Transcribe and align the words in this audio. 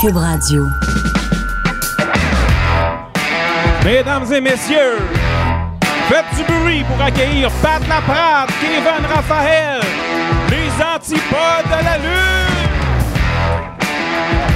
Cube 0.00 0.16
Radio. 0.16 0.64
Mesdames 3.84 4.32
et 4.32 4.40
messieurs, 4.40 4.98
faites 6.08 6.24
du 6.36 6.44
bruit 6.44 6.84
pour 6.84 7.04
accueillir 7.04 7.50
Pat 7.60 7.82
Laprade, 7.88 8.48
Kevin 8.60 9.04
Raphaël, 9.12 9.80
les 10.50 10.70
antipodes 10.84 11.66
de 11.66 11.84
la 11.84 11.98
lune. 11.98 12.48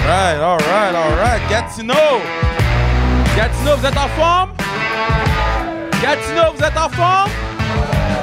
Alright, 0.06 0.40
alright, 0.40 0.94
alright. 0.94 1.42
Gatineau. 1.50 2.20
Gatineau, 3.36 3.76
vous 3.78 3.86
êtes 3.86 3.98
en 3.98 4.08
forme? 4.20 4.50
Gatineau, 6.00 6.52
vous 6.56 6.64
êtes 6.64 6.76
en 6.76 6.88
forme? 6.88 7.30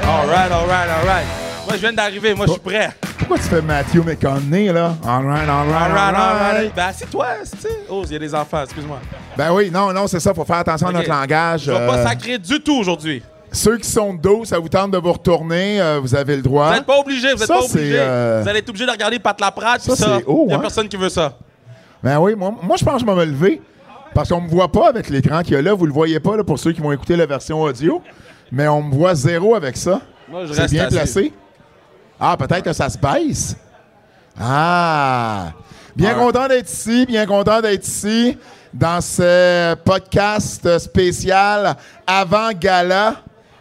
Alright, 0.07 0.51
alright, 0.53 0.89
alright. 1.01 1.27
Moi, 1.67 1.75
je 1.75 1.81
viens 1.81 1.93
d'arriver. 1.93 2.33
Moi, 2.33 2.45
je 2.45 2.53
suis 2.53 2.61
prêt. 2.61 2.91
Pourquoi 3.29 3.43
tu 3.45 3.49
fais 3.55 3.61
Matthew 3.61 4.03
McConaughey, 4.03 4.73
là? 4.73 4.95
All 5.05 5.23
right, 5.23 5.47
all 5.47 5.67
right, 5.67 5.91
all 5.95 6.13
right. 6.15 6.75
Ben, 6.75 6.89
c'est 6.95 7.09
toi, 7.11 7.27
c'est 7.43 7.69
Oh, 7.87 8.01
il 8.07 8.13
y 8.13 8.15
a 8.15 8.19
des 8.19 8.33
enfants, 8.33 8.63
excuse-moi. 8.63 8.97
Ben 9.37 9.53
oui, 9.53 9.69
non, 9.71 9.93
non, 9.93 10.07
c'est 10.07 10.19
ça. 10.19 10.33
Faut 10.33 10.43
faire 10.45 10.55
attention 10.57 10.87
à 10.87 10.91
notre 10.91 11.07
langage. 11.09 11.61
Je 11.65 11.71
vais 11.71 11.85
pas 11.85 11.97
Euh, 11.99 12.03
sacrer 12.07 12.39
du 12.39 12.59
tout 12.59 12.75
aujourd'hui. 12.79 13.21
Ceux 13.51 13.77
qui 13.77 13.87
sont 13.87 14.15
de 14.15 14.19
dos, 14.19 14.45
ça 14.45 14.57
vous 14.57 14.67
tente 14.67 14.89
de 14.89 14.97
vous 14.97 15.11
retourner, 15.13 15.79
euh, 15.79 15.99
vous 16.01 16.15
avez 16.15 16.37
le 16.37 16.41
droit. 16.41 16.69
Vous 16.69 16.73
n'êtes 16.73 16.85
pas 16.87 16.97
obligé, 16.97 17.27
vous 17.33 17.37
n'êtes 17.39 17.47
Ça, 17.47 17.53
pas 17.53 17.61
c'est, 17.67 17.77
obligé. 17.77 17.97
euh, 17.99 18.39
Vous 18.41 18.49
allez 18.49 18.59
être 18.59 18.69
obligé 18.69 18.85
de 18.87 18.91
regarder 18.91 19.19
Pat 19.19 19.39
Laprade, 19.39 19.79
Ça, 19.81 19.93
puis 19.93 20.01
ça, 20.01 20.17
c'est 20.17 20.25
haut, 20.25 20.45
il 20.47 20.51
y 20.51 20.53
a 20.53 20.57
hein? 20.57 20.59
personne 20.59 20.87
qui 20.87 20.97
veut 20.97 21.09
ça. 21.09 21.37
Ben 22.01 22.17
oui, 22.19 22.33
moi, 22.35 22.51
moi 22.63 22.77
je 22.77 22.83
pense 22.83 22.95
que 22.95 22.99
je 23.01 23.05
vais 23.05 23.15
me 23.15 23.25
lever. 23.25 23.61
Parce 24.15 24.29
qu'on 24.29 24.41
me 24.41 24.49
voit 24.49 24.71
pas 24.71 24.89
avec 24.89 25.07
l'écran 25.09 25.43
qu'il 25.43 25.53
y 25.53 25.55
a 25.55 25.61
là. 25.61 25.73
Vous 25.75 25.85
le 25.85 25.93
voyez 25.93 26.19
pas 26.19 26.35
là, 26.35 26.43
pour 26.43 26.57
ceux 26.57 26.71
qui 26.71 26.81
vont 26.81 26.91
écouter 26.91 27.15
la 27.15 27.27
version 27.27 27.61
audio. 27.61 28.01
Mais 28.51 28.67
on 28.67 28.81
me 28.81 28.91
voit 28.95 29.13
zéro 29.13 29.53
avec 29.53 29.77
ça. 29.77 30.01
Moi, 30.27 30.47
je 30.47 30.53
C'est 30.53 30.61
reste 30.61 30.73
bien 30.73 30.85
assis. 30.85 30.95
placé. 30.95 31.33
Ah, 32.19 32.35
peut-être 32.37 32.63
que 32.63 32.73
ça 32.73 32.89
se 32.89 32.97
baisse. 32.97 33.55
Ah! 34.39 35.53
Bien 35.95 36.13
content 36.13 36.47
d'être 36.47 36.69
ici, 36.69 37.05
bien 37.05 37.25
content 37.25 37.61
d'être 37.61 37.85
ici 37.85 38.37
dans 38.73 39.01
ce 39.01 39.75
podcast 39.75 40.77
spécial 40.77 41.75
avant-gala 42.05 43.15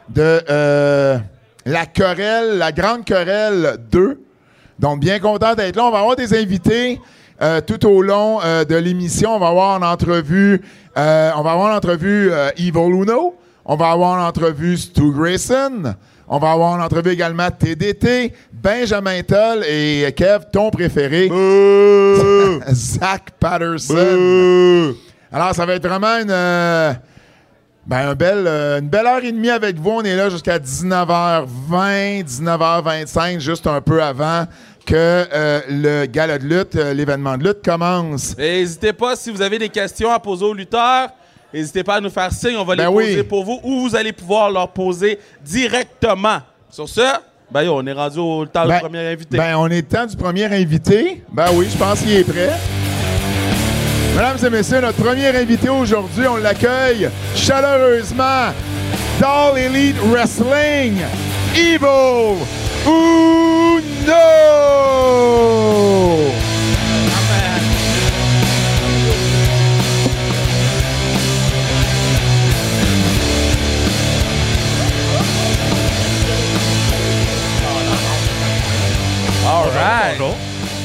de 0.09 0.43
euh, 0.49 1.19
la 1.65 1.87
querelle, 1.87 2.59
la 2.59 2.73
grande 2.73 3.05
querelle 3.05 3.79
2. 3.91 4.21
Donc, 4.79 5.01
bien 5.01 5.19
content 5.19 5.55
d'être 5.55 5.77
là. 5.77 5.85
On 5.85 5.91
va 5.91 6.01
avoir 6.01 6.17
des 6.17 6.39
invités 6.39 7.01
euh, 7.41 7.61
tout 7.61 7.87
au 7.87 8.03
long 8.03 8.41
euh, 8.43 8.65
de 8.65 8.75
l'émission. 8.75 9.37
On 9.37 9.39
va 9.39 9.49
avoir 9.49 9.81
en 9.81 9.83
entrevue, 9.83 10.61
on 10.97 11.01
va 11.01 11.53
avoir 11.53 11.73
en 11.73 11.77
entrevue 11.77 12.31
euh, 12.33 12.51
Evil 12.57 12.73
Uno. 12.77 13.37
On 13.65 13.77
va 13.77 13.91
avoir 13.91 14.19
en 14.19 14.27
entrevue 14.27 14.77
Stu 14.77 15.13
Grayson. 15.13 15.95
On 16.27 16.39
va 16.39 16.53
avoir 16.53 16.73
en 16.73 16.81
entrevue 16.81 17.11
également 17.11 17.49
TDT, 17.51 18.33
Benjamin 18.63 19.23
Toll 19.23 19.65
et 19.67 20.13
Kev, 20.17 20.45
ton 20.53 20.71
préféré, 20.71 21.29
Zach 22.73 23.31
Patterson. 23.39 24.95
Alors, 25.33 25.55
ça 25.55 25.65
va 25.67 25.75
être 25.75 25.87
vraiment 25.87 26.19
une, 26.19 26.31
euh, 26.31 26.93
ben, 27.87 28.09
un 28.09 28.15
bel, 28.15 28.45
euh, 28.47 28.81
une 28.81 28.89
belle 28.89 29.07
heure 29.07 29.23
et 29.23 29.31
demie 29.33 29.51
avec 29.51 29.77
vous. 29.79 29.91
On 29.91 30.03
est 30.03 30.17
là 30.17 30.29
jusqu'à 30.31 30.59
19h20, 30.59 32.25
19h25, 32.25 33.39
juste 33.41 33.67
un 33.67 33.81
peu 33.81 34.03
avant 34.03 34.47
que 34.87 34.95
euh, 34.95 35.61
le 35.69 36.07
gala 36.07 36.39
de 36.39 36.45
lutte, 36.45 36.77
euh, 36.77 36.95
l'événement 36.95 37.37
de 37.37 37.45
lutte 37.45 37.63
commence. 37.65 38.35
Et 38.39 38.61
N'hésitez 38.61 38.93
pas, 38.93 39.15
si 39.17 39.31
vous 39.31 39.43
avez 39.43 39.59
des 39.59 39.69
questions 39.69 40.11
à 40.11 40.19
poser 40.19 40.47
aux 40.47 40.55
lutteurs, 40.55 41.11
n'hésitez 41.53 41.85
pas 41.85 41.97
à 41.97 42.01
nous 42.01 42.11
faire 42.11 42.33
signe. 42.33 42.57
On 42.57 42.65
va 42.65 42.75
les 42.75 42.85
Ben 42.85 42.91
oui. 42.91 43.05
poser 43.05 43.25
pour 43.25 43.45
vous 43.45 43.61
ou 43.63 43.81
vous 43.87 43.95
allez 43.95 44.13
pouvoir 44.13 44.51
leur 44.51 44.69
poser 44.73 45.19
directement. 45.45 46.39
Sur 46.71 46.89
ce, 46.89 47.03
ben 47.51 47.63
yo, 47.63 47.77
on 47.77 47.87
est 47.87 47.93
rendu 47.93 48.19
au 48.19 48.45
temps 48.47 48.67
Ben, 48.67 48.75
du 48.75 48.81
premier 48.81 49.13
invité. 49.13 49.37
Ben, 49.37 49.57
on 49.57 49.69
est 49.69 49.83
temps 49.83 50.07
du 50.07 50.17
premier 50.17 50.45
invité. 50.45 51.23
Ben 51.33 51.47
oui, 51.55 51.67
je 51.73 51.77
pense 51.79 52.01
qu'il 52.01 52.13
est 52.13 52.25
prêt. 52.25 52.51
Mesdames 54.15 54.39
et 54.47 54.51
messieurs, 54.51 54.81
notre 54.81 55.03
premier 55.03 55.29
invité 55.29 55.69
aujourd'hui, 55.69 56.27
on 56.27 56.37
l'accueille 56.37 57.09
chaleureusement 57.35 58.53
dans 59.21 59.55
l'Elite 59.55 59.97
Wrestling, 60.11 60.97
Evil 61.55 62.37
Uno! 62.87 64.13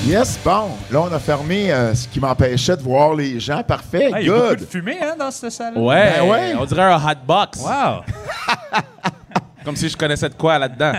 Yes, 0.05 0.37
bon. 0.43 0.69
Là, 0.91 1.01
on 1.01 1.13
a 1.13 1.19
fermé 1.19 1.71
euh, 1.71 1.95
ce 1.95 2.07
qui 2.07 2.19
m'empêchait 2.19 2.75
de 2.77 2.81
voir 2.81 3.15
les 3.15 3.39
gens. 3.39 3.63
Parfait, 3.63 4.11
Ah, 4.13 4.19
il 4.21 4.27
y 4.27 4.29
a 4.29 4.33
beaucoup 4.33 4.47
good. 4.49 4.59
de 4.59 4.65
fumée 4.65 4.97
hein, 5.01 5.15
dans 5.17 5.31
cette 5.31 5.51
salle. 5.51 5.77
Ouais, 5.77 6.13
Ben 6.19 6.29
ouais. 6.29 6.53
on 6.59 6.65
dirait 6.65 6.83
un 6.83 6.97
hot 6.97 7.15
box. 7.25 7.59
Wow. 7.59 8.03
Comme 9.65 9.75
si 9.77 9.87
je 9.89 9.95
connaissais 9.97 10.27
de 10.29 10.33
quoi 10.35 10.59
là-dedans. 10.59 10.91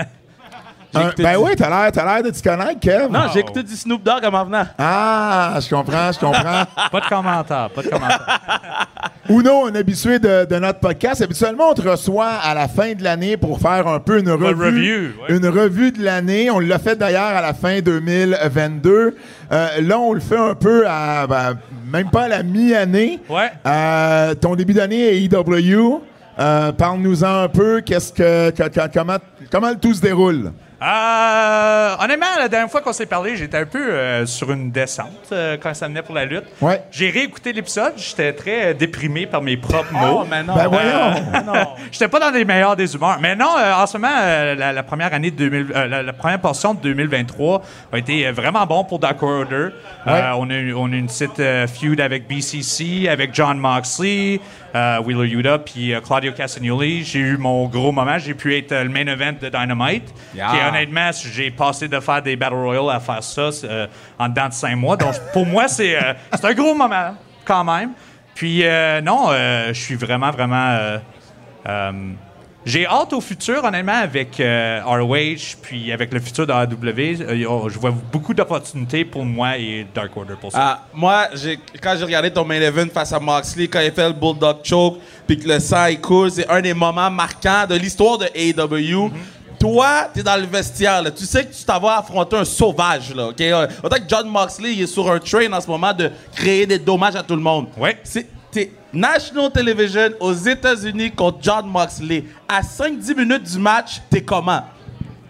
Un- 0.94 1.10
ben 1.18 1.32
du- 1.32 1.36
oui, 1.44 1.50
t'as 1.56 1.68
l'air, 1.68 1.92
t'as 1.92 2.04
l'air 2.04 2.22
de 2.22 2.30
te 2.30 2.42
connaître, 2.42 2.80
Kev. 2.80 3.08
Non, 3.10 3.26
j'ai 3.32 3.40
écouté 3.40 3.62
du 3.62 3.74
Snoop 3.76 4.02
Dogg 4.02 4.24
en 4.24 4.30
m'en 4.30 4.44
venant. 4.44 4.64
Ah, 4.78 5.54
je 5.60 5.68
comprends, 5.68 6.12
je 6.12 6.18
comprends. 6.20 6.64
Pas 6.92 7.00
de 7.00 7.06
commentaire, 7.08 7.68
pas 7.70 7.82
de 7.82 7.88
commentaire. 7.88 8.38
Uno, 9.30 9.66
un 9.66 9.74
habitué 9.74 10.18
de, 10.18 10.44
de 10.44 10.58
notre 10.58 10.80
podcast. 10.80 11.22
Habituellement, 11.22 11.70
on 11.70 11.74
te 11.74 11.88
reçoit 11.88 12.28
à 12.42 12.54
la 12.54 12.68
fin 12.68 12.92
de 12.92 13.02
l'année 13.02 13.36
pour 13.38 13.58
faire 13.58 13.86
un 13.88 13.98
peu 13.98 14.18
une 14.20 14.30
revue. 14.30 14.62
review, 14.64 15.00
ouais. 15.28 15.36
Une 15.36 15.46
revue 15.48 15.92
de 15.92 16.02
l'année. 16.04 16.50
On 16.50 16.58
l'a 16.58 16.78
fait 16.78 16.96
d'ailleurs 16.96 17.22
à 17.34 17.40
la 17.40 17.54
fin 17.54 17.80
2022. 17.80 19.16
Euh, 19.52 19.66
là, 19.80 19.98
on 19.98 20.12
le 20.12 20.20
fait 20.20 20.36
un 20.36 20.54
peu 20.54 20.84
à, 20.86 21.26
ben, 21.26 21.54
même 21.90 22.10
pas 22.10 22.22
à 22.24 22.28
la 22.28 22.42
mi-année. 22.42 23.18
Ouais. 23.28 23.50
Euh, 23.66 24.34
ton 24.34 24.54
début 24.56 24.74
d'année 24.74 25.08
à 25.08 25.12
EW. 25.12 26.00
Euh, 26.38 26.72
Parle-nous-en 26.72 27.44
un 27.44 27.48
peu. 27.48 27.80
Qu'est-ce 27.80 28.12
que, 28.12 28.50
que- 28.50 28.68
que- 28.68 28.92
comment, 28.92 29.16
comment 29.50 29.74
tout 29.74 29.94
se 29.94 30.00
déroule? 30.00 30.52
Euh, 30.84 31.96
honnêtement, 32.00 32.26
la 32.38 32.48
dernière 32.48 32.70
fois 32.70 32.80
qu'on 32.82 32.92
s'est 32.92 33.06
parlé, 33.06 33.36
j'étais 33.36 33.56
un 33.56 33.64
peu 33.66 33.78
euh, 33.92 34.26
sur 34.26 34.52
une 34.52 34.70
descente 34.70 35.08
euh, 35.32 35.56
quand 35.60 35.72
ça 35.74 35.88
venait 35.88 36.02
pour 36.02 36.14
la 36.14 36.24
lutte. 36.26 36.44
Ouais. 36.60 36.82
J'ai 36.90 37.08
réécouté 37.10 37.52
l'épisode, 37.52 37.94
j'étais 37.96 38.32
très 38.34 38.66
euh, 38.66 38.74
déprimé 38.74 39.26
par 39.26 39.40
mes 39.40 39.56
propres 39.56 39.88
Oh, 39.94 39.98
mots. 39.98 40.24
mais 40.28 40.42
non. 40.42 40.54
Ben 40.54 40.68
voyons. 40.68 41.44
non. 41.46 41.68
J'étais 41.92 42.08
pas 42.08 42.20
dans 42.20 42.30
les 42.30 42.44
meilleurs 42.44 42.76
des 42.76 42.94
humeurs. 42.94 43.18
Mais 43.20 43.34
non, 43.34 43.48
euh, 43.58 43.72
en 43.74 43.86
ce 43.86 43.96
moment, 43.96 44.12
euh, 44.20 44.54
la, 44.54 44.72
la 44.72 44.82
première 44.82 45.14
année 45.14 45.30
de 45.30 45.36
2000, 45.36 45.72
euh, 45.74 45.86
la, 45.86 46.02
la 46.02 46.12
première 46.12 46.40
portion 46.40 46.74
de 46.74 46.80
2023 46.80 47.62
a 47.92 47.98
été 47.98 48.26
euh, 48.26 48.32
vraiment 48.32 48.66
bon 48.66 48.84
pour 48.84 48.98
Dark 48.98 49.22
Order. 49.22 49.54
Euh, 49.54 49.70
Ouais. 50.06 50.22
on, 50.36 50.50
a, 50.50 50.54
eu- 50.54 50.74
on 50.74 50.92
a 50.92 50.96
une 50.96 51.06
petite 51.06 51.40
euh, 51.40 51.66
feud 51.66 51.98
avec 52.00 52.28
BCC, 52.28 53.08
avec 53.08 53.34
John 53.34 53.56
Moxley, 53.58 54.38
euh, 54.74 55.00
Wheeler 55.00 55.28
Yuta, 55.28 55.58
puis 55.58 55.94
euh, 55.94 56.00
Claudio 56.00 56.32
Castagnoli. 56.32 57.04
J'ai 57.04 57.20
eu 57.20 57.36
mon 57.36 57.66
gros 57.68 57.92
moment. 57.92 58.18
J'ai 58.18 58.34
pu 58.34 58.56
être 58.56 58.72
euh, 58.72 58.84
le 58.84 58.90
main 58.90 59.06
event 59.06 59.34
de 59.40 59.48
Dynamite. 59.48 60.12
Yeah. 60.34 60.50
Qui, 60.50 60.68
honnêtement, 60.68 61.10
j'ai 61.32 61.50
passé 61.50 61.88
de 61.88 62.00
faire 62.00 62.22
des 62.22 62.36
Battle 62.36 62.54
Royale 62.54 62.96
à 62.96 63.00
faire 63.00 63.22
ça 63.22 63.50
euh, 63.64 63.86
en 64.18 64.28
dedans 64.28 64.48
de 64.48 64.52
cinq 64.52 64.76
mois. 64.76 64.96
Donc, 64.96 65.14
pour 65.32 65.46
moi, 65.46 65.68
c'est 65.68 65.96
c'est 66.32 66.44
un 66.44 66.54
gros 66.54 66.74
moment, 66.74 67.14
quand 67.44 67.64
même. 67.64 67.90
Puis, 68.34 68.64
non, 69.04 69.28
je 69.68 69.72
suis 69.72 69.94
vraiment, 69.94 70.30
vraiment. 70.30 70.98
J'ai 72.64 72.86
hâte 72.86 73.12
au 73.12 73.20
futur, 73.20 73.62
honnêtement, 73.64 73.92
avec 73.92 74.40
euh, 74.40 74.80
ROH, 74.84 75.56
puis 75.62 75.92
avec 75.92 76.12
le 76.12 76.20
futur 76.20 76.46
de 76.46 76.52
AW. 76.52 77.20
Euh, 77.22 77.66
a- 77.66 77.68
je 77.68 77.78
vois 77.78 77.90
beaucoup 78.12 78.32
d'opportunités 78.34 79.04
pour 79.04 79.24
moi 79.24 79.58
et 79.58 79.86
Dark 79.94 80.16
Order 80.16 80.34
pour 80.40 80.50
ça. 80.52 80.58
Ah, 80.60 80.86
moi, 80.94 81.28
quand 81.82 81.94
j'ai 81.98 82.04
regardé 82.04 82.30
ton 82.32 82.44
main 82.44 82.60
event 82.60 82.88
face 82.92 83.12
à 83.12 83.20
Moxley, 83.20 83.68
quand 83.68 83.80
il 83.80 83.92
fait 83.92 84.06
le 84.08 84.14
Bulldog 84.14 84.58
Choke, 84.64 84.98
puis 85.26 85.38
que 85.38 85.48
le 85.48 85.60
sang 85.60 85.86
il 85.86 86.00
coule, 86.00 86.30
c'est 86.30 86.48
un 86.48 86.60
des 86.60 86.74
moments 86.74 87.10
marquants 87.10 87.66
de 87.68 87.74
l'histoire 87.74 88.18
de 88.18 88.26
AEW. 88.34 89.10
Toi, 89.58 90.08
t'es 90.12 90.22
dans 90.22 90.36
le 90.38 90.46
vestiaire, 90.46 91.00
là. 91.02 91.10
tu 91.10 91.24
sais 91.24 91.44
que 91.46 91.54
tu 91.54 91.64
t'en 91.64 91.80
vas 91.80 91.98
affronter 91.98 92.36
un 92.36 92.44
sauvage. 92.44 93.14
Là, 93.14 93.28
ok? 93.28 93.40
Euh, 93.40 93.66
Autant 93.82 93.96
que 93.96 94.02
John 94.08 94.28
Moxley 94.28 94.72
il 94.74 94.82
est 94.82 94.86
sur 94.86 95.10
un 95.10 95.18
train 95.18 95.50
en 95.52 95.60
ce 95.60 95.66
moment 95.68 95.92
de 95.92 96.10
créer 96.34 96.66
des 96.66 96.78
dommages 96.78 97.16
à 97.16 97.22
tout 97.22 97.36
le 97.36 97.40
monde. 97.40 97.68
Ouais. 97.78 97.96
T'es 98.50 98.70
National 98.94 99.50
Television 99.52 100.10
aux 100.20 100.32
États-Unis 100.32 101.10
contre 101.12 101.38
John 101.42 101.66
Moxley. 101.68 102.24
À 102.48 102.60
5-10 102.62 103.16
minutes 103.16 103.42
du 103.42 103.58
match, 103.58 104.00
t'es 104.08 104.22
comment? 104.22 104.62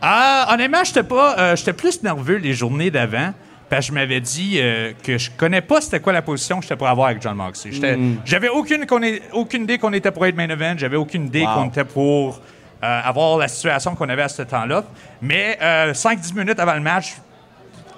Ah, 0.01 0.49
honnêtement, 0.53 0.85
j'étais 0.85 1.03
pas, 1.03 1.39
euh, 1.39 1.57
j'étais 1.57 1.73
plus 1.73 2.03
nerveux 2.03 2.37
les 2.37 2.53
journées 2.53 2.91
d'avant. 2.91 3.33
Parce 3.71 3.87
que 3.87 3.89
je 3.89 3.93
m'avais 3.95 4.21
dit 4.21 4.59
euh, 4.61 4.93
que 5.03 5.17
je 5.17 5.31
connais 5.31 5.63
pas 5.63 5.81
c'était 5.81 5.99
quoi 5.99 6.13
la 6.13 6.21
position 6.21 6.57
que 6.59 6.63
j'étais 6.65 6.77
pour 6.77 6.87
avoir 6.87 7.09
avec 7.09 7.23
John 7.23 7.35
Moxley. 7.35 7.73
J'étais- 7.73 7.99
J'avais 8.27 8.49
aucune, 8.51 8.85
aucune 9.33 9.63
idée 9.63 9.79
qu'on 9.79 9.93
était 9.95 10.11
pour 10.11 10.27
être 10.27 10.37
main 10.37 10.49
event. 10.49 10.75
J'avais 10.77 10.97
aucune 10.99 11.27
idée 11.27 11.43
Wow. 11.47 11.55
qu'on 11.55 11.65
était 11.69 11.85
pour 11.85 12.41
euh, 12.85 13.01
avoir 13.03 13.39
la 13.39 13.49
situation 13.49 13.95
qu'on 13.95 14.09
avait 14.11 14.23
à 14.23 14.29
ce 14.29 14.43
temps-là. 14.43 14.85
Mais 15.23 15.59
5-10 15.95 16.35
minutes 16.37 16.61
avant 16.61 16.75
le 16.75 16.81
match, 16.83 17.15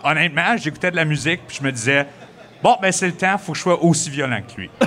honnêtement, 0.04 0.56
j'écoutais 0.56 0.92
de 0.92 0.96
la 0.96 1.04
musique 1.04 1.40
puis 1.48 1.56
je 1.60 1.64
me 1.64 1.72
disais 1.72 2.06
bon 2.66 2.76
ben 2.82 2.90
c'est 2.90 3.06
le 3.06 3.12
temps, 3.12 3.38
faut 3.38 3.52
que 3.52 3.58
je 3.58 3.62
sois 3.62 3.80
aussi 3.82 4.10
violent 4.10 4.40
que 4.42 4.60
lui. 4.60 4.70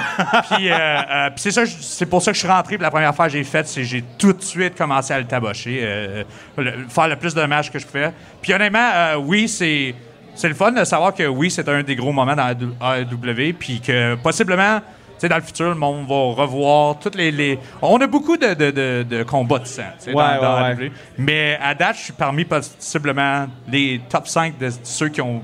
puis 0.52 0.70
euh, 0.70 0.76
euh, 0.76 1.30
puis 1.30 1.40
c'est 1.40 1.52
ça, 1.52 1.64
c'est 1.66 2.06
pour 2.06 2.22
ça 2.22 2.32
que 2.32 2.36
je 2.36 2.40
suis 2.42 2.48
rentré. 2.50 2.76
Puis 2.76 2.84
la 2.84 2.92
première 2.92 3.16
fois 3.16 3.28
que 3.28 3.32
j'ai 3.32 3.44
fait, 3.46 3.66
c'est 3.68 3.82
que 3.82 3.88
j'ai 3.88 4.04
tout 4.18 4.34
de 4.34 4.42
suite 4.42 4.76
commencé 4.78 5.14
à 5.14 5.20
le 5.20 5.26
tabocher, 5.26 5.80
euh, 5.82 6.24
le- 6.58 6.88
faire 6.90 7.08
le 7.08 7.16
plus 7.16 7.34
de 7.34 7.42
matchs 7.46 7.72
que 7.72 7.80
je 7.80 7.86
pouvais. 7.88 8.12
Puis 8.42 8.54
honnêtement, 8.54 9.16
oui 9.24 9.48
c'est 9.48 9.96
c'est 10.36 10.50
le 10.50 10.56
fun 10.56 10.72
de 10.74 10.84
savoir 10.84 11.14
que 11.14 11.24
oui, 11.24 11.50
c'est 11.52 11.68
un 11.70 11.82
des 11.84 11.96
gros 11.96 12.12
moments 12.12 12.36
dans 12.36 12.50
AEW, 12.50 13.54
puis 13.58 13.80
que 13.82 14.16
possiblement, 14.16 14.80
tu 14.80 14.86
sais, 15.20 15.30
dans 15.30 15.36
le 15.38 15.42
futur, 15.42 15.70
le 15.70 15.76
monde 15.76 16.08
va 16.08 16.42
revoir 16.44 16.98
toutes 17.00 17.16
les. 17.16 17.32
les- 17.32 17.60
On 17.82 18.00
a 18.02 18.08
beaucoup 18.08 18.36
de, 18.38 18.54
de, 18.54 18.72
de, 18.72 19.04
de 19.10 19.24
combats 19.24 19.60
de 19.60 19.66
sang, 19.68 19.84
dans, 20.06 20.14
Ouais, 20.14 20.40
dans 20.42 20.62
ouais. 20.78 20.92
Mais 21.18 21.58
à 21.62 21.74
date, 21.76 21.96
je 21.98 22.04
suis 22.04 22.14
parmi 22.14 22.44
possiblement 22.46 23.48
les 23.70 24.02
top 24.10 24.28
5 24.28 24.58
de 24.58 24.70
ceux 24.84 25.10
qui 25.10 25.22
ont 25.22 25.42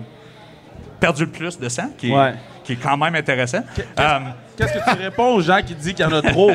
perdu 1.06 1.26
le 1.26 1.30
plus 1.32 1.60
de 1.60 1.70
sang, 1.70 1.90
qui 1.98 2.10
est, 2.10 2.16
Ouais. 2.16 2.34
qui 2.64 2.74
est 2.74 2.78
quand 2.78 2.98
même 2.98 3.16
intéressant. 3.16 3.60
Euh, 4.00 4.20
Qu'est-ce 4.58 4.74
que 4.74 4.92
tu 4.96 5.02
réponds 5.04 5.36
aux 5.36 5.42
gens 5.42 5.60
qui 5.66 5.76
disent 5.76 5.94
qu'il 5.94 6.06
y 6.06 6.08
en 6.08 6.14
a 6.14 6.22
trop? 6.22 6.52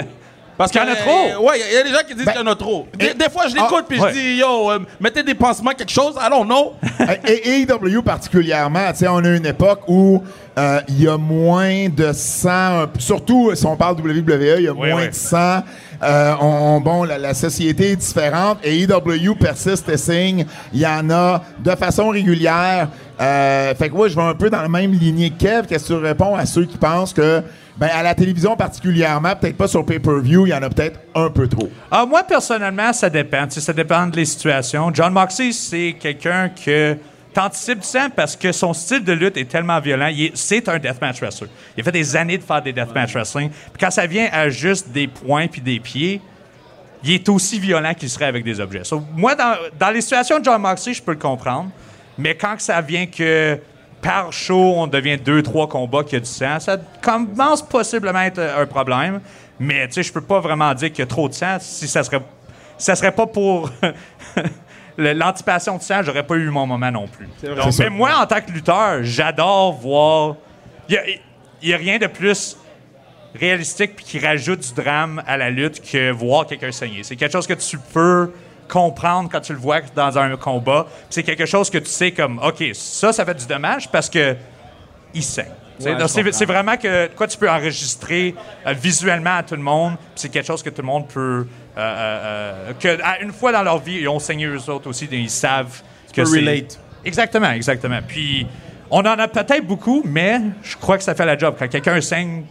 Parce 0.59 0.73
Qu'il 0.73 0.81
y 0.81 0.85
en 0.85 0.89
a 0.89 0.91
euh, 0.91 0.95
trop? 1.37 1.47
ouais, 1.47 1.59
il 1.59 1.75
y, 1.75 1.79
a 1.79 1.83
des 1.85 1.89
gens 1.91 2.05
qui 2.07 2.15
disent 2.15 2.25
Ben, 2.27 2.33
qu'il 2.33 2.41
y 2.43 2.45
en 2.45 2.53
a 2.53 2.55
trop. 2.55 2.87
Des, 2.99 3.07
et- 3.07 3.15
des 3.15 3.31
fois, 3.31 3.47
je 3.49 3.55
l'écoute 3.55 3.87
puis 3.89 3.99
ouais. 3.99 4.09
je 4.11 4.15
dis, 4.19 4.37
yo, 4.37 4.71
euh, 4.71 4.79
mettez 5.01 5.23
des 5.23 5.35
pansements, 5.35 5.71
quelque 5.71 5.91
chose, 5.93 6.17
allons, 6.21 6.45
non. 6.55 6.75
Et 7.27 7.63
AEW 7.63 8.03
particulièrement, 8.03 8.91
tu 8.93 8.99
sais, 8.99 9.09
on 9.09 9.25
a 9.25 9.29
une 9.37 9.47
époque 9.47 9.81
où 9.89 10.23
euh, 10.59 10.81
il 10.89 11.03
y 11.03 11.09
a 11.09 11.17
moins 11.17 11.89
de 11.89 12.13
sang, 12.13 12.85
surtout 12.99 13.55
si 13.55 13.65
on 13.65 13.75
parle 13.77 13.95
WWE, 14.01 14.57
il 14.59 14.65
y 14.65 14.69
a 14.69 14.73
Oui, 14.73 14.91
moins 14.91 15.03
oui. 15.03 15.09
de 15.09 15.15
sang. 15.15 15.63
Euh, 16.03 16.35
on- 16.41 16.81
bon, 16.81 17.05
la, 17.05 17.35
société 17.35 17.93
est 17.93 17.97
différente 17.97 18.59
et 18.65 18.83
AEW 18.83 19.35
persiste 19.35 19.89
et 19.89 19.97
signe. 19.97 20.47
Il 20.73 20.81
y 20.81 20.87
en 20.87 21.11
a 21.11 21.43
de 21.59 21.71
façon 21.73 22.09
régulière. 22.09 22.89
Euh, 23.21 23.75
fait 23.75 23.91
que 23.91 23.95
moi, 23.95 24.09
je 24.09 24.17
vais 24.17 24.23
un 24.23 24.35
peu 24.35 24.49
dans 24.49 24.63
la 24.63 24.69
même 24.69 24.93
lignée 24.93 25.31
que 25.31 25.39
Kev. 25.45 25.67
Qu'est-ce 25.69 25.89
que 25.89 25.95
tu 25.95 25.99
réponds 26.05 26.35
à 26.35 26.47
ceux 26.47 26.65
qui 26.65 26.79
pensent 26.79 27.13
que, 27.13 27.43
ben, 27.77 27.89
à 27.95 28.03
la 28.03 28.15
télévision 28.15 28.57
particulièrement, 28.57 29.35
peut-être 29.37 29.59
pas 29.59 29.69
sur 29.69 29.85
pay-per-view, 29.85 30.47
il 30.47 30.51
y 30.51 30.55
en 30.55 30.63
a 30.63 30.71
peut-être 30.71 31.01
un 31.15 31.29
peu 31.29 31.47
trop? 31.47 31.69
Ah, 31.91 32.07
moi, 32.07 32.23
personnellement, 32.23 32.93
ça 32.95 33.11
dépend. 33.11 33.47
Tu 33.47 33.61
ça 33.61 33.73
dépend 33.75 34.07
des 34.07 34.25
situations. 34.25 34.91
John 34.95 35.13
Moxley, 35.13 35.53
c'est 35.53 35.97
quelqu'un 36.01 36.49
que 36.49 36.97
t'anticipes 37.33 37.81
du 37.81 37.87
sang 37.87 38.09
parce 38.15 38.37
que 38.37 38.53
son 38.53 38.73
style 38.73 39.05
de 39.05 39.13
lutte 39.13 39.37
est 39.37 39.49
tellement 39.49 39.81
violent. 39.81 40.11
C'est 40.35 40.69
un 40.69 40.79
deathmatch 40.79 41.21
wrestler. 41.21 41.49
Il 41.77 41.81
a 41.81 41.85
fait 41.85 41.93
des 41.93 42.17
années 42.17 42.39
de 42.39 42.43
faire 42.43 42.63
des 42.63 42.73
deathmatch 42.73 43.13
wrestling. 43.15 43.51
Puis 43.51 43.81
quand 43.81 43.91
ça 43.91 44.07
vient 44.07 44.29
à 44.33 44.49
juste 44.49 44.89
des 44.89 45.07
points 45.07 45.47
puis 45.47 45.61
des 45.61 45.81
pieds, 45.81 46.21
il 47.03 47.13
est 47.13 47.29
aussi 47.29 47.59
violent 47.59 47.95
qu'il 47.95 48.11
serait 48.11 48.27
avec 48.27 48.45
des 48.45 48.61
objets. 48.61 48.85
So, 48.85 49.03
moi, 49.17 49.35
dans, 49.35 49.57
dans 49.79 49.91
les 49.91 50.01
situations 50.01 50.39
de 50.39 50.45
John 50.45 50.61
Moxley, 50.61 50.95
je 50.95 51.03
peux 51.03 51.13
le 51.13 51.19
comprendre. 51.19 51.71
Mais 52.19 52.35
quand 52.35 52.57
ça 52.59 52.81
vient 52.81 53.07
que 53.07 53.59
par 54.03 54.33
show, 54.33 54.75
on 54.77 54.87
devient 54.87 55.19
deux, 55.19 55.43
trois 55.43 55.69
combats 55.69 56.05
qu'il 56.05 56.15
y 56.15 56.17
a 56.17 56.21
du 56.21 56.27
sang, 56.27 56.59
ça 56.59 56.79
commence 57.01 57.63
possiblement 57.63 58.19
à 58.19 58.27
être 58.27 58.41
un 58.41 58.67
problème. 58.67 59.21
Mais 59.59 59.87
tu 59.89 59.95
sais, 59.95 60.03
je 60.03 60.13
peux 60.13 60.23
pas 60.23 60.41
vraiment 60.41 60.73
dire 60.75 60.91
qu'il 60.91 61.01
y 61.01 61.03
a 61.03 61.07
trop 61.07 61.29
de 61.29 61.35
sang 61.35 61.59
si 61.61 61.87
ça 61.87 62.03
serait, 62.03 62.23
ça 62.79 62.95
serait 62.97 63.13
pas 63.13 63.27
pour 63.27 63.71
l'anticipation 65.01 65.77
de 65.77 65.83
sang, 65.83 66.03
j'aurais 66.03 66.27
pas 66.27 66.37
eu 66.37 66.51
mon 66.51 66.67
moment 66.67 66.91
non 66.91 67.09
plus. 67.09 67.29
Donc, 67.43 67.65
mais 67.65 67.73
ça. 67.73 67.91
moi, 67.91 68.11
en 68.21 68.27
tant 68.27 68.41
que 68.41 68.51
lutteur, 68.51 69.03
j'adore 69.03 69.73
voir. 69.73 70.37
Il 70.89 71.21
y 71.63 71.75
a, 71.75 71.77
rien 71.77 71.99
de 71.99 72.07
plus 72.07 72.57
réalistique 73.35 73.97
puis 73.97 74.05
qui 74.05 74.19
rajoute 74.19 74.61
du 74.61 74.83
drame 74.83 75.23
à 75.27 75.37
la 75.37 75.51
lutte 75.51 75.81
que 75.81 76.11
voir 76.11 76.47
quelqu'un 76.47 76.73
saigner. 76.73 77.03
C'est 77.05 77.17
quelque 77.17 77.33
chose 77.33 77.47
que 77.47 77.55
tu 77.55 77.79
peux 77.93 78.33
comprendre 78.69 79.29
quand 79.31 79.41
tu 79.41 79.53
le 79.53 79.59
vois 79.59 79.81
dans 79.95 80.19
un 80.19 80.37
combat. 80.37 80.87
C'est 81.11 81.23
quelque 81.23 81.47
chose 81.47 81.71
que 81.71 81.79
tu 81.79 81.91
sais 81.91 82.13
comme, 82.13 82.41
OK, 82.43 82.63
ça, 82.73 83.13
ça 83.13 83.25
fait 83.25 83.35
du 83.35 83.47
dommage 83.47 83.89
parce 83.91 84.09
que 84.09 84.37
il 85.15 85.23
saigne. 85.23 85.47
Ouais, 85.81 86.33
c'est 86.33 86.45
vraiment 86.45 86.77
que 86.77 87.09
quoi 87.09 87.27
tu 87.27 87.39
peux 87.39 87.51
enregistrer 87.51 88.35
euh, 88.67 88.73
visuellement 88.73 89.37
à 89.37 89.43
tout 89.43 89.55
le 89.55 89.63
monde. 89.63 89.95
C'est 90.15 90.29
quelque 90.29 90.47
chose 90.47 90.63
que 90.63 90.71
tout 90.71 90.83
le 90.83 90.87
monde 90.87 91.09
peut... 91.09 91.47
euh, 91.77 91.81
euh, 91.81 92.71
euh, 92.71 92.73
que 92.79 93.03
à 93.03 93.21
une 93.21 93.33
fois 93.33 93.53
dans 93.53 93.63
leur 93.63 93.79
vie, 93.79 93.99
ils 94.01 94.09
ont 94.09 94.19
saigné 94.19 94.47
eux 94.47 94.69
autres 94.71 94.89
aussi, 94.89 95.09
ils 95.11 95.31
savent 95.31 95.83
que 96.15 96.25
c'est... 96.25 96.39
relate. 96.39 96.79
Exactement, 97.05 97.51
exactement. 97.53 98.01
Puis 98.07 98.47
on 98.91 99.01
en 99.01 99.19
a 99.19 99.29
peut-être 99.29 99.67
beaucoup, 99.67 100.03
mais 100.05 100.41
je 100.63 100.77
crois 100.77 100.99
que 100.99 101.05
ça 101.05 101.15
fait 101.15 101.25
la 101.25 101.39
job. 101.39 101.55
Quand 101.59 101.69
quelqu'un 101.69 102.01
saigne, 102.01 102.43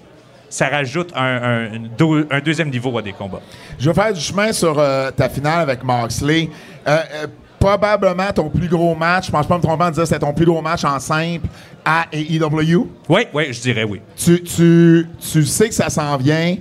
ça 0.50 0.68
rajoute 0.70 1.12
un, 1.16 1.22
un- 1.70 1.74
une 1.74 1.90
deux- 1.90 2.28
un 2.32 2.40
deuxième 2.40 2.70
niveau 2.70 2.98
à 2.98 3.02
des 3.02 3.14
combats. 3.14 3.42
Je 3.78 3.90
vais 3.90 3.94
faire 4.02 4.14
du 4.14 4.20
chemin 4.22 4.52
sur 4.54 4.80
euh, 4.80 5.12
ta 5.12 5.30
finale 5.30 5.60
avec 5.62 5.84
Moxley. 5.84 6.50
Euh, 6.88 6.98
euh, 7.14 7.28
probablement 7.60 8.32
ton 8.34 8.50
plus 8.50 8.70
gros 8.70 8.96
match, 8.96 9.28
je 9.28 9.32
pense 9.32 9.46
pas 9.46 9.58
me 9.58 9.62
tromper 9.62 9.84
en 9.84 9.90
disant 9.90 10.04
que 10.04 10.08
c'était 10.08 10.20
ton 10.26 10.34
plus 10.34 10.46
gros 10.46 10.62
match 10.62 10.86
en 10.86 10.98
simple 11.00 11.46
à 11.84 12.06
AEW. 12.12 12.88
Oui, 13.10 13.28
oui, 13.34 13.54
je 13.54 13.60
dirais 13.62 13.84
oui. 13.84 14.00
Tu, 14.16 14.42
tu, 14.44 15.08
tu 15.32 15.46
sais 15.46 15.68
que 15.68 15.76
ça 15.76 15.90
s'en 15.90 16.16
vient. 16.18 16.56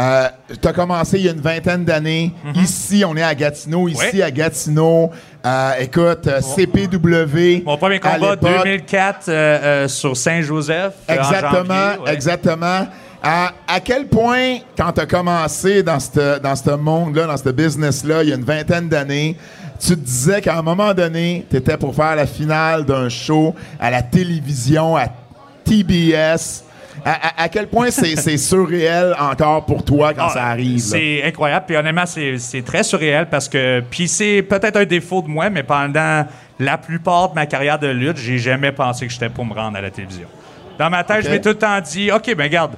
Euh, 0.00 0.28
tu 0.62 0.66
as 0.66 0.72
commencé 0.72 1.18
il 1.18 1.26
y 1.26 1.28
a 1.28 1.32
une 1.32 1.40
vingtaine 1.40 1.84
d'années. 1.84 2.32
Ici, 2.54 3.04
on 3.06 3.14
est 3.16 3.22
à 3.22 3.34
Gatineau. 3.34 3.86
Ici. 3.88 3.98
Ouais. 4.14 4.22
à 4.22 4.30
Gatineau. 4.30 5.10
Euh, 5.44 5.72
écoute, 5.80 6.26
euh, 6.26 6.40
CPW. 6.40 7.62
Mon 7.64 7.76
premier 7.76 8.00
combat, 8.00 8.30
l'époque. 8.32 8.62
2004, 8.64 9.28
euh, 9.28 9.32
euh, 9.32 9.88
sur 9.88 10.16
Saint-Joseph. 10.16 10.94
en 11.08 11.12
Exactement, 11.14 11.74
janvier, 11.74 12.02
ouais. 12.04 12.14
exactement. 12.14 12.86
À, 13.22 13.52
à 13.68 13.80
quel 13.80 14.06
point, 14.06 14.58
quand 14.76 14.92
tu 14.92 15.00
as 15.02 15.06
commencé 15.06 15.82
dans 15.82 16.00
ce 16.00 16.38
dans 16.38 16.56
ce 16.56 16.70
monde-là, 16.70 17.26
dans 17.26 17.36
ce 17.36 17.50
business-là, 17.50 18.22
il 18.22 18.30
y 18.30 18.32
a 18.32 18.36
une 18.36 18.44
vingtaine 18.44 18.88
d'années, 18.88 19.36
tu 19.78 19.88
te 19.88 19.94
disais 19.94 20.40
qu'à 20.40 20.56
un 20.56 20.62
moment 20.62 20.94
donné, 20.94 21.44
tu 21.50 21.56
étais 21.56 21.76
pour 21.76 21.94
faire 21.94 22.16
la 22.16 22.26
finale 22.26 22.86
d'un 22.86 23.10
show 23.10 23.54
à 23.78 23.90
la 23.90 24.00
télévision, 24.02 24.96
à 24.96 25.08
TBS. 25.64 26.64
À, 27.04 27.12
à- 27.12 27.42
à 27.44 27.48
quel 27.48 27.66
point 27.68 27.90
c'est 27.90 28.36
surréel 28.36 29.14
encore 29.18 29.64
pour 29.66 29.84
toi 29.84 30.12
quand 30.14 30.26
Ah, 30.28 30.34
ça 30.34 30.44
arrive? 30.46 30.78
C'est 30.78 31.22
incroyable. 31.24 31.64
Puis 31.66 31.76
honnêtement, 31.76 32.04
c'est 32.06 32.62
très 32.64 32.82
surréel 32.82 33.26
parce 33.30 33.48
que. 33.48 33.80
Puis 33.90 34.08
c'est 34.08 34.42
peut-être 34.42 34.76
un 34.76 34.84
défaut 34.84 35.22
de 35.22 35.28
moi, 35.28 35.50
mais 35.50 35.62
pendant 35.62 36.26
la 36.58 36.78
plupart 36.78 37.30
de 37.30 37.34
ma 37.34 37.46
carrière 37.46 37.78
de 37.78 37.88
lutte, 37.88 38.16
j'ai 38.18 38.38
jamais 38.38 38.72
pensé 38.72 39.06
que 39.06 39.12
j'étais 39.12 39.28
pour 39.30 39.44
me 39.44 39.54
rendre 39.54 39.76
à 39.78 39.80
la 39.80 39.90
télévision. 39.90 40.28
Dans 40.78 40.90
ma 40.90 41.04
tête, 41.04 41.18
Ok. 41.20 41.24
je 41.26 41.30
m'ai 41.30 41.40
tout 41.40 41.48
le 41.50 41.54
temps 41.58 41.80
dit 41.80 42.10
OK, 42.12 42.34
ben 42.34 42.44
regarde, 42.44 42.72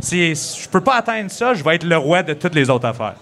si 0.00 0.34
je 0.34 0.68
peux 0.68 0.80
pas 0.80 0.96
atteindre 0.96 1.30
ça, 1.30 1.54
je 1.54 1.62
vais 1.62 1.74
être 1.76 1.84
le 1.84 1.96
roi 1.96 2.22
de 2.22 2.32
toutes 2.34 2.54
les 2.54 2.68
autres 2.70 2.86
affaires. 2.86 3.14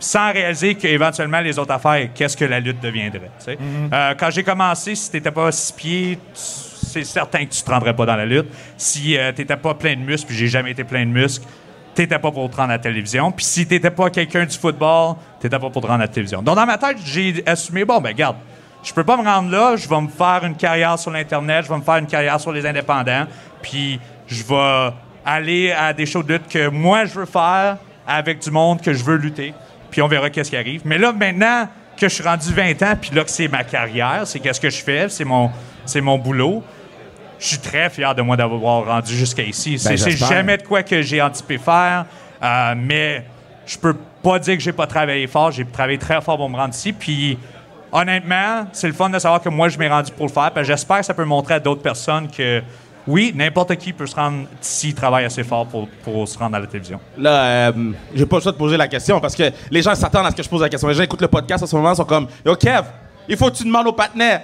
Sans 0.00 0.32
réaliser 0.32 0.74
qu'éventuellement, 0.76 1.40
les 1.40 1.58
autres 1.58 1.72
affaires, 1.72 2.08
qu'est-ce 2.14 2.36
que 2.36 2.44
la 2.44 2.60
lutte 2.60 2.80
deviendrait. 2.80 3.30
sais. 3.38 3.58
Euh, 3.92 4.14
quand 4.18 4.30
j'ai 4.30 4.42
commencé, 4.44 4.94
si 4.94 5.10
t'étais 5.10 5.30
pas 5.32 5.50
six 5.50 5.72
pieds, 5.72 6.18
tu- 6.34 6.40
c'est 6.88 7.04
certain 7.04 7.44
que 7.44 7.52
tu 7.52 7.62
te 7.62 7.70
rendrais 7.70 7.94
pas 7.94 8.06
dans 8.06 8.16
la 8.16 8.26
lutte. 8.26 8.48
Si 8.76 9.16
euh, 9.16 9.32
t'étais 9.32 9.56
pas 9.56 9.74
plein 9.74 9.94
de 9.94 10.00
muscles, 10.00 10.28
puis 10.28 10.36
j'ai 10.36 10.48
jamais 10.48 10.72
été 10.72 10.84
plein 10.84 11.04
de 11.04 11.10
muscles, 11.10 11.46
t'étais 11.94 12.18
pas 12.18 12.30
pour 12.30 12.48
te 12.48 12.56
rendre 12.56 12.70
à 12.70 12.74
la 12.74 12.78
télévision. 12.78 13.32
Puis 13.32 13.44
si 13.44 13.66
t'étais 13.66 13.90
pas 13.90 14.08
quelqu'un 14.10 14.44
du 14.44 14.56
football, 14.56 15.16
t'étais 15.40 15.58
pas 15.58 15.70
pour 15.70 15.82
te 15.82 15.86
rendre 15.86 16.00
à 16.00 16.04
la 16.04 16.08
télévision. 16.08 16.42
Donc 16.42 16.56
dans 16.56 16.66
ma 16.66 16.78
tête, 16.78 16.98
j'ai 17.04 17.42
assumé, 17.46 17.84
bon, 17.84 18.00
ben 18.00 18.12
garde, 18.14 18.36
je 18.82 18.92
peux 18.92 19.04
pas 19.04 19.16
me 19.16 19.24
rendre 19.24 19.50
là, 19.50 19.74
je 19.76 19.88
vais 19.88 20.00
me 20.00 20.08
faire 20.08 20.42
une 20.44 20.54
carrière 20.54 20.98
sur 20.98 21.10
l'Internet, 21.10 21.64
je 21.64 21.68
vais 21.68 21.78
me 21.78 21.82
faire 21.82 21.96
une 21.96 22.06
carrière 22.06 22.40
sur 22.40 22.52
les 22.52 22.64
indépendants, 22.64 23.26
puis 23.62 23.98
je 24.28 24.44
vais 24.44 24.94
aller 25.24 25.72
à 25.72 25.92
des 25.92 26.06
shows 26.06 26.22
de 26.22 26.34
lutte 26.34 26.48
que 26.48 26.68
moi 26.68 27.04
je 27.04 27.14
veux 27.14 27.26
faire 27.26 27.78
avec 28.06 28.38
du 28.38 28.50
monde 28.50 28.80
que 28.80 28.92
je 28.92 29.02
veux 29.02 29.16
lutter, 29.16 29.52
puis 29.90 30.00
on 30.00 30.08
verra 30.08 30.30
qu'est-ce 30.30 30.50
qui 30.50 30.56
arrive. 30.56 30.82
Mais 30.84 30.98
là, 30.98 31.12
maintenant 31.12 31.68
que 31.96 32.08
je 32.08 32.14
suis 32.14 32.22
rendu 32.22 32.52
20 32.52 32.80
ans, 32.82 32.94
puis 33.00 33.10
là 33.12 33.24
que 33.24 33.30
c'est 33.30 33.48
ma 33.48 33.64
carrière, 33.64 34.22
c'est 34.24 34.38
qu'est-ce 34.38 34.60
que 34.60 34.70
je 34.70 34.82
fais, 34.82 35.08
c'est 35.08 36.00
mon 36.00 36.18
boulot, 36.18 36.62
je 37.38 37.46
suis 37.46 37.58
très 37.58 37.88
fier 37.90 38.14
de 38.14 38.22
moi 38.22 38.36
d'avoir 38.36 38.84
rendu 38.84 39.16
jusqu'à 39.16 39.42
ici. 39.42 39.78
C'est 39.78 39.96
c'est 39.96 40.10
j'espère. 40.10 40.28
jamais 40.28 40.56
de 40.56 40.62
quoi 40.62 40.82
que 40.82 41.02
j'ai 41.02 41.22
anticipé 41.22 41.58
faire, 41.58 42.06
euh, 42.42 42.74
mais 42.76 43.24
je 43.66 43.78
peux 43.78 43.94
pas 44.22 44.38
dire 44.38 44.56
que 44.56 44.62
j'ai 44.62 44.72
pas 44.72 44.86
travaillé 44.86 45.26
fort. 45.26 45.50
J'ai 45.50 45.64
travaillé 45.64 45.98
très 45.98 46.20
fort 46.20 46.36
pour 46.36 46.48
me 46.48 46.56
rendre 46.56 46.74
ici. 46.74 46.92
Puis, 46.92 47.38
honnêtement, 47.92 48.66
c'est 48.72 48.88
le 48.88 48.92
fun 48.92 49.10
de 49.10 49.18
savoir 49.18 49.40
que 49.40 49.48
moi, 49.48 49.68
je 49.68 49.78
m'ai 49.78 49.88
rendu 49.88 50.10
pour 50.12 50.26
le 50.26 50.32
faire. 50.32 50.50
J'espère 50.64 50.98
que 51.00 51.06
ça 51.06 51.14
peut 51.14 51.24
montrer 51.24 51.54
à 51.54 51.60
d'autres 51.60 51.82
personnes 51.82 52.28
que, 52.28 52.62
oui, 53.06 53.32
n'importe 53.34 53.76
qui 53.76 53.92
peut 53.92 54.06
se 54.06 54.16
rendre 54.16 54.46
s'il 54.60 54.94
travaille 54.94 55.24
assez 55.24 55.44
fort 55.44 55.66
pour, 55.66 55.88
pour 56.02 56.26
se 56.26 56.38
rendre 56.38 56.56
à 56.56 56.60
la 56.60 56.66
télévision. 56.66 57.00
Là, 57.16 57.70
euh, 57.70 57.92
j'ai 58.14 58.26
pas 58.26 58.36
le 58.36 58.42
choix 58.42 58.52
de 58.52 58.56
poser 58.56 58.76
la 58.76 58.88
question 58.88 59.20
parce 59.20 59.36
que 59.36 59.50
les 59.70 59.82
gens 59.82 59.94
s'attendent 59.94 60.26
à 60.26 60.30
ce 60.30 60.36
que 60.36 60.42
je 60.42 60.48
pose 60.48 60.62
la 60.62 60.68
question. 60.68 60.88
Les 60.88 60.94
gens 60.94 61.04
écoutent 61.04 61.22
le 61.22 61.28
podcast 61.28 61.62
en 61.62 61.66
ce 61.66 61.76
moment, 61.76 61.92
ils 61.92 61.96
sont 61.96 62.04
comme 62.04 62.26
Yo, 62.44 62.54
Kev, 62.56 62.84
il 63.28 63.36
faut 63.36 63.50
que 63.50 63.56
tu 63.56 63.64
demandes 63.64 63.86
au 63.86 63.92
partenaire. 63.92 64.42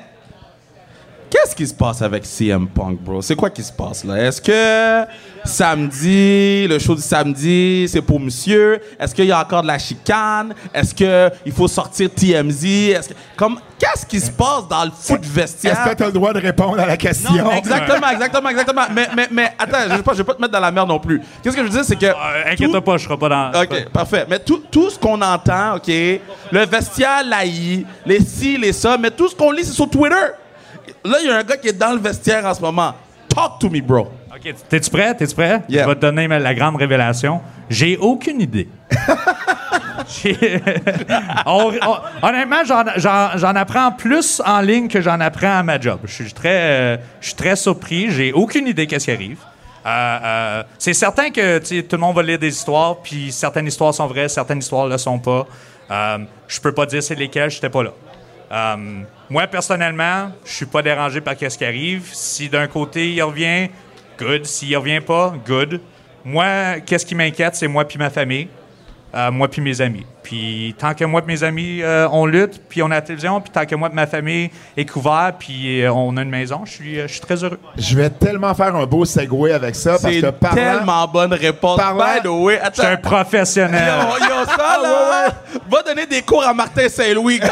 Qu'est-ce 1.34 1.56
qui 1.56 1.66
se 1.66 1.74
passe 1.74 2.00
avec 2.00 2.24
CM 2.24 2.68
Punk, 2.68 3.00
bro? 3.00 3.20
C'est 3.20 3.34
quoi 3.34 3.50
qui 3.50 3.60
se 3.64 3.72
passe 3.72 4.04
là? 4.04 4.18
Est-ce 4.28 4.40
que 4.40 5.10
samedi, 5.44 6.68
le 6.68 6.78
show 6.78 6.94
du 6.94 7.02
samedi, 7.02 7.86
c'est 7.88 8.02
pour 8.02 8.20
monsieur? 8.20 8.78
Est-ce 9.00 9.12
qu'il 9.12 9.24
y 9.24 9.32
a 9.32 9.40
encore 9.40 9.62
de 9.62 9.66
la 9.66 9.76
chicane? 9.78 10.54
Est-ce 10.72 10.94
qu'il 10.94 11.52
faut 11.52 11.66
sortir 11.66 12.08
TMZ? 12.14 12.64
Est-ce 12.90 13.08
que, 13.08 13.14
comme, 13.34 13.58
qu'est-ce 13.80 14.06
qui 14.06 14.20
se 14.20 14.30
passe 14.30 14.68
dans 14.70 14.84
le 14.84 14.92
foot 14.92 15.18
Est-ce 15.24 15.28
vestiaire? 15.32 15.84
que 15.90 15.96
tu 15.96 16.02
as 16.04 16.06
le 16.06 16.12
droit 16.12 16.32
de 16.32 16.38
répondre 16.38 16.78
à 16.78 16.86
la 16.86 16.96
question? 16.96 17.32
Non, 17.32 17.50
exactement, 17.50 18.08
exactement, 18.12 18.48
exactement. 18.50 18.82
Mais, 18.94 19.08
mais, 19.16 19.26
mais 19.32 19.50
attends, 19.58 19.78
je 19.88 19.92
ne 19.92 19.96
vais, 19.96 20.02
pas- 20.04 20.12
je 20.12 20.18
vais 20.18 20.24
pas 20.24 20.34
te 20.34 20.40
mettre 20.40 20.52
dans 20.52 20.60
la 20.60 20.70
merde 20.70 20.88
non 20.88 21.00
plus. 21.00 21.20
Qu'est-ce 21.42 21.56
que 21.56 21.62
je 21.62 21.66
veux 21.66 21.74
dire, 21.74 21.84
c'est 21.84 21.96
que. 21.98 22.06
Euh, 22.06 22.52
Inquiète-toi 22.52 22.80
pas, 22.84 22.96
je 22.96 23.04
serai 23.06 23.18
pas 23.18 23.28
dans. 23.28 23.60
OK, 23.60 23.88
parfait. 23.92 24.24
Mais 24.30 24.38
tout, 24.38 24.62
tout 24.70 24.88
ce 24.88 24.96
qu'on 25.00 25.20
entend, 25.20 25.74
OK, 25.78 25.88
le 25.88 26.64
vestiaire 26.64 27.24
l'AI, 27.28 27.84
les 28.06 28.20
ci, 28.20 28.56
les 28.56 28.72
ça, 28.72 28.96
mais 28.96 29.10
tout 29.10 29.28
ce 29.28 29.34
qu'on 29.34 29.50
lit, 29.50 29.64
c'est 29.64 29.72
sur 29.72 29.90
Twitter. 29.90 30.14
Là, 31.04 31.18
il 31.22 31.26
y 31.26 31.30
a 31.30 31.36
un 31.36 31.42
gars 31.42 31.56
qui 31.56 31.68
est 31.68 31.78
dans 31.78 31.92
le 31.92 31.98
vestiaire 31.98 32.44
en 32.46 32.54
ce 32.54 32.60
moment. 32.60 32.94
Talk 33.28 33.58
to 33.60 33.68
me, 33.68 33.80
bro. 33.80 34.10
OK, 34.34 34.54
t'es-tu 34.68 34.90
prêt? 34.90 35.14
T'es-tu 35.14 35.34
prêt? 35.34 35.62
Yeah. 35.68 35.84
Je 35.84 35.88
vais 35.88 35.94
te 35.96 36.00
donner 36.00 36.26
la 36.28 36.54
grande 36.54 36.76
révélation. 36.76 37.40
J'ai 37.68 37.96
aucune 37.98 38.40
idée. 38.40 38.68
On- 41.46 41.72
on- 41.82 41.98
honnêtement, 42.26 42.62
j'en- 42.64 43.54
apprends 43.56 43.92
plus 43.92 44.40
en 44.44 44.60
ligne 44.60 44.88
que 44.88 45.00
j'en 45.00 45.18
apprends 45.20 45.58
à 45.58 45.62
ma 45.62 45.80
job. 45.80 46.00
Je 46.04 46.12
suis 46.12 46.32
très, 46.32 46.48
euh, 46.94 46.96
je 47.20 47.28
suis 47.28 47.36
très 47.36 47.56
surpris. 47.56 48.10
J'ai 48.10 48.32
aucune 48.32 48.66
idée 48.66 48.86
qu'est-ce 48.86 49.06
qui 49.06 49.10
arrive. 49.12 49.38
Euh, 49.86 49.88
euh, 49.90 50.62
c'est 50.78 50.94
certain 50.94 51.30
que 51.30 51.58
tout 51.58 51.96
le 51.96 51.98
monde 51.98 52.16
va 52.16 52.22
lire 52.22 52.38
des 52.38 52.48
histoires, 52.48 52.96
puis 53.02 53.30
certaines 53.32 53.66
histoires 53.66 53.92
sont 53.94 54.06
vraies, 54.06 54.28
certaines 54.28 54.58
histoires 54.58 54.86
ne 54.86 54.92
le 54.92 54.98
sont 54.98 55.18
pas. 55.18 55.46
Euh, 55.90 56.18
je 56.48 56.60
peux 56.60 56.72
pas 56.72 56.86
dire 56.86 57.02
c'est 57.02 57.14
lesquelles, 57.14 57.50
j'étais 57.50 57.68
pas 57.70 57.82
là. 57.82 57.90
Moi, 59.30 59.46
personnellement, 59.46 60.32
je 60.44 60.52
suis 60.52 60.66
pas 60.66 60.82
dérangé 60.82 61.20
par 61.20 61.34
ce 61.38 61.56
qui 61.56 61.64
arrive. 61.64 62.10
Si 62.12 62.48
d'un 62.48 62.66
côté 62.66 63.10
il 63.10 63.22
revient, 63.22 63.68
good. 64.18 64.44
S'il 64.44 64.76
revient 64.76 65.00
pas, 65.00 65.34
good. 65.46 65.80
Moi, 66.24 66.80
qu'est-ce 66.84 67.06
qui 67.06 67.14
m'inquiète, 67.14 67.54
c'est 67.54 67.68
moi 67.68 67.84
puis 67.84 67.98
ma 67.98 68.10
famille, 68.10 68.48
euh, 69.14 69.30
moi 69.30 69.48
puis 69.48 69.62
mes 69.62 69.80
amis. 69.80 70.04
Puis 70.22 70.74
tant 70.78 70.94
que 70.94 71.04
moi 71.04 71.20
et 71.22 71.26
mes 71.26 71.44
amis, 71.44 71.80
euh, 71.82 72.08
on 72.10 72.24
lutte, 72.26 72.60
puis 72.68 72.82
on 72.82 72.86
a 72.86 72.94
la 72.94 73.02
télévision, 73.02 73.40
puis 73.42 73.50
tant 73.50 73.66
que 73.66 73.74
moi 73.74 73.90
et 73.92 73.94
ma 73.94 74.06
famille 74.06 74.50
est 74.76 74.86
couvert, 74.90 75.32
puis 75.38 75.82
euh, 75.82 75.92
on 75.92 76.16
a 76.16 76.22
une 76.22 76.30
maison, 76.30 76.62
je 76.64 76.70
suis, 76.72 76.98
euh, 76.98 77.06
je 77.06 77.12
suis 77.12 77.20
très 77.20 77.44
heureux. 77.44 77.60
Je 77.76 77.94
vais 77.96 78.08
tellement 78.10 78.54
faire 78.54 78.74
un 78.74 78.86
beau 78.86 79.04
segue 79.04 79.50
avec 79.52 79.74
ça 79.74 79.92
parce 79.92 80.02
C'est 80.02 80.20
que 80.22 80.30
parlant, 80.30 80.56
tellement 80.56 81.06
bonne 81.08 81.34
réponse. 81.34 81.76
Parlant- 81.78 82.14
By 82.16 82.22
the 82.22 82.26
way, 82.28 82.58
Je 82.68 82.72
suis 82.80 82.86
un 82.86 82.92
attends. 82.94 83.08
professionnel. 83.10 83.92
Yo, 84.18 84.26
yo, 84.26 84.44
ça, 84.46 84.78
là, 84.82 85.28
va 85.70 85.82
donner 85.82 86.06
des 86.06 86.22
cours 86.22 86.44
à 86.44 86.54
Martin 86.54 86.88
Saint-Louis. 86.88 87.40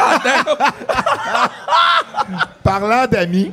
Parlant 2.63 3.07
d'amis, 3.07 3.53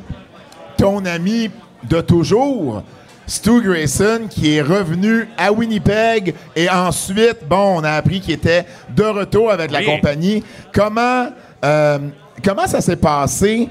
ton 0.77 1.03
ami 1.05 1.49
de 1.83 2.01
toujours, 2.01 2.83
Stu 3.29 3.61
Grayson, 3.61 4.21
qui 4.29 4.55
est 4.55 4.61
revenu 4.61 5.27
à 5.37 5.51
Winnipeg 5.53 6.33
et 6.55 6.67
ensuite, 6.69 7.37
bon, 7.47 7.77
on 7.77 7.83
a 7.83 7.91
appris 7.91 8.19
qu'il 8.19 8.33
était 8.33 8.65
de 8.95 9.03
retour 9.03 9.51
avec 9.51 9.71
la 9.71 9.79
Oui. 9.79 9.85
compagnie. 9.85 10.43
Comment, 10.73 11.27
euh, 11.63 11.99
comment 12.43 12.65
ça 12.65 12.81
s'est 12.81 12.95
passé? 12.95 13.69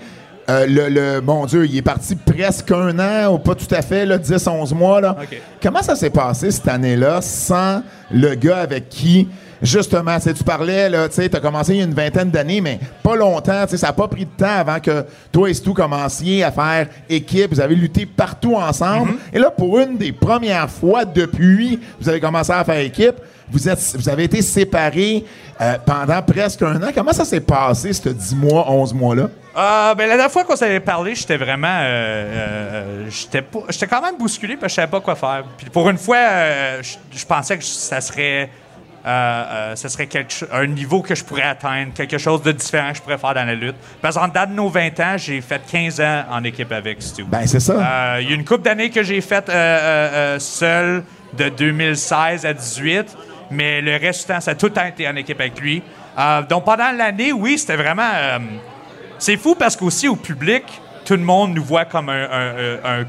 Euh, 0.48 0.64
le, 0.66 0.88
le- 0.88 1.20
mon 1.20 1.44
Dieu, 1.44 1.66
il 1.66 1.76
est 1.76 1.82
parti 1.82 2.14
presque 2.14 2.70
un 2.70 2.98
an, 3.00 3.34
ou 3.34 3.38
pas 3.38 3.54
tout 3.56 3.66
à 3.74 3.82
fait, 3.82 4.06
là, 4.06 4.16
10, 4.16 4.46
11 4.46 4.72
mois. 4.72 5.00
Là. 5.00 5.16
Comment 5.62 5.82
ça 5.82 5.94
s'est 5.96 6.08
passé 6.08 6.50
cette 6.52 6.68
année-là 6.68 7.20
sans 7.20 7.82
le 8.10 8.34
gars 8.36 8.58
avec 8.58 8.88
qui, 8.88 9.28
justement, 9.62 10.18
tu 10.20 10.44
parlais, 10.44 10.88
là, 10.88 11.08
tu 11.08 11.20
as 11.22 11.40
commencé 11.40 11.72
il 11.74 11.78
y 11.78 11.80
a 11.80 11.84
une 11.84 11.94
vingtaine 11.94 12.30
d'années, 12.30 12.60
mais 12.60 12.78
pas 13.02 13.16
longtemps, 13.16 13.62
tu 13.64 13.70
sais, 13.70 13.76
ça 13.78 13.88
n'a 13.88 13.92
pas 13.92 14.08
pris 14.08 14.24
de 14.24 14.30
temps 14.30 14.46
avant 14.58 14.80
que 14.80 15.04
toi 15.32 15.50
et 15.50 15.54
Stu 15.54 15.72
commenciez 15.72 16.44
à 16.44 16.50
faire 16.52 16.88
équipe, 17.08 17.52
vous 17.52 17.60
avez 17.60 17.74
lutté 17.74 18.06
partout 18.06 18.54
ensemble. 18.54 19.12
Et 19.32 19.38
là, 19.38 19.50
pour 19.50 19.78
une 19.78 19.96
des 19.96 20.12
premières 20.12 20.70
fois 20.70 21.04
depuis, 21.04 21.80
vous 22.00 22.08
avez 22.08 22.20
commencé 22.20 22.52
à 22.52 22.64
faire 22.64 22.78
équipe, 22.78 23.16
vous, 23.50 23.68
êtes, 23.68 23.94
vous 23.96 24.08
avez 24.10 24.24
été 24.24 24.42
séparés 24.42 25.24
euh, 25.60 25.76
pendant 25.84 26.20
presque 26.22 26.60
un 26.62 26.82
an. 26.82 26.88
Comment 26.94 27.12
ça 27.14 27.24
s'est 27.24 27.40
passé, 27.40 27.92
ce 27.94 28.10
10 28.10 28.36
mois, 28.36 28.70
11 28.70 28.92
mois-là? 28.92 29.28
Euh, 29.56 29.94
ben, 29.94 30.06
la 30.06 30.14
dernière 30.16 30.30
fois 30.30 30.44
qu'on 30.44 30.54
s'avait 30.54 30.78
parlé, 30.80 31.14
j'étais 31.14 31.38
vraiment. 31.38 31.66
euh, 31.66 31.82
euh, 33.06 33.06
j'étais 33.10 33.40
pas- 33.42 33.60
j'étais 33.70 33.86
quand 33.86 34.02
même 34.02 34.16
bousculé 34.18 34.54
parce 34.56 34.64
que 34.64 34.68
je 34.68 34.74
savais 34.76 34.90
pas 34.90 35.00
quoi 35.00 35.14
faire. 35.16 35.44
Puis 35.56 35.68
pour 35.70 35.88
une 35.90 35.96
fois, 35.98 36.16
euh, 36.18 36.82
je 37.12 37.24
pensais 37.24 37.56
que 37.58 37.64
ça 37.64 38.00
serait. 38.00 38.50
Euh, 39.08 39.44
euh, 39.72 39.76
ça 39.76 39.88
serait 39.88 40.06
quelque 40.06 40.44
un 40.52 40.66
niveau 40.66 41.00
que 41.00 41.14
je 41.14 41.24
pourrais 41.24 41.42
atteindre, 41.42 41.92
quelque 41.94 42.18
chose 42.18 42.42
de 42.42 42.52
différent 42.52 42.90
que 42.90 42.98
je 42.98 43.02
pourrais 43.02 43.16
faire 43.18 43.34
dans 43.34 43.46
la 43.46 43.54
lutte. 43.54 43.76
Parce 44.02 44.16
qu'en 44.16 44.28
date 44.28 44.50
de 44.50 44.54
nos 44.54 44.68
20 44.68 45.00
ans, 45.00 45.16
j'ai 45.16 45.40
fait 45.40 45.62
15 45.70 46.00
ans 46.00 46.24
en 46.30 46.44
équipe 46.44 46.70
avec 46.72 47.00
Stu. 47.02 47.24
Ben, 47.24 47.46
c'est 47.46 47.60
ça. 47.60 47.72
Euh, 47.72 48.18
Il 48.20 48.28
y 48.28 48.32
a 48.32 48.34
une 48.36 48.44
couple 48.44 48.62
d'années 48.62 48.90
que 48.90 49.02
j'ai 49.02 49.20
fait 49.20 49.48
euh, 49.48 50.38
seul 50.38 51.02
de 51.32 51.48
2016 51.48 52.44
à 52.46 52.52
18, 52.52 53.16
mais 53.50 53.80
le 53.80 53.92
reste 53.96 54.26
du 54.28 54.34
temps, 54.34 54.40
ça 54.40 54.50
a 54.50 54.54
tout 54.54 54.66
le 54.66 54.72
temps 54.72 54.84
été 54.86 55.08
en 55.08 55.16
équipe 55.16 55.40
avec 55.40 55.58
lui. 55.60 55.82
Donc 56.50 56.64
pendant 56.64 56.90
l'année, 56.90 57.32
oui, 57.32 57.58
c'était 57.58 57.76
vraiment. 57.76 58.10
c'est 59.18 59.36
fou 59.36 59.54
parce 59.54 59.76
qu'aussi 59.76 60.08
au 60.08 60.16
public, 60.16 60.64
tout 61.04 61.14
le 61.14 61.22
monde 61.22 61.54
nous 61.54 61.64
voit 61.64 61.84
comme 61.84 62.08
un, 62.08 62.24
un- 62.30 62.56
un- 62.84 63.00
un 63.00 63.06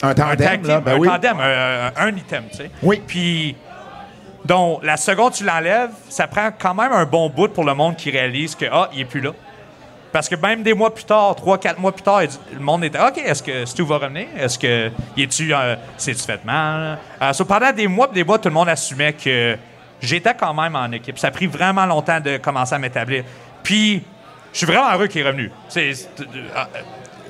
un 0.00 0.08
un 0.10 0.14
tandem, 0.14 0.36
tag 0.36 0.64
là, 0.64 0.80
ben 0.80 0.92
un 0.92 0.98
oui. 0.98 1.08
tandem, 1.08 1.36
un, 1.40 1.86
un- 1.88 2.06
un 2.06 2.16
item, 2.16 2.44
tu 2.52 2.56
sais. 2.58 2.70
Oui. 2.82 3.02
Puis, 3.04 3.56
donc, 4.44 4.80
la 4.82 4.96
seconde 4.96 5.32
tu 5.34 5.44
l'enlèves, 5.44 5.90
ça 6.08 6.26
prend 6.26 6.50
quand 6.58 6.74
même 6.74 6.92
un 6.92 7.04
bon 7.04 7.28
bout 7.28 7.48
pour 7.48 7.64
le 7.64 7.74
monde 7.74 7.96
qui 7.96 8.10
réalise 8.10 8.54
que, 8.54 8.66
ah, 8.70 8.88
il 8.92 9.00
est 9.00 9.04
plus 9.04 9.20
là. 9.20 9.30
Parce 10.10 10.26
que 10.28 10.36
même 10.36 10.62
des 10.62 10.72
mois 10.72 10.94
plus 10.94 11.04
tard, 11.04 11.34
trois, 11.36 11.58
quatre 11.58 11.78
mois 11.78 11.92
plus 11.92 12.02
tard, 12.02 12.20
le 12.52 12.58
monde 12.60 12.82
était 12.82 12.98
OK, 12.98 13.18
est-ce 13.18 13.42
que 13.42 13.66
Stu 13.66 13.82
va 13.84 13.98
revenir? 13.98 14.26
Est-ce 14.38 14.58
que. 14.58 14.90
Il 15.16 15.24
est-tu. 15.24 15.52
euh, 15.54 15.76
C'est-tu 15.98 16.22
fait 16.22 16.42
mal? 16.46 16.98
Euh, 17.20 17.32
so, 17.34 17.44
pendant 17.44 17.70
des 17.72 17.86
mois, 17.86 18.06
des 18.08 18.24
mois, 18.24 18.38
tout 18.38 18.48
le 18.48 18.54
monde 18.54 18.70
assumait 18.70 19.12
que 19.12 19.58
j'étais 20.00 20.32
quand 20.34 20.54
même 20.54 20.74
en 20.76 20.90
équipe. 20.92 21.18
Ça 21.18 21.26
a 21.28 21.30
pris 21.30 21.46
vraiment 21.46 21.84
longtemps 21.84 22.20
de 22.20 22.38
commencer 22.38 22.74
à 22.74 22.78
m'établir. 22.78 23.22
Puis, 23.62 24.02
je 24.50 24.56
suis 24.58 24.66
vraiment 24.66 24.90
heureux 24.94 25.08
qu'il 25.08 25.20
est 25.20 25.24
revenu. 25.28 25.52
C'est- 25.68 25.92
c'est- 25.92 26.08
euh, 26.22 26.64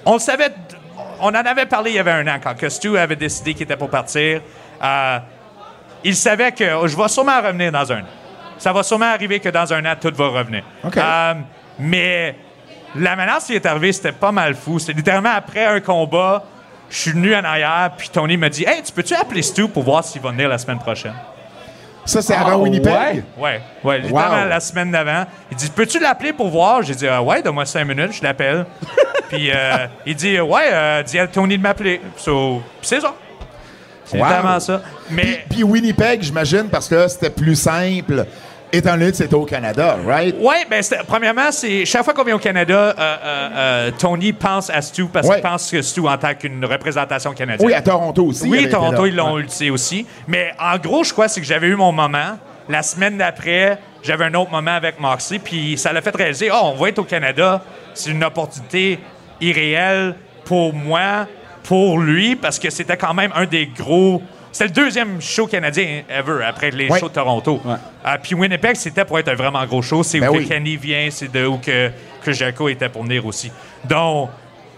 on 0.07 0.21
savait. 0.21 0.53
On 1.21 1.29
en 1.31 1.35
avait 1.35 1.67
parlé 1.67 1.91
il 1.91 1.97
y 1.97 1.99
avait 1.99 2.13
un 2.13 2.29
an 2.29 2.39
quand 2.41 2.55
que 2.57 2.69
Stu 2.69 2.97
avait 2.97 3.17
décidé 3.17 3.55
qu'il 3.55 3.65
était 3.65 3.77
pour 3.77 3.91
partir. 3.91 4.41
Il 6.05 6.15
savait 6.17 6.53
que 6.53 6.75
oh, 6.83 6.87
je 6.87 6.97
vais 6.97 7.09
sûrement 7.09 7.41
revenir 7.41 7.73
dans 7.73 7.91
un 7.93 8.01
an. 8.01 8.07
Ça 8.59 8.73
va 8.73 8.83
sûrement 8.83 9.07
arriver 9.13 9.41
que 9.41 9.49
dans 9.49 9.73
un 9.73 9.85
an, 9.85 9.95
tout 10.01 10.13
va 10.15 10.29
revenir. 10.29 10.63
Euh, 10.97 11.35
mais 11.79 12.35
la 12.97 13.15
menace 13.17 13.47
qui 13.47 13.55
est 13.55 13.67
arrivée, 13.67 13.93
c'était 13.93 14.13
pas 14.13 14.33
mal 14.33 14.55
fou. 14.55 14.79
C'était 14.79 14.95
littéralement 14.95 15.33
après 15.37 15.65
un 15.67 15.81
combat, 15.81 16.43
je 16.91 16.97
suis 16.97 17.11
venu 17.13 17.35
en 17.37 17.45
arrière, 17.45 17.91
puis 17.97 18.09
Tony 18.09 18.37
me 18.37 18.49
dit 18.49 18.65
Hey, 18.67 18.83
tu 18.83 18.93
peux-tu 18.93 19.15
appeler 19.15 19.43
Stu 19.43 19.69
pour 19.69 19.83
voir 19.85 20.03
s'il 20.05 20.21
va 20.23 20.31
venir 20.31 20.49
la 20.49 20.59
semaine 20.59 20.79
prochaine? 20.79 21.15
Ça, 22.05 22.23
c'est 22.23 22.35
Ah, 22.35 22.41
avant 22.47 22.57
Winnipeg? 22.63 22.93
ouais? 22.95 23.23
Ouais, 23.37 23.61
ouais, 23.85 23.99
littéralement 23.99 24.43
Wow. 24.45 24.49
la 24.49 24.61
semaine 24.61 24.91
d'avant. 24.91 25.25
Il 25.51 25.57
dit 25.57 25.69
Peux-tu 25.71 25.99
l'appeler 26.01 26.33
pour 26.33 26.49
voir? 26.49 26.83
J'ai 26.83 26.95
dit 26.95 27.07
Ah, 27.07 27.23
Ouais, 27.23 27.43
donne-moi 27.43 27.67
cinq 27.67 27.85
minutes, 27.85 28.13
je 28.15 28.23
l'appelle. 28.23 28.65
puis 29.29 29.51
euh, 29.55 29.87
il 30.07 30.17
dit 30.17 30.41
Ouais, 30.41 30.69
euh, 30.73 31.03
dis 31.03 31.19
à 31.19 31.27
Tony 31.29 31.59
de 31.59 31.63
m'appeler. 31.63 32.01
So, 32.17 32.63
puis 32.81 32.89
c'est 32.89 33.01
ça. 33.01 33.15
C'est 34.11 34.19
Wow. 34.19 34.25
littéralement 34.25 34.61
ça. 34.61 34.83
Puis, 35.07 35.15
Mais. 35.17 35.45
puis 35.49 35.63
Winnipeg, 35.63 36.23
j'imagine, 36.23 36.65
parce 36.71 36.89
que 36.89 37.07
c'était 37.09 37.31
plus 37.31 37.55
simple, 37.57 38.25
étant 38.73 38.93
donné 38.93 39.11
que 39.11 39.17
c'était 39.17 39.35
au 39.35 39.45
Canada, 39.45 39.97
right? 40.07 40.35
Oui, 40.39 40.57
ben 40.69 40.83
premièrement, 41.07 41.51
c'est 41.51 41.85
chaque 41.85 42.05
fois 42.05 42.13
qu'on 42.15 42.25
vient 42.25 42.37
au 42.37 42.41
Canada, 42.41 42.75
euh, 42.75 42.95
euh, 42.99 43.49
euh, 43.57 43.91
Tony 43.99 44.33
pense 44.33 44.69
à 44.71 44.83
Stu 44.83 45.07
parce 45.07 45.27
Ouais. 45.27 45.37
qu'il 45.37 45.43
pense 45.43 45.71
que 45.71 45.81
Stu 45.83 46.01
en 46.07 46.17
tant 46.19 46.35
qu'une 46.35 46.65
représentation 46.65 47.33
canadienne. 47.33 47.67
Oui, 47.67 47.75
à 47.75 47.81
Toronto 47.81 48.27
aussi. 48.27 48.49
Oui, 48.49 48.69
Toronto, 48.69 49.07
ils 49.07 49.15
l'ont 49.17 49.35
Ouais. 49.35 49.41
ulti 49.43 49.71
aussi. 49.71 50.07
Mais 50.27 50.53
en 50.59 50.77
gros, 50.79 51.05
je 51.05 51.13
crois 51.13 51.29
c'est 51.29 51.41
que 51.41 51.47
j'avais 51.47 51.69
eu 51.69 51.77
mon 51.77 51.93
moment. 51.93 52.39
La 52.69 52.83
semaine 52.83 53.17
d'après, 53.17 53.79
j'avais 54.03 54.27
un 54.27 54.35
autre 54.35 54.51
moment 54.51 54.73
avec 54.75 55.01
Moxley, 55.01 55.39
puis 55.39 55.79
ça 55.79 55.91
l'a 55.91 56.03
fait 56.03 56.15
réaliser, 56.15 56.51
oh, 56.53 56.59
on 56.65 56.75
va 56.75 56.91
être 56.91 56.99
au 56.99 57.05
Canada, 57.05 57.63
c'est 57.95 58.11
une 58.11 58.23
opportunité 58.23 58.99
irréelle 59.41 60.15
pour 60.45 60.75
moi, 60.75 61.27
pour 61.69 61.99
lui, 61.99 62.35
parce 62.35 62.59
que 62.59 62.71
c'était 62.71 62.97
quand 62.97 63.13
même 63.13 63.31
un 63.35 63.45
des 63.45 63.67
gros... 63.67 64.23
C'était 64.51 64.69
le 64.69 64.85
deuxième 64.85 65.21
show 65.21 65.47
canadien 65.47 66.03
ever, 66.09 66.43
après 66.43 66.71
les 66.71 66.89
shows 66.89 67.11
de 67.11 67.13
Toronto. 67.13 67.61
Ouais. 67.63 67.75
Euh, 68.07 68.17
puis 68.23 68.35
Winnipeg, 68.35 68.75
c'était 68.75 69.05
pour 69.05 69.19
être 69.19 69.29
un 69.29 69.35
vraiment 69.35 69.63
gros 69.67 69.83
show. 69.83 70.03
C'est 70.03 70.19
Ben 70.19 70.31
où 70.31 70.37
oui. 70.37 70.45
que 70.45 70.49
Kenny 70.49 70.79
vient, 70.79 71.09
c'est 71.11 71.31
de 71.31 71.45
où 71.45 71.59
que, 71.59 71.91
que 72.25 72.33
Jericho 72.33 72.71
était 72.71 72.89
pour 72.89 73.03
venir 73.03 73.27
aussi. 73.27 73.53
Donc, 73.85 74.31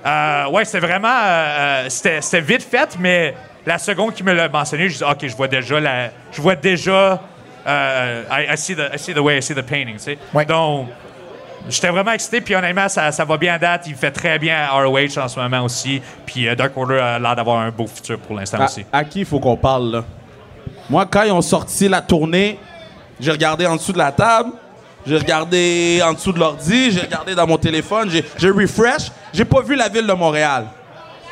euh, 0.04 0.48
ouais, 0.48 0.64
c'était 0.64 0.84
vraiment... 0.84 1.08
euh, 1.08 1.86
euh, 1.86 2.20
c'était 2.20 2.40
vite 2.40 2.66
fait, 2.68 2.96
mais 2.98 3.36
la 3.64 3.78
seconde 3.78 4.12
qui 4.12 4.24
me 4.24 4.32
l'a 4.32 4.48
mentionné, 4.48 4.88
je 4.88 4.98
dis 4.98 5.04
OK, 5.04 5.28
je 5.28 5.36
vois 5.36 5.46
déjà 5.46 5.78
la... 5.78 6.10
Je 6.32 6.42
vois 6.42 6.56
déjà... 6.56 7.22
euh, 7.68 8.22
I, 8.28 8.52
I 8.52 8.56
see 8.58 8.74
the, 8.74 8.92
I 8.92 8.98
see 8.98 9.14
the 9.14 9.18
way, 9.20 9.38
I 9.38 9.42
see 9.42 9.54
the 9.54 9.62
painting, 9.62 9.96
tu 9.96 10.16
sais. 10.16 10.18
Donc, 10.48 10.88
j'étais 11.68 11.88
vraiment 11.90 12.12
excité, 12.12 12.40
puis 12.40 12.54
honnêtement, 12.54 12.88
ça, 12.88 13.12
ça 13.12 13.24
va 13.24 13.36
bien 13.36 13.54
à 13.54 13.58
date. 13.58 13.84
Il 13.86 13.94
fait 13.94 14.10
très 14.10 14.38
bien 14.38 14.56
à 14.58 14.82
ROH 14.82 15.18
en 15.18 15.28
ce 15.28 15.38
moment 15.40 15.64
aussi. 15.64 16.00
Puis 16.26 16.48
euh, 16.48 16.54
Dark 16.54 16.76
Order 16.76 16.98
a 16.98 17.18
l'air 17.18 17.36
d'avoir 17.36 17.60
un 17.60 17.70
beau 17.70 17.86
futur 17.86 18.18
pour 18.18 18.36
l'instant 18.36 18.58
À, 18.60 18.64
aussi. 18.64 18.84
à 18.92 19.04
qui 19.04 19.20
il 19.20 19.26
faut 19.26 19.38
qu'on 19.40 19.56
parle, 19.56 19.90
là? 19.90 20.04
Moi, 20.88 21.06
quand 21.08 21.22
ils 21.22 21.32
ont 21.32 21.42
sorti 21.42 21.88
la 21.88 22.00
tournée, 22.00 22.58
j'ai 23.20 23.30
regardé 23.30 23.66
en 23.66 23.76
dessous 23.76 23.92
de 23.92 23.98
la 23.98 24.10
table, 24.10 24.50
j'ai 25.06 25.16
regardé 25.16 26.00
en 26.04 26.12
dessous 26.14 26.32
de 26.32 26.38
l'ordi, 26.38 26.90
j'ai 26.90 27.00
regardé 27.02 27.34
dans 27.34 27.46
mon 27.46 27.58
téléphone, 27.58 28.10
j'ai 28.10 28.24
j'ai 28.36 28.50
refresh, 28.50 29.10
j'ai 29.32 29.44
pas 29.44 29.60
vu 29.62 29.76
la 29.76 29.88
ville 29.88 30.06
de 30.06 30.12
Montréal. 30.12 30.66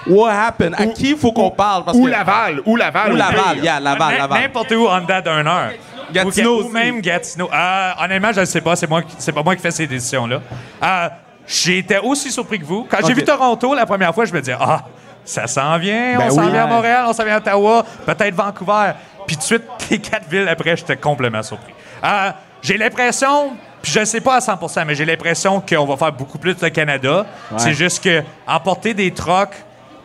What 0.07 0.31
happened? 0.31 0.75
À 0.79 0.87
qui 0.87 1.11
il 1.11 1.17
faut 1.19 1.33
qu'on 1.33 1.51
parle? 1.51 1.85
Parce 1.85 1.99
Ou 1.99 2.05
que- 2.05 2.11
Laval, 2.11 2.63
ou 2.65 2.77
Laval. 2.77 3.13
Ou 3.13 3.17
Laval, 3.17 3.55
pire. 3.57 3.65
yeah, 3.65 3.81
Laval, 3.81 4.13
N- 4.15 4.19
Laval. 4.21 4.41
N'importe 4.43 4.71
où 4.73 4.87
en 4.87 5.01
dedans 5.01 5.21
d'une 5.21 5.47
heure. 5.49 5.71
Gatineau 6.13 6.65
Ou, 6.65 6.69
même 6.69 7.01
Gatineau. 7.01 7.51
Euh, 7.53 7.91
honnêtement, 8.01 8.33
je 8.33 8.41
ne 8.41 8.45
sais 8.45 8.61
pas. 8.61 8.77
C'est 8.77 8.89
moi, 8.89 9.03
c'est 9.19 9.33
pas 9.33 9.43
moi 9.43 9.55
qui 9.57 9.63
fais 9.63 9.71
ces 9.71 9.87
décisions-là. 9.87 10.41
Euh, 10.83 11.09
J'étais 11.49 11.99
aussi 11.99 12.31
surpris 12.31 12.59
que 12.59 12.65
vous. 12.65 12.87
Quand 12.91 12.99
j'ai 13.07 13.15
vu 13.15 13.25
Toronto 13.25 13.75
la 13.75 13.87
première 13.87 14.15
fois, 14.15 14.27
je 14.27 14.35
me 14.35 14.41
disais, 14.41 14.57
ah, 14.61 14.83
ça 15.25 15.47
s'en 15.47 15.79
vient. 15.79 16.19
Ben 16.19 16.27
on 16.27 16.31
s'en 16.31 16.51
vient 16.51 16.65
à 16.65 16.67
Montréal, 16.67 17.05
on 17.09 17.13
s'en 17.15 17.25
vient 17.25 17.37
à 17.37 17.39
Ottawa, 17.39 17.87
peut-être 18.05 18.35
Vancouver. 18.35 18.93
Puis 19.27 19.37
tout 19.37 19.41
de 19.41 19.47
suite, 19.47 19.63
les 19.91 19.99
quatre 19.99 20.29
villes 20.29 20.47
après, 20.47 20.77
j'étais 20.77 20.99
complètement 20.99 21.43
surpris. 21.43 21.73
Euh, 22.05 22.33
j'ai 22.61 22.77
l'impression, 22.77 23.57
puis 23.81 23.93
je 23.93 24.01
ne 24.01 24.05
sais 24.05 24.21
pas 24.21 24.37
à 24.37 24.41
100 24.43 24.59
mais 24.87 24.95
j'ai 24.95 25.07
l'impression 25.07 25.63
qu'on 25.63 25.87
va 25.87 25.97
faire 25.97 26.13
beaucoup 26.13 26.37
plus 26.37 26.55
de 26.55 26.69
Canada. 26.69 27.25
C'est 27.57 27.73
juste 27.73 28.05
que 28.05 28.23
emporter 28.47 28.93
des 28.93 29.11
trocs, 29.13 29.55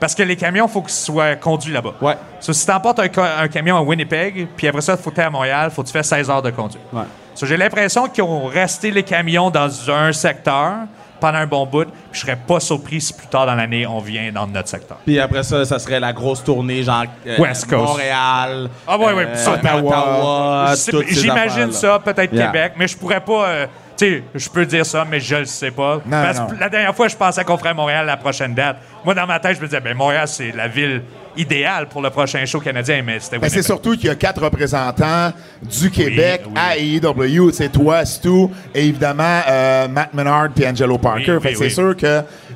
Parce 0.04 0.16
que 0.16 0.24
les 0.24 0.36
camions, 0.36 0.66
il 0.68 0.70
faut 0.70 0.82
qu'ils 0.82 0.92
soient 0.92 1.38
conduits 1.38 1.72
là-bas. 1.72 1.94
Ouais. 2.02 2.18
So, 2.42 2.52
si 2.52 2.66
tu 2.66 2.72
emportes 2.74 3.00
un, 3.00 3.08
ca- 3.10 3.38
un 3.40 3.48
camion 3.48 3.78
à 3.78 3.82
Winnipeg, 3.82 4.50
puis 4.54 4.68
après 4.68 4.82
ça, 4.82 4.96
il 4.98 5.02
faut 5.02 5.12
que 5.12 5.16
tu 5.16 5.22
à 5.22 5.30
Montréal, 5.30 5.70
il 5.72 5.74
faut 5.74 5.82
que 5.82 5.88
tu 5.88 5.94
fasses 5.94 6.10
16 6.10 6.30
heures 6.30 6.42
de 6.42 6.50
conduite. 6.52 6.82
Ouais. 6.92 7.04
So, 7.34 7.46
j'ai 7.46 7.56
l'impression 7.56 8.10
qu'ils 8.10 8.26
ont 8.26 8.48
resté 8.48 8.92
les 8.92 9.04
camions 9.04 9.50
dans 9.50 9.70
un 9.90 10.12
secteur 10.12 10.74
pendant 11.22 11.38
un 11.38 11.48
bon 11.48 11.66
bout, 11.66 11.86
puis 11.86 11.94
je 12.12 12.20
serais 12.20 12.36
pas 12.36 12.60
surpris 12.60 13.00
si 13.00 13.14
plus 13.14 13.28
tard 13.28 13.46
dans 13.46 13.56
l'année, 13.56 13.88
on 13.88 14.00
vient 14.00 14.30
dans 14.34 14.46
notre 14.46 14.68
secteur. 14.68 14.98
Puis 15.06 15.18
après 15.22 15.44
ça, 15.44 15.64
ça 15.64 15.80
serait 15.80 16.02
la 16.02 16.12
grosse 16.12 16.44
tournée, 16.44 16.84
genre 16.84 17.06
euh, 17.26 17.38
West 17.40 17.70
Coast. 17.70 17.88
Montréal, 17.88 18.70
Ah 18.86 18.98
ouais, 18.98 19.14
ouais, 19.14 19.28
euh, 19.34 19.56
Ottawa, 19.56 20.74
ces 20.76 20.92
J'imagine 21.14 21.72
ça, 21.72 21.98
peut-être 22.04 22.34
Yeah. 22.34 22.48
Québec, 22.48 22.74
mais 22.78 22.88
je 22.90 22.98
pourrais 22.98 23.22
pas. 23.22 23.46
euh, 23.48 23.68
tu 23.96 24.06
sais, 24.08 24.24
je 24.36 24.50
peux 24.50 24.66
dire 24.66 24.86
ça, 24.86 25.06
mais 25.10 25.20
je 25.20 25.36
le 25.36 25.46
sais 25.46 25.70
pas. 25.72 26.00
Parce 26.10 26.40
non. 26.40 26.48
la 26.60 26.68
dernière 26.68 26.96
fois, 26.96 27.08
je 27.08 27.16
pensais 27.16 27.44
qu'on 27.44 27.58
ferait 27.58 27.74
Montréal 27.76 28.06
la 28.08 28.18
prochaine 28.18 28.54
date. 28.56 28.78
Moi, 29.06 29.14
dans 29.14 29.28
ma 29.28 29.40
tête, 29.40 29.58
je 29.58 29.62
me 29.62 29.66
disais, 29.66 29.82
ben 29.82 29.96
Montréal, 29.96 30.28
c'est 30.28 30.52
la 30.52 30.68
ville 30.68 31.02
idéale 31.36 31.88
pour 31.88 32.02
le 32.02 32.10
prochain 32.10 32.46
show 32.46 32.60
canadien, 32.60 33.02
mais 33.04 33.20
c'était 33.20 33.40
Ben, 33.40 33.50
c'est 33.50 33.64
surtout 33.64 33.94
qu'il 33.94 34.06
y 34.06 34.10
a 34.10 34.16
quatre 34.16 34.42
représentants 34.42 35.34
du 35.62 35.90
Québec 35.90 36.44
oui. 36.46 36.54
à 36.56 36.78
AEW. 36.78 37.52
C'est 37.52 37.72
toi, 37.72 38.06
Stu, 38.06 38.48
et 38.74 38.88
évidemment 38.88 39.42
euh, 39.50 39.88
Matt 39.88 40.14
Menard 40.14 40.50
et 40.60 40.68
Angelo 40.68 40.98
Parker. 40.98 41.40
Oui, 41.44 41.56
c'est 41.56 41.70
sûr 41.70 41.98
que 41.98 42.06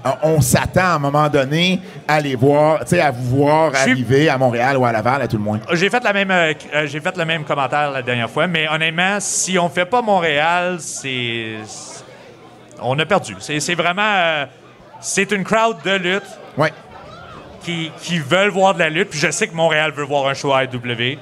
euh, 0.07 0.09
on 0.23 0.41
s'attend 0.41 0.81
à 0.81 0.95
un 0.95 0.99
moment 0.99 1.27
donné 1.29 1.81
à 2.07 2.19
les 2.19 2.35
voir, 2.35 2.81
à 2.91 3.11
vous 3.11 3.37
voir 3.37 3.73
arriver 3.75 4.29
à 4.29 4.37
Montréal 4.37 4.77
ou 4.77 4.85
à 4.85 4.91
Laval, 4.91 5.21
à 5.21 5.27
tout 5.27 5.37
le 5.37 5.43
moins. 5.43 5.59
J'ai 5.73 5.89
fait, 5.89 6.03
la 6.03 6.13
même, 6.13 6.31
euh, 6.31 6.53
euh, 6.73 6.87
j'ai 6.87 6.99
fait 6.99 7.17
le 7.17 7.25
même 7.25 7.43
commentaire 7.43 7.91
la 7.91 8.01
dernière 8.01 8.29
fois, 8.29 8.47
mais 8.47 8.67
honnêtement, 8.69 9.17
si 9.19 9.57
on 9.57 9.69
fait 9.69 9.85
pas 9.85 10.01
Montréal, 10.01 10.77
c'est. 10.79 11.55
On 12.81 12.97
a 12.99 13.05
perdu. 13.05 13.35
C'est 13.39 13.59
c'est 13.59 13.75
vraiment. 13.75 14.45
C'est 15.01 15.31
une 15.31 15.43
crowd 15.43 15.77
de 15.83 15.91
lutte 15.95 16.23
Ouais. 16.57 16.73
qui, 17.63 17.91
qui 18.01 18.19
veulent 18.19 18.49
voir 18.49 18.73
de 18.73 18.79
la 18.79 18.89
lutte. 18.89 19.09
Puis 19.09 19.19
je 19.19 19.29
sais 19.31 19.47
que 19.47 19.53
Montréal 19.55 19.91
veut 19.95 20.03
voir 20.05 20.27
un 20.27 20.33
show 20.33 20.53
à 20.53 20.63
AEW. 20.63 21.17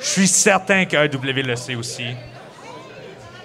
Je 0.00 0.04
suis 0.06 0.28
certain 0.28 0.84
que 0.84 0.96
AEW 0.96 1.42
le 1.46 1.56
sait 1.56 1.74
aussi. 1.74 2.06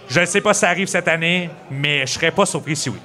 Je 0.10 0.20
ne 0.20 0.26
sais 0.26 0.42
pas 0.42 0.54
si 0.54 0.60
ça 0.62 0.70
arrive 0.70 0.88
cette 0.88 1.08
année, 1.08 1.50
mais 1.72 2.02
je 2.06 2.12
serais 2.14 2.32
pas 2.32 2.46
surpris 2.46 2.76
si 2.76 2.90
oui. 2.90 3.00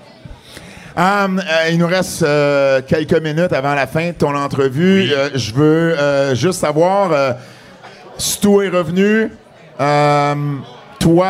Um, 0.97 1.39
euh, 1.39 1.69
il 1.71 1.79
nous 1.79 1.87
reste 1.87 2.23
euh, 2.23 2.83
quelques 2.83 3.21
minutes 3.23 3.53
avant 3.53 3.75
la 3.75 3.87
fin 3.87 4.09
de 4.09 4.13
ton 4.15 4.35
entrevue. 4.35 5.09
Euh, 5.13 5.31
je 5.35 5.55
veux 5.55 6.35
juste 6.35 6.59
savoir, 6.61 7.13
euh, 7.13 7.33
Stu 8.19 8.65
est 8.65 8.69
revenu. 8.69 9.31
Toi, 10.99 11.27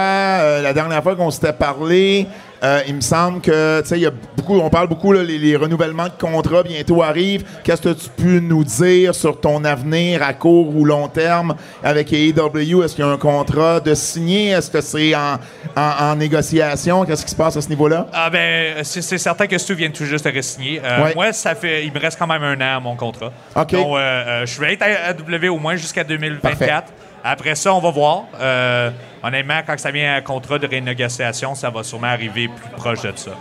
la 0.63 0.73
dernière 0.73 1.03
fois 1.03 1.15
qu'on 1.15 1.31
s'était 1.31 1.53
parlé, 1.53 2.27
euh, 2.65 2.81
il 2.89 2.95
me 2.97 3.01
semble 3.01 3.41
que, 3.41 3.81
tu 3.83 3.89
sais, 3.89 3.97
il 3.99 4.03
y 4.03 4.07
a 4.07 4.11
beaucoup, 4.37 4.59
on 4.59 4.69
parle 4.71 4.89
beaucoup, 4.89 5.13
là, 5.13 5.23
les, 5.23 5.39
les 5.39 5.57
renouvellements 5.57 6.07
de 6.09 6.19
contrats 6.21 6.63
bientôt 6.63 7.03
arrivent. 7.03 7.45
Qu'est-ce 7.65 7.83
que 7.83 7.93
tu 7.93 8.09
peux 8.17 8.41
nous 8.41 8.65
dire 8.65 9.15
sur 9.15 9.41
ton 9.41 9.65
avenir 9.65 10.23
à 10.23 10.33
court 10.33 10.75
ou 10.77 10.85
long 10.85 11.09
terme 11.09 11.55
avec 11.85 12.13
AEW? 12.13 12.83
Est-ce 12.85 12.95
qu'il 12.97 13.05
y 13.05 13.09
a 13.09 13.11
un 13.11 13.17
contrat 13.17 13.81
de 13.81 13.95
signer? 13.95 14.49
Est-ce 14.51 14.71
que 14.71 14.81
c'est 14.81 15.15
en, 15.15 15.35
en- 15.77 16.11
en 16.11 16.17
négociation? 16.17 17.05
Qu'est-ce 17.05 17.25
qui 17.25 17.31
se 17.31 17.37
passe 17.37 17.57
à 17.57 17.61
ce 17.61 17.69
niveau-là? 17.69 18.07
Ah 18.13 18.31
ben, 18.31 18.83
c'est 18.83 19.03
certain 19.19 19.47
que 19.47 19.57
Stu 19.59 19.75
vient 19.75 19.91
tout 19.91 20.05
juste 20.05 20.25
de 20.27 20.31
re-signer. 20.39 20.81
Euh, 20.85 21.05
Ouais. 21.05 21.15
Moi, 21.15 21.33
ça 21.33 21.55
fait, 21.55 21.85
il 21.85 21.93
me 21.93 22.01
reste 22.01 22.19
quand 22.19 22.27
même 22.27 22.43
un 22.43 22.57
an 22.57 22.77
à 22.79 22.81
mon 22.81 22.97
contrat. 22.97 23.33
OK. 23.55 23.71
Donc, 23.73 23.97
euh, 23.97 23.99
euh, 23.99 24.47
je 24.47 24.61
vais 24.61 24.73
être 24.75 24.83
à 24.83 25.11
AEW 25.11 25.49
au 25.55 25.59
moins 25.59 25.77
jusqu'à 25.77 26.03
2024. 26.03 26.59
Parfait. 26.59 26.85
Après 27.25 27.55
ça, 27.55 27.75
on 27.75 27.81
va 27.81 27.91
voir. 27.91 28.25
Euh, 28.41 28.91
honnêtement, 29.23 29.61
quand 29.67 29.79
ça 29.79 29.91
vient 29.91 30.15
à 30.15 30.17
un 30.17 30.21
contrat 30.23 30.59
de 30.59 30.67
renégociation, 30.67 31.55
ça 31.55 31.71
va 31.71 31.83
sûrement 31.83 32.07
arriver 32.09 32.49
plus 32.49 32.71
proche 32.77 33.03
de 33.03 33.13
ça. 33.17 33.33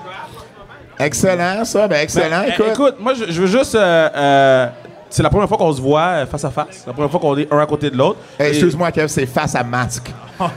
Excellent, 1.00 1.64
ça. 1.64 1.88
Ben, 1.88 2.02
excellent. 2.02 2.42
Ben, 2.42 2.54
écoute. 2.54 2.68
écoute, 2.74 2.96
moi, 3.00 3.14
je, 3.14 3.32
je 3.32 3.42
veux 3.42 3.48
juste. 3.48 3.76
euh, 3.76 4.10
euh, 4.16 4.68
c'est 5.10 5.24
la 5.24 5.30
première 5.30 5.48
fois 5.48 5.58
qu'on 5.58 5.72
se 5.72 5.82
voit 5.82 6.26
face 6.26 6.44
à 6.44 6.50
face. 6.50 6.84
La 6.86 6.92
première 6.94 7.10
fois 7.10 7.20
qu'on 7.20 7.38
est 7.38 7.52
un 7.54 7.60
à 7.60 7.66
côté 7.66 7.90
de 7.90 7.96
l'autre. 7.96 8.20
Hey, 8.38 8.50
Excuse-moi, 8.50 8.92
Kev, 8.92 9.08
c'est 9.08 9.26
face 9.26 9.56
à 9.56 9.64
masque. 9.64 10.12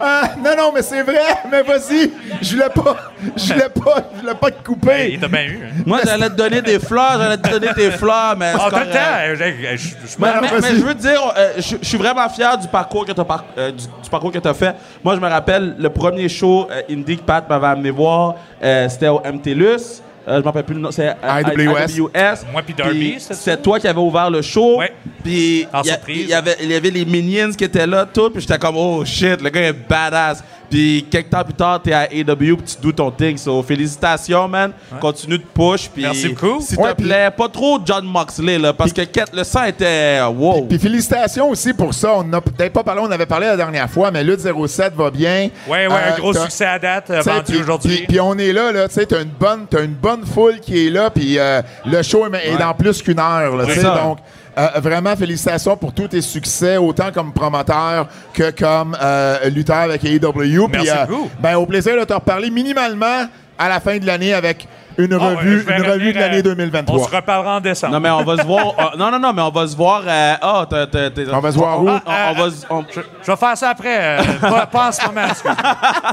Ah, 0.00 0.22
non, 0.38 0.50
non, 0.56 0.72
mais 0.74 0.82
c'est 0.82 1.02
vrai. 1.02 1.18
Mais 1.50 1.62
vas-y. 1.62 2.10
Je 2.40 2.52
voulais 2.54 2.68
pas. 2.68 2.96
Je 3.36 3.52
voulais 3.52 3.68
pas. 3.68 3.96
Je 4.14 4.20
voulais 4.20 4.34
pas 4.34 4.50
te 4.50 4.62
couper. 4.64 5.10
il 5.14 5.20
t'a 5.20 5.28
bien 5.28 5.42
eu. 5.44 5.60
Hein? 5.64 5.82
Moi, 5.86 6.00
j'allais 6.04 6.28
te 6.30 6.34
donner 6.34 6.62
des 6.62 6.78
fleurs, 6.78 7.18
j'allais 7.18 7.36
te 7.38 7.48
donner 7.50 7.72
tes 7.74 7.90
fleurs, 7.90 8.36
mais. 8.38 8.52
c'est 8.52 8.58
Ah, 8.60 9.18
euh, 9.20 9.34
je- 9.36 9.44
je- 9.44 9.76
je- 9.76 9.88
je- 9.88 10.16
Mais, 10.18 10.28
mais- 10.60 10.68
je 10.76 10.84
veux 10.84 10.94
te 10.94 11.00
dire, 11.00 11.20
euh, 11.36 11.52
je 11.58 11.76
je 11.82 11.86
suis 11.88 11.98
vraiment 11.98 12.28
fier 12.28 12.56
du 12.58 12.68
parcours 12.68 13.04
que 13.04 13.12
tu 13.12 13.20
as, 13.20 13.70
du, 13.72 13.86
du 14.02 14.10
parcours 14.10 14.30
que 14.32 14.38
t'as 14.38 14.54
fait. 14.54 14.74
Moi, 15.02 15.14
je 15.16 15.20
me 15.20 15.28
rappelle 15.28 15.74
le 15.78 15.88
premier 15.90 16.28
show 16.28 16.68
euh, 16.70 16.82
indie 16.90 17.16
que 17.16 17.22
Pat 17.22 17.48
m'avait 17.48 17.66
amené 17.68 17.90
voir, 17.90 18.36
euh, 18.62 18.88
c'était 18.88 19.08
au 19.08 19.20
MTLUS. 19.24 20.02
Euh, 20.28 20.36
je 20.36 20.40
me 20.40 20.44
rappelle 20.44 20.64
plus 20.64 20.74
le 20.74 20.80
nom, 20.80 20.90
c'est 20.92 21.08
euh, 21.08 21.42
IWS. 21.56 21.98
IWS. 21.98 22.52
Moi 22.52 22.62
puis 22.64 22.74
Darby, 22.74 23.10
Puis 23.12 23.20
c'est 23.20 23.60
toi 23.60 23.80
qui 23.80 23.88
avais 23.88 24.00
ouvert 24.00 24.30
le 24.30 24.40
show. 24.40 24.78
Ouais. 24.78 24.92
Puis 25.22 25.66
En 25.72 25.82
il 25.82 26.26
y 26.28 26.34
avait 26.34 26.56
y 26.64 26.74
avait 26.74 26.90
les 26.90 27.04
Minions 27.04 27.52
qui 27.52 27.64
étaient 27.64 27.86
là 27.86 28.06
tout, 28.06 28.30
puis 28.30 28.40
j'étais 28.40 28.58
comme 28.58 28.76
oh 28.76 29.04
shit, 29.04 29.40
le 29.42 29.50
gars 29.50 29.62
est 29.62 29.72
badass. 29.72 30.44
Puis 30.72 31.06
quelques 31.10 31.28
temps 31.28 31.44
plus 31.44 31.52
tard, 31.52 31.82
t'es 31.82 31.92
à 31.92 32.04
AW, 32.04 32.34
puis 32.56 32.56
tu 32.64 32.76
dois 32.80 32.92
ton 32.94 33.10
thing. 33.10 33.36
So 33.36 33.62
félicitations 33.62 34.48
man, 34.48 34.72
continue 35.00 35.36
de 35.36 35.44
push 35.44 35.88
puis 35.90 36.02
Merci 36.02 36.30
beaucoup. 36.30 36.60
S'il 36.62 36.78
Ouais, 36.78 36.94
te 36.94 37.02
plaît, 37.02 37.30
pas 37.36 37.48
trop 37.48 37.78
John 37.84 38.06
Moxley 38.06 38.58
là 38.58 38.72
parce 38.72 38.92
que 38.92 39.02
Ket- 39.02 39.34
le 39.34 39.44
sang 39.44 39.64
était 39.64 40.20
wow. 40.22 40.62
Puis 40.62 40.78
félicitations 40.78 41.50
aussi 41.50 41.74
pour 41.74 41.92
ça. 41.92 42.14
On 42.14 42.24
n'a 42.24 42.40
peut-être 42.40 42.72
pas 42.72 42.82
parlé, 42.82 43.02
on 43.04 43.10
avait 43.10 43.26
parlé 43.26 43.46
la 43.48 43.56
dernière 43.56 43.90
fois, 43.90 44.10
mais 44.10 44.24
Lutte 44.24 44.40
07 44.40 44.94
va 44.94 45.10
bien. 45.10 45.50
Ouais, 45.68 45.86
ouais, 45.86 45.92
Euh, 45.92 46.14
un 46.16 46.18
gros 46.18 46.32
t'as- 46.32 46.40
succès 46.44 46.64
à 46.64 46.78
date, 46.78 47.10
euh, 47.10 47.20
vendu 47.20 47.42
puis- 47.52 47.58
aujourd'hui. 47.60 48.04
Puis, 48.08 48.18
on 48.20 48.36
est 48.38 48.52
là, 48.52 48.72
là, 48.72 48.88
tu 48.88 48.94
sais, 48.94 49.04
t'as 49.04 49.22
une 49.22 49.28
bonne, 49.28 49.66
t'as 49.68 49.84
une 49.84 49.92
bonne 49.94 50.24
foule 50.24 50.58
qui 50.60 50.86
est 50.86 50.90
là, 50.90 51.10
puis 51.10 51.38
euh, 51.38 51.60
le 51.84 52.02
show 52.02 52.24
est, 52.32 52.56
dans 52.58 52.72
plus 52.72 53.02
qu'une 53.02 53.18
heure, 53.20 53.56
là, 53.56 53.66
tu 53.66 53.74
sais, 53.74 53.80
ça. 53.80 54.00
donc 54.02 54.18
euh, 54.58 54.68
vraiment 54.80 55.16
félicitations 55.16 55.76
pour 55.76 55.92
tous 55.92 56.08
tes 56.08 56.20
succès, 56.20 56.76
autant 56.76 57.10
comme 57.12 57.32
promoteur 57.32 58.08
que 58.34 58.50
comme 58.50 58.96
euh, 59.00 59.48
lutteur 59.48 59.76
avec 59.76 60.04
AEW. 60.04 60.68
Merci 60.68 60.68
Puis, 60.70 60.90
euh, 60.90 61.06
beaucoup. 61.06 61.30
ben 61.40 61.56
au 61.56 61.66
plaisir 61.66 61.98
de 61.98 62.04
te 62.04 62.12
reparler 62.12 62.50
minimalement 62.50 63.26
à 63.58 63.68
la 63.68 63.80
fin 63.80 63.98
de 63.98 64.06
l'année 64.06 64.34
avec 64.34 64.68
une 64.98 65.12
Ah, 65.14 65.18
ouais, 65.18 65.34
revue, 65.36 65.60
je 65.60 65.64
vais 65.66 65.76
une 65.76 65.82
revue 65.82 65.92
revenir, 65.92 66.14
de 66.14 66.18
l'année 66.20 66.38
euh, 66.38 66.42
2023. 66.42 66.98
On 67.00 67.04
se 67.04 67.14
reparlera 67.16 67.56
en 67.56 67.60
décembre. 67.60 67.92
Non 67.94 68.00
mais 68.00 68.10
on 68.10 68.22
va 68.24 68.36
se 68.36 68.46
voir. 68.46 68.66
euh, 68.78 68.96
non 68.98 69.10
non 69.10 69.18
non 69.18 69.32
mais 69.32 69.42
on 69.42 69.50
va 69.50 69.66
se 69.66 69.76
voir. 69.76 70.02
euh, 70.06 70.34
Ah 70.40 70.66
t'as- 70.68 70.86
t'as- 70.86 71.10
t'as- 71.10 71.22
On 71.32 71.40
va 71.40 71.52
se 71.52 71.56
voir 71.58 71.82
où? 71.82 71.88
On, 71.88 72.00
Ah, 72.06 72.30
on 72.30 72.42
va 72.42 72.50
se- 72.50 72.66
on- 72.70 72.84
Je 72.92 73.30
vais 73.30 73.36
faire 73.36 73.56
ça 73.56 73.70
après. 73.70 73.98
euh, 74.20 74.22
pas, 74.40 74.66
pas 74.66 74.88
en 74.88 74.92
ce 74.92 75.06
moment. 75.06 75.20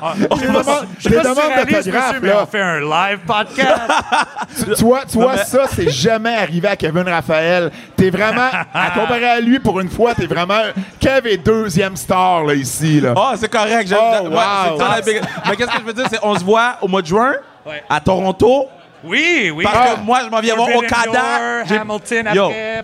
Ah, 0.01 0.13
Je 0.15 0.21
sais 0.21 0.27
pas 0.53 0.63
si- 0.63 0.69
je 0.99 1.09
sais 1.09 1.15
pas 1.15 1.23
si 1.23 1.29
tu 1.29 1.35
demandes 1.35 1.35
réalises, 1.37 1.85
d'autographe, 1.85 2.05
monsieur, 2.13 2.19
mais 2.21 2.33
on 2.41 2.45
fait 2.45 2.61
un 2.61 2.79
live 2.79 3.19
podcast. 3.25 3.81
Tu 4.77 4.83
vois, 4.83 5.01
tu 5.05 5.17
vois 5.17 5.37
ça, 5.37 5.65
c'est 5.73 5.89
jamais 5.89 6.35
arrivé 6.35 6.67
à 6.67 6.75
Kevin 6.75 7.07
Raphaël. 7.07 7.71
T'es 7.95 8.09
vraiment, 8.09 8.49
à 8.73 8.89
comparer 8.99 9.25
à 9.29 9.39
lui, 9.39 9.59
pour 9.59 9.79
une 9.79 9.89
fois, 9.89 10.13
t'es 10.15 10.25
vraiment. 10.25 10.61
Kev 10.99 11.27
est 11.29 11.37
deuxième 11.37 11.95
star, 11.95 12.43
là, 12.43 12.53
ici, 12.53 12.99
là. 12.99 13.13
Ah, 13.15 13.33
c'est 13.35 13.49
correct. 13.51 13.87
j'aime- 13.87 13.97
Oh, 14.01 14.27
ouais, 14.27 14.35
wow. 14.35 14.77
c'est 14.77 14.83
ça, 14.83 14.89
la 14.95 15.01
big- 15.01 15.21
Mais 15.49 15.55
qu'est-ce 15.55 15.69
que 15.71 15.79
je 15.79 15.85
veux 15.85 15.93
dire, 15.93 16.05
c'est 16.09 16.19
on 16.23 16.35
se 16.37 16.43
voit 16.43 16.75
au 16.81 16.87
mois 16.87 17.01
de 17.01 17.07
juin? 17.07 17.33
Ouais. 17.65 17.83
à 17.89 17.99
Toronto? 17.99 18.67
Oui, 19.03 19.51
oui. 19.55 19.63
Parce 19.63 19.77
Ah. 19.77 19.95
que 19.95 20.01
moi, 20.01 20.19
je 20.25 20.29
m'en 20.29 20.39
viens 20.41 20.55
voir 20.55 20.69
Okada. 20.75 21.63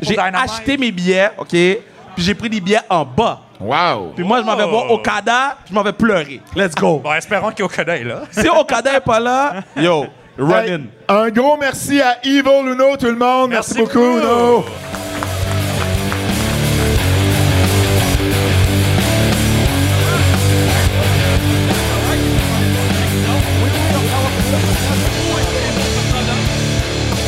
J'ai- 0.02 0.18
acheté 0.18 0.78
mes 0.78 0.92
billets, 0.92 1.30
OK? 1.38 1.50
Puis 1.50 2.24
j'ai 2.24 2.34
pris 2.34 2.50
des 2.50 2.62
billets 2.62 2.80
en 2.90 3.04
bas. 3.04 3.42
Wow. 3.60 4.14
Puis 4.16 4.24
moi, 4.24 4.40
je 4.40 4.46
m'en 4.46 4.56
vais 4.56 4.64
Oh. 4.66 4.70
voir 4.70 4.92
Okada, 4.92 5.58
puis 5.64 5.70
je 5.70 5.74
m'en 5.74 5.84
vais 5.84 5.94
pleurer. 5.94 6.42
Let's 6.56 6.76
go. 6.76 7.00
Bon, 7.04 7.14
espérons 7.14 7.52
qu'Okada 7.52 7.98
est 7.98 8.04
là. 8.04 8.22
si 8.32 8.48
Okada 8.48 8.96
est 8.98 9.02
pas 9.02 9.20
là, 9.20 9.56
yo, 9.78 10.06
run 10.38 10.64
in. 10.68 10.82
un 11.10 11.30
gros 11.30 11.58
merci 11.58 12.02
à 12.02 12.18
Evil 12.24 12.44
Uno, 12.74 12.96
tout 12.98 13.06
le 13.08 13.16
monde. 13.16 13.50
Merci, 13.52 13.78
beaucoup. 13.78 14.00
Uno. 14.00 14.64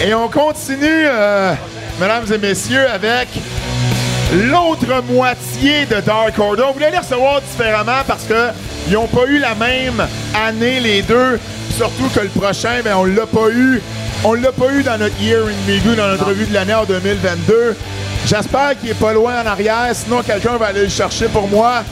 Et 0.04 0.14
on 0.14 0.28
continue, 0.28 1.06
euh, 1.08 1.54
mesdames 2.00 2.26
et 2.32 2.38
messieurs, 2.38 2.88
avec 2.88 3.30
l'autre 4.32 5.04
moitié 5.12 5.86
de 5.86 6.00
Dark 6.02 6.38
Order. 6.38 6.64
On 6.70 6.74
voulait 6.74 6.92
les 6.92 7.00
recevoir 7.00 7.42
différemment 7.42 8.04
parce 8.06 8.24
que 8.26 8.50
ils 8.88 8.94
n'ont 8.94 9.08
pas 9.08 9.26
eu 9.28 9.40
la 9.40 9.56
même 9.56 10.06
année 10.36 10.80
les 10.80 11.02
deux. 11.02 11.40
Surtout 11.76 12.10
que 12.14 12.20
le 12.20 12.30
prochain, 12.30 12.82
ben, 12.84 12.96
on 12.96 13.06
l'a 13.06 13.26
pas 13.26 13.50
eu. 13.50 13.82
On 14.24 14.34
l'a 14.34 14.52
pas 14.52 14.72
eu 14.72 14.84
dans 14.84 14.98
notre 14.98 15.20
Year 15.20 15.42
in 15.42 15.72
Review, 15.72 15.96
dans 15.96 16.08
notre 16.08 16.26
revue 16.26 16.46
de 16.46 16.54
l'année 16.54 16.74
en 16.74 16.86
2022. 16.86 17.76
J'espère 18.26 18.80
qu'il 18.80 18.90
est 18.90 19.00
pas 19.00 19.14
loin 19.14 19.42
en 19.44 19.48
arrière, 19.48 19.90
sinon 19.94 20.22
quelqu'un 20.22 20.58
va 20.58 20.68
aller 20.68 20.84
le 20.84 20.90
chercher 20.90 21.28
pour 21.28 21.48
moi. 21.48 21.84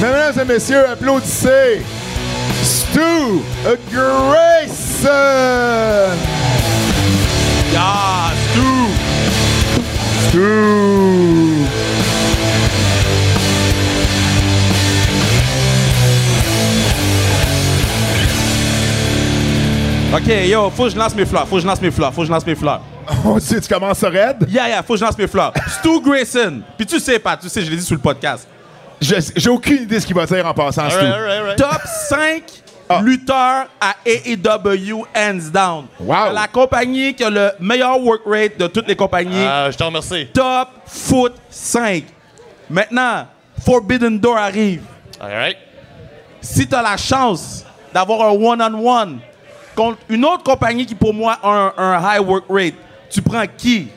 Mesdames 0.00 0.40
et 0.40 0.44
messieurs, 0.44 0.88
applaudissez 0.88 1.82
Stu 2.62 3.40
Grayson! 3.92 5.35
OK, 20.14 20.28
yo, 20.48 20.70
faut 20.70 20.84
que 20.84 20.90
je 20.90 20.96
lance 20.96 21.14
mes 21.14 21.24
fleurs, 21.26 21.46
faut 21.46 21.56
que 21.56 21.62
je 21.62 21.66
lance 21.66 21.80
mes 21.80 21.90
fleurs, 21.90 22.12
faut 22.12 22.22
que 22.22 22.26
je 22.26 22.32
lance 22.32 22.46
mes 22.46 22.54
fleurs. 22.54 22.80
Oh, 23.24 23.38
tu, 23.38 23.60
tu 23.60 23.68
commences 23.72 24.02
à 24.02 24.08
raide? 24.08 24.46
Yeah, 24.48 24.68
yeah, 24.68 24.82
faut 24.82 24.94
que 24.94 24.98
je 24.98 25.04
lance 25.04 25.16
mes 25.16 25.28
fleurs. 25.28 25.52
Stu 25.78 26.00
Grayson. 26.00 26.60
Puis 26.76 26.86
tu 26.86 26.98
sais 26.98 27.20
pas, 27.20 27.36
tu 27.36 27.48
sais, 27.48 27.62
je 27.62 27.70
l'ai 27.70 27.76
dit 27.76 27.84
sur 27.84 27.94
le 27.94 28.00
podcast. 28.00 28.48
J'ai 29.00 29.48
aucune 29.50 29.82
idée 29.82 29.96
de 29.96 30.00
ce 30.00 30.06
qu'il 30.06 30.16
va 30.16 30.26
dire 30.26 30.44
en 30.44 30.52
passant, 30.54 30.90
Stu. 30.90 31.04
Top 31.56 31.80
5 32.08 32.42
Ah. 32.88 33.00
lutteurs 33.02 33.66
à 33.80 33.96
AEW 34.04 35.04
hands 35.14 35.50
down. 35.52 35.86
Wow. 35.98 36.32
La 36.32 36.46
compagnie 36.46 37.14
qui 37.14 37.24
a 37.24 37.30
le 37.30 37.50
meilleur 37.58 38.00
work 38.00 38.22
rate 38.26 38.58
de 38.58 38.66
toutes 38.68 38.86
les 38.86 38.94
compagnies. 38.94 39.44
Ah, 39.44 39.68
je 39.70 39.76
te 39.76 39.82
remercie. 39.82 40.28
Top 40.32 40.68
Foot 40.86 41.34
5. 41.50 42.04
Maintenant, 42.70 43.26
Forbidden 43.64 44.18
Door 44.18 44.36
arrive. 44.36 44.82
Alright. 45.20 45.56
Si 46.40 46.66
tu 46.66 46.74
as 46.74 46.82
la 46.82 46.96
chance 46.96 47.64
d'avoir 47.92 48.28
un 48.28 48.32
one-on-one 48.32 49.18
contre 49.74 49.98
une 50.08 50.24
autre 50.24 50.44
compagnie 50.44 50.86
qui, 50.86 50.94
pour 50.94 51.12
moi, 51.12 51.38
a 51.42 51.48
un, 51.48 51.72
un 51.76 52.00
high 52.00 52.24
work 52.24 52.44
rate, 52.48 52.74
tu 53.10 53.20
prends 53.20 53.44
qui? 53.56 53.88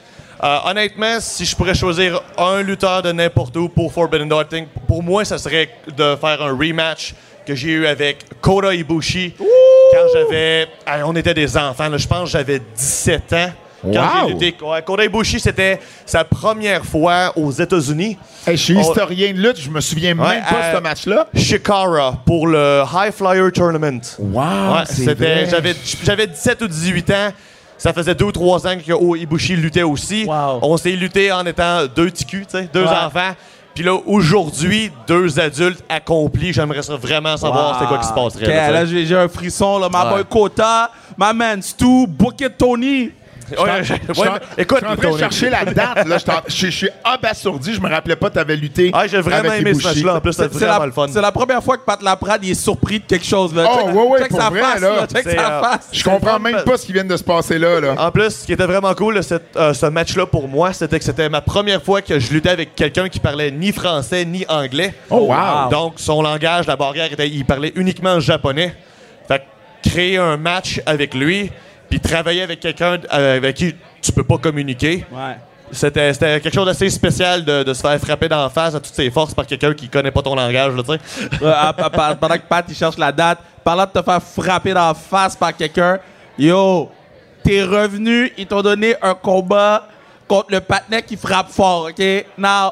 Euh, 0.41 0.58
honnêtement, 0.65 1.19
si 1.19 1.45
je 1.45 1.56
pourrais 1.56 1.75
choisir 1.75 2.21
un 2.38 2.62
lutteur 2.62 3.02
de 3.02 3.12
n'importe 3.12 3.56
où 3.58 3.67
pour 3.67 3.91
Forbidden 3.91 4.30
Door, 4.30 4.43
I 4.43 4.45
think, 4.45 4.67
pour 4.88 5.04
moi, 5.04 5.25
ça 5.25 5.38
serait 5.38 5.69
de 5.88 6.15
faire 6.15 6.41
un 6.41 6.58
rematch 6.58 7.13
que 7.49 7.55
j'ai 7.55 7.69
eu 7.69 7.85
avec 7.88 8.25
Kota 8.41 8.73
Ibushi 8.73 9.33
quand 9.38 10.07
j'avais. 10.13 10.67
hey, 10.85 11.03
on 11.03 11.15
était 11.15 11.33
des 11.33 11.57
enfants, 11.57 11.89
là, 11.89 11.97
je 11.97 12.07
pense 12.07 12.23
que 12.25 12.29
j'avais 12.38 12.59
17 12.75 13.33
ans. 13.33 13.49
Quand 13.81 13.89
Wow! 13.91 14.27
j'ai 14.27 14.33
lutté. 14.33 14.55
Ouais, 14.63 14.81
Kota 14.83 15.05
Ibushi, 15.05 15.39
c'était 15.39 15.79
sa 16.05 16.23
première 16.25 16.85
fois 16.85 17.31
aux 17.35 17.49
États-Unis. 17.51 18.17
Hey, 18.45 18.57
je 18.57 18.63
suis 18.63 18.77
historien 18.77 19.31
de 19.33 19.38
lutte, 19.39 19.59
je 19.59 19.69
me 19.69 19.79
souviens 19.81 20.17
Ouais, 20.19 20.35
même 20.35 20.43
pas 20.43 20.71
de 20.71 20.75
ce 20.77 20.81
match-là. 20.81 21.27
Shikara 21.33 22.21
pour 22.25 22.45
le 22.47 22.83
High 22.93 23.13
Flyer 23.13 23.51
Tournament. 23.51 24.01
Wow, 24.19 24.41
Ouais, 24.75 24.83
c'était, 24.85 25.45
j'avais, 25.49 25.75
j'avais 26.03 26.27
17 26.27 26.62
ou 26.62 26.67
18 26.67 27.09
ans. 27.12 27.29
Ça 27.77 27.93
faisait 27.93 28.13
2 28.13 28.25
ou 28.25 28.31
3 28.33 28.67
ans 28.67 28.75
que 28.77 29.17
Ibushi 29.17 29.55
luttait 29.55 29.83
aussi. 29.83 30.25
Wow. 30.25 30.59
On 30.62 30.75
s'est 30.75 30.91
lutté 30.91 31.31
en 31.31 31.45
étant 31.45 31.85
deux 31.88 32.12
sais, 32.13 32.69
deux 32.73 32.83
enfants. 32.85 33.31
Puis 33.73 33.84
là, 33.84 33.95
aujourd'hui, 34.05 34.91
deux 35.08 35.39
adultes 35.39 35.84
accomplis. 35.88 36.51
J'aimerais 36.53 36.82
ça 36.82 36.95
vraiment 36.95 37.38
savoir 37.38 37.79
c'est 37.79 37.88
quoi 37.88 37.97
qui 37.97 38.08
se 38.08 38.13
passerait. 38.13 38.71
Là, 38.71 38.86
j'ai 38.86 39.15
un 39.15 39.27
frisson, 39.27 39.79
là. 39.79 39.89
Ma 39.89 40.05
boy 40.05 40.23
Kota, 40.29 40.91
ma 41.17 41.34
man 41.34 41.62
Stu, 41.62 42.05
Bucket 42.08 42.58
Tony. 42.58 43.12
Ouais, 43.57 43.83
Je 43.83 43.93
suis 43.93 44.21
ouais, 44.21 44.27
en- 44.27 44.33
mais 44.57 44.63
écoute, 44.63 44.79
je 44.81 44.85
suis 44.85 44.93
en 44.93 44.95
train 44.97 45.12
de 45.12 45.17
chercher 45.17 45.49
la 45.49 45.65
date. 45.65 46.07
Là, 46.07 46.17
je, 46.17 46.21
suis 46.21 46.31
en- 46.31 46.41
je, 46.47 46.65
je 46.67 46.71
suis 46.71 46.89
abasourdi. 47.03 47.73
Je 47.73 47.81
me 47.81 47.89
rappelais 47.89 48.15
pas 48.15 48.29
que 48.29 48.33
tu 48.33 48.39
avais 48.39 48.55
lutté. 48.55 48.91
Ah, 48.93 49.07
j'ai 49.07 49.19
vraiment 49.21 49.49
avec 49.49 49.62
aimé 49.62 49.73
ce 49.73 49.79
Ibushi. 49.79 49.88
match-là. 50.03 50.15
En 50.15 50.21
plus, 50.21 50.33
c'était 50.33 50.49
C'est 50.53 50.65
vraiment 50.65 50.79
la, 50.79 50.85
le 50.85 50.91
fun. 50.91 51.07
c'est 51.12 51.21
la 51.21 51.31
première 51.31 51.63
fois 51.63 51.77
que 51.77 51.83
Pat 51.85 52.01
Laprade 52.01 52.43
il 52.43 52.51
est 52.51 52.53
surpris 52.53 52.99
de 52.99 53.05
quelque 53.05 53.25
chose. 53.25 53.53
Là. 53.55 53.65
Oh, 53.69 53.77
check 53.77 53.95
ouais, 53.95 54.01
ouais, 54.07 54.19
check 54.19 54.29
pour 54.29 54.41
sa 54.41 54.49
vrai, 54.49 54.59
face. 54.62 54.81
là. 54.81 54.89
Là. 54.95 55.07
Check 55.07 55.23
C'est, 55.23 55.35
sa 55.35 55.51
euh, 55.57 55.62
face. 55.62 55.88
Je 55.91 56.03
comprends 56.03 56.39
même 56.39 56.63
pas 56.63 56.77
ce 56.77 56.85
qui 56.85 56.93
vient 56.93 57.03
de 57.05 57.17
se 57.17 57.23
passer 57.23 57.57
là. 57.59 57.79
là. 57.79 57.95
En 57.97 58.12
plus, 58.12 58.29
ce 58.29 58.45
qui 58.45 58.53
était 58.53 58.65
vraiment 58.65 58.93
cool, 58.93 59.15
de 59.15 59.21
cette- 59.21 59.55
euh, 59.57 59.73
ce 59.73 59.85
match-là 59.88 60.25
pour 60.25 60.47
moi, 60.47 60.73
c'était 60.73 60.99
que 60.99 61.05
c'était 61.05 61.29
ma 61.29 61.41
première 61.41 61.81
fois 61.81 62.01
que 62.01 62.19
je 62.19 62.31
luttais 62.33 62.49
avec 62.49 62.75
quelqu'un 62.75 63.09
qui 63.09 63.19
parlait 63.19 63.51
ni 63.51 63.71
français 63.71 64.25
ni 64.25 64.45
anglais. 64.47 64.93
Oh, 65.09 65.27
wow. 65.29 65.69
Donc, 65.69 65.93
son 65.97 66.21
langage, 66.21 66.67
la 66.67 66.75
barrière, 66.75 67.12
était, 67.12 67.27
il 67.27 67.45
parlait 67.45 67.71
uniquement 67.75 68.19
japonais. 68.19 68.75
Fait 69.27 69.39
que 69.83 69.89
créer 69.89 70.17
un 70.17 70.38
match 70.38 70.81
avec 70.85 71.13
lui, 71.13 71.51
puis 71.89 71.99
travailler 71.99 72.41
avec 72.43 72.60
quelqu'un 72.60 72.97
euh, 73.13 73.38
avec 73.38 73.56
qui 73.56 73.75
tu 74.02 74.12
peux 74.12 74.23
pas 74.23 74.38
communiquer, 74.38 75.06
Ouais. 75.12 75.38
c'était 75.71 76.13
c'était 76.13 76.39
quelque 76.39 76.54
chose 76.54 76.65
d'assez 76.65 76.89
spécial 76.89 77.43
de, 77.43 77.63
de 77.63 77.73
se 77.73 77.82
faire 77.82 77.99
frapper 77.99 78.28
d'en 78.30 78.49
face 78.49 78.75
à 78.75 78.80
toutes 78.80 78.93
ses 78.93 79.10
forces 79.12 79.34
par 79.34 79.45
quelqu'un 79.45 79.73
qui 79.73 79.89
connaît 79.89 80.12
pas 80.12 80.21
ton 80.21 80.36
langage, 80.36 80.73
tu 80.78 80.93
sais. 80.93 80.99
Pendant 81.39 82.36
que 82.36 82.47
Pat 82.47 82.65
il 82.67 82.75
cherche 82.75 82.97
la 82.97 83.12
date, 83.12 83.39
pendant 83.63 83.86
de 83.86 83.91
te 83.91 84.02
faire 84.02 84.21
frapper 84.21 84.73
dans 84.73 84.88
la 84.89 84.93
face 84.93 85.36
par 85.36 85.56
quelqu'un, 85.56 85.99
yo, 86.38 86.89
t'es 87.43 87.63
revenu, 87.63 88.32
ils 88.38 88.45
t'ont 88.47 88.62
donné 88.62 88.95
un 89.02 89.13
combat 89.13 89.88
contre 90.28 90.52
le 90.52 90.60
patinet 90.62 91.02
qui 91.02 91.17
frappe 91.17 91.49
fort, 91.49 91.89
OK? 91.89 92.25
Now, 92.38 92.71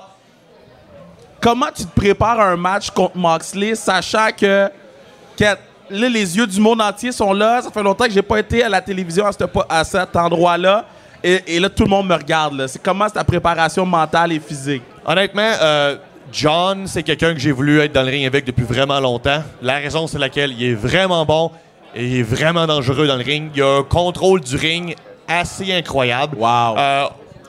comment 1.41 1.67
tu 1.75 1.85
te 1.85 1.95
prépares 1.99 2.39
à 2.39 2.45
un 2.49 2.55
match 2.55 2.89
contre 2.91 3.17
Moxley, 3.17 3.75
sachant 3.75 4.29
que, 4.37 4.69
que 5.37 5.55
là, 5.89 6.09
les 6.09 6.37
yeux 6.37 6.47
du 6.47 6.59
monde 6.59 6.81
entier 6.81 7.11
sont 7.11 7.33
là. 7.33 7.61
Ça 7.61 7.71
fait 7.71 7.83
longtemps 7.83 8.05
que 8.05 8.11
j'ai 8.11 8.21
pas 8.21 8.39
été 8.39 8.63
à 8.63 8.69
la 8.69 8.81
télévision 8.81 9.25
à, 9.69 9.83
cet 9.83 10.15
endroit-là. 10.15 10.85
Et, 11.23 11.55
et 11.55 11.59
là, 11.59 11.69
tout 11.69 11.83
le 11.83 11.89
monde 11.89 12.07
me 12.07 12.15
regarde. 12.15 12.67
C'est 12.67 12.81
comment 12.81 13.05
c'est 13.07 13.15
ta 13.15 13.23
préparation 13.23 13.85
mentale 13.85 14.33
et 14.33 14.39
physique? 14.39 14.83
Honnêtement, 15.05 15.51
euh, 15.61 15.97
John, 16.31 16.87
c'est 16.87 17.03
quelqu'un 17.03 17.33
que 17.33 17.39
j'ai 17.39 17.51
voulu 17.51 17.79
être 17.79 17.93
dans 17.93 18.03
le 18.03 18.09
ring 18.09 18.25
avec 18.25 18.45
depuis 18.45 18.65
vraiment 18.65 18.99
longtemps. 18.99 19.41
La 19.61 19.75
raison, 19.75 20.07
c'est 20.07 20.19
laquelle 20.19 20.51
il 20.51 20.71
est 20.71 20.75
vraiment 20.75 21.25
bon 21.25 21.51
et 21.95 22.05
il 22.05 22.19
est 22.19 22.23
vraiment 22.23 22.67
dangereux 22.67 23.07
dans 23.07 23.15
le 23.15 23.23
ring. 23.23 23.51
Il 23.55 23.61
a 23.61 23.77
un 23.77 23.83
contrôle 23.83 24.41
du 24.41 24.55
ring 24.55 24.95
assez 25.27 25.73
incroyable. 25.73 26.37
Wow. 26.37 26.77
Euh, 26.77 27.05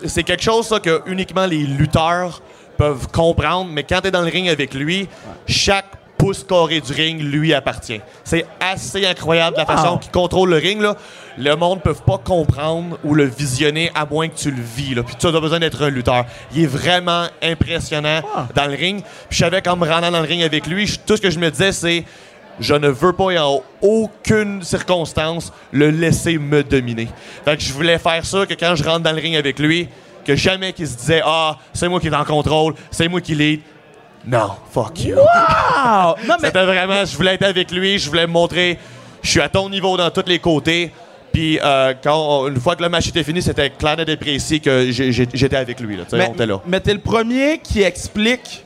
c'est 0.07 0.23
quelque 0.23 0.43
chose 0.43 0.67
ça, 0.67 0.81
que 0.81 1.03
uniquement 1.07 1.47
les 1.47 1.59
lutteurs 1.59 2.41
peuvent 2.77 3.09
comprendre, 3.09 3.71
mais 3.73 3.83
quand 3.83 4.01
tu 4.01 4.09
es 4.09 4.11
dans 4.11 4.23
le 4.23 4.31
ring 4.31 4.49
avec 4.49 4.73
lui, 4.73 5.09
chaque 5.47 5.98
pouce 6.19 6.45
carré 6.45 6.81
du 6.81 6.93
ring 6.93 7.21
lui 7.23 7.55
appartient. 7.55 8.01
C'est 8.25 8.45
assez 8.61 9.07
incroyable 9.07 9.57
la 9.57 9.65
façon 9.65 9.97
qu'il 9.99 10.11
contrôle 10.11 10.51
le 10.51 10.57
ring. 10.57 10.81
Là. 10.83 10.97
Le 11.39 11.55
monde 11.55 11.79
ne 11.79 11.83
peut 11.83 11.95
pas 11.95 12.19
comprendre 12.19 12.99
ou 13.05 13.15
le 13.15 13.25
visionner 13.25 13.91
à 13.95 14.05
moins 14.05 14.29
que 14.29 14.37
tu 14.37 14.51
le 14.51 14.61
vis. 14.61 14.95
Là. 14.95 15.03
Puis 15.05 15.15
tu 15.19 15.27
as 15.29 15.41
besoin 15.41 15.61
d'être 15.61 15.83
un 15.83 15.89
lutteur. 15.91 16.25
Il 16.55 16.65
est 16.65 16.67
vraiment 16.67 17.27
impressionnant 17.43 18.21
dans 18.55 18.67
le 18.67 18.75
ring. 18.77 19.03
Puis 19.31 19.39
je 19.39 19.45
savais 19.45 19.63
qu'en 19.63 19.77
me 19.77 19.89
rendant 19.89 20.11
dans 20.11 20.21
le 20.21 20.27
ring 20.27 20.43
avec 20.43 20.67
lui, 20.67 20.87
je- 20.87 20.99
tout 20.99 21.17
ce 21.17 21.23
que 21.23 21.31
je 21.31 21.39
me 21.39 21.51
disais, 21.51 21.73
c'est 21.73 22.05
je 22.61 22.75
ne 22.75 22.89
veux 22.89 23.13
pas 23.13 23.31
et 23.31 23.39
en 23.39 23.63
aucune 23.81 24.63
circonstance 24.65 25.53
le 25.71 25.91
laisser 25.91 26.39
me 26.39 26.65
dominer. 26.65 27.07
Fait 27.45 27.57
que 27.57 27.63
je 27.63 27.73
voulais 27.73 27.99
faire 27.99 28.25
ça 28.27 28.47
que 28.47 28.55
quand 28.55 28.75
je 28.75 28.83
rentre 28.83 29.01
dans 29.01 29.13
le 29.13 29.21
ring 29.21 29.37
avec 29.37 29.61
lui, 29.61 29.89
que 30.25 30.35
jamais 30.35 30.73
qu'il 30.73 30.89
se 30.89 30.97
disait 30.97 31.23
ah 31.25 31.57
c'est 31.73 31.89
moi 31.89 32.01
qui 32.01 32.09
est 32.09 32.15
en 32.15 32.25
contrôle, 32.25 32.75
c'est 32.91 33.07
moi 33.09 33.21
qui 33.21 33.35
lead. 33.37 33.61
Non, 34.27 34.51
fuck 34.71 35.05
you. 35.05 35.17
Wow! 35.17 36.17
Non, 36.27 36.35
mais 36.41 36.49
C'était 36.49 36.65
vraiment, 36.65 37.05
je 37.05 37.17
voulais 37.17 37.35
être 37.35 37.45
avec 37.45 37.71
lui, 37.71 37.99
je 37.99 38.09
voulais 38.09 38.27
me 38.27 38.33
montrer, 38.33 38.79
je 39.23 39.31
suis 39.31 39.41
à 39.41 39.49
ton 39.49 39.69
niveau 39.71 39.97
dans 39.97 40.11
tous 40.11 40.25
les 40.27 40.39
côtés. 40.39 40.93
Puis 41.33 41.59
euh, 41.63 41.95
quand 42.03 42.17
on- 42.17 42.49
une 42.49 42.61
fois 42.61 42.75
que 42.77 42.83
le 42.83 42.89
match 42.89 43.09
était 43.09 43.23
fini, 43.23 43.41
c'était 43.43 43.71
clair 43.71 43.97
et 44.07 44.17
précis 44.17 44.61
que 44.61 44.91
j'étais 44.91 45.57
avec 45.57 45.79
lui. 45.81 45.97
Là, 45.97 46.05
Mais, 46.13 46.27
on 46.29 46.33
était 46.35 46.47
là. 46.47 46.61
mais 46.67 46.81
t'es 46.81 46.95
le 46.95 47.01
premier 47.01 47.59
qui 47.63 47.83
explique 47.83 48.65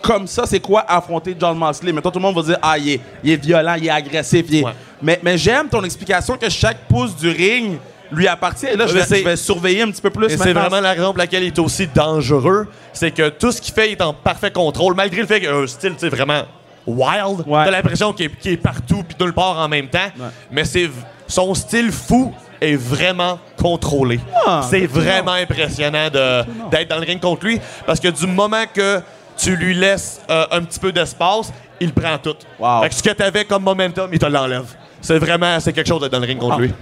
comme 0.00 0.26
ça, 0.26 0.44
c'est 0.46 0.60
quoi 0.60 0.84
affronter 0.86 1.34
John 1.38 1.56
Moxley. 1.56 1.90
Mais 1.92 2.00
toi, 2.02 2.10
tout 2.10 2.18
le 2.18 2.22
monde 2.22 2.36
va 2.36 2.42
dire, 2.42 2.58
ah, 2.60 2.76
il 2.78 2.90
est, 2.90 3.00
il 3.22 3.30
est 3.32 3.42
violent, 3.42 3.74
il 3.78 3.86
est 3.86 3.90
agressif. 3.90 4.44
il 4.48 4.56
est- 4.56 4.64
Ouais. 4.64 4.72
Mais, 5.02 5.18
mais 5.22 5.36
j'aime 5.38 5.68
ton 5.68 5.82
explication 5.82 6.36
que 6.36 6.48
chaque 6.50 6.78
pouce 6.88 7.14
du 7.16 7.28
ring 7.30 7.78
lui 8.12 8.28
appartient. 8.28 8.66
Et 8.66 8.76
là, 8.76 8.86
je 8.86 8.94
vais, 8.94 9.02
c'est- 9.04 9.20
je 9.20 9.24
vais 9.24 9.36
surveiller 9.36 9.82
un 9.82 9.90
petit 9.90 10.02
peu 10.02 10.10
plus 10.10 10.26
Et 10.26 10.36
c'est 10.36 10.52
vraiment 10.52 10.80
la 10.80 10.92
raison 10.92 11.06
pour 11.06 11.18
laquelle 11.18 11.42
il 11.42 11.48
est 11.48 11.58
aussi 11.58 11.86
dangereux. 11.86 12.66
C'est 12.92 13.10
que 13.10 13.28
tout 13.28 13.52
ce 13.52 13.60
qu'il 13.60 13.74
fait, 13.74 13.88
il 13.88 13.92
est 13.92 14.02
en 14.02 14.12
parfait 14.12 14.50
contrôle, 14.50 14.94
malgré 14.94 15.20
le 15.20 15.26
fait 15.26 15.40
qu'il 15.40 15.48
a 15.48 15.54
un 15.56 15.66
style 15.66 15.94
tu 15.94 16.00
sais, 16.00 16.08
vraiment 16.08 16.42
wild. 16.86 17.40
Ouais. 17.46 17.64
T'as 17.64 17.70
l'impression 17.70 18.12
qu'il 18.12 18.30
est, 18.44 18.56
partout 18.56 19.02
puis 19.06 19.16
nulle 19.20 19.32
part 19.32 19.58
en 19.58 19.68
même 19.68 19.88
temps. 19.88 20.10
Mais 20.50 20.64
c'est 20.64 20.90
son 21.26 21.54
style 21.54 21.90
fou 21.90 22.32
est 22.60 22.76
vraiment 22.76 23.38
contrôlé. 23.60 24.20
Ah, 24.46 24.62
c'est 24.68 24.86
vraiment 24.86 25.32
impressionnant 25.32 26.08
d'être 26.10 26.88
dans 26.88 26.96
le 26.98 27.06
ring 27.06 27.20
contre 27.20 27.44
lui 27.46 27.60
parce 27.86 28.00
que 28.00 28.08
du 28.08 28.26
moment 28.26 28.64
que 28.72 29.00
tu 29.36 29.56
lui 29.56 29.74
laisses 29.74 30.20
euh, 30.30 30.46
un 30.52 30.62
petit 30.62 30.78
peu 30.78 30.92
d'espace, 30.92 31.52
il 31.80 31.92
prend 31.92 32.16
tout. 32.18 32.36
Wow. 32.58 32.82
Fait 32.82 32.88
que 32.90 32.94
ce 32.94 33.02
que 33.02 33.10
tu 33.10 33.22
avais 33.22 33.44
comme 33.44 33.64
momentum, 33.64 34.08
il 34.12 34.18
te 34.18 34.26
l'enlève. 34.26 34.66
C'est 35.00 35.18
vraiment 35.18 35.58
c'est 35.60 35.72
quelque 35.72 35.88
chose 35.88 36.00
d'être 36.00 36.12
dans 36.12 36.20
le 36.20 36.26
ring 36.26 36.38
contre 36.38 36.60
lui. 36.60 36.72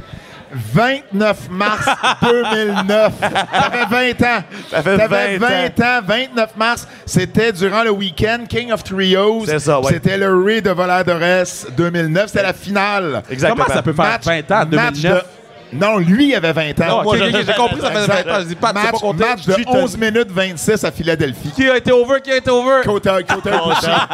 29 0.54 1.48
mars 1.50 1.86
2009. 2.22 3.12
T'avais 3.20 4.12
20 4.14 4.22
ans. 4.26 4.44
Ça 4.70 4.82
fait 4.82 4.96
T'avais 4.98 5.38
20 5.38 5.48
20 5.76 5.80
ans. 5.80 6.00
29 6.06 6.56
mars. 6.56 6.88
C'était 7.06 7.52
durant 7.52 7.82
le 7.82 7.90
week-end 7.90 8.44
King 8.48 8.72
of 8.72 8.82
Trios. 8.84 9.44
C'est 9.46 9.58
ça, 9.58 9.80
ouais. 9.80 9.92
C'était 9.92 10.18
le 10.18 10.42
Ray 10.44 10.62
de 10.62 10.70
Voladores 10.70 11.46
2009. 11.76 12.26
C'était 12.28 12.42
la 12.42 12.52
finale. 12.52 13.22
Exactement. 13.30 13.64
Comment 13.64 13.74
ça 13.76 13.82
peut 13.82 13.92
faire 13.92 14.04
Match- 14.04 14.24
20 14.26 14.50
ans 14.52 14.62
en 14.62 14.66
match 14.76 14.94
2009? 15.00 15.14
de- 15.14 15.41
Non, 15.72 15.98
lui 15.98 16.28
il 16.30 16.34
avait 16.34 16.52
20 16.52 16.80
ans. 16.80 16.86
Non, 16.88 16.96
ok, 16.98 17.04
Moi, 17.04 17.14
ok, 17.16 17.18
je- 17.22 17.24
ok, 17.38 17.44
j'ai 17.46 17.52
compris, 17.54 17.80
ça 17.80 17.90
fait 17.90 18.00
Exact. 18.00 18.26
20 18.28 18.32
ans. 18.34 18.38
Je 18.40 18.44
dis, 18.46 18.56
match, 18.60 18.74
pas 18.74 18.98
compter. 18.98 19.24
match 19.24 19.46
de 19.46 19.54
Qui 19.54 19.64
t'a- 19.64 19.70
11 19.70 19.96
minutes 19.96 20.30
26 20.30 20.84
à 20.84 20.90
Philadelphie. 20.92 21.50
Qui 21.54 21.68
a 21.70 21.76
été 21.76 21.92
over? 21.92 22.20
Qui 22.22 22.30
a 22.32 22.36
été 22.36 22.50
over? 22.50 22.82
Kota, 22.84 23.22
Kota. 23.22 24.08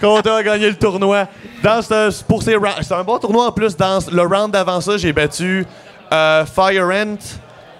Kota 0.00 0.36
a 0.36 0.42
gagné 0.42 0.68
le 0.68 0.76
tournoi. 0.76 1.26
Dans 1.62 1.80
ce- 1.82 2.22
pour 2.24 2.42
ces 2.42 2.54
rounds- 2.56 2.82
c'est 2.82 2.94
un 2.94 3.04
bon 3.04 3.18
tournoi 3.18 3.46
en 3.46 3.52
plus. 3.52 3.76
Dans 3.76 3.98
le 4.12 4.22
round 4.22 4.50
d'avant 4.52 4.80
ça, 4.80 4.96
j'ai 4.96 5.12
battu 5.12 5.64
euh, 6.12 6.44
Fire 6.46 6.84
Ant, 6.86 7.16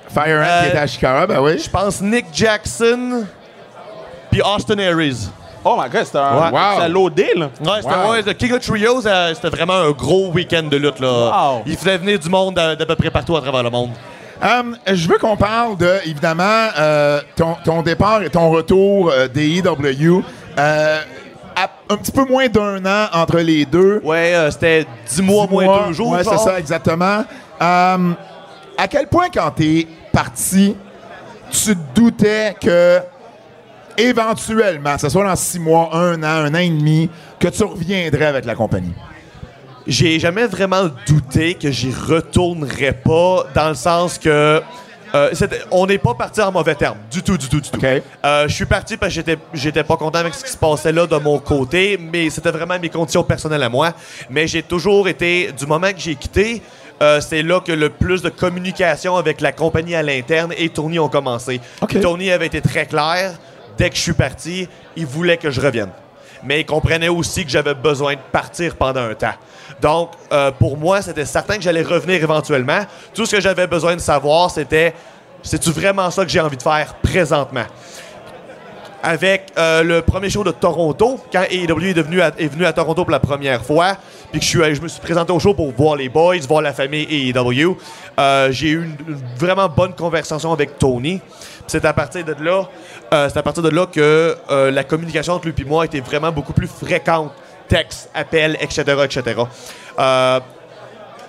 Fire 0.08 0.40
Ant 0.40 0.48
Euh, 0.48 0.62
qui 0.62 0.68
était 0.70 0.78
à 0.78 0.86
Chicago, 0.86 1.26
ben 1.32 1.40
oui. 1.40 1.58
je 1.58 1.70
pense 1.70 2.00
Nick 2.00 2.26
Jackson, 2.32 3.24
puis 4.30 4.40
Austin 4.42 4.78
Harris. 4.78 5.28
Oh 5.68 5.76
my 5.82 5.88
god, 5.90 6.04
c'était 6.04 6.18
un. 6.18 6.36
Ouais. 6.36 6.50
Wow. 6.52 6.60
C'était 6.76 6.88
loadé, 6.88 7.26
là. 7.34 7.46
Ouais, 7.60 7.82
c'était 7.82 7.94
Wow. 7.94 8.10
ouais, 8.12 8.22
le 8.22 8.32
King 8.34 8.52
of 8.52 8.60
Trios, 8.60 9.06
euh, 9.06 9.34
c'était 9.34 9.48
vraiment 9.48 9.74
un 9.74 9.90
gros 9.90 10.28
week-end 10.30 10.62
de 10.62 10.76
lutte. 10.76 11.00
Là. 11.00 11.08
Wow. 11.54 11.62
Il 11.66 11.76
faisait 11.76 11.98
venir 11.98 12.18
du 12.18 12.28
monde 12.28 12.54
d'à 12.54 12.76
peu 12.86 12.94
près 12.94 13.10
partout 13.10 13.36
à 13.36 13.40
travers 13.40 13.62
le 13.64 13.70
monde. 13.70 13.90
Hum, 14.42 14.76
je 14.86 15.08
veux 15.08 15.18
qu'on 15.18 15.36
parle 15.36 15.76
de, 15.78 15.98
évidemment, 16.04 16.68
euh, 16.78 17.20
ton, 17.36 17.56
ton 17.64 17.82
départ 17.82 18.22
et 18.22 18.28
ton 18.30 18.50
retour 18.50 19.10
euh, 19.10 19.28
des 19.28 19.58
EW. 19.58 20.22
Euh, 20.58 21.00
à- 21.56 21.70
un 21.88 21.96
petit 21.96 22.12
peu 22.12 22.24
moins 22.26 22.46
d'un 22.48 22.84
an 22.84 23.06
entre 23.14 23.38
les 23.38 23.64
deux. 23.64 24.00
Ouais, 24.04 24.34
euh, 24.34 24.50
c'était 24.50 24.86
10 25.08 25.22
mois 25.22 25.46
moins 25.50 25.64
Mois. 25.64 25.84
deux 25.86 25.94
jours. 25.94 26.10
Ouais, 26.10 26.22
c'est 26.22 26.36
ça, 26.38 26.58
exactement. 26.58 27.24
Euh, 27.62 28.10
à 28.78 28.88
quel 28.90 29.06
point, 29.08 29.28
quand 29.32 29.50
t'es 29.52 29.86
parti, 30.12 30.76
tu 31.50 31.74
te 31.74 31.78
doutais 31.94 32.54
que 32.60 33.00
éventuellement, 33.98 34.94
que 34.94 35.00
ce 35.00 35.08
soit 35.08 35.24
dans 35.24 35.36
six 35.36 35.58
mois, 35.58 35.90
un 35.92 36.22
an, 36.22 36.44
un 36.44 36.54
an 36.54 36.58
et 36.58 36.70
demi, 36.70 37.10
que 37.38 37.48
tu 37.48 37.64
reviendrais 37.64 38.26
avec 38.26 38.44
la 38.44 38.54
compagnie? 38.54 38.94
J'ai 39.86 40.18
jamais 40.18 40.46
vraiment 40.46 40.88
douté 41.06 41.54
que 41.54 41.70
j'y 41.70 41.92
retournerais 41.92 42.92
pas, 42.92 43.46
dans 43.54 43.68
le 43.68 43.74
sens 43.74 44.18
que 44.18 44.60
euh, 45.14 45.30
on 45.70 45.86
n'est 45.86 45.98
pas 45.98 46.14
parti 46.14 46.40
en 46.40 46.52
mauvais 46.52 46.74
termes, 46.74 46.98
du 47.10 47.22
tout, 47.22 47.38
du 47.38 47.48
tout, 47.48 47.60
du 47.60 47.70
tout. 47.70 47.78
OK. 47.78 47.84
Euh, 48.24 48.48
je 48.48 48.54
suis 48.54 48.66
parti 48.66 48.96
parce 48.96 49.10
que 49.10 49.14
j'étais, 49.14 49.38
j'étais 49.54 49.84
pas 49.84 49.96
content 49.96 50.18
avec 50.18 50.34
ce 50.34 50.44
qui 50.44 50.50
se 50.50 50.56
passait 50.56 50.92
là 50.92 51.06
de 51.06 51.16
mon 51.16 51.38
côté, 51.38 51.98
mais 51.98 52.28
c'était 52.30 52.50
vraiment 52.50 52.78
mes 52.78 52.88
conditions 52.88 53.22
personnelles 53.22 53.62
à 53.62 53.68
moi. 53.68 53.92
Mais 54.28 54.46
j'ai 54.46 54.62
toujours 54.62 55.08
été, 55.08 55.52
du 55.52 55.66
moment 55.66 55.92
que 55.92 55.98
j'ai 55.98 56.16
quitté, 56.16 56.62
euh, 57.02 57.20
c'est 57.20 57.42
là 57.42 57.60
que 57.60 57.72
le 57.72 57.90
plus 57.90 58.22
de 58.22 58.30
communication 58.30 59.16
avec 59.16 59.40
la 59.40 59.52
compagnie 59.52 59.94
à 59.94 60.02
l'interne 60.02 60.52
et 60.56 60.68
Tony 60.68 60.98
ont 60.98 61.08
commencé. 61.08 61.60
OK. 61.80 61.90
Puis 61.90 62.00
Tony 62.00 62.30
avait 62.30 62.46
été 62.46 62.60
très 62.60 62.86
clair, 62.86 63.34
dès 63.76 63.90
que 63.90 63.96
je 63.96 64.00
suis 64.00 64.12
parti, 64.12 64.68
il 64.96 65.06
voulait 65.06 65.36
que 65.36 65.50
je 65.50 65.60
revienne. 65.60 65.90
Mais 66.44 66.60
il 66.60 66.66
comprenait 66.66 67.08
aussi 67.08 67.44
que 67.44 67.50
j'avais 67.50 67.74
besoin 67.74 68.14
de 68.14 68.20
partir 68.30 68.76
pendant 68.76 69.00
un 69.00 69.14
temps. 69.14 69.34
Donc, 69.80 70.10
euh, 70.32 70.50
pour 70.50 70.76
moi, 70.76 71.02
c'était 71.02 71.24
certain 71.24 71.56
que 71.56 71.62
j'allais 71.62 71.82
revenir 71.82 72.22
éventuellement. 72.22 72.80
Tout 73.14 73.26
ce 73.26 73.36
que 73.36 73.40
j'avais 73.40 73.66
besoin 73.66 73.96
de 73.96 74.00
savoir, 74.00 74.50
c'était 74.50 74.94
c'est-tu 75.42 75.70
vraiment 75.70 76.10
ça 76.10 76.24
que 76.24 76.30
j'ai 76.30 76.40
envie 76.40 76.56
de 76.56 76.62
faire 76.62 76.94
présentement? 77.02 77.64
Avec 79.02 79.52
euh, 79.56 79.84
le 79.84 80.02
premier 80.02 80.28
show 80.28 80.42
de 80.42 80.50
Toronto, 80.50 81.20
quand 81.32 81.44
AEW 81.48 81.90
est, 81.90 81.94
devenu 81.94 82.20
est 82.20 82.48
venu 82.48 82.66
à 82.66 82.72
Toronto 82.72 83.04
pour 83.04 83.12
la 83.12 83.20
première 83.20 83.64
fois, 83.64 83.96
puis 84.32 84.40
que 84.40 84.74
je 84.74 84.82
me 84.82 84.88
suis 84.88 85.00
présenté 85.00 85.32
au 85.32 85.38
show 85.38 85.54
pour 85.54 85.70
voir 85.72 85.94
les 85.94 86.08
boys, 86.08 86.38
voir 86.48 86.62
la 86.62 86.72
famille 86.72 87.06
AEW, 87.08 87.76
euh, 88.18 88.50
j'ai 88.50 88.70
eu 88.70 88.84
une, 88.84 88.96
une 89.14 89.20
vraiment 89.36 89.68
bonne 89.68 89.92
conversation 89.92 90.52
avec 90.52 90.78
Tony. 90.78 91.20
C'est 91.66 91.84
à 91.84 91.92
partir 91.92 92.24
de 92.24 92.34
là, 92.44 92.68
euh, 93.12 93.28
c'est 93.28 93.38
à 93.38 93.42
partir 93.42 93.62
de 93.62 93.68
là 93.68 93.86
que 93.86 94.36
euh, 94.50 94.70
la 94.70 94.84
communication 94.84 95.34
entre 95.34 95.48
lui 95.48 95.54
et 95.58 95.64
moi 95.64 95.84
était 95.84 96.00
vraiment 96.00 96.30
beaucoup 96.30 96.52
plus 96.52 96.68
fréquente. 96.68 97.32
Texte, 97.68 98.08
appel, 98.14 98.56
etc., 98.60 98.84
etc. 99.02 99.40
Euh, 99.98 100.40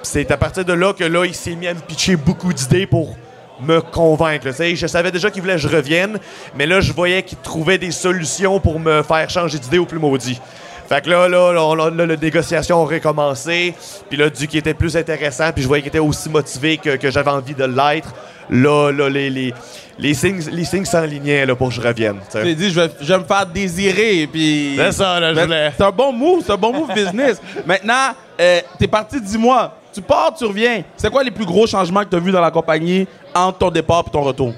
c'est 0.04 0.30
à 0.30 0.38
partir 0.38 0.64
de 0.64 0.74
là 0.74 0.94
que 0.94 1.04
là, 1.04 1.26
s'est 1.34 1.56
mis 1.56 1.68
à 1.68 1.74
me 1.74 1.80
pitcher 1.80 2.16
beaucoup 2.16 2.54
d'idées 2.54 2.86
pour 2.86 3.16
me 3.60 3.82
convaincre. 3.82 4.48
Je 4.52 4.88
savais 4.88 5.12
déjà 5.12 5.32
qu'il 5.32 5.42
voulait 5.42 5.56
que 5.56 5.62
je 5.62 5.68
revienne, 5.68 6.20
mais 6.56 6.68
là, 6.68 6.80
je 6.80 6.94
voyais 6.94 7.24
qu'il 7.24 7.40
trouvait 7.40 7.80
des 7.80 7.90
solutions 7.90 8.60
pour 8.60 8.80
me 8.80 9.02
faire 9.02 9.28
changer 9.32 9.58
d'idée 9.58 9.80
au 9.80 9.86
plus 9.86 9.98
maudit. 9.98 10.40
Fait 10.88 11.02
que 11.02 11.10
là, 11.10 11.28
là, 11.28 11.52
là, 11.54 12.06
la 12.06 12.16
négociation 12.16 12.82
a 12.82 12.86
recommencé. 12.86 13.74
Puis 14.10 14.18
là, 14.18 14.30
du 14.30 14.48
qui 14.48 14.58
était 14.58 14.74
plus 14.74 14.96
intéressant, 14.96 15.52
puis 15.52 15.62
je 15.62 15.68
voyais 15.68 15.82
qu'il 15.82 15.90
était 15.90 16.00
aussi 16.00 16.30
motivé 16.30 16.78
que, 16.78 16.96
que 16.96 17.12
j'avais 17.12 17.32
envie 17.32 17.54
de 17.54 17.66
l'être. 17.66 18.14
Là, 18.50 18.92
là, 18.92 19.10
les, 19.10 19.30
les, 19.30 19.54
les 20.00 20.14
signes 20.14 20.42
les 20.52 20.64
signes 20.64 20.86
s'enlignaient 20.86 21.46
là, 21.46 21.56
pour 21.56 21.68
que 21.68 21.74
je 21.74 21.82
revienne. 21.82 22.20
J'ai 22.34 22.56
dit, 22.56 22.70
je 22.70 22.80
vais, 22.80 22.90
je 23.02 23.14
vais 23.14 23.20
me 23.20 23.26
faire 23.26 23.46
désirer. 23.46 24.28
Puis... 24.32 24.76
C'est 24.78 24.94
ça, 24.94 25.20
là, 25.20 25.34
je 25.34 25.40
voulais. 25.42 25.72
C'est 25.76 25.84
un 25.84 25.92
bon 25.92 26.14
move, 26.14 26.44
c'est 26.46 26.54
un 26.54 26.58
bon 26.58 26.72
move 26.72 26.94
business. 26.94 27.42
Maintenant, 27.66 28.14
euh, 28.40 28.62
t'es 28.80 28.88
parti 28.88 29.20
10 29.20 29.38
mois. 29.38 29.74
Tu 29.94 30.02
pars, 30.02 30.34
tu 30.38 30.46
reviens. 30.46 30.84
C'est 30.96 31.10
quoi 31.10 31.24
les 31.24 31.32
plus 31.32 31.46
gros 31.46 31.68
changements 31.68 32.04
que 32.04 32.10
tu 32.10 32.16
as 32.16 32.20
vus 32.20 32.32
dans 32.32 32.42
la 32.42 32.52
compagnie 32.52 33.08
entre 33.36 33.58
ton 33.58 33.72
départ 33.72 34.06
et 34.08 34.12
ton 34.12 34.22
retour? 34.22 34.54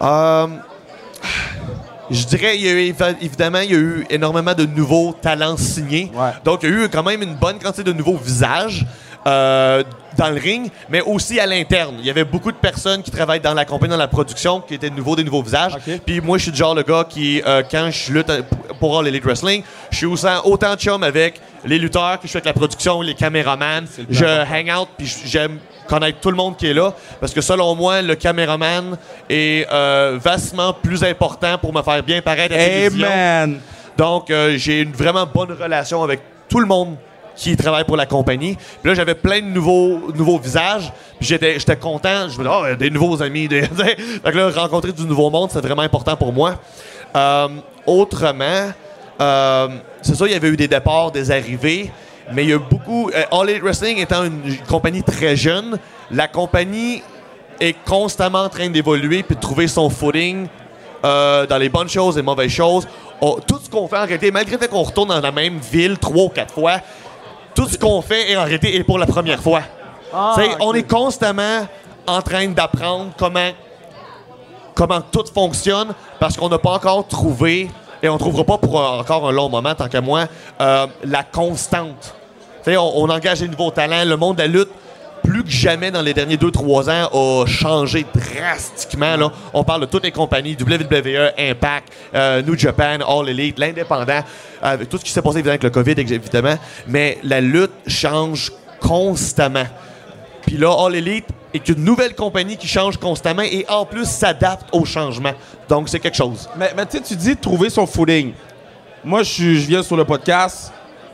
Euh, 0.00 0.46
je 2.10 2.24
dirais, 2.26 2.56
il 2.56 2.62
y 2.64 2.68
a 2.68 2.72
eu, 2.72 2.92
éva- 2.92 3.16
évidemment, 3.20 3.60
il 3.60 3.70
y 3.70 3.74
a 3.74 3.78
eu 3.78 4.06
énormément 4.10 4.54
de 4.54 4.64
nouveaux 4.66 5.14
talents 5.20 5.56
signés. 5.56 6.10
Ouais. 6.14 6.30
Donc, 6.44 6.60
il 6.62 6.70
y 6.70 6.72
a 6.72 6.84
eu 6.84 6.88
quand 6.88 7.02
même 7.02 7.22
une 7.22 7.34
bonne 7.34 7.58
quantité 7.58 7.84
de 7.84 7.92
nouveaux 7.92 8.16
visages 8.16 8.84
euh, 9.26 9.82
dans 10.18 10.28
le 10.30 10.38
ring, 10.38 10.70
mais 10.90 11.00
aussi 11.00 11.40
à 11.40 11.46
l'interne. 11.46 11.96
Il 11.98 12.04
y 12.06 12.10
avait 12.10 12.24
beaucoup 12.24 12.52
de 12.52 12.56
personnes 12.58 13.02
qui 13.02 13.10
travaillent 13.10 13.40
dans 13.40 13.54
la 13.54 13.64
compagnie, 13.64 13.90
dans 13.92 13.96
la 13.96 14.06
production, 14.06 14.60
qui 14.60 14.74
étaient 14.74 14.90
nouveaux, 14.90 15.16
des 15.16 15.24
nouveaux 15.24 15.42
visages. 15.42 15.76
Puis 16.04 16.20
moi, 16.20 16.36
je 16.38 16.42
suis 16.44 16.52
du 16.52 16.58
genre 16.58 16.74
le 16.74 16.82
gars 16.82 17.06
qui, 17.08 17.40
euh, 17.46 17.62
quand 17.68 17.88
je 17.90 18.12
lutte 18.12 18.28
à- 18.30 18.36
pour 18.78 18.98
All 18.98 19.08
Elite 19.08 19.24
Wrestling, 19.24 19.62
je 19.90 19.96
suis 19.96 20.06
autant, 20.06 20.44
autant 20.44 20.76
chum 20.76 21.02
avec 21.02 21.40
les 21.64 21.78
lutteurs 21.78 22.18
que 22.18 22.24
je 22.24 22.28
suis 22.28 22.36
avec 22.36 22.46
la 22.46 22.52
production, 22.52 23.00
les 23.00 23.14
caméramans. 23.14 23.86
Je 24.08 24.24
hang 24.24 24.70
out, 24.70 24.88
puis 24.96 25.12
j'aime 25.24 25.58
connaître 25.88 26.20
tout 26.20 26.30
le 26.30 26.36
monde 26.36 26.56
qui 26.56 26.66
est 26.66 26.74
là, 26.74 26.94
parce 27.20 27.32
que 27.32 27.40
selon 27.40 27.74
moi, 27.74 28.02
le 28.02 28.14
caméraman 28.14 28.96
est 29.28 29.66
euh, 29.70 30.18
vastement 30.22 30.72
plus 30.72 31.04
important 31.04 31.58
pour 31.58 31.74
me 31.74 31.82
faire 31.82 32.02
bien 32.02 32.22
paraître 32.22 32.54
à 32.54 32.58
la 32.58 32.64
télévision. 32.64 33.06
Amen. 33.06 33.60
Donc, 33.96 34.30
euh, 34.30 34.56
j'ai 34.56 34.80
une 34.80 34.92
vraiment 34.92 35.26
bonne 35.26 35.52
relation 35.52 36.02
avec 36.02 36.20
tout 36.48 36.60
le 36.60 36.66
monde 36.66 36.96
qui 37.36 37.56
travaille 37.56 37.84
pour 37.84 37.96
la 37.96 38.06
compagnie. 38.06 38.56
Puis 38.56 38.90
là, 38.90 38.94
j'avais 38.94 39.14
plein 39.14 39.40
de 39.40 39.46
nouveaux, 39.46 40.12
nouveaux 40.14 40.38
visages. 40.38 40.92
Puis 41.18 41.28
j'étais, 41.28 41.58
j'étais 41.58 41.76
content. 41.76 42.28
Je 42.28 42.38
me 42.38 42.44
disais, 42.44 42.48
oh, 42.48 42.76
des 42.76 42.90
nouveaux 42.90 43.22
amis. 43.22 43.48
Des... 43.48 43.62
que 44.24 44.36
là, 44.36 44.50
rencontrer 44.50 44.92
du 44.92 45.04
nouveau 45.04 45.30
monde, 45.30 45.50
c'est 45.52 45.60
vraiment 45.60 45.82
important 45.82 46.16
pour 46.16 46.32
moi. 46.32 46.60
Euh, 47.16 47.48
autrement, 47.86 48.70
euh, 49.20 49.68
c'est 50.02 50.14
sûr, 50.14 50.26
il 50.26 50.32
y 50.32 50.36
avait 50.36 50.48
eu 50.48 50.56
des 50.56 50.68
départs, 50.68 51.10
des 51.10 51.30
arrivées. 51.30 51.90
Mais 52.32 52.44
il 52.44 52.50
y 52.50 52.52
a 52.54 52.58
beaucoup. 52.58 53.10
euh, 53.14 53.22
All 53.30 53.50
Elite 53.50 53.62
Wrestling 53.62 53.98
étant 53.98 54.24
une 54.24 54.56
compagnie 54.68 55.02
très 55.02 55.36
jeune, 55.36 55.78
la 56.10 56.26
compagnie 56.26 57.02
est 57.60 57.76
constamment 57.84 58.42
en 58.44 58.48
train 58.48 58.68
d'évoluer 58.70 59.22
puis 59.22 59.36
de 59.36 59.40
trouver 59.40 59.68
son 59.68 59.88
footing 59.90 60.48
euh, 61.04 61.46
dans 61.46 61.58
les 61.58 61.68
bonnes 61.68 61.88
choses 61.88 62.16
et 62.16 62.20
les 62.20 62.24
mauvaises 62.24 62.50
choses. 62.50 62.88
On- 63.20 63.36
tout 63.46 63.60
ce 63.62 63.68
qu'on 63.68 63.86
fait 63.86 63.98
en 63.98 64.06
réalité, 64.06 64.30
malgré 64.30 64.56
le 64.56 64.66
qu'on 64.68 64.82
retourne 64.82 65.08
dans 65.10 65.20
la 65.20 65.30
même 65.32 65.58
ville 65.58 65.98
trois 65.98 66.24
ou 66.24 66.28
quatre 66.30 66.54
fois, 66.54 66.80
tout 67.54 67.68
ce 67.68 67.76
qu'on 67.78 68.00
fait 68.02 68.32
est 68.32 68.36
en 68.36 68.44
réalité 68.44 68.74
est 68.74 68.84
pour 68.84 68.98
la 68.98 69.06
première 69.06 69.40
fois. 69.42 69.62
T'sais, 70.32 70.48
On 70.60 70.72
est 70.74 70.88
constamment 70.88 71.68
en 72.06 72.22
train 72.22 72.46
d'apprendre 72.48 73.10
comment, 73.18 73.50
comment 74.74 75.00
tout 75.00 75.24
fonctionne 75.32 75.94
parce 76.18 76.36
qu'on 76.36 76.48
n'a 76.48 76.58
pas 76.58 76.72
encore 76.72 77.06
trouvé, 77.06 77.70
et 78.02 78.08
on 78.08 78.14
ne 78.14 78.18
trouvera 78.18 78.44
pas 78.44 78.58
pour 78.58 78.76
encore 78.76 79.28
un 79.28 79.32
long 79.32 79.48
moment, 79.48 79.74
tant 79.74 79.88
qu'à 79.88 80.00
moi, 80.00 80.26
euh, 80.60 80.86
la 81.04 81.22
constante. 81.22 82.14
On, 82.66 82.92
on 82.96 83.08
engage 83.08 83.40
des 83.40 83.48
nouveaux 83.48 83.70
talents. 83.70 84.04
Le 84.04 84.16
monde 84.16 84.36
de 84.36 84.42
la 84.42 84.48
lutte, 84.48 84.70
plus 85.22 85.42
que 85.42 85.50
jamais 85.50 85.90
dans 85.90 86.02
les 86.02 86.12
derniers 86.12 86.36
2-3 86.36 86.90
ans, 86.90 87.08
a 87.12 87.46
changé 87.46 88.04
drastiquement. 88.14 89.30
On 89.54 89.64
parle 89.64 89.82
de 89.82 89.86
toutes 89.86 90.04
les 90.04 90.12
compagnies, 90.12 90.56
WWE, 90.60 91.32
Impact, 91.38 91.88
euh, 92.14 92.42
New 92.42 92.58
Japan, 92.58 92.98
All 93.06 93.28
Elite, 93.28 93.58
l'indépendant, 93.58 94.20
avec 94.60 94.88
tout 94.88 94.98
ce 94.98 95.04
qui 95.04 95.10
s'est 95.10 95.22
passé 95.22 95.38
avec 95.38 95.62
le 95.62 95.70
COVID, 95.70 95.92
évidemment. 95.92 96.56
Mais 96.86 97.18
la 97.22 97.40
lutte 97.40 97.72
change 97.86 98.52
constamment. 98.80 99.66
Puis 100.42 100.58
là, 100.58 100.74
All 100.78 100.94
Elite 100.94 101.28
est 101.54 101.68
une 101.68 101.84
nouvelle 101.84 102.14
compagnie 102.14 102.56
qui 102.56 102.66
change 102.68 102.96
constamment 102.98 103.42
et 103.42 103.64
en 103.68 103.86
plus 103.86 104.04
s'adapte 104.06 104.66
au 104.72 104.84
changement. 104.84 105.32
Donc, 105.68 105.88
c'est 105.88 106.00
quelque 106.00 106.16
chose. 106.16 106.48
Mais, 106.56 106.72
mais 106.76 106.84
tu 106.86 106.98
sais, 106.98 107.02
tu 107.02 107.16
dis 107.16 107.36
trouver 107.36 107.70
son 107.70 107.86
footing. 107.86 108.32
Moi, 109.04 109.22
je, 109.22 109.44
viens 109.44 109.82
sur 109.82 109.96
le 109.96 110.04
podcast 110.04 110.72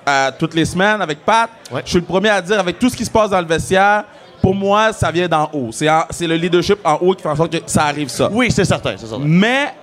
euh, 0.09 0.31
toutes 0.39 0.55
les 0.55 0.65
semaines 0.65 1.03
avec 1.03 1.25
Pat. 1.25 1.51
Ouais. 1.71 1.83
Je 1.85 1.91
suis 1.91 1.99
le 2.01 2.05
premier 2.05 2.31
à 2.31 2.41
dire, 2.41 2.59
avec 2.59 2.79
tout 2.79 2.89
ce 2.89 2.97
qui 2.97 3.05
se 3.05 3.11
passe 3.11 3.31
dans 3.31 3.41
le 3.41 3.47
vestiaire, 3.47 4.05
pour 4.41 4.55
moi, 4.55 4.93
ça 4.93 5.11
vient 5.11 5.29
d'en 5.29 5.51
haut. 5.53 5.69
C'est 5.73 5.89
en- 5.91 6.07
c'est 6.11 6.27
le 6.27 6.37
leadership 6.37 6.79
en 6.85 6.95
haut 7.01 7.15
qui 7.15 7.23
fait 7.23 7.29
en 7.29 7.37
sorte 7.37 7.53
que 7.53 7.59
ça 7.67 7.85
arrive 7.85 8.09
ça. 8.09 8.29
Oui, 8.33 8.51
c'est 8.51 8.65
certain, 8.65 8.95
c'est 8.97 9.07
certain. 9.07 9.25
Mais 9.27 9.75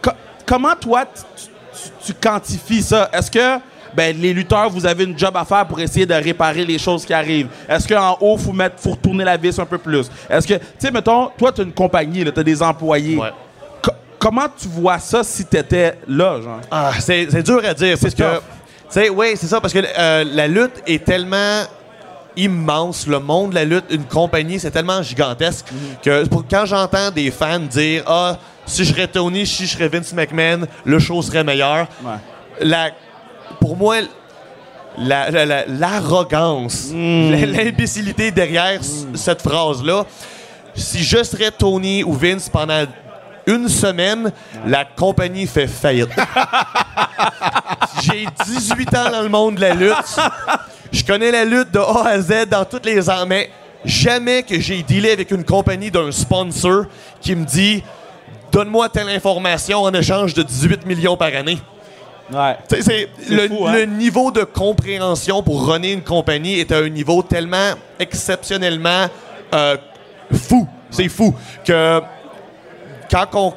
co- 0.00 0.10
comment 0.46 0.74
toi, 0.80 1.04
tu, 1.04 1.22
tu- 1.36 1.90
tu 2.06 2.14
quantifies 2.14 2.82
ça? 2.82 3.10
Est-ce 3.12 3.30
que 3.30 3.58
ben, 3.96 4.16
les 4.20 4.32
lutteurs, 4.32 4.68
vous 4.70 4.84
avez 4.86 5.04
une 5.04 5.18
job 5.18 5.36
à 5.36 5.44
faire 5.44 5.66
pour 5.66 5.78
essayer 5.80 6.06
de 6.06 6.14
réparer 6.14 6.64
les 6.64 6.78
choses 6.78 7.04
qui 7.04 7.12
arrivent? 7.12 7.48
Est-ce 7.68 7.86
qu'en 7.88 8.16
haut, 8.20 8.36
il 8.38 8.44
faut, 8.44 8.52
mettre- 8.52 8.80
faut 8.80 8.90
retourner 8.92 9.24
la 9.24 9.36
vis 9.36 9.58
un 9.58 9.66
peu 9.66 9.78
plus? 9.78 10.10
Est-ce 10.28 10.46
que, 10.46 10.54
tu 10.54 10.60
sais, 10.78 10.90
mettons, 10.90 11.28
toi, 11.38 11.52
tu 11.52 11.60
as 11.60 11.64
une 11.64 11.72
compagnie, 11.72 12.24
tu 12.24 12.40
as 12.40 12.42
des 12.42 12.62
employés. 12.62 13.16
Ouais. 13.16 13.30
Comment 14.18 14.46
tu 14.56 14.68
vois 14.68 14.98
ça 14.98 15.22
si 15.22 15.44
tu 15.44 15.56
étais 15.56 15.98
là, 16.08 16.40
genre? 16.40 16.60
Ah, 16.70 16.92
c'est 16.98 17.26
c'est 17.30 17.42
dur 17.42 17.60
à 17.62 17.74
dire 17.74 17.96
parce 18.00 18.14
que. 18.14 18.22
tough. 18.22 18.42
Tu 18.92 19.00
sais, 19.00 19.08
oui, 19.10 19.32
c'est 19.36 19.46
ça, 19.46 19.60
parce 19.60 19.72
que 19.72 19.80
euh, 19.98 20.24
la 20.32 20.46
lutte 20.48 20.82
est 20.86 21.04
tellement 21.04 21.62
immense, 22.36 23.06
le 23.06 23.18
monde 23.18 23.50
de 23.50 23.54
la 23.56 23.64
lutte, 23.64 23.84
une 23.90 24.04
compagnie, 24.04 24.58
c'est 24.58 24.70
tellement 24.70 25.02
gigantesque 25.02 25.66
que 26.02 26.26
pour- 26.26 26.44
quand 26.50 26.64
j'entends 26.66 27.10
des 27.10 27.30
fans 27.30 27.58
dire 27.60 28.02
Ah, 28.06 28.36
si 28.66 28.84
je 28.84 28.92
serais 28.92 29.06
Tony, 29.08 29.46
si 29.46 29.66
je 29.66 29.72
serais 29.76 29.88
Vince 29.88 30.12
McMahon, 30.12 30.66
le 30.84 30.98
show 30.98 31.20
serait 31.22 31.44
meilleur. 31.44 31.86
Ouais. 32.02 32.12
La, 32.60 32.90
pour 33.60 33.76
moi, 33.76 33.96
la- 34.98 35.30
la- 35.30 35.46
la- 35.46 35.66
l'arrogance, 35.66 36.90
l'imbécilité 36.92 38.30
derrière 38.30 38.82
c- 38.82 39.06
cette 39.14 39.42
phrase-là, 39.42 40.04
si 40.74 41.02
je 41.02 41.22
serais 41.22 41.50
Tony 41.50 42.02
ou 42.04 42.12
Vince 42.12 42.48
pendant 42.48 42.84
une 43.46 43.68
semaine, 43.68 44.32
la 44.66 44.84
compagnie 44.84 45.46
fait 45.46 45.66
faillite. 45.66 46.08
J'ai 48.02 48.26
18 48.46 48.94
ans 48.96 49.10
dans 49.10 49.22
le 49.22 49.28
monde 49.28 49.56
de 49.56 49.60
la 49.62 49.74
lutte. 49.74 50.16
Je 50.92 51.04
connais 51.04 51.30
la 51.30 51.44
lutte 51.44 51.70
de 51.70 51.78
A 51.78 52.08
à 52.08 52.20
Z 52.20 52.46
dans 52.50 52.64
toutes 52.64 52.86
les 52.86 53.08
mais 53.26 53.50
jamais 53.84 54.42
que 54.42 54.58
j'ai 54.60 54.82
dealé 54.82 55.10
avec 55.12 55.30
une 55.30 55.44
compagnie 55.44 55.90
d'un 55.90 56.10
sponsor 56.12 56.84
qui 57.20 57.34
me 57.34 57.44
dit 57.44 57.82
Donne-moi 58.52 58.88
telle 58.88 59.08
information 59.08 59.82
en 59.82 59.92
échange 59.92 60.32
de 60.34 60.42
18 60.42 60.86
millions 60.86 61.16
par 61.16 61.28
année. 61.34 61.58
Ouais. 62.34 62.56
C'est 62.68 62.82
C'est 62.82 63.08
le, 63.28 63.48
fou, 63.48 63.66
hein? 63.66 63.72
le 63.72 63.84
niveau 63.86 64.30
de 64.30 64.42
compréhension 64.44 65.42
pour 65.42 65.66
runner 65.66 65.92
une 65.92 66.02
compagnie 66.02 66.58
est 66.58 66.72
à 66.72 66.78
un 66.78 66.88
niveau 66.88 67.22
tellement 67.22 67.72
exceptionnellement 67.98 69.06
euh, 69.54 69.76
fou. 70.32 70.66
C'est 70.90 71.08
fou 71.08 71.34
que 71.64 72.00
quand 73.10 73.26
on 73.34 73.54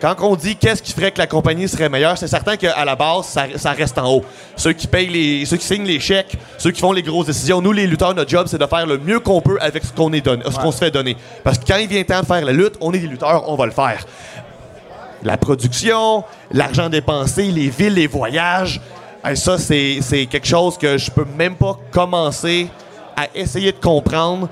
quand 0.00 0.14
on 0.20 0.36
dit 0.36 0.56
qu'est-ce 0.56 0.82
qui 0.82 0.92
ferait 0.92 1.10
que 1.10 1.18
la 1.18 1.26
compagnie 1.26 1.68
serait 1.68 1.88
meilleure, 1.88 2.18
c'est 2.18 2.28
certain 2.28 2.56
qu'à 2.56 2.84
la 2.84 2.96
base, 2.96 3.26
ça, 3.26 3.46
ça 3.56 3.72
reste 3.72 3.96
en 3.98 4.16
haut. 4.16 4.24
Ceux 4.54 4.72
qui 4.72 4.86
payent 4.86 5.08
les, 5.08 5.46
ceux 5.46 5.56
qui 5.56 5.64
signent 5.64 5.86
les 5.86 6.00
chèques, 6.00 6.36
ceux 6.58 6.70
qui 6.70 6.80
font 6.80 6.92
les 6.92 7.02
grosses 7.02 7.26
décisions. 7.26 7.62
Nous, 7.62 7.72
les 7.72 7.86
lutteurs, 7.86 8.14
notre 8.14 8.30
job, 8.30 8.46
c'est 8.46 8.58
de 8.58 8.66
faire 8.66 8.86
le 8.86 8.98
mieux 8.98 9.20
qu'on 9.20 9.40
peut 9.40 9.56
avec 9.60 9.84
ce 9.84 9.92
qu'on 9.92 10.12
est 10.12 10.20
donné, 10.20 10.44
ce 10.50 10.58
qu'on 10.58 10.72
se 10.72 10.78
fait 10.78 10.90
donner. 10.90 11.16
Parce 11.42 11.58
que 11.58 11.64
quand 11.66 11.78
il 11.78 11.88
vient 11.88 12.02
temps 12.04 12.20
de 12.20 12.26
faire 12.26 12.44
la 12.44 12.52
lutte, 12.52 12.74
on 12.80 12.92
est 12.92 12.98
des 12.98 13.06
lutteurs, 13.06 13.48
on 13.48 13.56
va 13.56 13.66
le 13.66 13.72
faire. 13.72 14.04
La 15.22 15.36
production, 15.36 16.24
l'argent 16.52 16.88
dépensé, 16.88 17.44
les 17.44 17.68
villes, 17.68 17.94
les 17.94 18.06
voyages, 18.06 18.80
hey, 19.24 19.36
ça, 19.36 19.58
c'est 19.58 20.26
quelque 20.30 20.46
chose 20.46 20.76
que 20.78 20.98
je 20.98 21.10
peux 21.10 21.24
même 21.36 21.54
pas 21.56 21.78
commencer 21.90 22.68
à 23.16 23.26
essayer 23.34 23.72
de 23.72 23.78
comprendre. 23.78 24.48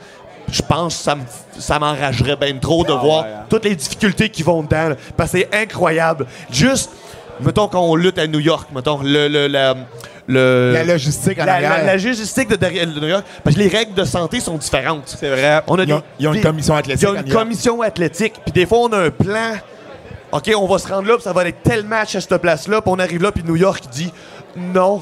Je 0.50 0.62
pense 0.62 0.96
que 0.96 1.02
ça 1.02 1.14
me- 1.14 1.22
ça 1.58 1.78
m'enragerait 1.78 2.36
bien 2.36 2.56
trop 2.58 2.84
de 2.84 2.92
voir 2.92 3.24
ouais, 3.24 3.30
hein. 3.34 3.44
toutes 3.48 3.64
les 3.64 3.74
difficultés 3.76 4.28
qui 4.28 4.42
vont 4.42 4.62
dedans. 4.62 4.90
là, 4.90 4.96
parce 5.16 5.32
que 5.32 5.38
c'est 5.38 5.54
incroyable. 5.54 6.26
Juste, 6.50 6.90
mettons 7.40 7.66
qu'on 7.68 7.94
lutte 7.96 8.18
à 8.18 8.26
New 8.26 8.40
York, 8.40 8.68
mettons, 8.74 9.00
le, 9.02 9.28
le, 9.28 9.46
la, 9.46 9.74
le- 10.26 10.72
La 10.74 10.84
logistique 10.84 11.38
en 11.40 11.44
la, 11.46 11.60
la- 11.60 11.82
la 11.84 11.92
logistique 11.94 12.48
de, 12.48 13.00
New 13.00 13.08
York, 13.08 13.24
parce 13.42 13.56
que 13.56 13.60
les 13.60 13.68
règles 13.68 13.94
de 13.94 14.04
santé 14.04 14.40
sont 14.40 14.56
différentes. 14.56 15.14
C'est 15.18 15.30
vrai. 15.30 15.62
On 15.66 15.78
a 15.78 15.84
Ils 15.84 15.92
ont- 15.92 15.98
des- 15.98 16.02
ils 16.20 16.28
ont 16.28 16.34
une 16.34 16.42
commission 16.42 16.74
athlétique 16.76 17.08
Il 17.08 17.14
y 17.14 17.16
à 17.16 17.20
a 17.20 17.22
New 17.22 17.28
une 17.28 17.34
commission 17.34 17.82
athlétique. 17.82 18.34
Puis 18.44 18.52
des 18.52 18.66
fois, 18.66 18.78
on 18.80 18.92
a 18.92 18.98
un 18.98 19.10
plan. 19.10 19.52
OK, 20.34 20.50
on 20.56 20.66
va 20.66 20.78
se 20.78 20.88
rendre 20.88 21.06
là, 21.06 21.14
puis 21.14 21.22
ça 21.22 21.32
va 21.32 21.46
être 21.46 21.62
tel 21.62 21.84
match 21.84 22.16
à 22.16 22.20
cette 22.20 22.36
place-là. 22.38 22.80
Puis 22.80 22.90
on 22.92 22.98
arrive 22.98 23.22
là, 23.22 23.30
puis 23.30 23.44
New 23.44 23.54
York 23.54 23.84
dit 23.92 24.12
non. 24.56 25.00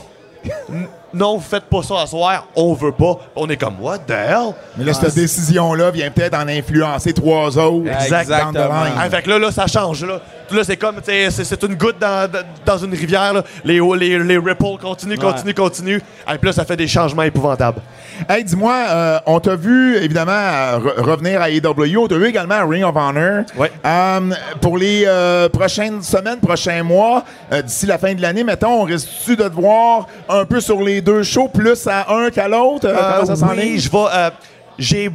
Non, 1.14 1.40
faites 1.40 1.64
pas 1.64 1.82
ça 1.82 2.02
à 2.02 2.06
soir. 2.06 2.46
On 2.54 2.74
veut 2.74 2.92
pas. 2.92 3.18
On 3.34 3.48
est 3.48 3.56
comme, 3.56 3.80
what 3.80 4.00
the 4.00 4.10
hell? 4.10 4.52
Mais 4.76 4.84
là, 4.84 4.92
cette 4.92 5.14
décision-là 5.14 5.90
vient 5.90 6.10
peut-être 6.10 6.34
en 6.34 6.48
influencer 6.48 7.14
trois 7.14 7.56
autres. 7.56 7.88
Exactement. 7.88 8.52
line. 8.52 8.92
Ah, 8.98 9.08
fait 9.08 9.22
que 9.22 9.30
là, 9.30 9.38
là, 9.38 9.50
ça 9.50 9.66
change. 9.66 10.04
Là, 10.04 10.20
là 10.56 10.64
c'est 10.64 10.76
comme, 10.76 10.96
c'est 11.04 11.62
une 11.62 11.74
goutte 11.74 11.98
dans, 11.98 12.28
dans 12.64 12.78
une 12.78 12.92
rivière. 12.92 13.32
là. 13.32 13.42
Les, 13.64 13.80
les, 13.98 14.18
les 14.18 14.38
ripples 14.38 14.78
continuent, 14.80 15.18
continuent, 15.18 15.54
continuent. 15.54 16.00
Et 16.32 16.38
puis 16.38 16.46
là, 16.46 16.52
ça 16.52 16.64
fait 16.64 16.76
des 16.76 16.88
changements 16.88 17.22
épouvantables. 17.22 17.80
Hey, 18.28 18.44
dis-moi, 18.44 18.74
euh, 18.88 19.18
on 19.26 19.40
t'a 19.40 19.56
vu 19.56 19.96
évidemment 19.96 20.32
euh, 20.32 20.78
re- 20.78 21.00
revenir 21.00 21.40
à 21.40 21.50
AEW. 21.50 21.96
On 21.98 22.06
t'a 22.08 22.16
vu 22.16 22.26
également 22.26 22.54
à 22.56 22.64
Ring 22.64 22.84
of 22.84 22.94
Honor. 22.96 23.44
Ouais. 23.56 23.72
Euh, 23.84 24.20
pour 24.60 24.78
les 24.78 25.04
euh, 25.06 25.48
prochaines 25.48 26.02
semaines, 26.02 26.38
prochains 26.38 26.82
mois, 26.82 27.24
euh, 27.52 27.62
d'ici 27.62 27.86
la 27.86 27.98
fin 27.98 28.14
de 28.14 28.22
l'année, 28.22 28.44
mettons, 28.44 28.82
on 28.82 28.84
risque-tu 28.84 29.36
de 29.36 29.44
te 29.48 29.54
voir 29.54 30.06
un 30.28 30.44
peu 30.44 30.60
sur 30.60 30.80
les 30.82 31.00
deux 31.00 31.22
shows, 31.22 31.48
plus 31.48 31.86
à 31.86 32.12
un 32.12 32.30
qu'à 32.30 32.48
l'autre? 32.48 32.86
Euh, 32.88 32.94
comment 33.14 33.26
ça 33.26 33.36
s'en 33.36 33.48
oui, 33.50 33.74
est? 33.76 33.78
je 33.78 33.90
vais. 33.90 33.98
euh, 34.14 34.30
j'ai 34.78 35.10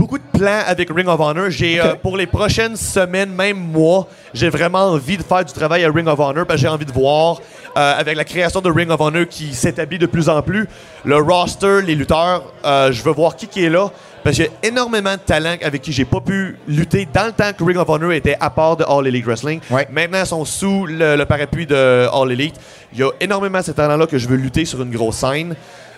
beaucoup 0.00 0.16
de 0.16 0.38
plans 0.38 0.62
avec 0.66 0.88
Ring 0.90 1.06
of 1.08 1.20
Honor. 1.20 1.50
J'ai 1.50 1.78
euh, 1.78 1.94
pour 1.94 2.16
les 2.16 2.26
prochaines 2.26 2.74
semaines, 2.74 3.30
même 3.30 3.58
mois, 3.58 4.08
j'ai 4.32 4.48
vraiment 4.48 4.86
envie 4.86 5.18
de 5.18 5.22
faire 5.22 5.44
du 5.44 5.52
travail 5.52 5.84
à 5.84 5.90
Ring 5.90 6.08
of 6.08 6.18
Honor 6.18 6.46
parce 6.46 6.58
que 6.58 6.66
j'ai 6.66 6.72
envie 6.72 6.86
de 6.86 6.92
voir 6.92 7.38
euh, 7.76 8.00
avec 8.00 8.16
la 8.16 8.24
création 8.24 8.62
de 8.62 8.70
Ring 8.70 8.90
of 8.90 8.98
Honor 8.98 9.26
qui 9.28 9.52
s'établit 9.52 9.98
de 9.98 10.06
plus 10.06 10.30
en 10.30 10.40
plus, 10.40 10.66
le 11.04 11.16
roster, 11.16 11.82
les 11.82 11.94
lutteurs, 11.94 12.50
euh, 12.64 12.90
je 12.90 13.02
veux 13.02 13.12
voir 13.12 13.36
qui 13.36 13.46
qui 13.46 13.62
est 13.62 13.68
là. 13.68 13.90
Parce 14.24 14.36
qu'il 14.36 14.46
y 14.46 14.48
a 14.48 14.68
énormément 14.68 15.12
de 15.12 15.20
talents 15.20 15.56
avec 15.62 15.82
qui 15.82 15.92
j'ai 15.92 16.06
pas 16.06 16.20
pu 16.20 16.56
lutter 16.66 17.06
dans 17.12 17.26
le 17.26 17.32
temps 17.32 17.52
que 17.56 17.62
Ring 17.62 17.76
of 17.76 17.88
Honor 17.88 18.12
était 18.12 18.38
à 18.40 18.48
part 18.48 18.78
de 18.78 18.84
All 18.84 19.06
Elite 19.06 19.26
Wrestling. 19.26 19.60
Ouais. 19.70 19.86
Maintenant, 19.90 20.20
ils 20.20 20.26
sont 20.26 20.44
sous 20.46 20.86
le, 20.86 21.16
le 21.16 21.24
parapluie 21.26 21.66
de 21.66 22.08
All 22.10 22.32
Elite. 22.32 22.56
Il 22.94 23.00
y 23.00 23.02
a 23.02 23.10
énormément 23.20 23.58
de 23.58 23.64
ces 23.64 23.74
talents-là 23.74 24.06
que 24.06 24.16
je 24.16 24.28
veux 24.28 24.36
lutter 24.36 24.64
sur 24.64 24.80
une 24.80 24.90
grosse 24.90 25.16
scène. 25.16 25.54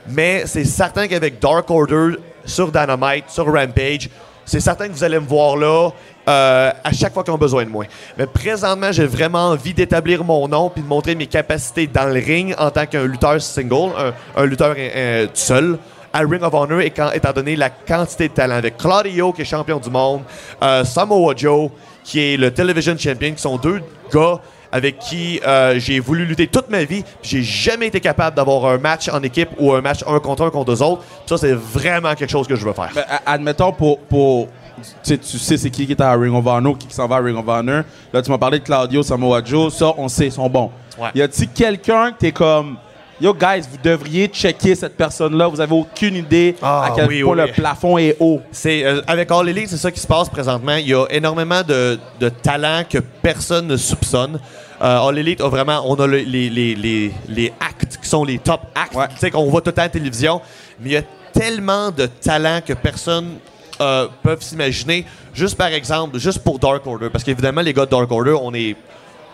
Mais 0.08 0.42
c'est 0.46 0.64
certain 0.64 1.06
qu'avec 1.06 1.40
Dark 1.40 1.70
Order, 1.70 2.16
sur 2.44 2.70
Dynamite, 2.70 3.24
sur 3.28 3.46
Rampage, 3.46 4.08
c'est 4.44 4.60
certain 4.60 4.88
que 4.88 4.92
vous 4.92 5.04
allez 5.04 5.20
me 5.20 5.26
voir 5.26 5.56
là 5.56 5.90
euh, 6.28 6.70
à 6.84 6.92
chaque 6.92 7.12
fois 7.12 7.22
qu'ils 7.22 7.32
ont 7.32 7.38
besoin 7.38 7.64
de 7.64 7.70
moi. 7.70 7.84
Mais 8.18 8.26
présentement, 8.26 8.92
j'ai 8.92 9.06
vraiment 9.06 9.50
envie 9.50 9.74
d'établir 9.74 10.24
mon 10.24 10.46
nom 10.48 10.70
puis 10.70 10.82
de 10.82 10.88
montrer 10.88 11.14
mes 11.14 11.26
capacités 11.26 11.86
dans 11.86 12.06
le 12.06 12.20
ring 12.20 12.54
en 12.58 12.70
tant 12.70 12.86
qu'un 12.86 13.04
lutteur 13.04 13.40
single, 13.40 13.92
un, 14.36 14.44
lutteur 14.44 14.74
euh, 14.76 15.26
tout 15.26 15.32
seul 15.34 15.78
à 16.12 16.20
Ring 16.20 16.42
of 16.42 16.52
Honor 16.52 16.80
et 16.80 16.92
étant 17.14 17.32
donné 17.32 17.56
la 17.56 17.70
quantité 17.70 18.28
de 18.28 18.34
talent 18.34 18.56
avec 18.56 18.76
Claudio 18.76 19.32
qui 19.32 19.42
est 19.42 19.46
champion 19.46 19.78
du 19.78 19.90
monde, 19.90 20.22
euh, 20.62 20.84
Samoa 20.84 21.34
Joe 21.36 21.70
qui 22.04 22.20
est 22.20 22.36
le 22.36 22.50
television 22.50 22.96
champion, 22.98 23.32
qui 23.32 23.40
sont 23.40 23.56
deux 23.56 23.80
gars 24.12 24.40
avec 24.72 24.98
qui 24.98 25.40
euh, 25.46 25.78
j'ai 25.78 26.00
voulu 26.00 26.24
lutter 26.24 26.46
toute 26.46 26.70
ma 26.70 26.84
vie. 26.84 27.04
J'ai 27.22 27.42
jamais 27.42 27.88
été 27.88 28.00
capable 28.00 28.36
d'avoir 28.36 28.66
un 28.66 28.78
match 28.78 29.08
en 29.08 29.22
équipe 29.22 29.50
ou 29.58 29.72
un 29.72 29.82
match 29.82 30.00
un 30.06 30.18
contre 30.18 30.44
un 30.44 30.50
contre 30.50 30.72
deux 30.72 30.82
autres. 30.82 31.04
Ça, 31.26 31.36
c'est 31.36 31.52
vraiment 31.52 32.14
quelque 32.14 32.30
chose 32.30 32.48
que 32.48 32.56
je 32.56 32.64
veux 32.64 32.72
faire. 32.72 32.90
Ben, 32.94 33.04
admettons 33.26 33.72
pour. 33.72 34.00
pour 34.00 34.48
tu 34.76 34.88
sais, 35.02 35.18
tu 35.18 35.38
sais 35.38 35.58
c'est 35.58 35.70
qui 35.70 35.86
qui 35.86 35.92
est 35.92 36.00
à 36.00 36.12
Ring 36.14 36.34
of 36.34 36.46
Honor, 36.46 36.78
qui 36.78 36.86
qui 36.86 36.94
s'en 36.94 37.06
va 37.06 37.16
à 37.16 37.20
Ring 37.20 37.36
of 37.36 37.46
Honor. 37.46 37.84
Là, 38.12 38.22
tu 38.22 38.30
m'as 38.30 38.38
parlé 38.38 38.58
de 38.58 38.64
Claudio 38.64 39.02
Samoa 39.02 39.42
Joe. 39.44 39.72
Ça, 39.72 39.92
on 39.98 40.08
sait, 40.08 40.26
ils 40.26 40.32
sont 40.32 40.48
bons. 40.48 40.70
Ouais. 40.98 41.10
Y 41.14 41.22
a-t-il 41.22 41.48
quelqu'un 41.48 42.12
que 42.12 42.18
t'es 42.18 42.32
comme. 42.32 42.78
Yo, 43.20 43.32
guys, 43.32 43.62
vous 43.70 43.78
devriez 43.82 44.26
checker 44.26 44.74
cette 44.74 44.96
personne-là. 44.96 45.46
Vous 45.46 45.60
avez 45.60 45.72
aucune 45.74 46.16
idée 46.16 46.56
Ah, 46.60 46.86
à 46.86 46.90
quel 46.96 47.06
oui, 47.06 47.22
point 47.22 47.36
oui. 47.36 47.46
le 47.46 47.52
plafond 47.52 47.96
est 47.98 48.16
haut. 48.18 48.40
C'est 48.50 48.84
euh, 48.84 49.00
avec 49.06 49.30
All 49.30 49.48
Elite, 49.48 49.68
c'est 49.68 49.76
ça 49.76 49.92
qui 49.92 50.00
se 50.00 50.06
passe 50.08 50.28
présentement. 50.28 50.74
Il 50.76 50.88
y 50.88 50.94
a 50.94 51.04
énormément 51.10 51.62
de, 51.62 51.98
de 52.18 52.28
talents 52.28 52.82
que 52.88 52.98
personne 52.98 53.68
ne 53.68 53.76
soupçonne. 53.76 54.40
Euh, 54.82 54.98
All 55.08 55.16
Elite 55.18 55.40
a 55.40 55.48
vraiment, 55.48 55.82
on 55.86 55.94
a 55.96 56.06
le- 56.08 56.18
les, 56.18 56.50
les, 56.50 56.74
les, 56.74 57.12
les 57.28 57.52
actes 57.60 57.98
qui 58.02 58.08
sont 58.08 58.24
les 58.24 58.38
top 58.38 58.62
acts, 58.74 58.94
Ouais. 58.96 59.06
tu 59.08 59.16
sais 59.18 59.30
qu'on 59.30 59.44
voit 59.48 59.60
tout 59.60 59.68
le 59.68 59.74
temps 59.74 59.82
à 59.82 59.86
la 59.86 59.90
télévision. 59.90 60.40
Mais 60.80 60.88
il 60.90 60.92
y 60.94 60.96
a 60.96 61.02
tellement 61.32 61.92
de 61.92 62.06
talents 62.06 62.60
que 62.66 62.72
personne 62.72 63.34
euh, 63.80 64.08
peut 64.24 64.36
s'imaginer. 64.40 65.04
Juste 65.32 65.56
par 65.56 65.68
exemple, 65.68 66.18
juste 66.18 66.40
pour 66.40 66.58
Dark 66.58 66.84
Order, 66.86 67.08
parce 67.10 67.22
qu'évidemment 67.22 67.60
les 67.60 67.72
gars 67.72 67.84
de 67.86 67.90
Dark 67.90 68.10
Order, 68.10 68.34
on 68.42 68.52
est 68.54 68.74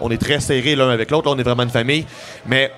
on 0.01 0.11
est 0.13 0.19
très 0.19 0.39
serrés 0.39 0.77
l'un 0.77 0.91
avec 0.91 1.11
l'autre, 1.11 1.27
là, 1.29 1.35
on 1.35 1.39
est 1.41 1.43
vraiment 1.43 1.65
une 1.65 1.71
famille. 1.71 2.05
Mais 2.47 2.71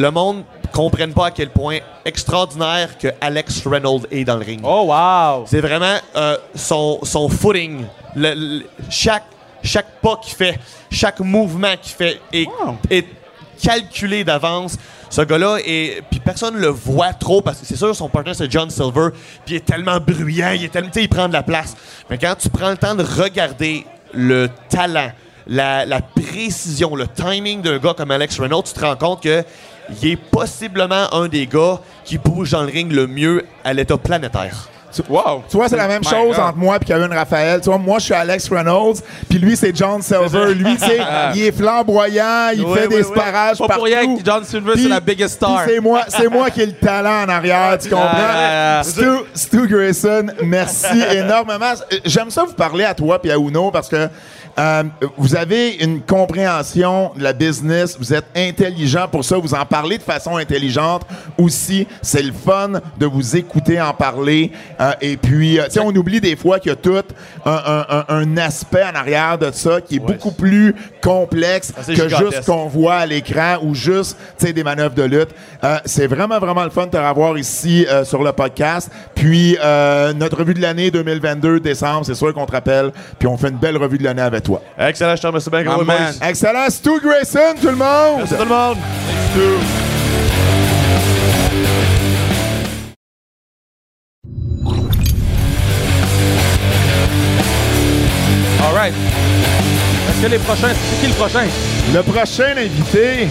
le 0.00 0.10
monde 0.10 0.38
ne 0.38 0.68
comprenne 0.72 1.12
pas 1.12 1.26
à 1.26 1.30
quel 1.30 1.50
point 1.50 1.78
extraordinaire 2.04 2.98
que 2.98 3.08
Alex 3.20 3.66
Reynolds 3.66 4.06
est 4.10 4.24
dans 4.24 4.36
le 4.36 4.44
ring. 4.44 4.60
Oh, 4.62 4.84
wow! 4.92 5.44
C'est 5.46 5.60
vraiment 5.60 5.96
euh, 6.16 6.36
son, 6.54 7.00
son 7.02 7.28
footing. 7.28 7.84
Le- 8.14 8.34
le- 8.34 8.64
chaque, 8.90 9.24
chaque 9.62 10.00
pas 10.00 10.16
qu'il 10.22 10.34
fait, 10.34 10.58
chaque 10.90 11.20
mouvement 11.20 11.74
qu'il 11.80 11.94
fait 11.94 12.20
est, 12.32 12.46
Wow. 12.46 12.76
est 12.90 13.06
calculé 13.62 14.24
d'avance. 14.24 14.76
Ce 15.10 15.22
gars-là, 15.22 15.56
est, 15.64 16.02
puis 16.10 16.20
personne 16.20 16.56
le 16.56 16.68
voit 16.68 17.12
trop 17.14 17.40
parce 17.40 17.58
que 17.58 17.66
c'est 17.66 17.76
sûr, 17.76 17.96
son 17.96 18.08
partenaire 18.08 18.36
c'est 18.36 18.50
John 18.50 18.68
Silver, 18.70 19.08
puis 19.44 19.54
il 19.54 19.56
est 19.56 19.64
tellement 19.64 19.98
bruyant, 19.98 20.50
il 20.54 20.64
est 20.64 20.68
tellement, 20.68 20.90
il 20.94 21.08
prend 21.08 21.28
de 21.28 21.32
la 21.32 21.42
place. 21.42 21.74
Mais 22.10 22.18
quand 22.18 22.34
tu 22.38 22.50
prends 22.50 22.70
le 22.70 22.76
temps 22.76 22.94
de 22.94 23.02
regarder 23.02 23.86
le 24.12 24.48
talent, 24.68 25.10
la, 25.46 25.86
la 25.86 26.02
précision, 26.02 26.94
le 26.94 27.06
timing 27.08 27.62
d'un 27.62 27.78
gars 27.78 27.94
comme 27.94 28.10
Alex 28.10 28.38
Reynolds, 28.38 28.64
tu 28.64 28.74
te 28.74 28.84
rends 28.84 28.96
compte 28.96 29.22
que 29.22 29.42
il 30.02 30.10
est 30.12 30.16
possiblement 30.16 31.12
un 31.12 31.28
des 31.28 31.46
gars 31.46 31.78
qui 32.04 32.18
bouge 32.18 32.50
dans 32.52 32.62
le 32.62 32.68
ring 32.68 32.90
le 32.92 33.06
mieux 33.06 33.44
à 33.64 33.72
l'état 33.72 33.96
planétaire. 33.96 34.68
Wow! 35.08 35.44
Tu 35.48 35.56
vois, 35.56 35.68
c'est 35.68 35.76
la 35.76 35.86
même 35.86 36.00
My 36.02 36.08
chose 36.08 36.34
God. 36.36 36.44
entre 36.46 36.56
moi 36.56 36.76
et 36.80 36.84
Kevin 36.84 37.12
Raphaël. 37.12 37.60
Tu 37.60 37.66
vois, 37.68 37.76
moi, 37.78 37.98
je 37.98 38.06
suis 38.06 38.14
Alex 38.14 38.48
Reynolds, 38.50 38.96
puis 39.28 39.38
lui, 39.38 39.54
c'est 39.54 39.76
John 39.76 40.00
Silver. 40.02 40.54
Lui, 40.54 40.76
tu 40.76 40.86
sais, 40.86 40.98
il 41.34 41.42
est 41.44 41.52
flamboyant, 41.52 42.48
il 42.54 42.64
Oui, 42.64 42.74
fait 42.74 42.86
oui, 42.86 42.96
des 42.96 43.02
oui. 43.02 43.12
sparages 43.14 43.58
Pas 43.58 43.66
partout. 43.66 43.74
pour 43.74 43.84
rien 43.84 44.16
que 44.16 44.24
John 44.24 44.42
Silver, 44.44 44.72
c'est 44.76 44.88
la 44.88 44.98
biggest 45.00 45.34
star. 45.34 45.62
C'est 45.66 45.78
moi, 45.78 46.00
c'est 46.08 46.28
moi 46.28 46.50
qui 46.50 46.62
ai 46.62 46.66
le 46.66 46.72
talent 46.72 47.24
en 47.24 47.28
arrière, 47.28 47.76
tu 47.78 47.90
comprends? 47.90 48.08
Ah, 48.10 48.24
ah, 48.34 48.78
ah. 48.80 48.82
Stu, 48.82 49.06
Stu 49.34 49.68
Grayson, 49.68 50.26
merci 50.42 51.00
énormément. 51.12 51.74
J'aime 52.04 52.30
ça 52.30 52.44
vous 52.44 52.54
parler 52.54 52.84
à 52.84 52.94
toi 52.94 53.20
puis 53.20 53.30
à 53.30 53.36
Uno 53.36 53.70
parce 53.70 53.88
que 53.88 54.08
euh, 54.58 54.82
vous 55.16 55.36
avez 55.36 55.76
une 55.76 56.00
compréhension 56.00 57.12
de 57.16 57.22
la 57.22 57.32
business, 57.32 57.96
vous 57.98 58.12
êtes 58.12 58.26
intelligent 58.36 59.06
pour 59.10 59.24
ça, 59.24 59.36
vous 59.38 59.54
en 59.54 59.64
parlez 59.64 59.98
de 59.98 60.02
façon 60.02 60.36
intelligente 60.36 61.02
aussi. 61.36 61.86
C'est 62.02 62.22
le 62.22 62.32
fun 62.32 62.72
de 62.98 63.06
vous 63.06 63.36
écouter 63.36 63.80
en 63.80 63.92
parler. 63.94 64.50
Euh, 64.80 64.92
et 65.00 65.16
puis, 65.16 65.58
euh, 65.58 65.64
tu 65.66 65.72
sais, 65.72 65.80
on 65.80 65.90
oublie 65.90 66.20
des 66.20 66.34
fois 66.36 66.58
qu'il 66.58 66.70
y 66.70 66.72
a 66.72 66.76
tout 66.76 66.96
un, 67.44 67.50
un- 67.52 67.86
un- 67.88 68.04
un 68.08 68.36
aspect 68.36 68.82
en 68.82 68.94
arrière 68.98 69.38
de 69.38 69.50
ça 69.52 69.80
qui 69.80 69.96
est 69.96 70.00
beaucoup 70.00 70.32
plus 70.32 70.74
complexe 71.02 71.72
que 71.86 71.92
gigantesque. 71.94 72.18
juste 72.32 72.44
qu'on 72.46 72.66
voit 72.66 72.96
à 72.96 73.06
l'écran 73.06 73.58
ou 73.62 73.74
juste 73.74 74.16
tu 74.38 74.46
sais, 74.46 74.52
des 74.52 74.64
manœuvres 74.64 74.94
de 74.94 75.02
lutte. 75.04 75.30
C'est 75.84 76.06
vraiment, 76.06 76.38
vraiment 76.38 76.64
le 76.64 76.70
fun 76.70 76.86
de 76.86 76.90
te 76.90 76.96
revoir 76.96 77.38
ici 77.38 77.86
sur 78.04 78.22
le 78.22 78.32
podcast. 78.32 78.90
Puis 79.14 79.56
notre 80.16 80.38
revue 80.38 80.54
de 80.54 80.60
l'année 80.62 80.90
2022, 80.90 81.60
décembre, 81.60 82.04
c'est 82.06 82.14
sûr 82.14 82.32
qu'on 82.34 82.46
te 82.46 82.52
rappelle. 82.52 82.92
Puis 83.18 83.28
on 83.28 83.36
fait 83.36 83.48
une 83.50 83.56
belle 83.58 83.76
revue 83.76 83.98
de 83.98 84.04
l'année 84.04 84.22
avec 84.22 84.47
toi. 84.48 84.62
Excellent, 84.78 85.16
je 85.16 85.22
te 85.22 85.26
remercie 85.26 85.50
bien, 85.50 85.62
gros 85.62 85.84
boys. 85.84 85.94
Excellent. 86.22 86.70
Stu 86.70 87.00
Grayson, 87.00 87.54
tout 87.60 87.68
le 87.68 87.76
monde! 87.76 88.18
Merci 88.18 88.34
tout 88.34 88.42
le 88.42 88.48
monde. 88.48 88.78
All 98.60 98.74
right. 98.74 98.94
Est-ce 100.08 100.22
que 100.22 100.30
les 100.30 100.38
prochains. 100.38 100.72
C'est 100.72 101.00
qui 101.00 101.06
le 101.06 101.14
prochain? 101.14 101.46
Le 101.94 102.02
prochain 102.02 102.56
invité, 102.56 103.28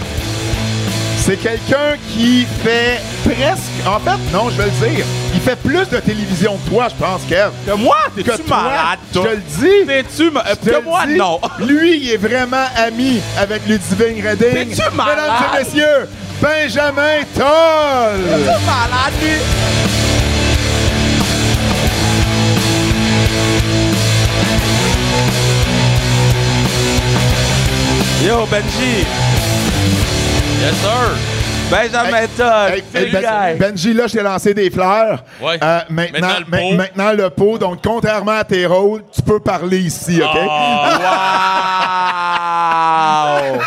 C'est 1.28 1.36
quelqu'un 1.36 1.96
qui 2.10 2.46
fait 2.64 3.02
presque. 3.22 3.86
En 3.86 4.00
fait, 4.00 4.16
non, 4.32 4.48
je 4.48 4.56
vais 4.56 4.64
le 4.64 4.88
dire. 4.94 5.04
Il 5.34 5.40
fait 5.42 5.56
plus 5.56 5.86
de 5.86 5.98
télévision 5.98 6.56
que 6.56 6.70
toi, 6.70 6.86
je 6.88 6.94
pense, 6.94 7.20
Kev. 7.28 7.50
Que 7.66 7.72
moi, 7.72 7.96
t'es-tu 8.16 8.30
toi, 8.44 8.62
malade, 8.62 8.98
je 9.12 9.18
toi? 9.18 9.28
te 9.28 9.34
le 9.34 9.42
dis. 9.58 9.86
T'es-tu 9.86 10.30
ma- 10.30 10.40
euh, 10.40 10.54
Je 10.64 10.70
Que 10.70 10.82
moi, 10.82 11.06
dis. 11.06 11.16
non. 11.16 11.38
Lui, 11.60 11.98
il 11.98 12.10
est 12.12 12.16
vraiment 12.16 12.64
ami 12.78 13.20
avec 13.38 13.66
Ludivine 13.66 14.26
Redding. 14.26 14.74
T'es-tu 14.74 14.96
malade? 14.96 15.16
Mesdames 15.18 15.44
et 15.52 15.64
messieurs, 15.64 16.08
Benjamin 16.40 17.24
Toll. 17.34 18.24
T'es 18.24 18.64
malade, 18.64 19.12
lui? 19.20 19.36
Yo, 28.26 28.46
Benji. 28.50 29.06
Yes, 30.60 30.74
sir. 30.82 31.16
Benjamin 31.70 32.16
Hey, 32.16 32.28
Todd. 32.36 32.70
Hey, 32.72 32.82
Salut, 32.92 33.12
Ben- 33.12 33.22
guy. 33.22 33.58
Benji, 33.58 33.92
là, 33.94 34.06
je 34.06 34.12
t'ai 34.14 34.22
lancé 34.22 34.54
des 34.54 34.70
fleurs. 34.70 35.22
Ouais. 35.40 35.58
Euh, 35.62 35.80
maintenant, 35.90 36.28
Maintenant, 36.48 36.70
le 36.70 36.76
maintenant, 36.76 37.12
le 37.12 37.30
pot. 37.30 37.58
Donc, 37.58 37.80
contrairement 37.84 38.38
à 38.38 38.44
tes 38.44 38.64
rôles, 38.66 39.02
tu 39.14 39.20
peux 39.22 39.38
parler 39.38 39.78
ici, 39.80 40.20
OK? 40.22 40.38
Ah. 40.50 41.68
Wow! 43.52 43.60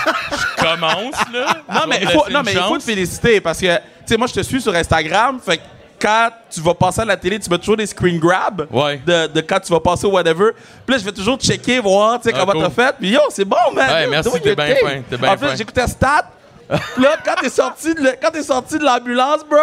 Commence, 0.58 1.16
là. 1.32 1.46
Non, 1.74 1.82
mais 1.88 2.00
il 2.02 2.08
faut, 2.10 2.24
non, 2.32 2.42
mais 2.44 2.54
il 2.54 2.60
faut 2.60 2.78
te 2.78 2.84
féliciter 2.84 3.40
parce 3.40 3.60
que, 3.60 3.76
tu 3.76 3.82
sais, 4.08 4.18
moi, 4.18 4.26
je 4.28 4.34
te 4.34 4.42
suis 4.42 4.62
sur 4.62 4.74
Instagram. 4.76 5.40
Fait 5.44 5.58
que 5.58 5.62
quand 6.02 6.30
tu 6.50 6.60
vas 6.62 6.74
passer 6.74 7.02
à 7.02 7.06
la 7.06 7.16
télé, 7.18 7.38
tu 7.40 7.50
mets 7.52 7.60
toujours 7.60 7.78
des 7.78 7.86
screen 7.86 8.18
grabs 8.20 8.66
Ouais. 8.72 9.00
de, 9.06 9.28
de 9.28 9.42
quand 9.42 9.60
tu 9.60 9.72
vas 9.72 9.80
passer 9.80 10.08
au 10.08 10.12
whatever. 10.12 10.52
Puis 10.86 10.96
là, 10.96 11.00
je 11.00 11.06
vais 11.06 11.12
toujours 11.12 11.38
checker, 11.40 11.78
voir, 11.80 12.20
tu 12.20 12.30
sais, 12.30 12.36
Ah, 12.36 12.40
comment 12.40 12.54
cool. 12.54 12.64
t'as 12.64 12.70
fait. 12.88 12.96
Puis 13.00 13.10
yo, 13.12 13.20
c'est 13.30 13.46
bon, 13.46 13.58
man. 13.76 13.90
Ouais, 13.92 14.04
Yo, 14.06 14.10
merci, 14.10 14.32
t'es 14.42 14.56
bien 14.56 14.76
fin, 14.76 15.04
En 15.34 15.38
plus, 15.38 15.56
j'écoutais 15.56 15.86
Stat. 15.88 16.26
Puis 16.96 17.04
là, 17.04 17.18
quand 17.24 17.36
t'es 17.42 17.50
sorti 17.50 17.94
de 17.94 18.02
le- 18.02 18.14
quand 18.22 18.32
t'es 18.32 18.44
sorti 18.44 18.78
de 18.80 18.84
l'ambulance, 18.84 19.42
bro, 19.50 19.60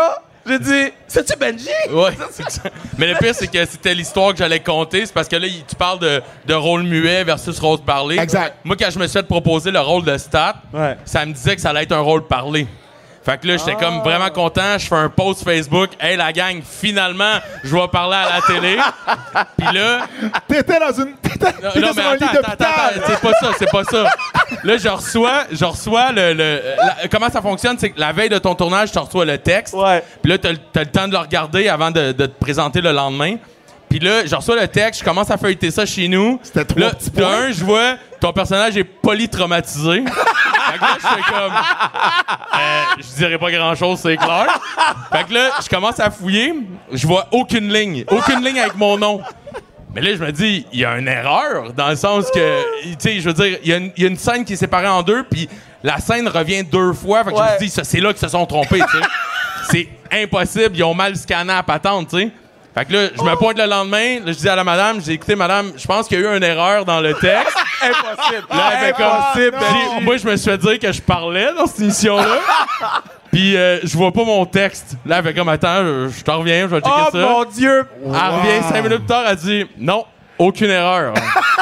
j'ai 0.47 0.59
dit, 0.59 0.93
c'est-tu 1.07 1.37
Benji? 1.37 1.69
Ouais, 1.91 2.17
c'est 2.31 2.51
ça. 2.51 2.63
Mais 2.97 3.07
le 3.07 3.15
pire, 3.17 3.35
c'est 3.35 3.49
que 3.49 3.65
c'était 3.67 3.95
l'histoire 3.95 4.33
que 4.33 4.39
j'allais 4.39 4.61
compter. 4.61 5.05
C'est 5.05 5.13
parce 5.13 5.29
que 5.29 5.37
là, 5.37 5.47
tu 5.47 5.75
parles 5.77 5.99
de, 5.99 6.23
de 6.47 6.55
rôle 6.55 6.85
muet 6.85 7.23
versus 7.25 7.59
rôle 7.59 7.81
parlé. 7.81 8.19
Exact. 8.19 8.57
Moi, 8.65 8.75
quand 8.79 8.89
je 8.91 8.99
me 8.99 9.07
suis 9.07 9.19
fait 9.19 9.27
proposer 9.27 9.71
le 9.71 9.81
rôle 9.81 10.05
de 10.05 10.17
stat, 10.17 10.55
Ouais. 10.73 10.97
ça 11.05 11.27
me 11.27 11.33
disait 11.33 11.55
que 11.55 11.61
ça 11.61 11.71
allait 11.71 11.83
être 11.83 11.93
un 11.93 12.01
rôle 12.01 12.27
parlé. 12.27 12.67
Fait 13.29 13.37
que 13.39 13.47
là, 13.47 13.57
j'étais 13.59 13.75
Ah. 13.77 13.85
comme 13.85 14.01
vraiment 14.01 14.31
content. 14.31 14.79
Je 14.79 14.87
fais 14.87 14.95
un 14.95 15.11
post 15.11 15.45
Facebook. 15.45 15.91
Hey, 16.01 16.17
la 16.17 16.33
gang, 16.33 16.63
finalement, 16.63 17.35
je 17.63 17.75
vais 17.77 17.89
parler 17.89 18.17
à 18.17 18.37
la 18.37 18.41
télé. 18.41 18.79
Puis 19.59 19.67
là, 19.77 20.07
T'étais 20.49 20.79
dans 20.81 20.93
une. 21.03 21.15
T'étais 21.17 21.47
non, 21.63 21.91
mais 21.95 22.03
un 22.03 22.17
lit 22.17 22.25
attends, 22.25 22.53
attends, 22.53 22.65
attends, 22.65 23.01
c'est 23.07 23.21
pas 23.21 23.33
ça, 23.41 23.51
c'est 23.59 23.71
pas 23.71 23.85
ça. 23.85 24.05
Là, 24.65 24.77
je 24.79 24.89
reçois, 24.89 25.45
je 25.53 25.65
reçois 25.65 26.11
le, 26.13 26.33
le- 26.33 26.63
la- 27.03 27.09
comment 27.09 27.29
ça 27.29 27.43
fonctionne, 27.43 27.77
c'est 27.79 27.91
que 27.91 28.01
la 28.01 28.13
veille 28.13 28.31
de 28.31 28.39
ton 28.39 28.55
tournage, 28.55 28.91
tu 28.93 28.99
reçois 28.99 29.25
le 29.27 29.37
texte. 29.39 29.75
Ouais. 29.75 30.03
Puis 30.23 30.33
là, 30.33 30.39
t'as, 30.39 30.53
le- 30.53 30.59
t'as 30.73 30.81
le 30.81 30.87
temps 30.91 31.07
de 31.07 31.13
le 31.13 31.19
regarder 31.19 31.69
avant 31.69 31.91
de, 31.91 32.13
de 32.13 32.27
te 32.27 32.41
présenter 32.41 32.81
le 32.81 32.93
lendemain. 32.93 33.37
Puis 33.89 33.99
là, 34.01 34.27
je 34.27 34.35
reçois 34.35 34.61
le 34.61 34.69
texte, 34.69 35.01
je 35.01 35.05
commence 35.05 35.31
à 35.31 35.39
feuilleter 35.39 35.71
ça 35.71 35.87
chez 35.87 36.09
nous. 36.09 36.39
C'était 36.43 36.65
trois 36.65 36.81
Là, 36.83 36.91
petits 36.95 37.11
points. 37.11 37.27
un, 37.47 37.53
je 37.53 37.65
vois 37.65 37.95
ton 38.21 38.33
personnage 38.33 38.77
est 38.77 38.85
polytraumatisé. 38.85 40.03
fait 40.05 40.79
que 40.79 40.81
là, 40.83 40.97
je 41.01 41.07
fais 41.07 41.33
comme. 41.33 41.53
Euh, 41.55 42.83
je 42.99 43.17
dirais 43.17 43.39
pas 43.39 43.51
grand 43.51 43.75
chose, 43.75 44.01
c'est 44.03 44.17
clair. 44.17 44.47
Fait 45.13 45.25
que 45.25 45.33
là, 45.35 45.51
je 45.63 45.69
commence 45.69 45.99
à 46.01 46.11
fouiller, 46.11 46.55
je 46.93 47.07
vois 47.07 47.29
aucune 47.33 47.73
ligne. 47.73 48.05
Aucune 48.11 48.45
ligne 48.45 48.61
avec 48.61 48.77
mon 48.77 48.99
nom. 48.99 49.21
Mais 49.95 50.03
là, 50.03 50.11
je 50.15 50.23
me 50.23 50.31
dis, 50.33 50.67
il 50.73 50.81
y 50.81 50.85
a 50.85 50.99
une 50.99 51.09
erreur, 51.09 51.73
dans 51.73 51.89
le 51.89 51.97
sens 51.97 52.27
que, 52.33 52.63
tu 52.85 52.95
sais, 52.99 53.21
je 53.21 53.29
veux 53.31 53.33
dire, 53.33 53.59
il 53.63 53.71
y, 53.71 53.73
a 53.73 53.79
une- 53.79 53.91
il 53.97 54.03
y 54.03 54.07
a 54.07 54.09
une 54.11 54.19
scène 54.19 54.45
qui 54.45 54.53
est 54.53 54.57
séparée 54.57 54.87
en 54.87 55.03
deux, 55.03 55.23
puis 55.25 55.49
la 55.83 55.99
scène 55.99 56.29
revient 56.29 56.63
deux 56.63 56.93
fois. 56.93 57.25
Fait 57.25 57.31
que 57.33 57.37
je 57.39 57.43
me 57.43 57.59
dis, 57.59 57.69
ça, 57.71 57.85
c'est 57.85 58.01
là 58.01 58.11
qu'ils 58.13 58.21
se 58.21 58.29
sont 58.29 58.45
trompés, 58.45 58.81
tu 58.81 58.99
sais. 58.99 59.89
c'est 60.11 60.23
impossible, 60.23 60.77
ils 60.77 60.85
ont 60.85 60.93
mal 60.95 61.17
scanné 61.17 61.53
à 61.55 61.63
patente, 61.63 62.11
tu 62.11 62.19
sais. 62.19 62.31
Fait 62.79 62.85
que 62.85 62.93
là, 62.93 63.09
je 63.17 63.23
me 63.23 63.35
pointe 63.37 63.59
le 63.59 63.67
lendemain, 63.67 64.21
là, 64.25 64.27
je 64.33 64.39
dis 64.39 64.49
à 64.49 64.55
la 64.55 64.63
madame, 64.63 65.01
j'ai 65.05 65.13
écouté, 65.15 65.35
madame, 65.35 65.73
je 65.77 65.85
pense 65.87 66.07
qu'il 66.07 66.21
y 66.21 66.25
a 66.25 66.33
eu 66.33 66.37
une 66.37 66.45
erreur 66.45 66.85
dans 66.85 67.01
le 67.01 67.13
texte. 67.15 67.57
Impossible. 67.83 68.47
Là, 68.51 68.71
elle 68.73 68.79
fait 68.87 68.93
comme- 68.93 69.07
Impossible. 69.07 70.05
Moi, 70.05 70.17
je 70.19 70.27
me 70.29 70.37
suis 70.37 70.51
fait 70.51 70.59
dire 70.59 70.79
que 70.79 70.93
je 70.93 71.03
parlais 71.03 71.49
dans 71.57 71.67
cette 71.67 71.81
émission-là. 71.81 72.39
Puis 73.33 73.57
euh, 73.57 73.81
je 73.83 73.97
vois 73.97 74.13
pas 74.13 74.25
mon 74.25 74.47
texte. 74.47 74.97
Là, 75.05 75.19
elle 75.19 75.25
fait 75.25 75.35
comme, 75.35 75.49
attends, 75.49 75.85
je, 75.85 76.09
je 76.19 76.23
t'en 76.25 76.39
reviens, 76.39 76.63
je 76.63 76.67
vais 76.77 76.81
checker 76.81 76.91
Oh 77.07 77.11
ça. 77.13 77.19
mon 77.19 77.45
Dieu! 77.45 77.85
Elle 78.07 78.11
revient 78.13 78.63
cinq 78.69 78.83
minutes 78.83 78.99
plus 78.99 79.07
tard, 79.07 79.25
elle 79.29 79.37
dit 79.37 79.67
non, 79.77 80.05
aucune 80.39 80.71
erreur. 80.71 81.15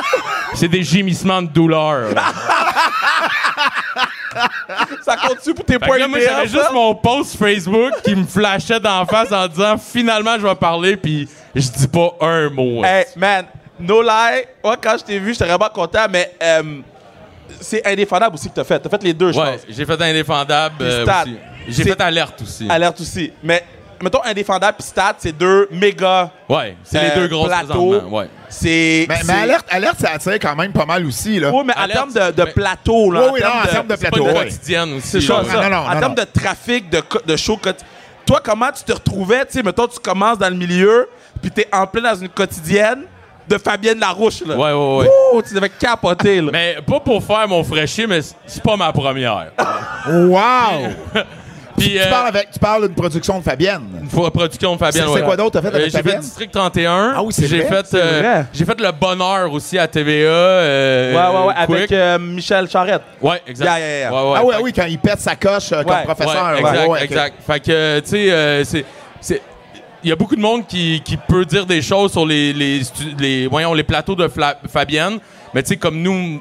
C'est 0.54 0.68
des 0.68 0.82
gémissements 0.84 1.42
de 1.42 1.48
douleur. 1.48 2.08
Ça 5.02 5.16
continue 5.16 5.54
pour 5.54 5.64
tes 5.64 5.78
points 5.78 5.98
là, 5.98 6.08
moi, 6.08 6.18
j'avais 6.20 6.48
juste 6.48 6.72
mon 6.72 6.94
post 6.94 7.36
Facebook 7.36 7.92
qui 8.04 8.14
me 8.14 8.24
flashait 8.24 8.80
d'en 8.80 9.04
face 9.06 9.32
en 9.32 9.46
disant 9.48 9.76
finalement, 9.78 10.36
je 10.38 10.46
vais 10.46 10.54
parler, 10.54 10.96
puis 10.96 11.28
je 11.54 11.68
dis 11.68 11.88
pas 11.88 12.14
un 12.20 12.50
mot. 12.50 12.84
Hey, 12.84 13.06
man, 13.16 13.46
no 13.78 14.02
lie. 14.02 14.44
Moi, 14.62 14.76
quand 14.80 14.96
je 14.98 15.04
t'ai 15.04 15.18
vu, 15.18 15.32
j'étais 15.32 15.46
vraiment 15.46 15.68
content, 15.72 16.06
mais 16.10 16.34
euh, 16.42 16.62
c'est 17.60 17.86
indéfendable 17.86 18.34
aussi 18.34 18.48
que 18.48 18.54
t'as 18.54 18.64
fait. 18.64 18.78
T'as 18.78 18.90
fait 18.90 19.02
les 19.02 19.14
deux, 19.14 19.32
je 19.32 19.38
ouais, 19.38 19.52
pense. 19.52 19.60
j'ai 19.68 19.84
fait 19.84 20.00
indéfendable 20.02 20.76
euh, 20.80 21.04
aussi. 21.04 21.36
J'ai 21.68 21.82
fait 21.84 22.00
alerte 22.00 22.42
aussi. 22.42 22.66
Alerte 22.68 23.00
aussi. 23.00 23.32
Mais, 23.42 23.64
mettons, 24.02 24.22
indéfendable 24.24 24.76
puis 24.78 24.86
stat, 24.86 25.14
c'est 25.18 25.36
deux 25.36 25.68
méga. 25.70 26.30
Ouais, 26.48 26.76
c'est 26.84 27.02
les 27.02 27.10
euh, 27.10 27.14
deux 27.16 27.28
grosses 27.28 27.48
plateaux. 27.48 28.00
Ouais. 28.08 28.28
C'est. 28.48 29.06
Mais, 29.08 29.16
mais 29.26 29.32
alerte, 29.32 29.66
alerte, 29.70 30.00
ça 30.00 30.10
attire 30.12 30.38
quand 30.40 30.56
même 30.56 30.72
pas 30.72 30.86
mal 30.86 31.04
aussi, 31.06 31.38
là. 31.40 31.50
Oui, 31.52 31.62
mais 31.66 31.74
en 31.76 31.86
termes 31.88 32.12
de, 32.12 32.44
plateau, 32.44 33.10
là. 33.10 33.22
Oui, 33.24 33.30
oui, 33.34 33.40
non, 33.42 33.62
en 33.62 33.66
termes 33.66 33.86
de 33.86 33.96
C'est 33.96 34.10
pas 34.10 34.16
plateau, 34.16 34.26
ouais. 34.26 34.44
quotidienne 34.44 34.92
aussi. 34.94 35.08
C'est 35.08 35.20
ça, 35.20 35.42
là. 35.42 35.44
ça. 35.44 35.68
non, 35.68 35.70
non, 35.70 35.76
en 35.76 35.94
non, 35.94 36.00
termes 36.00 36.14
non. 36.16 36.22
de 36.22 36.40
trafic, 36.40 36.90
de, 36.90 37.02
de 37.26 37.36
show. 37.36 37.58
Toi, 38.26 38.40
comment 38.42 38.72
tu 38.72 38.82
te 38.82 38.92
retrouvais, 38.92 39.46
tu 39.46 39.52
sais, 39.52 39.62
mettons, 39.62 39.86
tu 39.86 40.00
commences 40.00 40.38
dans 40.38 40.48
le 40.48 40.56
milieu, 40.56 41.08
puis 41.40 41.50
t'es 41.50 41.68
en 41.72 41.86
plein 41.86 42.02
dans 42.02 42.20
une 42.20 42.28
quotidienne 42.28 43.04
de 43.48 43.58
Fabienne 43.58 44.00
Larouche, 44.00 44.42
là. 44.44 44.56
Ouais, 44.56 44.72
ouais, 44.72 44.96
ouais. 44.98 45.10
Ouh, 45.34 45.42
tu 45.42 45.54
devais 45.54 45.68
capoter, 45.68 46.40
là. 46.40 46.50
Mais 46.52 46.78
pas 46.84 46.98
pour 47.00 47.22
faire 47.22 47.46
mon 47.46 47.62
fraîchier, 47.62 48.06
mais 48.06 48.20
c'est 48.22 48.62
pas 48.62 48.76
ma 48.76 48.92
première. 48.92 49.52
Wow! 50.08 50.90
Puis, 51.76 51.90
tu, 51.90 51.98
euh, 52.00 52.10
parles 52.10 52.28
avec, 52.28 52.50
tu 52.50 52.58
parles 52.58 52.86
d'une 52.86 52.94
production 52.94 53.38
de 53.38 53.44
Fabienne. 53.44 53.82
une 54.02 54.08
fois 54.08 54.30
production 54.32 54.74
de 54.74 54.78
Fabienne. 54.78 55.04
C'est- 55.08 55.14
c'est 55.18 55.24
quoi 55.24 55.36
d'autre 55.36 55.50
t'as 55.52 55.62
fait 55.62 55.68
avec 55.68 55.80
Euh, 55.80 55.84
J'ai 55.84 55.90
fait 55.90 55.96
Fabienne? 55.98 56.20
District 56.20 56.50
31. 56.52 57.12
Ah 57.16 57.22
oui, 57.22 57.32
c'est 57.32 57.46
J'ai 57.46 57.60
vrai, 57.62 57.82
fait, 57.84 57.94
euh. 57.98 58.42
J'ai 58.52 58.64
fait 58.64 58.80
le 58.80 58.92
bonheur 58.92 59.52
aussi 59.52 59.78
à 59.78 59.86
TVA. 59.86 60.28
euh, 60.30 61.12
Ouais, 61.14 61.38
ouais, 61.38 61.46
ouais, 61.48 61.54
Quick. 61.66 61.76
avec 61.76 61.92
euh, 61.92 62.18
Michel 62.18 62.68
Charette. 62.68 63.02
Ouais, 63.20 63.40
exact. 63.46 63.64
Yeah, 63.66 63.78
yeah, 63.78 63.98
yeah. 63.98 64.12
Ouais, 64.12 64.30
ouais. 64.30 64.38
ah 64.54 64.60
oui, 64.62 64.72
ah 64.74 64.80
quand 64.80 64.86
il 64.88 64.98
pète 64.98 65.20
sa 65.20 65.36
coche 65.36 65.72
euh, 65.72 65.82
comme 65.82 65.92
Ouais, 65.94 66.02
professeur. 66.04 66.54
Ouais, 66.56 66.62
ouais, 66.62 67.02
exact, 67.02 67.02
exact. 67.04 67.34
Fait 67.46 67.60
que, 67.60 68.00
tu 68.00 68.08
sais, 68.08 68.30
euh, 68.32 68.64
c'est- 68.64 68.84
c'est. 69.20 69.42
Il 70.04 70.10
y 70.10 70.12
a 70.12 70.16
beaucoup 70.16 70.36
de 70.36 70.40
monde 70.40 70.66
qui, 70.66 71.02
qui 71.04 71.16
peut 71.16 71.44
dire 71.44 71.66
des 71.66 71.82
choses 71.82 72.12
sur 72.12 72.24
les, 72.24 72.52
les, 72.52 73.46
voyons, 73.48 73.74
les 73.74 73.82
plateaux 73.82 74.14
de 74.14 74.28
Fla- 74.28 74.56
Fabienne. 74.72 75.18
Mais 75.52 75.62
tu 75.62 75.70
sais, 75.70 75.76
comme 75.76 76.00
nous, 76.00 76.40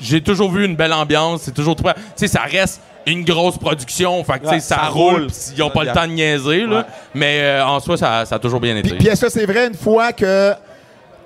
j'ai 0.00 0.20
toujours 0.20 0.50
vu 0.52 0.64
une 0.64 0.76
belle 0.76 0.92
ambiance. 0.92 1.42
C'est 1.42 1.54
toujours 1.54 1.74
très. 1.74 1.94
Tu 1.94 2.00
sais, 2.16 2.28
ça 2.28 2.42
reste 2.42 2.80
une 3.06 3.24
grosse 3.24 3.58
production. 3.58 4.22
Fait 4.24 4.34
que, 4.34 4.38
tu 4.40 4.44
sais, 4.46 4.50
Ouais, 4.54 4.60
ça, 4.60 4.76
ça 4.76 4.82
roule. 4.88 5.12
roule. 5.14 5.26
pis 5.28 5.34
Ils 5.56 5.60
n'ont 5.60 5.70
pas 5.70 5.84
le 5.84 5.92
temps 5.92 6.06
de 6.06 6.12
niaiser, 6.12 6.66
là. 6.66 6.78
Ouais. 6.78 6.84
Mais 7.14 7.40
euh, 7.42 7.66
en 7.66 7.80
soi, 7.80 7.96
ça, 7.96 8.24
ça 8.26 8.36
a 8.36 8.38
toujours 8.38 8.60
bien 8.60 8.76
été. 8.76 8.90
Puis, 8.94 9.08
est-ce 9.08 9.22
que 9.22 9.30
c'est 9.30 9.46
vrai 9.46 9.66
une 9.68 9.74
fois 9.74 10.12
que 10.12 10.52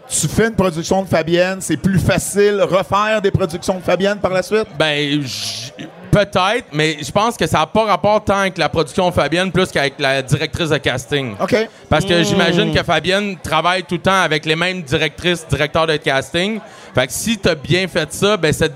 tu 0.08 0.28
fais 0.28 0.48
une 0.48 0.54
production 0.54 1.02
de 1.02 1.08
Fabienne, 1.08 1.58
c'est 1.60 1.76
plus 1.78 1.98
facile 1.98 2.60
refaire 2.62 3.20
des 3.22 3.30
productions 3.30 3.74
de 3.78 3.82
Fabienne 3.82 4.18
par 4.18 4.32
la 4.32 4.42
suite? 4.42 4.66
Ben, 4.78 5.22
j- 5.22 5.72
peut-être, 6.10 6.66
mais 6.72 6.98
je 7.02 7.10
pense 7.10 7.36
que 7.36 7.46
ça 7.46 7.58
n'a 7.60 7.66
pas 7.66 7.84
rapport 7.86 8.22
tant 8.22 8.36
avec 8.40 8.56
la 8.58 8.68
production 8.68 9.10
Fabienne 9.10 9.50
plus 9.50 9.70
qu'avec 9.72 9.94
la 9.98 10.20
directrice 10.22 10.68
de 10.68 10.76
casting. 10.76 11.34
OK. 11.40 11.56
Parce 11.88 12.04
que 12.04 12.22
j'imagine 12.22 12.72
que 12.72 12.82
Fabienne 12.82 13.36
travaille 13.42 13.82
tout 13.82 13.94
le 13.96 14.02
temps 14.02 14.20
avec 14.22 14.44
les 14.44 14.54
mêmes 14.56 14.82
directrices, 14.82 15.46
directeurs 15.48 15.86
de 15.86 15.96
casting. 15.96 16.60
Fait 16.94 17.06
que 17.06 17.12
si 17.12 17.38
tu 17.38 17.48
as 17.48 17.54
bien 17.56 17.88
fait 17.88 18.12
ça, 18.12 18.36
ben 18.36 18.52
cette 18.52 18.74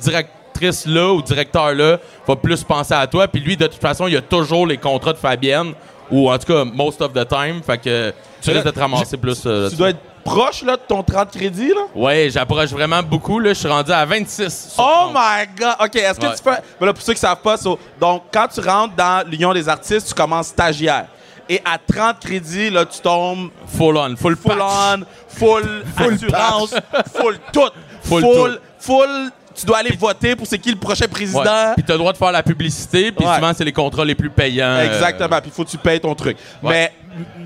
directrice-là 0.58 1.12
ou 1.12 1.22
directeur-là 1.22 1.98
va 2.26 2.36
plus 2.36 2.62
penser 2.64 2.94
à 2.94 3.06
toi. 3.06 3.28
Puis 3.28 3.40
lui, 3.40 3.56
de 3.56 3.66
toute 3.66 3.80
façon, 3.80 4.06
il 4.06 4.16
a 4.16 4.20
toujours 4.22 4.66
les 4.66 4.76
contrats 4.76 5.12
de 5.12 5.18
Fabienne, 5.18 5.72
ou 6.10 6.30
en 6.30 6.38
tout 6.38 6.52
cas, 6.52 6.64
most 6.64 7.00
of 7.00 7.12
the 7.12 7.26
time. 7.26 7.62
Fait 7.64 7.78
que 7.78 8.12
tu 8.40 8.50
risques 8.50 8.64
de 8.66 8.70
te 8.70 8.80
ramasser 8.80 9.16
plus. 9.16 9.42
euh, 9.46 9.68
Tu 9.70 9.76
dois 9.76 9.90
être 9.90 9.98
proche, 10.24 10.62
là, 10.62 10.76
de 10.76 10.82
ton 10.86 11.02
30 11.02 11.30
crédits, 11.30 11.68
là? 11.68 11.82
Ouais, 11.94 12.28
j'approche 12.30 12.70
vraiment 12.70 13.02
beaucoup. 13.02 13.38
Là, 13.38 13.50
je 13.50 13.58
suis 13.58 13.68
rendu 13.68 13.92
à 13.92 14.04
26. 14.04 14.72
sur 14.74 14.82
Oh 14.84 15.10
30. 15.10 15.14
my 15.14 15.46
God! 15.58 15.74
OK, 15.80 15.96
est-ce 15.96 16.20
que 16.20 16.26
Ouais. 16.26 16.34
tu 16.36 16.42
fais... 16.42 16.62
Ben 16.80 16.86
là, 16.86 16.92
pour 16.92 17.02
ceux 17.02 17.14
qui 17.14 17.20
savent 17.20 17.40
pas, 17.40 17.56
so- 17.56 17.78
donc, 18.00 18.24
quand 18.32 18.46
tu 18.52 18.60
rentres 18.60 18.94
dans 18.94 19.26
l'Union 19.28 19.52
des 19.52 19.68
artistes, 19.68 20.08
tu 20.08 20.14
commences 20.14 20.48
stagiaire. 20.48 21.06
Et 21.50 21.62
à 21.64 21.78
30 21.78 22.20
crédits, 22.20 22.68
là, 22.68 22.84
tu 22.84 23.00
tombes 23.00 23.48
Full 23.66 23.96
on, 23.96 24.16
full, 24.16 24.36
full 24.36 24.56
patch. 24.58 24.60
on, 24.60 25.04
full, 25.28 25.82
assurance, 25.96 26.74
full 27.14 27.38
tout. 27.52 27.60
Full 28.02 28.20
full, 28.22 28.54
tout. 28.54 28.60
full, 28.78 29.30
tu 29.58 29.66
dois 29.66 29.78
aller 29.78 29.94
voter 29.98 30.36
pour 30.36 30.46
c'est 30.46 30.58
qui 30.58 30.70
le 30.70 30.76
prochain 30.78 31.06
président. 31.08 31.42
Ouais. 31.42 31.74
Puis 31.74 31.84
t'as 31.84 31.94
le 31.94 31.98
droit 31.98 32.12
de 32.12 32.18
faire 32.18 32.32
la 32.32 32.42
publicité, 32.42 33.12
puis 33.12 33.26
Ouais. 33.26 33.34
souvent 33.34 33.52
c'est 33.56 33.64
les 33.64 33.72
contrats 33.72 34.04
les 34.04 34.14
plus 34.14 34.30
payants. 34.30 34.64
euh, 34.66 34.86
Exactement, 34.94 35.40
puis 35.40 35.50
il 35.50 35.52
faut 35.52 35.64
que 35.64 35.70
tu 35.70 35.78
payes 35.78 36.00
ton 36.00 36.14
truc. 36.14 36.36
Ouais. 36.62 36.90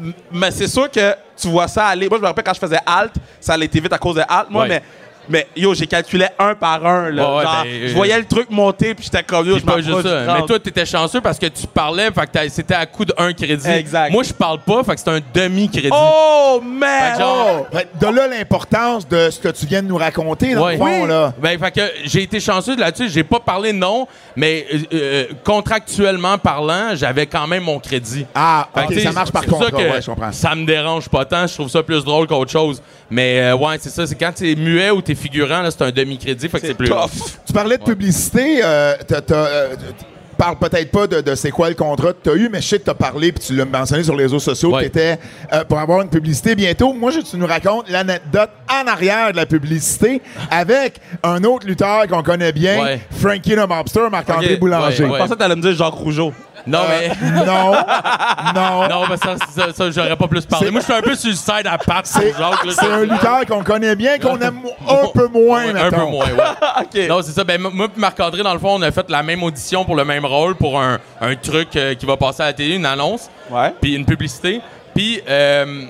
Mais, 0.00 0.12
mais 0.32 0.50
c'est 0.50 0.68
sûr 0.68 0.90
que 0.90 1.14
tu 1.36 1.48
vois 1.48 1.66
ça 1.68 1.86
aller. 1.86 2.08
Moi, 2.08 2.18
je 2.18 2.22
me 2.22 2.26
rappelle 2.28 2.44
quand 2.44 2.54
je 2.54 2.60
faisais 2.60 2.78
Alt, 2.84 3.14
ça 3.40 3.54
allait 3.54 3.66
été 3.66 3.80
vite 3.80 3.92
à 3.92 3.98
cause 3.98 4.16
de 4.16 4.22
Alt, 4.28 4.50
moi, 4.50 4.66
mais 4.68 4.82
Mais 5.28 5.46
yo, 5.56 5.74
j'ai 5.74 5.86
calculé 5.86 6.26
un 6.38 6.54
par 6.54 6.84
un. 6.84 7.10
Là. 7.10 7.30
Ouais, 7.30 7.36
ouais, 7.38 7.42
Genre, 7.44 7.62
ben, 7.64 7.70
je 7.86 7.90
euh, 7.92 7.94
voyais 7.94 8.18
le 8.18 8.24
truc 8.24 8.50
monter, 8.50 8.94
puis 8.94 9.04
j'étais 9.04 9.22
comme 9.22 9.46
yo, 9.46 9.58
je 9.58 9.64
pas 9.64 9.80
juste 9.80 10.02
ça. 10.02 10.24
30. 10.26 10.40
Mais 10.40 10.46
toi, 10.46 10.58
t'étais 10.58 10.86
chanceux 10.86 11.20
parce 11.20 11.38
que 11.38 11.46
tu 11.46 11.66
parlais, 11.66 12.08
fait 12.10 12.26
que 12.30 12.48
c'était 12.48 12.74
à 12.74 12.86
coup 12.86 13.04
d'un 13.04 13.32
crédit. 13.32 13.68
Exact. 13.70 14.10
Moi, 14.12 14.22
je 14.22 14.32
parle 14.32 14.58
pas, 14.60 14.82
fait 14.84 14.94
que 14.94 15.00
c'est 15.00 15.10
un 15.10 15.20
demi-crédit. 15.34 15.90
Oh, 15.92 16.60
man! 16.62 17.18
genre- 17.18 17.66
Oh! 17.72 17.76
De 18.00 18.06
là 18.06 18.26
l'importance 18.26 19.06
de 19.08 19.30
ce 19.30 19.38
que 19.38 19.48
tu 19.48 19.66
viens 19.66 19.82
de 19.82 19.88
nous 19.88 19.96
raconter, 19.96 20.54
dans 20.54 20.64
Ouais. 20.66 20.72
le 20.72 20.78
fond, 20.78 21.06
là. 21.06 21.32
Ben, 21.40 21.58
fait 21.58 21.70
que 21.70 21.80
j'ai 22.04 22.22
été 22.22 22.40
chanceux 22.40 22.76
là-dessus. 22.76 23.08
J'ai 23.08 23.24
pas 23.24 23.40
parlé 23.40 23.72
non, 23.72 24.06
mais 24.36 24.66
euh, 24.72 24.78
euh, 24.92 25.24
contractuellement 25.44 26.38
parlant, 26.38 26.94
j'avais 26.94 27.26
quand 27.26 27.46
même 27.46 27.62
mon 27.64 27.78
crédit. 27.78 28.26
Ah, 28.34 28.68
OK, 28.76 28.94
ça 28.98 29.12
marche 29.12 29.30
par 29.30 29.44
contre. 29.46 29.64
ça 29.66 29.70
que 29.70 29.76
Ouais, 29.76 30.00
je 30.02 30.06
comprends. 30.10 30.32
ça 30.32 30.54
me 30.54 30.64
dérange 30.66 31.08
pas 31.08 31.24
tant. 31.24 31.46
Je 31.46 31.54
trouve 31.54 31.68
ça 31.68 31.82
plus 31.82 32.04
drôle 32.04 32.26
qu'autre 32.26 32.50
chose. 32.50 32.82
Mais 33.12 33.40
euh, 33.40 33.56
ouais, 33.56 33.76
c'est 33.78 33.90
ça. 33.90 34.06
C'est 34.06 34.14
quand 34.14 34.32
t'es 34.34 34.54
muet 34.54 34.90
ou 34.90 35.02
t'es 35.02 35.14
figurant, 35.14 35.60
là, 35.60 35.70
c'est 35.70 35.82
un 35.82 35.90
demi-crédit. 35.90 36.48
Fait 36.48 36.60
que 36.60 36.66
c'est 36.66 36.74
plus. 36.74 36.88
tough. 36.88 37.10
Tu 37.46 37.52
parlais 37.52 37.76
de 37.76 37.82
publicité. 37.84 38.60
Euh, 38.64 38.94
euh, 39.30 39.74
tu 39.98 40.36
parles 40.38 40.56
peut-être 40.58 40.90
pas 40.90 41.06
de, 41.06 41.20
de 41.20 41.34
c'est 41.34 41.50
quoi 41.50 41.68
le 41.68 41.74
contrat 41.74 42.14
que 42.14 42.18
tu 42.24 42.30
as 42.30 42.34
eu, 42.34 42.48
mais 42.50 42.60
je 42.62 42.66
sais 42.68 42.78
que 42.78 42.84
tu 42.84 42.90
as 42.90 42.94
parlé 42.94 43.30
puis 43.30 43.44
tu 43.46 43.54
l'as 43.54 43.66
mentionné 43.66 44.02
sur 44.02 44.16
les 44.16 44.24
réseaux 44.24 44.38
sociaux 44.40 44.72
Ouais. 44.74 44.84
que 44.88 44.92
tu 44.92 44.98
étais 44.98 45.18
pour 45.68 45.78
avoir 45.78 46.00
une 46.00 46.08
publicité 46.08 46.54
bientôt. 46.54 46.94
Moi, 46.94 47.10
je 47.10 47.18
veux 47.18 47.22
que 47.22 47.28
tu 47.28 47.36
nous 47.36 47.46
racontes 47.46 47.88
l'anecdote 47.90 48.50
en 48.68 48.88
arrière 48.88 49.30
de 49.30 49.36
la 49.36 49.46
publicité 49.46 50.20
avec 50.50 50.94
un 51.22 51.44
autre 51.44 51.66
lutteur 51.66 52.06
qu'on 52.08 52.22
connaît 52.22 52.50
bien, 52.52 52.82
Ouais. 52.82 53.00
Frankie 53.10 53.54
le 53.54 53.66
Mobster, 53.66 54.08
Marc-André 54.10 54.56
Boulanger. 54.56 55.04
ouais, 55.04 55.10
Je 55.12 55.18
pensais 55.18 55.34
que 55.34 55.38
t'allais 55.38 55.54
me 55.56 55.62
dire 55.62 55.74
Jacques 55.74 55.92
Rougeau. 55.94 56.32
Non, 56.66 56.80
mais. 56.88 57.10
Euh, 57.10 57.44
non, 57.44 57.72
non. 58.54 58.88
Non, 58.88 59.06
mais 59.10 59.16
ça, 59.16 59.36
ça, 59.54 59.72
ça, 59.72 59.90
j'aurais 59.90 60.16
pas 60.16 60.28
plus 60.28 60.44
parlé. 60.46 60.70
Moi, 60.70 60.80
je 60.80 60.84
suis 60.84 60.94
un 60.94 61.02
peu 61.02 61.14
sur 61.14 61.30
le 61.30 61.36
side 61.36 61.66
à 61.66 61.78
Pat, 61.78 62.06
C'est 62.06 62.34
un 62.84 63.00
lutteur 63.02 63.46
qu'on 63.48 63.62
connaît 63.64 63.96
bien, 63.96 64.18
qu'on 64.18 64.38
aime 64.38 64.60
un 64.88 65.06
peu 65.12 65.26
moins, 65.28 65.68
un 65.68 65.72
mettons. 65.72 65.96
peu 65.96 66.04
moins, 66.10 66.26
ouais. 66.26 67.06
Non, 67.08 67.20
c'est 67.22 67.32
ça. 67.32 67.44
Ben, 67.44 67.60
moi 67.60 67.86
et 67.86 68.00
Marc-André, 68.00 68.42
dans 68.42 68.52
le 68.54 68.60
fond, 68.60 68.76
on 68.78 68.82
a 68.82 68.90
fait 68.90 69.08
la 69.10 69.22
même 69.22 69.42
audition 69.42 69.84
pour 69.84 69.96
le 69.96 70.04
même 70.04 70.24
rôle, 70.24 70.54
pour 70.54 70.80
un, 70.80 70.98
un 71.20 71.34
truc 71.36 71.74
euh, 71.76 71.94
qui 71.94 72.06
va 72.06 72.16
passer 72.16 72.42
à 72.42 72.46
la 72.46 72.52
télé, 72.52 72.76
une 72.76 72.86
annonce, 72.86 73.28
Ouais. 73.50 73.72
puis 73.80 73.94
une 73.94 74.04
publicité. 74.06 74.60
Puis, 74.94 75.20
euh, 75.28 75.84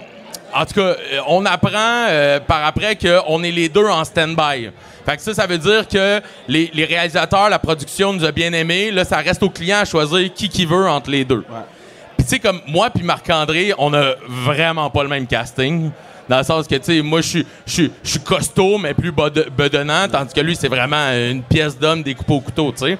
en 0.54 0.64
tout 0.66 0.74
cas, 0.74 0.80
euh, 0.80 0.96
on 1.28 1.44
apprend 1.46 2.06
euh, 2.08 2.40
par 2.40 2.64
après 2.66 2.96
qu'on 2.96 3.42
est 3.42 3.50
les 3.50 3.68
deux 3.68 3.86
en 3.86 4.04
stand-by. 4.04 4.70
Fait 5.06 5.16
que 5.16 5.22
ça, 5.22 5.34
ça 5.34 5.46
veut 5.46 5.58
dire 5.58 5.88
que 5.88 6.20
les, 6.48 6.70
les 6.74 6.84
réalisateurs, 6.84 7.48
la 7.48 7.58
production 7.58 8.12
nous 8.12 8.24
a 8.24 8.30
bien 8.32 8.52
aimés. 8.52 8.90
Là, 8.90 9.04
ça 9.04 9.16
reste 9.18 9.42
au 9.42 9.50
client 9.50 9.78
à 9.78 9.84
choisir 9.84 10.32
qui 10.32 10.48
qui 10.48 10.64
veut 10.66 10.88
entre 10.88 11.10
les 11.10 11.24
deux. 11.24 11.44
Puis 12.16 12.24
tu 12.24 12.30
sais, 12.30 12.38
comme 12.38 12.60
moi 12.68 12.88
puis 12.90 13.02
Marc-André, 13.02 13.72
on 13.78 13.92
a 13.94 14.14
vraiment 14.28 14.88
pas 14.90 15.02
le 15.02 15.08
même 15.08 15.26
casting. 15.26 15.90
Dans 16.28 16.38
le 16.38 16.44
sens 16.44 16.68
que, 16.68 16.76
tu 16.76 16.84
sais, 16.84 17.02
moi, 17.02 17.20
je 17.20 17.42
suis- 17.66 17.90
costaud, 18.24 18.78
mais 18.78 18.94
plus 18.94 19.10
bedonnant, 19.10 20.06
tandis 20.10 20.32
que 20.32 20.40
lui, 20.40 20.54
c'est 20.54 20.68
vraiment 20.68 21.10
une 21.10 21.42
pièce 21.42 21.76
d'homme 21.76 22.02
découpée 22.04 22.32
au 22.34 22.40
couteau, 22.40 22.70
tu 22.72 22.84
sais. 22.86 22.98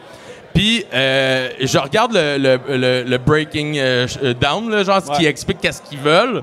Puis, 0.53 0.85
euh, 0.93 1.49
je 1.61 1.79
regarde 1.79 2.13
le, 2.13 2.37
le- 2.37 2.77
le- 2.77 3.03
le 3.05 3.19
Breaking 3.19 3.75
euh, 3.77 4.07
Down, 4.39 4.69
là, 4.71 4.83
genre, 4.83 5.01
ce 5.01 5.17
qui 5.17 5.25
explique 5.25 5.61
qu'est-ce 5.61 5.81
qu'ils 5.83 6.01
veulent. 6.01 6.43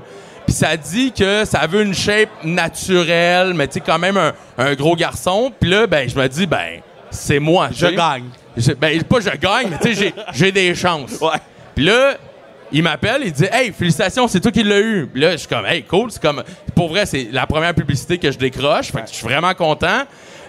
Puis 0.50 0.56
ça 0.58 0.76
dit 0.76 1.12
que 1.12 1.44
ça 1.44 1.64
veut 1.68 1.82
une 1.82 1.94
shape 1.94 2.28
naturelle, 2.42 3.54
mais 3.54 3.68
tu 3.68 3.74
sais, 3.74 3.80
quand 3.86 4.00
même 4.00 4.16
un, 4.16 4.32
un 4.58 4.74
gros 4.74 4.96
garçon. 4.96 5.52
Puis 5.60 5.70
là, 5.70 5.86
ben, 5.86 6.08
je 6.08 6.18
me 6.18 6.26
dis, 6.28 6.44
ben, 6.44 6.80
c'est 7.08 7.38
moi. 7.38 7.68
Je 7.72 7.86
gagne. 7.86 8.24
Je- 8.56 8.72
ben, 8.72 9.00
pas 9.04 9.20
je 9.20 9.30
gagne, 9.36 9.68
mais 9.70 9.78
tu 9.80 9.94
sais, 9.94 10.12
j'ai- 10.32 10.50
des 10.50 10.74
chances. 10.74 11.20
Ouais. 11.20 11.38
Puis 11.76 11.84
là, 11.84 12.14
il 12.72 12.82
m'appelle, 12.82 13.22
il 13.26 13.30
dit 13.32 13.46
Hey, 13.52 13.72
félicitations, 13.72 14.26
c'est 14.26 14.40
toi 14.40 14.50
qui 14.50 14.64
l'as 14.64 14.80
eu. 14.80 15.06
Puis 15.12 15.20
là, 15.22 15.30
je 15.32 15.36
suis 15.36 15.48
comme 15.48 15.66
Hey, 15.66 15.84
cool. 15.84 16.10
C'est 16.10 16.20
comme, 16.20 16.42
pour 16.74 16.88
vrai, 16.88 17.06
c'est 17.06 17.28
la 17.30 17.46
première 17.46 17.72
publicité 17.74 18.18
que 18.18 18.32
je 18.32 18.36
décroche. 18.38 18.90
Fait 18.90 19.02
que 19.02 19.08
je 19.08 19.14
suis 19.14 19.24
vraiment 19.24 19.54
content. 19.54 20.02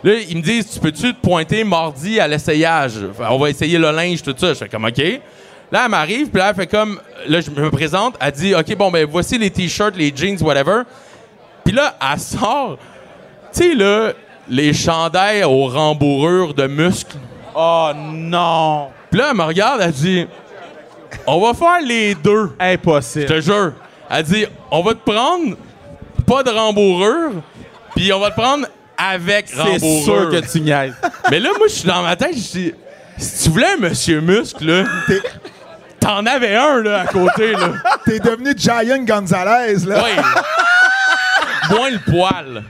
Là, 0.03 0.13
ils 0.27 0.35
me 0.35 0.41
disent 0.41 0.67
Tu 0.71 0.79
peux-tu 0.79 1.13
te 1.13 1.21
pointer 1.21 1.63
mardi 1.63 2.19
à 2.19 2.27
l'essayage? 2.27 2.93
On 3.19 3.37
va 3.37 3.51
essayer 3.51 3.77
le 3.77 3.91
linge, 3.91 4.23
tout 4.23 4.33
ça. 4.35 4.47
Je 4.49 4.53
fais 4.55 4.67
comme 4.69 4.85
OK. 4.85 4.99
Là, 5.71 5.83
elle 5.85 5.91
m'arrive, 5.91 6.29
puis 6.29 6.39
là, 6.39 6.49
elle 6.49 6.55
fait 6.55 6.67
comme. 6.67 6.99
Là, 7.27 7.39
je 7.41 7.49
me 7.49 7.69
présente. 7.71 8.15
Elle 8.19 8.31
dit 8.33 8.53
OK, 8.55 8.75
bon, 8.75 8.91
ben, 8.91 9.07
voici 9.09 9.37
les 9.37 9.49
t-shirts, 9.49 9.95
les 9.95 10.11
jeans, 10.15 10.37
whatever. 10.41 10.81
Puis 11.63 11.73
là, 11.73 11.95
elle 12.11 12.19
sort, 12.19 12.77
tu 13.53 13.59
sais, 13.69 13.75
là, 13.75 14.11
les 14.49 14.73
chandails 14.73 15.43
aux 15.43 15.67
rembourrures 15.67 16.53
de 16.53 16.67
muscles. 16.67 17.15
Oh 17.55 17.91
non. 17.95 18.87
Puis 19.09 19.19
là, 19.19 19.27
elle 19.31 19.37
me 19.37 19.43
regarde, 19.43 19.81
elle 19.81 19.91
dit 19.91 20.25
On 21.27 21.39
va 21.39 21.53
faire 21.53 21.81
les 21.85 22.15
deux. 22.15 22.51
Je 22.59 22.65
Impossible. 22.73 23.25
te 23.25 23.39
jure. 23.41 23.73
Elle 24.09 24.23
dit 24.23 24.45
On 24.71 24.81
va 24.81 24.93
te 24.93 25.09
prendre 25.09 25.55
pas 26.25 26.43
de 26.43 26.49
rembourrure, 26.49 27.31
puis 27.95 28.11
on 28.11 28.19
va 28.19 28.31
te 28.31 28.35
prendre 28.39 28.65
avec 28.97 29.47
C'est 29.47 29.61
rembourrure. 29.61 30.03
sûr 30.03 30.29
que 30.31 30.51
tu 30.51 30.61
niaises. 30.61 30.95
Mais 31.29 31.39
là, 31.39 31.49
moi, 31.57 31.67
je 31.67 31.73
suis 31.73 31.87
dans 31.87 32.01
ma 32.03 32.15
tête, 32.15 32.35
je 32.35 32.51
dis 32.59 32.73
Si 33.17 33.43
tu 33.45 33.49
voulais 33.51 33.73
un 33.77 33.77
monsieur 33.77 34.19
muscle, 34.21 34.65
là, 34.65 34.83
t'en 36.01 36.25
avais 36.25 36.55
un, 36.55 36.81
là, 36.81 37.01
à 37.01 37.05
côté, 37.05 37.53
là. 37.53 37.69
T'es 38.05 38.19
devenu 38.19 38.51
Giant 38.57 39.03
Gonzalez, 39.05 39.85
là. 39.85 40.03
Ouais. 40.03 40.15
Moins 41.77 41.89
le 41.91 41.99
poil. 42.11 42.63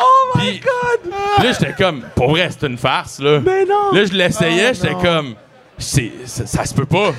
Oh 0.00 0.38
my 0.38 0.58
god! 0.58 1.12
Là, 1.44 1.52
j'étais 1.52 1.74
comme, 1.74 2.02
pour 2.14 2.30
vrai, 2.30 2.48
c'est 2.50 2.66
une 2.66 2.78
farce, 2.78 3.20
là. 3.20 3.40
Mais 3.44 3.64
non! 3.64 3.92
Là, 3.92 4.04
je 4.04 4.12
l'essayais, 4.12 4.70
Oh, 4.72 4.74
j'étais 4.74 4.94
comme, 4.94 5.34
c'est, 5.78 6.12
ça, 6.26 6.46
ça 6.46 6.64
se 6.64 6.74
peut 6.74 6.86
pas. 6.86 7.12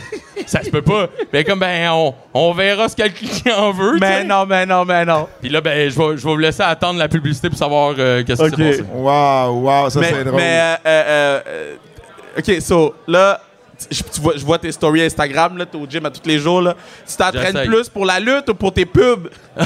ça 0.46 0.64
se 0.64 0.70
peut 0.70 0.82
pas. 0.82 1.08
Mais 1.32 1.44
comme, 1.44 1.60
ben, 1.60 1.90
on, 1.92 2.14
on 2.34 2.52
verra 2.54 2.90
ce 2.90 2.96
que 2.96 3.04
le 3.04 3.10
client 3.10 3.72
veut. 3.72 3.98
Mais 4.00 4.24
non, 4.24 4.46
mais 4.46 4.66
non, 4.66 4.86
mais 4.86 5.06
non. 5.06 5.28
Puis 5.42 5.50
là, 5.50 5.62
ben, 5.62 5.90
je 5.90 5.98
vais, 5.98 6.18
je 6.18 6.24
vais 6.24 6.34
vous 6.34 6.38
laisser 6.38 6.64
attendre 6.64 7.00
la 7.00 7.08
publicité 7.08 7.50
pour 7.50 7.58
savoir 7.58 7.94
euh, 7.98 8.24
qu'est-ce 8.26 8.44
qui 8.44 8.50
s'est 8.56 8.72
passé. 8.72 8.84
Wow, 8.94 9.60
wow, 9.62 9.90
ça 9.90 10.00
mais, 10.00 10.10
c'est 10.12 10.24
drôle. 10.24 10.36
mais 10.36 10.60
euh, 10.60 10.76
euh, 10.86 11.42
euh, 11.48 11.76
OK, 12.40 12.62
so, 12.62 12.96
là, 13.08 13.40
je, 13.92 14.04
tu 14.04 14.22
vois, 14.22 14.34
je 14.36 14.46
vois 14.46 14.58
tes 14.60 14.72
stories 14.72 15.04
Instagram, 15.04 15.58
là, 15.58 15.66
t'es 15.66 15.78
au 15.78 15.86
gym 15.88 16.06
à 16.06 16.10
tous 16.12 16.22
les 16.28 16.40
jours, 16.40 16.62
là. 16.62 16.76
Tu 17.08 17.16
t'entraînes 17.16 17.66
plus 17.68 17.90
pour 17.90 18.06
la 18.06 18.20
lutte 18.20 18.50
ou 18.50 18.56
pour 18.56 18.74
tes 18.74 18.86
pubs? 18.86 19.30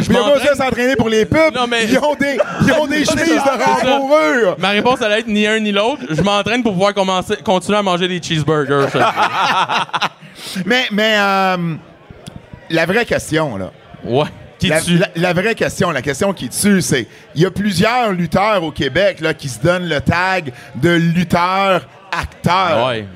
Je 0.00 0.10
a 0.10 0.14
pas 0.14 0.34
besoin 0.34 0.52
de 0.52 0.56
s'entraîner 0.56 0.96
pour 0.96 1.08
les 1.08 1.24
pubs. 1.24 1.54
Non, 1.54 1.66
mais- 1.68 1.84
Ils 1.86 1.98
ont 1.98 2.14
des, 2.14 2.38
ils 2.62 2.72
ont 2.72 2.86
des 2.86 3.04
chemises 3.04 3.28
de 3.42 3.84
rembourrure. 3.90 4.56
Ma 4.58 4.70
réponse 4.70 5.00
allait 5.02 5.20
être 5.20 5.28
ni 5.28 5.46
un 5.46 5.58
ni 5.60 5.72
l'autre. 5.72 6.02
Je 6.10 6.20
m'entraîne 6.20 6.62
pour 6.62 6.72
pouvoir 6.72 6.94
commencer, 6.94 7.36
continuer 7.44 7.78
à 7.78 7.82
manger 7.82 8.08
des 8.08 8.20
cheeseburgers. 8.22 8.86
Mais, 10.66 10.86
mais 10.92 11.14
euh, 11.18 11.74
la 12.70 12.86
vraie 12.86 13.04
question, 13.04 13.56
là. 13.56 13.70
ouais. 14.04 14.24
Qui 14.58 14.68
La, 14.68 14.80
tue? 14.80 14.98
la- 14.98 15.08
la 15.16 15.32
vraie 15.32 15.54
question, 15.54 15.90
la 15.90 16.02
question 16.02 16.32
qui 16.32 16.48
tue, 16.48 16.80
c'est 16.82 17.06
il 17.34 17.42
y 17.42 17.46
a 17.46 17.50
plusieurs 17.50 18.12
lutteurs 18.12 18.62
au 18.64 18.70
Québec 18.72 19.20
là, 19.20 19.34
qui 19.34 19.48
se 19.48 19.60
donnent 19.60 19.88
le 19.88 20.00
tag 20.00 20.52
de 20.76 20.90
lutteur 20.90 21.86
acteur. 22.12 22.86
Ouais. 22.88 23.06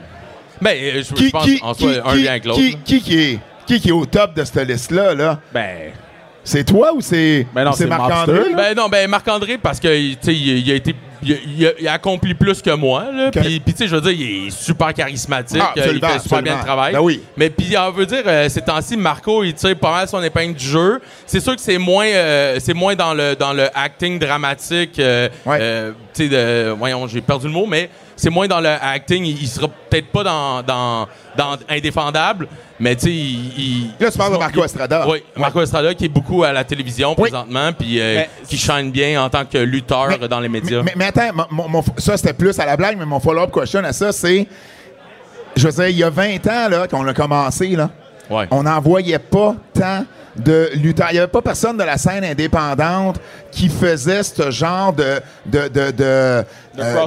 Ben, 0.60 0.76
euh, 0.80 0.92
je, 0.98 1.02
je 1.02 1.14
Qui, 1.14 1.30
pense 1.30 1.44
qui, 1.44 1.58
en 1.62 1.74
soi, 1.74 1.92
qui, 1.92 1.98
un 2.04 2.14
lien 2.14 2.30
avec 2.30 2.44
l'autre. 2.44 2.58
qui- 2.60 2.72
là. 2.72 2.78
qui 2.84 3.00
qui 3.02 3.18
est 3.20 3.38
qui 3.66 3.80
qui 3.80 3.88
est 3.88 3.92
au 3.92 4.06
top 4.06 4.34
de 4.34 4.44
cette 4.44 4.68
liste-là 4.68 5.14
là? 5.14 5.38
Ben, 5.52 5.92
C'est 6.44 6.64
toi 6.64 6.92
ou 6.94 7.00
c'est 7.00 7.46
Ben 7.54 7.64
Marc-André? 7.64 8.54
Ben 8.56 8.74
non, 8.76 8.88
ben 8.88 9.08
Marc-André, 9.08 9.58
parce 9.58 9.78
que 9.78 9.88
tu 10.14 10.18
sais, 10.20 10.34
il, 10.34 10.58
il 10.66 10.70
a 10.72 10.74
été. 10.74 10.94
Il, 11.24 11.38
il 11.56 11.66
a, 11.68 11.70
il 11.78 11.86
a 11.86 11.92
accompli 11.92 12.34
plus 12.34 12.60
que 12.60 12.74
moi. 12.74 13.04
Là, 13.12 13.30
Que- 13.30 13.38
Puis, 13.38 13.60
puis, 13.60 13.72
tu 13.72 13.78
sais, 13.78 13.86
je 13.86 13.94
veux 13.94 14.00
dire, 14.00 14.10
il 14.10 14.46
est 14.48 14.50
super 14.50 14.92
charismatique. 14.92 15.62
Ah, 15.62 15.72
il 15.76 15.82
fait 16.00 16.18
super 16.18 16.42
bien 16.42 16.56
le 16.58 16.64
travail. 16.64 16.92
Ben 16.94 17.00
oui. 17.00 17.22
Mais 17.36 17.48
puis, 17.48 17.76
on 17.78 17.92
veut 17.92 18.06
dire, 18.06 18.24
euh, 18.26 18.48
ces 18.48 18.60
temps-ci, 18.60 18.96
Marco, 18.96 19.44
il 19.44 19.54
tire 19.54 19.76
pas 19.78 19.92
mal 19.92 20.08
son 20.08 20.20
épingle 20.20 20.54
du 20.54 20.64
jeu. 20.66 21.00
C'est 21.24 21.38
sûr 21.38 21.54
que 21.54 21.60
c'est 21.62 21.78
moins, 21.78 22.06
euh, 22.08 22.56
c'est 22.58 22.74
moins 22.74 22.96
dans 22.96 23.14
le 23.14 23.36
dans 23.36 23.52
le 23.52 23.68
acting 23.72 24.18
dramatique. 24.18 24.98
euh, 24.98 25.28
Ouais. 25.46 25.58
euh, 25.60 25.92
tu 26.12 26.24
sais, 26.24 26.28
de- 26.28 26.70
voyons, 26.76 27.06
j'ai 27.06 27.20
perdu 27.20 27.46
le 27.46 27.52
mot, 27.52 27.66
mais 27.66 27.88
c'est 28.16 28.30
moins 28.30 28.46
dans 28.48 28.60
le 28.60 28.68
acting. 28.68 29.24
Il, 29.24 29.40
il 29.42 29.48
sera 29.48 29.68
peut-être 29.68 30.08
pas 30.08 30.22
dans, 30.24 30.62
dans, 30.62 31.08
dans 31.36 31.56
indéfendable, 31.68 32.48
mais 32.78 32.94
tu 32.96 33.02
sais, 33.06 33.10
il, 33.10 33.58
il- 33.58 33.90
Là, 34.00 34.10
tu 34.10 34.18
parles 34.18 34.32
de 34.32 34.38
Marco 34.38 34.64
Estrada. 34.64 35.06
Oui, 35.08 35.22
Marco 35.36 35.60
Estrada 35.62 35.94
qui 35.94 36.04
est 36.06 36.08
beaucoup 36.08 36.42
à 36.44 36.52
la 36.52 36.64
télévision 36.64 37.10
Oui. 37.18 37.30
présentement, 37.30 37.72
puis 37.72 38.00
euh, 38.00 38.22
qui 38.48 38.56
shine 38.56 38.90
bien 38.90 39.22
en 39.22 39.28
tant 39.30 39.44
que 39.44 39.58
lutteur 39.58 40.08
Mais- 40.20 40.28
dans 40.28 40.40
les 40.40 40.48
médias. 40.48 40.82
Mais, 40.82 40.94
mais 40.96 41.06
attends, 41.06 41.30
mon- 41.50 41.68
mon- 41.68 41.84
ça 41.98 42.16
c'était 42.16 42.32
plus 42.34 42.58
à 42.58 42.66
la 42.66 42.76
blague, 42.76 42.96
mais 42.98 43.06
mon 43.06 43.20
follow-up 43.20 43.52
question 43.52 43.82
à 43.84 43.92
ça, 43.92 44.12
c'est. 44.12 44.46
Je 45.54 45.66
veux 45.68 45.72
dire, 45.72 45.88
il 45.88 45.98
y 45.98 46.02
a 46.04 46.08
20 46.10 46.46
ans 46.46 46.68
là, 46.70 46.88
qu'on 46.88 47.06
a 47.06 47.12
commencé, 47.12 47.68
là, 47.76 47.90
Ouais. 48.32 48.46
on 48.50 48.62
n'en 48.62 48.80
voyait 48.80 49.18
pas 49.18 49.54
tant 49.74 50.04
de 50.34 50.70
lutteurs. 50.76 51.08
Il 51.10 51.14
n'y 51.14 51.18
avait 51.18 51.28
pas 51.28 51.42
personne 51.42 51.76
de 51.76 51.82
la 51.82 51.98
scène 51.98 52.24
indépendante 52.24 53.20
qui 53.50 53.68
faisait 53.68 54.22
ce 54.22 54.50
genre 54.50 54.94
de, 54.94 55.20
de, 55.44 55.68
de, 55.68 55.90
de, 55.90 56.02
euh, 56.02 56.44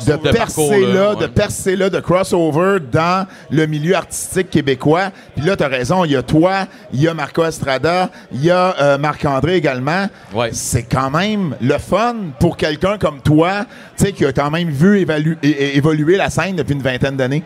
de 0.05 0.29
percée-là, 0.31 0.93
là, 0.93 1.15
de 1.15 1.25
percée-là, 1.25 1.89
de 1.89 1.99
crossover 1.99 2.77
dans 2.91 3.25
le 3.49 3.65
milieu 3.65 3.95
artistique 3.95 4.51
québécois. 4.51 5.09
Puis 5.35 5.43
là, 5.43 5.55
tu 5.55 5.63
as 5.63 5.67
raison, 5.67 6.05
il 6.05 6.11
y 6.11 6.15
a 6.15 6.21
toi, 6.21 6.67
il 6.93 7.01
y 7.01 7.07
a 7.07 7.15
Marco 7.15 7.43
Estrada, 7.43 8.11
il 8.31 8.45
y 8.45 8.51
a 8.51 8.75
euh, 8.79 8.97
Marc-André 8.99 9.55
également. 9.55 10.05
Ouais. 10.31 10.49
C'est 10.53 10.83
quand 10.83 11.09
même 11.09 11.55
le 11.59 11.79
fun 11.79 12.15
pour 12.39 12.57
quelqu'un 12.57 12.99
comme 12.99 13.21
toi, 13.21 13.65
tu 13.97 14.05
sais, 14.05 14.11
qui 14.11 14.23
a 14.23 14.33
quand 14.33 14.51
même 14.51 14.69
vu 14.69 15.03
é- 15.41 15.77
évoluer 15.77 16.15
la 16.17 16.29
scène 16.29 16.57
depuis 16.57 16.73
une 16.75 16.83
vingtaine 16.83 17.15
d'années. 17.17 17.43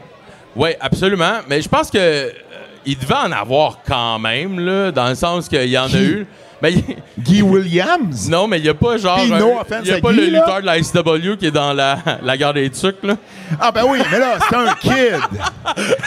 Oui, 0.57 0.71
absolument. 0.81 1.35
Mais 1.47 1.61
je 1.61 1.69
pense 1.69 1.89
que 1.89 2.33
il 2.85 2.97
devait 2.97 3.13
en 3.15 3.31
avoir 3.31 3.79
quand 3.85 4.19
même, 4.19 4.59
là, 4.59 4.91
dans 4.91 5.07
le 5.09 5.15
sens 5.15 5.47
qu'il 5.49 5.69
y 5.69 5.77
en 5.77 5.93
a 5.93 6.01
eu. 6.01 6.27
Ben, 6.61 6.73
Guy 7.17 7.41
Williams? 7.41 8.27
non, 8.29 8.47
mais 8.47 8.57
il 8.59 8.63
n'y 8.63 8.69
a 8.69 8.73
pas 8.73 8.97
genre. 8.97 9.19
Il 9.23 9.29
y 9.29 9.91
a 9.91 9.99
pas 10.01 10.11
Guy, 10.11 10.17
le 10.17 10.25
là? 10.31 10.39
lutteur 10.39 10.61
de 10.61 10.65
la 10.65 10.83
SW 10.83 11.37
qui 11.37 11.45
est 11.47 11.51
dans 11.51 11.73
la, 11.73 11.97
la 12.21 12.37
gare 12.37 12.53
des 12.53 12.69
tucs, 12.69 13.01
là. 13.03 13.15
Ah 13.59 13.71
ben 13.71 13.83
oui, 13.87 13.99
mais 14.11 14.19
là, 14.19 14.37
c'est 14.47 14.55
un 14.55 14.73
kid. 14.75 15.19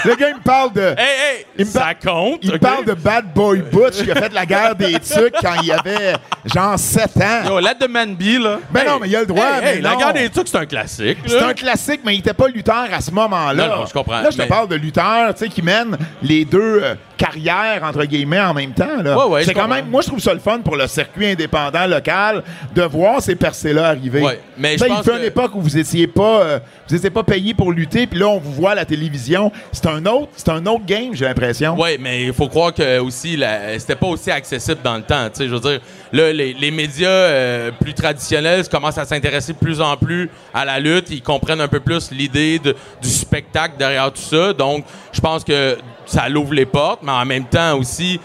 Le 0.04 0.14
gars, 0.14 0.28
il 0.28 0.36
me 0.36 0.42
parle 0.42 0.72
de... 0.72 0.80
Hey, 0.80 0.96
hey! 0.98 1.46
Il 1.58 1.64
me 1.66 1.70
ça 1.70 1.94
compte! 1.94 2.40
Il 2.42 2.58
parle 2.58 2.84
de 2.84 2.92
Bad 2.94 3.32
Boy 3.34 3.62
Butch 3.72 4.02
qui 4.04 4.10
a 4.10 4.14
fait 4.14 4.32
la 4.32 4.46
guerre 4.46 4.74
des 4.76 4.92
tucs 5.00 5.34
quand 5.40 5.54
il 5.62 5.72
avait 5.72 6.14
genre 6.44 6.78
7 6.78 7.16
ans. 7.16 7.48
Yo, 7.48 7.58
let 7.60 7.74
the 7.80 7.88
man 7.88 8.14
be, 8.14 8.38
là. 8.42 8.58
Ben 8.70 8.84
non, 8.86 8.98
mais 9.00 9.08
il 9.08 9.16
a 9.16 9.20
le 9.20 9.26
droit. 9.26 9.44
Mais 9.62 9.80
la 9.80 9.96
gare 9.96 10.12
des 10.12 10.28
tucs, 10.30 10.48
c'est 10.48 10.58
un 10.58 10.66
classique. 10.66 11.18
C'est 11.26 11.40
un 11.42 11.54
classique, 11.54 12.00
mais 12.04 12.14
il 12.14 12.18
était 12.20 12.34
pas 12.34 12.48
lutteur 12.48 12.86
à 12.92 13.00
ce 13.00 13.10
moment-là. 13.10 13.68
Non, 13.68 13.76
non, 13.78 13.86
je 13.86 13.92
comprends, 13.92 14.20
Là, 14.20 14.30
je 14.30 14.36
te 14.36 14.42
mais- 14.42 14.48
parle 14.48 14.68
de 14.68 14.76
lutteur, 14.76 15.34
tu 15.34 15.44
sais, 15.44 15.48
qui 15.48 15.62
mène 15.62 15.96
les 16.22 16.44
deux 16.44 16.80
euh, 16.82 16.94
carrières, 17.16 17.82
entre 17.84 18.04
guillemets, 18.04 18.40
en 18.40 18.54
même 18.54 18.72
temps. 18.72 19.02
Là. 19.02 19.16
Ouais, 19.18 19.32
ouais, 19.32 19.44
c'est 19.44 19.54
quand 19.54 19.62
comprends. 19.62 19.76
même, 19.76 19.88
moi, 19.88 20.02
je 20.02 20.06
trouve 20.08 20.20
ça 20.20 20.34
le 20.34 20.40
fun 20.42 20.60
pour 20.60 20.76
le 20.76 20.86
circuit 20.86 21.26
indépendant 21.30 21.86
local 21.86 22.42
de 22.74 22.82
voir 22.82 23.22
ces 23.22 23.34
percées-là 23.36 23.86
arriver. 23.88 24.20
Ouais, 24.20 24.40
mais 24.58 24.72
je 24.74 24.78
sais, 24.84 24.88
il 24.90 24.96
fait 25.04 25.10
que- 25.12 25.18
une 25.18 25.24
époque 25.24 25.54
où 25.54 25.60
vous 25.60 25.76
étiez 25.78 26.06
pas, 26.06 26.40
euh, 26.42 26.58
vous 26.88 26.94
étiez 26.96 27.10
pas 27.10 27.22
payé 27.22 27.54
pour 27.54 27.72
lutter, 27.72 28.06
puis 28.06 28.18
là, 28.18 28.28
on 28.28 28.38
vous 28.38 28.52
voit 28.52 28.72
à 28.72 28.74
la 28.74 28.84
télévision. 28.84 29.52
C'est 29.72 29.86
un 29.86 30.04
autre, 30.06 30.28
c'est 30.36 30.48
un 30.48 30.64
autre 30.66 30.84
game, 30.86 31.14
j'ai 31.14 31.24
l'impression. 31.24 31.76
Oui, 31.78 31.96
mais 32.00 32.24
il 32.24 32.32
faut 32.32 32.48
croire 32.48 32.74
que 32.74 32.98
aussi 32.98 33.38
c'était 33.78 33.96
pas 33.96 34.06
aussi 34.08 34.30
accessible 34.30 34.80
dans 34.82 34.96
le 34.96 35.02
temps. 35.02 35.28
Je 35.38 35.44
veux 35.44 35.60
dire, 35.60 35.80
là, 36.12 36.32
les, 36.32 36.52
les 36.54 36.70
médias 36.70 37.08
euh, 37.08 37.70
plus 37.80 37.94
traditionnels 37.94 38.66
commencent 38.68 38.98
à 38.98 39.04
s'intéresser 39.04 39.52
de 39.52 39.58
plus 39.58 39.80
en 39.80 39.96
plus 39.96 40.28
à 40.52 40.64
la 40.64 40.78
lutte. 40.78 41.06
Ils 41.10 41.22
comprennent 41.22 41.60
un 41.60 41.68
peu 41.68 41.80
plus 41.80 42.10
l'idée 42.10 42.58
du 42.58 43.08
spectacle 43.08 43.74
derrière 43.78 44.12
tout 44.12 44.20
ça. 44.22 44.52
Donc, 44.52 44.84
je 45.12 45.20
pense 45.20 45.44
que 45.44 45.76
ça 46.06 46.28
l'ouvre 46.28 46.54
les 46.54 46.66
portes, 46.66 47.00
mais 47.02 47.12
en 47.12 47.24
même 47.24 47.44
temps 47.44 47.78
aussi, 47.78 48.20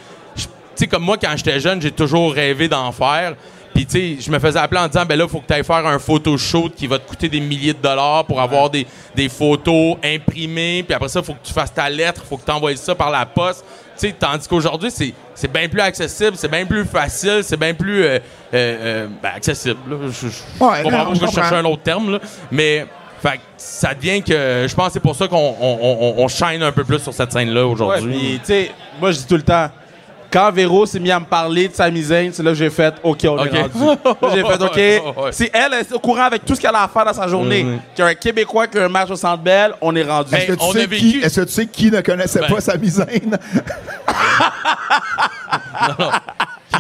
sais, 0.80 0.88
comme 0.88 1.04
moi, 1.04 1.18
quand 1.22 1.34
j'étais 1.36 1.60
jeune, 1.60 1.82
j'ai 1.82 1.92
toujours 1.92 2.34
rêvé 2.34 2.68
d'en 2.68 2.92
faire. 2.92 3.34
Puis, 3.74 3.86
tu 3.86 3.92
sais, 3.92 4.18
je 4.22 4.32
me 4.32 4.40
faisais 4.40 4.58
appeler 4.58 4.82
en 4.82 4.88
disant, 4.88 5.06
ben 5.06 5.16
là, 5.20 5.26
il 5.26 5.30
faut 5.30 5.40
que 5.40 5.46
tu 5.46 5.54
ailles 5.54 5.64
faire 5.64 5.86
un 5.86 6.00
photoshoot 6.00 6.74
qui 6.76 6.88
va 6.88 6.98
te 6.98 7.08
coûter 7.08 7.30
des 7.30 7.40
milliers 7.40 7.74
de 7.74 7.82
dollars 7.82 8.26
pour 8.26 8.42
avoir 8.42 8.70
des, 8.72 8.88
des 9.16 9.30
photos 9.30 9.98
imprimées. 10.04 10.82
Puis 10.84 10.96
après 10.96 11.10
ça, 11.10 11.20
il 11.20 11.26
faut 11.26 11.34
que 11.34 11.46
tu 11.46 11.54
fasses 11.54 11.74
ta 11.74 11.88
lettre, 11.90 12.22
il 12.26 12.28
faut 12.28 12.38
que 12.38 12.46
tu 12.46 12.52
envoies 12.52 12.76
ça 12.76 12.96
par 12.96 13.12
la 13.12 13.26
poste. 13.26 13.64
Tu 14.00 14.08
sais, 14.08 14.16
tandis 14.18 14.48
qu'aujourd'hui, 14.48 14.90
c'est, 14.90 15.14
c'est 15.36 15.52
bien 15.52 15.68
plus 15.68 15.82
accessible, 15.82 16.34
c'est 16.38 16.50
bien 16.50 16.66
plus 16.66 16.86
facile, 16.86 17.42
c'est 17.44 17.58
bien 17.58 17.74
plus 17.76 18.04
euh, 18.04 18.08
euh, 18.08 18.20
euh, 18.54 19.08
ben, 19.22 19.30
accessible. 19.36 19.78
là. 19.90 19.98
Je, 20.08 20.28
je, 20.28 20.64
Ouais, 20.64 20.82
comprends 20.84 21.14
pas 21.14 21.32
cherchais 21.32 21.56
un 21.56 21.66
autre 21.66 21.84
terme, 21.84 22.14
là. 22.14 22.20
mais 22.52 22.86
fait, 23.22 23.38
que 23.38 23.42
ça 23.58 23.94
devient 23.94 24.22
que 24.24 24.66
je 24.68 24.76
pense 24.76 24.88
que 24.88 24.94
c'est 24.94 25.00
pour 25.00 25.16
ça 25.16 25.28
qu'on 25.28 25.56
on, 25.60 25.78
on- 25.82 26.16
on 26.24 26.28
shine 26.28 26.62
un 26.64 26.72
peu 26.72 26.84
plus 26.84 27.00
sur 27.00 27.14
cette 27.14 27.32
scène-là 27.32 27.66
Ouais, 27.66 27.72
aujourd'hui. 27.74 28.18
puis, 28.18 28.40
tu 28.40 28.46
sais, 28.46 28.72
moi, 29.00 29.12
je 29.12 29.18
dis 29.18 29.26
tout 29.28 29.36
le 29.36 29.42
temps, 29.44 29.70
quand 30.32 30.52
Véro 30.52 30.86
s'est 30.86 31.00
mis 31.00 31.12
à 31.12 31.20
me 31.20 31.26
parler 31.26 31.68
de 31.70 31.74
sa 31.74 31.90
misaine, 31.90 32.32
c'est 32.34 32.44
là 32.44 32.52
que 32.52 32.58
j'ai 32.58 32.70
fait 32.70 32.94
OK, 33.04 33.20
on 33.26 33.38
Ok. 33.40 33.48
est 33.54 33.62
rendu. 33.62 33.86
Là, 33.86 34.30
j'ai 34.34 34.44
fait 34.44 34.62
OK. 34.64 34.82
Si 35.32 35.50
elle 35.54 35.74
est 35.74 35.92
au 35.94 36.00
courant 36.00 36.24
avec 36.24 36.44
tout 36.46 36.56
ce 36.56 36.62
qu'elle 36.62 36.76
a 36.76 36.84
à 36.84 36.88
faire 36.88 37.06
dans 37.06 37.14
sa 37.14 37.28
journée, 37.28 37.64
ouais. 37.64 37.78
qu'il 37.96 38.04
y 38.04 38.08
a 38.08 38.12
un 38.12 38.16
Québécois 38.16 38.68
qui 38.68 38.78
a 38.78 38.86
un 38.86 38.90
match 38.90 39.10
au 39.10 39.16
Centre 39.16 39.42
Bell, 39.44 39.74
on 39.82 39.96
est 39.96 40.04
rendu. 40.04 40.34
Est-ce 40.36 40.48
que, 40.48 40.54
tu 40.54 40.60
on 40.64 40.72
sais 40.74 40.84
a 40.84 40.86
vécu- 40.88 40.98
qui, 40.98 41.20
est-ce 41.20 41.42
que 41.42 41.46
tu 41.46 41.52
sais 41.54 41.66
qui 41.66 41.92
ne 41.92 42.02
connaissait 42.02 42.40
Ben. 42.42 42.48
pas 42.54 42.62
sa 42.62 42.78
misaine? 42.78 43.38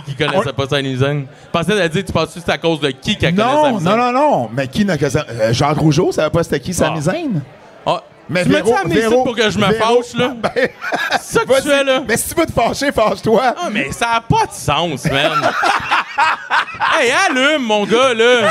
Qui 0.05 0.15
connaissait 0.15 0.53
pas 0.53 0.67
sa 0.67 0.81
Nizaine? 0.81 1.25
Je 1.45 1.49
pensais 1.51 1.73
qu'elle 1.75 1.89
dit, 1.89 2.03
tu 2.03 2.11
penses 2.13 2.33
que 2.33 2.39
c'est 2.45 2.51
à 2.51 2.57
cause 2.57 2.79
de 2.79 2.89
qui 2.91 3.17
qu'elle 3.17 3.35
connaît 3.35 3.47
sa 3.47 3.53
Non, 3.71 3.71
Nizaine? 3.79 3.95
non, 3.97 4.11
non, 4.11 4.11
non. 4.13 4.49
Mais 4.53 4.67
qui 4.67 4.85
ne 4.85 4.95
connaissait... 4.95 5.19
euh, 5.29 5.53
Jacques 5.53 5.77
Rougeau, 5.77 6.11
savait 6.11 6.29
pas 6.29 6.43
c'était 6.43 6.59
qui 6.59 6.73
sa 6.73 6.87
Ah. 6.87 6.91
misaine? 6.91 7.41
Ah, 7.85 8.03
Mais 8.30 8.43
tu 8.43 8.49
Véro- 8.49 8.75
amener 8.75 8.95
ici 8.95 9.07
Véro- 9.09 9.23
pour 9.23 9.36
que 9.36 9.49
je 9.49 9.57
me 9.57 9.67
Véro- 9.67 10.01
fâche, 10.03 10.13
là? 10.15 10.34
Ben, 10.36 10.51
C'est 11.21 11.39
ça 11.39 11.45
que 11.45 11.55
tu 11.61 11.67
fais, 11.69 11.84
là? 11.84 12.01
Mais 12.07 12.17
si 12.17 12.30
tu 12.34 12.36
veux 12.39 12.45
te 12.45 12.51
fâcher, 12.51 12.91
fâche-toi. 12.91 13.53
Ah, 13.57 13.69
mais 13.71 13.91
ça 13.91 14.11
a 14.15 14.21
pas 14.21 14.45
de 14.45 14.51
sens, 14.53 15.05
man. 15.05 15.32
hey, 16.99 17.11
allume, 17.30 17.63
mon 17.63 17.86
gars, 17.86 18.13
là. 18.13 18.49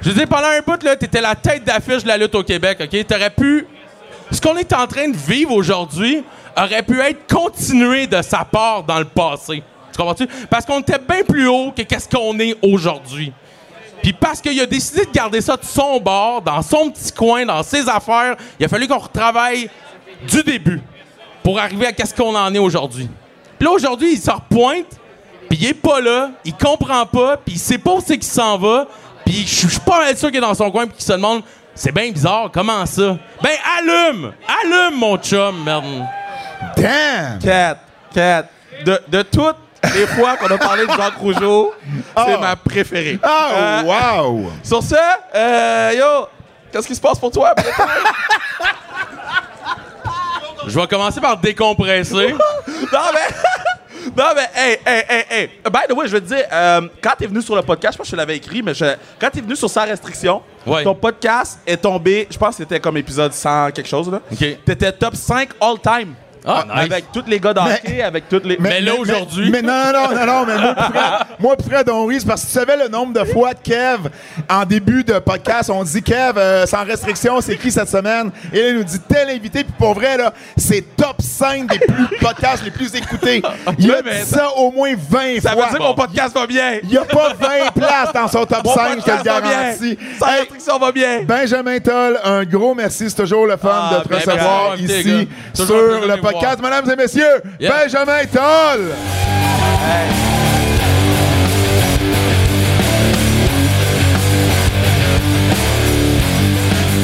Je 0.00 0.10
dire, 0.12 0.26
pendant 0.28 0.48
un 0.48 0.60
bout, 0.66 0.82
là, 0.82 0.96
t'étais 0.96 1.20
la 1.20 1.34
tête 1.34 1.62
d'affiche 1.64 2.02
de 2.04 2.08
la 2.08 2.16
lutte 2.16 2.34
au 2.34 2.42
Québec, 2.42 2.78
OK? 2.80 3.06
T'aurais 3.06 3.30
pu... 3.30 3.66
Ce 4.30 4.40
qu'on 4.40 4.56
est 4.56 4.72
en 4.72 4.86
train 4.86 5.08
de 5.08 5.16
vivre 5.16 5.52
aujourd'hui 5.52 6.24
aurait 6.56 6.82
pu 6.82 7.00
être 7.00 7.26
continué 7.32 8.06
de 8.06 8.22
sa 8.22 8.44
part 8.44 8.82
dans 8.84 8.98
le 8.98 9.04
passé. 9.04 9.62
Tu 9.92 9.96
comprends-tu? 9.98 10.26
Parce 10.48 10.64
qu'on 10.64 10.80
était 10.80 10.98
bien 10.98 11.22
plus 11.28 11.48
haut 11.48 11.72
que 11.76 11.82
qu'est-ce 11.82 12.08
qu'on 12.08 12.38
est 12.38 12.56
aujourd'hui. 12.62 13.32
Puis 14.02 14.12
parce 14.12 14.40
qu'il 14.40 14.58
a 14.60 14.66
décidé 14.66 15.04
de 15.04 15.10
garder 15.10 15.40
ça 15.40 15.56
de 15.56 15.64
son 15.64 16.00
bord, 16.00 16.42
dans 16.42 16.62
son 16.62 16.90
petit 16.90 17.12
coin, 17.12 17.44
dans 17.44 17.62
ses 17.62 17.88
affaires, 17.88 18.36
il 18.58 18.64
a 18.64 18.68
fallu 18.68 18.88
qu'on 18.88 18.98
retravaille 18.98 19.68
du 20.26 20.42
début 20.42 20.80
pour 21.42 21.58
arriver 21.58 21.86
à 21.86 21.92
qu'est-ce 21.92 22.14
qu'on 22.14 22.34
en 22.34 22.54
est 22.54 22.58
aujourd'hui. 22.58 23.08
Puis 23.58 23.66
là, 23.66 23.72
aujourd'hui, 23.72 24.12
il 24.12 24.18
se 24.20 24.30
repointe, 24.30 24.86
puis 25.48 25.58
il 25.60 25.66
est 25.66 25.74
pas 25.74 26.00
là, 26.00 26.30
il 26.44 26.54
comprend 26.54 27.04
pas, 27.06 27.36
puis 27.36 27.56
il 27.56 27.58
sait 27.58 27.78
pas 27.78 27.92
où 27.92 28.00
c'est 28.00 28.16
qu'il 28.16 28.30
s'en 28.30 28.56
va, 28.56 28.86
puis 29.24 29.44
je 29.46 29.68
suis 29.68 29.80
pas 29.80 29.98
mal 29.98 30.16
sûr 30.16 30.28
qu'il 30.28 30.38
est 30.38 30.40
dans 30.40 30.54
son 30.54 30.70
coin, 30.70 30.86
puis 30.86 30.96
qu'il 30.96 31.04
se 31.04 31.12
demande, 31.12 31.42
c'est 31.74 31.92
bien 31.92 32.10
bizarre, 32.10 32.50
comment 32.52 32.86
ça? 32.86 33.18
Ben, 33.42 33.56
allume! 33.78 34.32
Allume, 34.64 34.98
mon 34.98 35.16
chum, 35.18 35.62
merde! 35.62 36.06
Damn! 36.76 37.38
Cat, 37.38 37.78
Cat, 38.14 38.46
de, 38.84 39.00
de 39.08 39.22
toutes 39.22 39.56
les 39.94 40.06
fois 40.06 40.36
qu'on 40.36 40.46
a 40.54 40.58
parlé 40.58 40.86
de 40.86 40.92
Jacques 40.92 41.16
Rougeau, 41.18 41.72
c'est 42.16 42.34
Ah. 42.34 42.38
ma 42.40 42.56
préférée. 42.56 43.18
Oh, 43.22 43.28
Euh, 43.28 43.82
wow! 43.82 44.52
Sur 44.62 44.82
ce, 44.82 44.94
euh, 45.34 45.92
yo, 45.96 46.28
qu'est-ce 46.72 46.86
qui 46.86 46.94
se 46.94 47.00
passe 47.00 47.18
pour 47.18 47.30
toi? 47.30 47.54
Je 50.66 50.78
vais 50.78 50.86
commencer 50.86 51.20
par 51.20 51.36
décompresser. 51.38 52.32
non, 52.92 52.98
mais. 53.14 53.20
Non, 54.16 54.24
mais, 54.34 54.48
hey, 54.54 54.78
hey, 54.86 55.04
hey, 55.08 55.24
hey. 55.30 55.50
By 55.70 55.80
the 55.88 55.92
way, 55.92 56.08
je 56.08 56.12
veux 56.14 56.20
te 56.22 56.26
dire, 56.26 56.44
euh, 56.50 56.80
quand 57.02 57.12
t'es 57.18 57.26
venu 57.26 57.42
sur 57.42 57.54
le 57.54 57.60
podcast, 57.62 57.92
je 57.94 57.98
pense 57.98 58.06
que 58.06 58.10
je 58.10 58.12
te 58.12 58.16
l'avais 58.16 58.36
écrit, 58.38 58.62
mais 58.62 58.72
je- 58.74 58.96
quand 59.20 59.28
t'es 59.30 59.42
venu 59.42 59.54
sur 59.54 59.68
Sans 59.68 59.84
Restriction, 59.84 60.42
Ouais. 60.66 60.82
ton 60.82 60.94
podcast 60.94 61.60
est 61.66 61.76
tombé, 61.76 62.26
je 62.30 62.36
pense 62.38 62.56
que 62.56 62.62
c'était 62.62 62.80
comme 62.80 62.96
épisode 62.96 63.32
100 63.32 63.70
quelque 63.72 63.86
chose, 63.88 64.10
là. 64.10 64.20
OK. 64.32 64.64
T'étais 64.64 64.90
top 64.92 65.14
5 65.14 65.50
all-time. 65.60 66.14
Ah, 66.46 66.64
nice. 66.66 66.84
Avec 66.90 67.12
tous 67.12 67.24
les 67.26 67.38
gars 67.38 67.52
d'hockey, 67.52 68.02
avec 68.02 68.28
toutes 68.28 68.44
les. 68.46 68.56
Mais 68.58 68.80
là, 68.80 68.92
aujourd'hui- 68.94 69.50
Mais, 69.50 69.62
non, 69.62 69.92
non, 69.92 70.14
non, 70.14 70.26
non, 70.26 70.46
mais 70.46 70.56
moi, 70.58 70.74
Fred, 70.74 71.26
moi, 71.38 71.56
Fred, 71.68 71.88
on 71.90 72.06
rit, 72.06 72.24
parce 72.26 72.42
que 72.42 72.46
tu 72.46 72.52
savais 72.52 72.76
le 72.76 72.88
nombre 72.88 73.12
de 73.12 73.24
fois 73.30 73.54
que 73.54 73.62
Kev, 73.62 74.08
en 74.48 74.64
début 74.64 75.04
de 75.04 75.18
podcast, 75.18 75.70
on 75.70 75.82
dit 75.84 76.02
Kev, 76.02 76.32
euh, 76.38 76.66
sans 76.66 76.84
restriction, 76.84 77.40
c'est 77.40 77.56
qui 77.56 77.70
cette 77.70 77.88
semaine? 77.88 78.30
Et 78.52 78.60
là, 78.62 78.68
il 78.70 78.76
nous 78.76 78.84
dit 78.84 78.98
tel 79.00 79.28
invité, 79.30 79.64
puis 79.64 79.74
pour 79.78 79.94
vrai, 79.94 80.16
là, 80.16 80.32
c'est 80.56 80.96
top 80.96 81.16
5 81.20 81.70
des 81.70 81.78
plus 81.78 82.18
podcasts 82.20 82.64
les 82.64 82.70
plus 82.70 82.94
écoutés. 82.94 83.42
Il 83.78 83.90
a 83.92 83.96
mais 84.04 84.20
dit 84.22 84.26
ça 84.30 84.50
au 84.56 84.70
moins 84.72 84.92
20 84.96 85.40
ça 85.42 85.52
fois. 85.52 85.64
veut 85.64 85.70
dire 85.70 85.78
que 85.78 85.82
mon 85.84 85.94
podcast 85.94 86.34
va 86.34 86.46
bien. 86.46 86.78
Il 86.82 86.88
n'y 86.88 86.96
a 86.98 87.04
pas 87.04 87.32
20 87.38 87.48
places 87.74 88.12
dans 88.14 88.28
son 88.28 88.46
top 88.46 88.64
Mon 88.64 88.74
5, 88.74 88.88
je 88.98 89.04
te 89.04 89.10
le 89.10 89.16
podcast 89.16 89.24
va 89.26 89.40
bien. 89.40 89.50
garantis. 89.50 89.98
Sans 90.18 90.26
Hey, 90.26 90.40
restriction 90.40 90.78
va 90.78 90.92
bien. 90.92 91.22
Benjamin 91.24 91.78
Toll, 91.80 92.18
un 92.24 92.44
gros 92.44 92.74
merci. 92.74 93.10
C'est 93.10 93.16
toujours 93.16 93.46
le 93.46 93.56
fun 93.56 93.68
Ah, 93.72 93.98
de 93.98 94.02
te 94.04 94.08
ben, 94.08 94.16
recevoir 94.16 94.74
merci 94.78 94.86
d'avoir 94.86 95.20
ici 95.20 95.28
sur 95.54 95.66
de 95.66 95.72
le 96.06 96.20
voir. 96.20 96.29
Podcast. 96.32 96.60
Mesdames 96.62 96.90
et 96.90 96.96
messieurs. 96.96 97.42
Benjamin 97.60 98.24
Toll! 98.32 98.92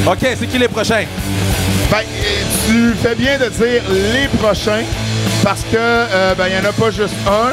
OK, 0.09 0.19
c'est 0.39 0.47
qui 0.47 0.57
les 0.57 0.69
prochains? 0.69 1.03
Ben, 1.91 1.97
tu 2.65 2.93
fais 3.01 3.15
bien 3.15 3.37
de 3.37 3.49
dire 3.49 3.81
les 3.89 4.27
prochains 4.39 4.83
parce 5.43 5.61
que 5.63 5.75
euh, 5.77 6.33
ben, 6.35 6.45
il 6.47 6.53
n'y 6.53 6.65
en 6.65 6.69
a 6.69 6.73
pas 6.73 6.91
juste 6.91 7.13
un, 7.27 7.51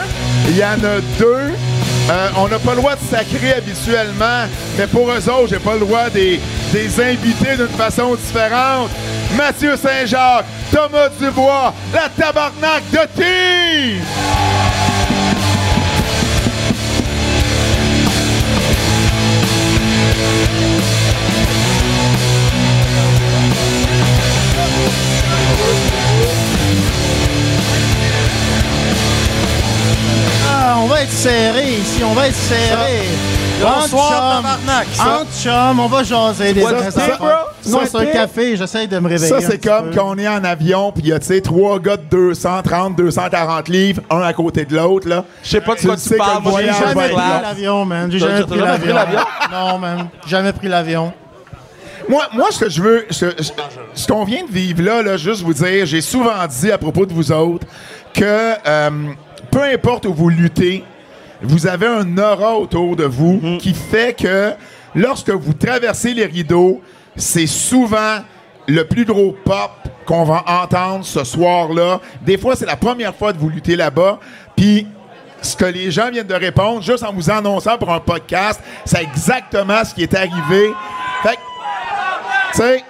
il 0.48 0.56
y 0.56 0.64
en 0.64 0.74
a 0.84 1.00
deux. 1.18 1.52
Euh, 2.10 2.28
on 2.36 2.48
n'a 2.48 2.58
pas 2.58 2.72
le 2.72 2.76
droit 2.78 2.94
de 2.96 3.00
sacrer 3.00 3.54
habituellement, 3.54 4.44
mais 4.76 4.86
pour 4.86 5.10
eux 5.10 5.28
autres, 5.28 5.48
j'ai 5.48 5.58
pas 5.58 5.72
le 5.74 5.80
droit 5.80 6.10
des, 6.10 6.38
des 6.72 7.00
inviter 7.00 7.56
d'une 7.56 7.68
façon 7.68 8.14
différente. 8.14 8.90
Mathieu 9.36 9.74
Saint-Jacques, 9.76 10.44
Thomas 10.70 11.08
Dubois, 11.18 11.72
la 11.94 12.08
tabarnak 12.10 12.82
de 12.90 12.98
team! 13.16 14.04
Ah, 30.46 30.76
on 30.78 30.86
va 30.86 31.02
être 31.02 31.12
serré 31.12 31.63
on 32.08 32.12
va 32.14 32.28
être 32.28 32.34
serré. 32.34 33.02
Bonsoir, 33.60 34.42
tabarnak. 34.42 34.86
Entre 35.00 35.32
chums, 35.42 35.80
on 35.80 35.86
va 35.86 36.02
jaser 36.02 36.52
des? 36.52 36.62
Non, 36.62 36.68
Tu 37.80 37.86
c'est 37.86 37.96
un 37.96 38.04
café, 38.06 38.56
j'essaie 38.56 38.86
de 38.86 38.98
me 38.98 39.08
réveiller. 39.08 39.28
Ça, 39.28 39.36
un 39.36 39.40
c'est 39.40 39.64
comme 39.64 39.90
peu. 39.90 39.96
quand 39.96 40.10
on 40.14 40.18
est 40.18 40.28
en 40.28 40.42
avion, 40.44 40.92
puis 40.92 41.04
il 41.04 41.08
y 41.08 41.12
a, 41.12 41.18
tu 41.18 41.26
sais, 41.26 41.40
trois 41.40 41.78
gars 41.78 41.96
de 41.96 42.02
230, 42.10 42.96
240 42.96 43.68
livres, 43.68 44.02
un 44.10 44.20
à 44.20 44.32
côté 44.32 44.64
de 44.66 44.76
l'autre, 44.76 45.08
là. 45.08 45.24
Je 45.42 45.50
sais 45.50 45.60
pas 45.60 45.74
de 45.74 45.80
Tu 45.80 45.86
quoi 45.86 45.96
tu 45.96 46.02
sais 46.02 46.14
que 46.14 46.18
parles. 46.18 46.42
j'ai 46.58 46.66
jamais 46.66 47.08
pris 47.08 47.16
l'avion, 47.42 47.84
man. 47.86 48.10
J'ai 48.12 48.18
jamais 48.18 48.42
pris 48.42 48.58
l'avion. 48.58 48.94
l'avion? 48.94 49.20
Non, 49.50 49.78
man. 49.78 50.08
Jamais 50.26 50.52
pris 50.52 50.68
l'avion. 50.68 51.12
Moi, 52.08 52.24
moi, 52.34 52.48
ce 52.50 52.58
que 52.64 52.68
je 52.68 52.82
veux, 52.82 53.06
ce, 53.08 53.26
ce- 53.38 53.52
ce 53.94 54.06
qu'on 54.06 54.24
vient 54.24 54.44
de 54.44 54.52
vivre 54.52 54.82
là, 54.82 55.00
là, 55.00 55.16
juste 55.16 55.40
vous 55.42 55.54
dire, 55.54 55.86
j'ai 55.86 56.02
souvent 56.02 56.32
dit 56.50 56.70
à 56.70 56.76
propos 56.76 57.06
de 57.06 57.14
vous 57.14 57.32
autres 57.32 57.66
que 58.12 58.52
euh, 58.66 58.90
peu 59.50 59.62
importe 59.62 60.04
où 60.04 60.12
vous 60.12 60.28
luttez, 60.28 60.84
vous 61.44 61.66
avez 61.66 61.86
un 61.86 62.18
aura 62.18 62.56
autour 62.56 62.96
de 62.96 63.04
vous 63.04 63.40
Mhm. 63.42 63.58
qui 63.58 63.74
fait 63.74 64.16
que 64.18 64.52
lorsque 64.94 65.30
vous 65.30 65.52
traversez 65.54 66.14
les 66.14 66.26
rideaux, 66.26 66.80
c'est 67.16 67.46
souvent 67.46 68.18
le 68.66 68.82
plus 68.84 69.04
gros 69.04 69.34
pop 69.44 69.70
qu'on 70.06 70.24
va 70.24 70.42
entendre 70.46 71.04
ce 71.04 71.22
soir-là. 71.24 72.00
Des 72.22 72.38
fois, 72.38 72.56
c'est 72.56 72.66
la 72.66 72.76
première 72.76 73.14
fois 73.14 73.32
que 73.32 73.38
vous 73.38 73.48
luttez 73.50 73.76
là-bas. 73.76 74.18
Puis, 74.56 74.86
ce 75.42 75.54
que 75.56 75.66
les 75.66 75.90
gens 75.90 76.10
viennent 76.10 76.26
de 76.26 76.34
répondre, 76.34 76.80
juste 76.82 77.04
en 77.04 77.12
vous 77.12 77.30
annonçant 77.30 77.76
pour 77.76 77.92
un 77.92 78.00
podcast, 78.00 78.60
c'est 78.84 79.02
exactement 79.02 79.84
ce 79.84 79.94
qui 79.94 80.02
est 80.02 80.14
arrivé. 80.14 80.72
Fait 81.22 81.36
que, 81.36 82.52
tu 82.52 82.58
sais, 82.58 82.84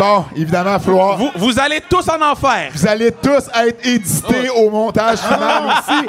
bon, 0.00 0.24
évidemment, 0.34 0.78
falloir... 0.78 1.18
Vous, 1.18 1.30
vous 1.36 1.58
allez 1.58 1.80
tous 1.88 2.08
en 2.08 2.20
enfer. 2.32 2.70
Vous 2.74 2.86
allez 2.86 3.12
tous 3.12 3.48
être 3.54 3.86
édités 3.86 4.48
au 4.56 4.70
montage 4.70 5.18
final 5.18 5.64
aussi. 5.66 6.06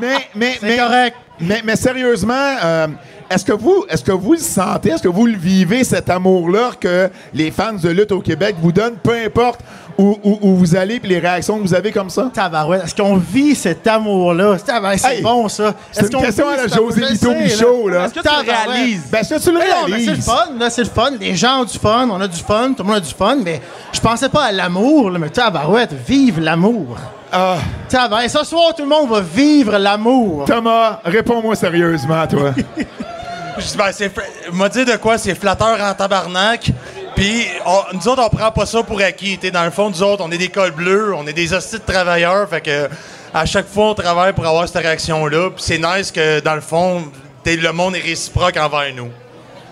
Mais, 0.00 0.16
mais, 0.34 0.58
mais, 0.62 0.76
correct. 0.76 1.16
Mais, 1.40 1.62
mais 1.64 1.76
sérieusement, 1.76 2.56
euh, 2.62 2.86
est-ce 3.28 3.44
que 3.44 3.52
vous, 3.52 3.84
est-ce 3.88 4.04
que 4.04 4.12
vous 4.12 4.34
le 4.34 4.38
sentez, 4.38 4.90
est-ce 4.90 5.02
que 5.02 5.08
vous 5.08 5.26
le 5.26 5.36
vivez 5.36 5.82
cet 5.82 6.08
amour-là 6.08 6.70
que 6.78 7.10
les 7.32 7.50
fans 7.50 7.72
de 7.72 7.88
lutte 7.88 8.12
au 8.12 8.20
Québec 8.20 8.54
vous 8.60 8.70
donnent, 8.70 8.96
peu 9.02 9.16
importe 9.24 9.60
où, 9.98 10.18
où- 10.22 10.38
où 10.42 10.56
vous 10.56 10.76
allez, 10.76 10.98
puis 11.00 11.08
les 11.08 11.18
réactions 11.18 11.58
que 11.58 11.62
vous 11.62 11.74
avez 11.74 11.92
comme 11.92 12.10
ça? 12.10 12.30
Tabarouette, 12.32 12.84
est-ce 12.84 12.94
qu'on 12.94 13.16
vit 13.16 13.54
cet 13.54 13.86
amour-là? 13.86 14.56
Tabarouette, 14.58 15.00
C'est 15.00 15.16
Hey, 15.16 15.22
bon, 15.22 15.48
ça. 15.48 15.74
C'est 15.92 16.00
Est-ce 16.02 16.10
une 16.10 16.16
qu'on 16.16 16.22
question 16.22 16.48
à 16.48 16.56
la 16.56 16.66
José 16.68 17.00
Lito 17.10 17.30
Michaud, 17.32 17.88
là. 17.88 18.04
Est-ce 18.06 18.14
que 18.14 18.20
tu 18.20 18.28
le 18.28 18.50
réalises? 18.52 19.02
Ben, 19.10 19.18
est-ce 19.20 19.34
que 19.34 19.40
tu 19.40 19.52
le 19.52 19.58
Mais 19.58 19.64
non, 19.68 19.74
mais 19.88 19.90
c'est 19.98 19.98
le 19.98 20.06
réalises? 20.06 20.24
fun, 20.24 20.44
là, 20.58 20.70
c'est 20.70 20.82
le 20.84 20.88
fun. 20.90 21.10
Les 21.20 21.34
gens 21.36 21.60
ont 21.60 21.64
du 21.64 21.78
fun, 21.78 22.08
on 22.10 22.20
a 22.20 22.28
du 22.28 22.40
fun, 22.40 22.72
tout 22.76 22.82
le 22.82 22.88
monde 22.88 22.96
a 22.96 23.00
du 23.00 23.14
fun, 23.14 23.36
mais 23.44 23.60
je 23.92 24.00
pensais 24.00 24.28
pas 24.28 24.44
à 24.44 24.52
l'amour, 24.52 25.10
là, 25.10 25.18
mais 25.18 25.30
tabarouette, 25.30 25.92
vive 26.06 26.40
l'amour. 26.40 26.96
Ah, 27.32 27.56
Tabarouette, 27.88 28.30
ce 28.30 28.44
soir, 28.44 28.74
tout 28.76 28.82
le 28.82 28.88
monde 28.88 29.10
va 29.10 29.20
vivre 29.20 29.76
l'amour. 29.78 30.44
Thomas, 30.46 31.00
réponds-moi 31.04 31.56
sérieusement, 31.56 32.26
toi. 32.28 32.52
Je 33.58 33.64
dis, 33.66 33.76
ben, 33.76 33.90
c'est 33.92 34.10
m'a 34.52 34.68
dit 34.68 34.84
de 34.84 34.96
quoi? 34.96 35.16
C'est 35.16 35.34
flatteur 35.36 35.76
en 35.80 35.94
tabarnak. 35.94 36.70
Puis, 37.16 37.46
on- 37.64 37.96
nous 37.96 38.08
autres, 38.08 38.22
on 38.24 38.28
prend 38.36 38.50
pas 38.50 38.66
ça 38.66 38.82
pour 38.82 39.00
acquis. 39.00 39.38
T'sais, 39.38 39.50
dans 39.50 39.64
le 39.64 39.70
fond, 39.70 39.88
nous 39.90 40.02
autres, 40.02 40.22
on 40.26 40.30
est 40.30 40.38
des 40.38 40.48
cols 40.48 40.72
bleus, 40.72 41.14
on 41.14 41.26
est 41.26 41.32
des 41.32 41.52
hosties 41.54 41.78
de 41.78 41.92
travailleurs. 41.92 42.48
Fait 42.48 42.60
que, 42.60 42.88
à 43.32 43.44
chaque 43.46 43.68
fois, 43.68 43.90
on 43.90 43.94
travaille 43.94 44.32
pour 44.32 44.46
avoir 44.46 44.66
cette 44.66 44.82
réaction-là. 44.82 45.50
Puis, 45.50 45.62
c'est 45.64 45.78
nice 45.78 46.10
que, 46.10 46.40
dans 46.40 46.54
le 46.54 46.60
fond, 46.60 47.04
le 47.46 47.72
monde 47.72 47.94
est 47.96 48.00
réciproque 48.00 48.56
envers 48.56 48.92
nous. 48.94 49.10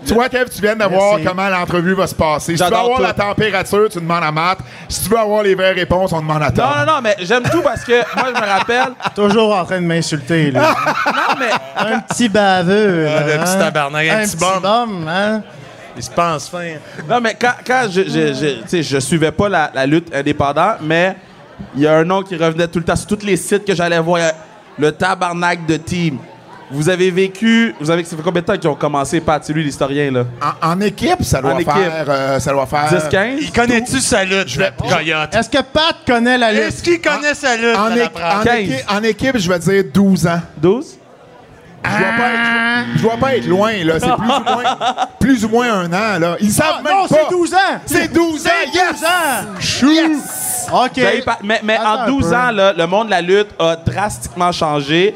Tu 0.05 0.13
vois, 0.13 0.27
Kev, 0.27 0.49
tu 0.49 0.61
viens 0.61 0.75
de 0.75 0.83
voir 0.83 1.17
comment 1.25 1.47
l'entrevue 1.47 1.93
va 1.93 2.05
se 2.07 2.13
passer. 2.15 2.57
Si 2.57 2.57
tu 2.57 2.63
veux 2.63 2.69
J'adore 2.69 2.79
avoir 2.79 2.97
tout. 2.97 3.03
la 3.03 3.13
température, 3.13 3.87
tu 3.89 3.99
demandes 3.99 4.23
à 4.23 4.31
Matt. 4.33 4.57
Si 4.89 5.03
tu 5.03 5.09
veux 5.09 5.17
avoir 5.17 5.43
les 5.43 5.55
vraies 5.55 5.71
réponses, 5.71 6.11
on 6.11 6.19
demande 6.19 6.43
à 6.43 6.51
Tom. 6.51 6.65
Non, 6.65 6.85
non, 6.85 6.93
non, 6.95 7.01
mais 7.01 7.15
j'aime 7.21 7.43
tout 7.49 7.61
parce 7.61 7.85
que 7.85 7.93
moi, 8.15 8.25
je 8.35 8.41
me 8.41 8.45
rappelle. 8.45 8.93
Toujours 9.15 9.55
en 9.55 9.63
train 9.63 9.79
de 9.79 9.85
m'insulter, 9.85 10.51
là. 10.51 10.75
Non, 11.05 11.35
mais 11.39 11.51
un 11.95 11.99
petit 11.99 12.27
baveux. 12.27 13.07
Ah, 13.07 13.19
là, 13.21 13.25
le 13.37 13.43
petit 13.43 13.51
hein? 13.53 13.59
tabarnak, 13.59 14.07
un 14.09 14.23
petit 14.23 14.35
bum. 14.35 14.59
bum, 14.61 15.07
hein? 15.07 15.41
Il 15.95 16.03
se 16.03 16.09
pense 16.11 16.49
fin. 16.49 16.73
Non, 17.09 17.19
mais 17.21 17.35
quand, 17.39 17.53
quand 17.65 17.87
je, 17.89 18.01
je, 18.03 18.33
je, 18.33 18.61
tu 18.61 18.67
sais, 18.67 18.83
je 18.83 18.97
suivais 18.99 19.31
pas 19.31 19.47
la, 19.49 19.71
la 19.73 19.85
lutte 19.85 20.13
indépendante, 20.13 20.77
mais 20.81 21.15
il 21.75 21.81
y 21.81 21.87
a 21.87 21.97
un 21.97 22.03
nom 22.03 22.21
qui 22.23 22.35
revenait 22.35 22.67
tout 22.67 22.79
le 22.79 22.85
temps 22.85 22.95
sur 22.95 23.07
tous 23.07 23.25
les 23.25 23.37
sites 23.37 23.65
que 23.65 23.75
j'allais 23.75 23.99
voir. 23.99 24.19
Le 24.79 24.91
tabarnak 24.91 25.67
de 25.67 25.77
team. 25.77 26.17
Vous 26.71 26.89
avez 26.89 27.11
vécu. 27.11 27.75
Vous 27.79 27.91
avez. 27.91 28.03
Ça 28.03 28.17
fait 28.17 28.23
combien 28.23 28.41
de 28.41 28.47
temps 28.47 28.57
qu'ils 28.57 28.69
ont 28.69 28.73
commencé, 28.75 29.21
Pat? 29.21 29.43
C'est 29.45 29.53
lui 29.53 29.63
l'historien, 29.63 30.09
là. 30.09 30.25
En, 30.63 30.71
en 30.71 30.81
équipe, 30.81 31.21
ça 31.23 31.39
doit 31.39 31.53
En 31.53 31.59
faire. 31.59 31.77
équipe. 31.77 32.09
euh, 32.09 32.39
ça 32.39 32.51
doit 32.51 32.65
faire. 32.65 32.85
10-15? 32.91 33.35
Il 33.41 33.51
connaît-tu 33.51 33.99
sa 33.99 34.23
lutte, 34.23 34.47
je 34.47 34.57
vais 34.57 34.71
coyote? 34.75 35.35
Est-ce 35.35 35.49
que 35.49 35.61
Pat 35.61 35.95
connaît 36.07 36.39
la 36.39 36.51
lutte? 36.51 36.61
Est-ce 36.63 36.81
qu'il 36.81 36.99
connaît 36.99 37.35
sa 37.35 37.55
lutte? 37.55 37.77
En, 37.77 37.91
à 37.91 37.95
é- 37.95 37.99
la 37.99 38.09
prendre? 38.09 38.39
en 38.39 38.43
15. 38.43 38.57
équipe, 38.57 38.85
en 38.91 39.03
équipe, 39.03 39.37
je 39.37 39.49
vais 39.49 39.59
dire 39.59 39.83
12 39.93 40.25
ans. 40.25 40.41
12? 40.57 40.85
Je 41.85 41.89
dois 41.89 42.07
pas 42.17 42.29
être, 42.31 42.87
je 42.95 43.01
dois 43.01 43.17
pas 43.17 43.35
être 43.35 43.45
loin, 43.47 43.83
là. 43.83 43.93
C'est 43.99 44.15
plus 44.15 44.25
ou 44.29 44.43
moins, 44.43 44.63
plus 45.19 45.45
ou 45.45 45.49
moins 45.49 45.73
un 45.81 45.93
an, 45.93 46.19
là. 46.19 46.35
Ils 46.39 46.51
savent 46.51 46.75
Ah, 46.79 46.81
même 46.81 46.93
non, 46.93 47.07
pas. 47.07 47.15
c'est 47.15 47.29
12 47.35 47.53
ans! 47.53 47.57
C'est 47.85 48.13
12 48.13 48.47
ans, 48.47 48.49
C'est 48.71 48.75
yes! 48.77 48.91
12 48.93 49.03
ans! 49.03 49.59
Chou! 49.59 49.89
Yes! 49.91 50.67
OK. 50.73 51.01
Mais 51.43 51.77
en 51.77 51.99
un 52.01 52.07
12 52.07 52.29
peu. 52.29 52.35
ans, 52.35 52.51
là, 52.51 52.73
le 52.73 52.87
monde 52.87 53.07
de 53.07 53.11
la 53.11 53.21
lutte 53.21 53.49
a 53.59 53.75
drastiquement 53.75 54.51
changé. 54.51 55.15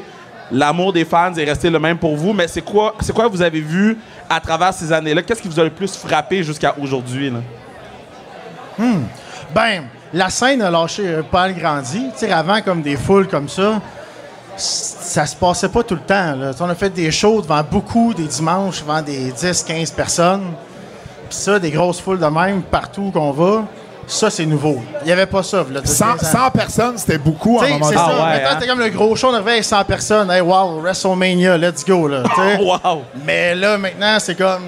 L'amour 0.50 0.92
des 0.92 1.04
fans 1.04 1.34
est 1.34 1.44
resté 1.44 1.68
le 1.70 1.78
même 1.78 1.98
pour 1.98 2.16
vous. 2.16 2.32
Mais 2.32 2.48
c'est 2.48 2.62
quoi, 2.62 2.94
c'est 3.00 3.12
quoi 3.14 3.28
vous 3.28 3.42
avez 3.42 3.60
vu 3.60 3.96
à 4.28 4.38
travers 4.40 4.72
ces 4.74 4.92
années-là? 4.92 5.22
Qu'est-ce 5.22 5.42
qui 5.42 5.48
vous 5.48 5.60
a 5.60 5.64
le 5.64 5.70
plus 5.70 5.94
frappé 5.96 6.42
jusqu'à 6.42 6.74
aujourd'hui? 6.80 7.30
là? 7.30 7.38
Ben, 9.54 9.84
la 10.12 10.30
scène 10.30 10.62
a 10.62 10.70
lâché 10.70 11.02
euh, 11.06 11.22
pas 11.22 11.50
grandi. 11.52 12.00
Tu 12.12 12.18
sais, 12.26 12.32
avant, 12.32 12.60
comme 12.60 12.82
des 12.82 12.96
foules 12.96 13.26
comme 13.28 13.48
ça, 13.48 13.80
ça 14.58 15.26
se 15.26 15.36
passait 15.36 15.68
pas 15.68 15.82
tout 15.82 15.94
le 15.94 16.00
temps. 16.00 16.34
là. 16.34 16.50
On 16.60 16.68
a 16.68 16.74
fait 16.74 16.90
des 16.90 17.10
shows 17.10 17.40
devant 17.42 17.62
beaucoup, 17.62 18.12
des 18.14 18.24
dimanches, 18.24 18.80
devant 18.82 19.00
des 19.02 19.30
10-15 19.30 19.94
personnes. 19.94 20.52
Puis 21.28 21.38
ça, 21.38 21.58
des 21.58 21.70
grosses 21.70 22.00
foules 22.00 22.18
de 22.18 22.26
même, 22.26 22.62
partout 22.62 23.10
qu'on 23.12 23.32
va, 23.32 23.64
ça, 24.06 24.30
c'est 24.30 24.46
nouveau. 24.46 24.80
Il 25.02 25.06
n'y 25.06 25.12
avait 25.12 25.26
pas 25.26 25.42
ça, 25.42 25.64
là, 25.70 25.80
100, 25.84 26.04
15 26.16 26.24
ans. 26.24 26.44
100 26.44 26.50
personnes, 26.50 26.98
c'était 26.98 27.18
beaucoup 27.18 27.58
c'est 27.60 27.68
ça. 27.68 27.74
Ah 27.74 27.82
ouais, 27.82 27.84
Maintenant, 27.84 28.48
hein? 28.48 28.50
c'était 28.54 28.66
comme 28.66 28.80
le 28.80 28.88
gros 28.88 29.14
show, 29.14 29.28
on 29.28 29.34
arrivait 29.34 29.50
avec 29.52 29.64
100 29.64 29.84
personnes. 29.84 30.30
Hey, 30.30 30.40
wow, 30.40 30.80
WrestleMania, 30.80 31.58
let's 31.58 31.84
go, 31.84 32.08
là. 32.08 32.22
Wow! 32.60 33.02
Mais 33.24 33.54
là, 33.54 33.76
maintenant, 33.76 34.16
c'est 34.18 34.34
comme. 34.34 34.62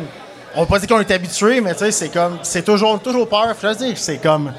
On 0.55 0.61
va 0.61 0.67
pas 0.67 0.79
dire 0.79 0.89
qu'on 0.89 1.01
est 1.01 1.11
habitué, 1.11 1.61
mais 1.61 1.73
tu 1.73 1.79
sais, 1.79 1.91
c'est 1.91 2.09
comme. 2.11 2.39
C'est 2.43 2.63
toujours, 2.65 3.01
toujours 3.01 3.27
peur. 3.29 3.55
Dire, 3.79 3.95
c'est 3.97 4.19
comme. 4.19 4.53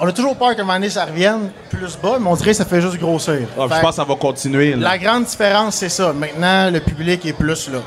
On 0.00 0.06
a 0.08 0.12
toujours 0.12 0.36
peur 0.36 0.54
qu'à 0.56 0.62
un 0.62 0.64
moment 0.64 0.74
donné, 0.78 0.90
ça 0.90 1.04
revienne 1.04 1.50
plus 1.70 1.96
bas, 2.02 2.16
mais 2.20 2.28
on 2.28 2.34
dirait 2.34 2.50
que 2.50 2.56
ça 2.56 2.64
fait 2.64 2.80
juste 2.80 2.98
grossir. 2.98 3.40
Ah, 3.58 3.62
je 3.70 3.80
pense 3.80 3.90
que 3.90 3.94
ça 3.96 4.04
va 4.04 4.14
continuer. 4.16 4.74
là. 4.74 4.90
la 4.90 4.98
grande 4.98 5.24
différence, 5.24 5.76
c'est 5.76 5.88
ça. 5.88 6.12
Maintenant, 6.12 6.70
le 6.70 6.80
public 6.80 7.24
est 7.26 7.32
plus 7.32 7.68
là. 7.70 7.78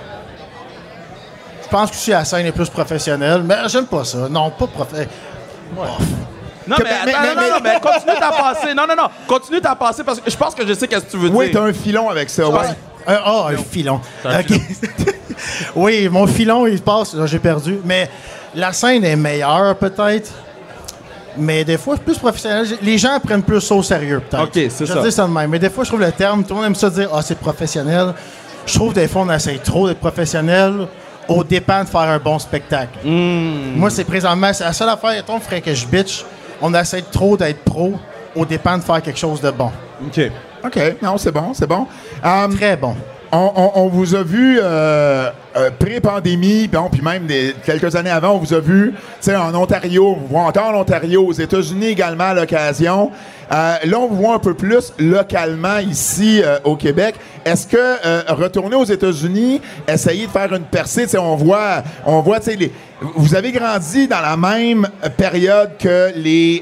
Je 1.63 1.67
pense 1.69 1.91
que 1.91 1.95
aussi 1.95 2.11
la 2.11 2.25
scène 2.25 2.45
est 2.47 2.51
plus 2.51 2.69
professionnelle, 2.69 3.43
mais 3.43 3.55
j'aime 3.67 3.85
pas 3.85 4.03
ça. 4.03 4.27
Non, 4.29 4.49
pas 4.51 4.67
professionnel. 4.67 5.09
Non, 6.67 6.75
Que- 6.75 6.83
mais, 6.83 6.89
mais- 7.05 7.13
attends, 7.13 7.21
mais- 7.23 7.35
non, 7.35 7.41
non, 7.41 7.49
non, 7.55 7.59
mais 7.63 7.79
continue 7.79 8.19
ta 8.19 8.31
passée. 8.31 8.73
Non, 8.75 8.83
non, 8.87 8.95
non. 8.95 9.09
Continue 9.27 9.61
ta 9.61 9.75
passée 9.75 10.03
parce 10.03 10.19
que 10.19 10.29
je 10.29 10.37
pense 10.37 10.53
que 10.55 10.65
je 10.67 10.73
sais 10.73 10.87
qu'est-ce 10.87 11.05
que 11.05 11.11
tu 11.11 11.17
veux 11.17 11.29
Oui, 11.29 11.49
dire. 11.49 11.59
t'as 11.61 11.67
un 11.67 11.73
filon 11.73 12.09
avec 12.09 12.29
ça. 12.29 12.47
ouais. 12.47 12.57
Un- 13.07 13.19
Ah, 13.25 13.47
un 13.51 13.57
filon. 13.57 14.01
OK. 14.25 14.59
oui, 15.75 16.09
mon 16.09 16.27
filon, 16.27 16.67
il 16.67 16.81
passe. 16.81 17.13
là, 17.13 17.25
J'ai 17.25 17.39
perdu. 17.39 17.79
Mais 17.85 18.09
la 18.55 18.71
scène 18.73 19.03
est 19.03 19.15
meilleure, 19.15 19.75
peut-être. 19.77 20.31
Mais 21.39 21.63
des 21.63 21.77
fois, 21.77 21.95
c'est 21.95 22.03
plus 22.03 22.17
professionnel. 22.17 22.67
Les 22.81 22.97
gens 22.97 23.19
prennent 23.19 23.43
plus 23.43 23.61
ça 23.61 23.75
au 23.75 23.83
sérieux, 23.83 24.21
peut-être. 24.29 24.43
OK, 24.43 24.53
c'est 24.69 24.85
Je 24.85 24.93
ça. 24.93 25.01
dis 25.01 25.11
ça 25.11 25.25
de 25.27 25.31
même. 25.31 25.49
Mais 25.49 25.59
des 25.59 25.69
fois, 25.69 25.83
je 25.83 25.89
trouve 25.89 26.01
le 26.01 26.11
terme, 26.11 26.43
tout 26.43 26.49
le 26.49 26.55
monde 26.55 26.65
aime 26.65 26.75
ça 26.75 26.89
dire, 26.89 27.09
ah, 27.13 27.21
c'est 27.21 27.37
professionnel. 27.39 28.13
Je 28.65 28.73
trouve 28.75 28.93
des 28.93 29.07
fois, 29.07 29.21
on 29.23 29.29
essaie 29.31 29.57
trop 29.63 29.87
d'être 29.87 29.99
professionnel 29.99 30.87
au 31.27 31.43
dépend 31.43 31.83
de 31.83 31.87
faire 31.89 32.01
un 32.01 32.19
bon 32.19 32.37
spectacle. 32.39 32.99
Hmm. 33.05 33.75
Moi, 33.75 33.89
c'est 33.89 34.03
présentement, 34.03 34.51
c'est 34.53 34.63
la 34.63 34.73
seule 34.73 34.89
affaire, 34.89 35.23
ton 35.25 35.39
frère 35.39 35.61
que 35.61 35.73
je 35.73 35.85
bitch, 35.85 36.25
on 36.61 36.73
essaie 36.73 37.03
trop 37.11 37.37
d'être 37.37 37.63
pro 37.63 37.93
au 38.35 38.45
dépend 38.45 38.77
de 38.77 38.83
faire 38.83 39.01
quelque 39.01 39.19
chose 39.19 39.39
de 39.41 39.49
bon. 39.51 39.71
OK. 40.05 40.19
OK, 40.65 40.79
non, 41.01 41.17
c'est 41.17 41.31
bon, 41.31 41.53
c'est 41.53 41.67
bon. 41.67 41.87
Um, 42.23 42.53
Très 42.55 42.75
bon. 42.75 42.95
on, 43.31 43.51
on- 43.55 43.71
on 43.75 43.87
vous 43.87 44.13
a 44.13 44.23
vu 44.23 44.59
euh, 44.61 45.29
euh, 45.55 45.69
pré-pandémie, 45.77 46.69
puis 46.91 47.01
même 47.01 47.27
quelques 47.65 47.95
années 47.95 48.09
avant, 48.09 48.31
on 48.33 48.37
vous 48.37 48.53
a 48.53 48.59
vu 48.59 48.93
en 49.27 49.55
Ontario, 49.55 50.07
on 50.09 50.13
vous 50.19 50.27
voit 50.27 50.41
encore 50.43 50.69
en 50.75 50.81
Ontario, 50.81 51.25
aux 51.25 51.33
États-Unis 51.33 51.87
également 51.87 52.25
à 52.25 52.33
l'occasion. 52.33 53.11
Euh, 53.51 53.75
là, 53.83 53.97
on 53.99 54.07
vous 54.07 54.15
voit 54.17 54.35
un 54.35 54.39
peu 54.39 54.53
plus 54.53 54.93
localement 54.99 55.79
ici 55.79 56.41
euh, 56.43 56.59
au 56.63 56.75
Québec. 56.75 57.15
Est-ce 57.45 57.65
que 57.65 57.77
retourner 58.33 58.75
aux 58.75 58.83
États-Unis, 58.85 59.59
essayer 59.87 60.27
de 60.27 60.31
faire 60.31 60.53
une 60.53 60.65
percée, 60.65 61.07
on 61.17 61.35
voit, 61.35 61.81
on 62.05 62.19
voit, 62.21 62.37
les- 62.45 62.71
vous 63.15 63.33
avez 63.33 63.51
grandi 63.51 64.07
dans 64.07 64.21
la 64.21 64.35
même 64.37 64.87
période 65.17 65.71
que 65.79 66.11
les 66.15 66.61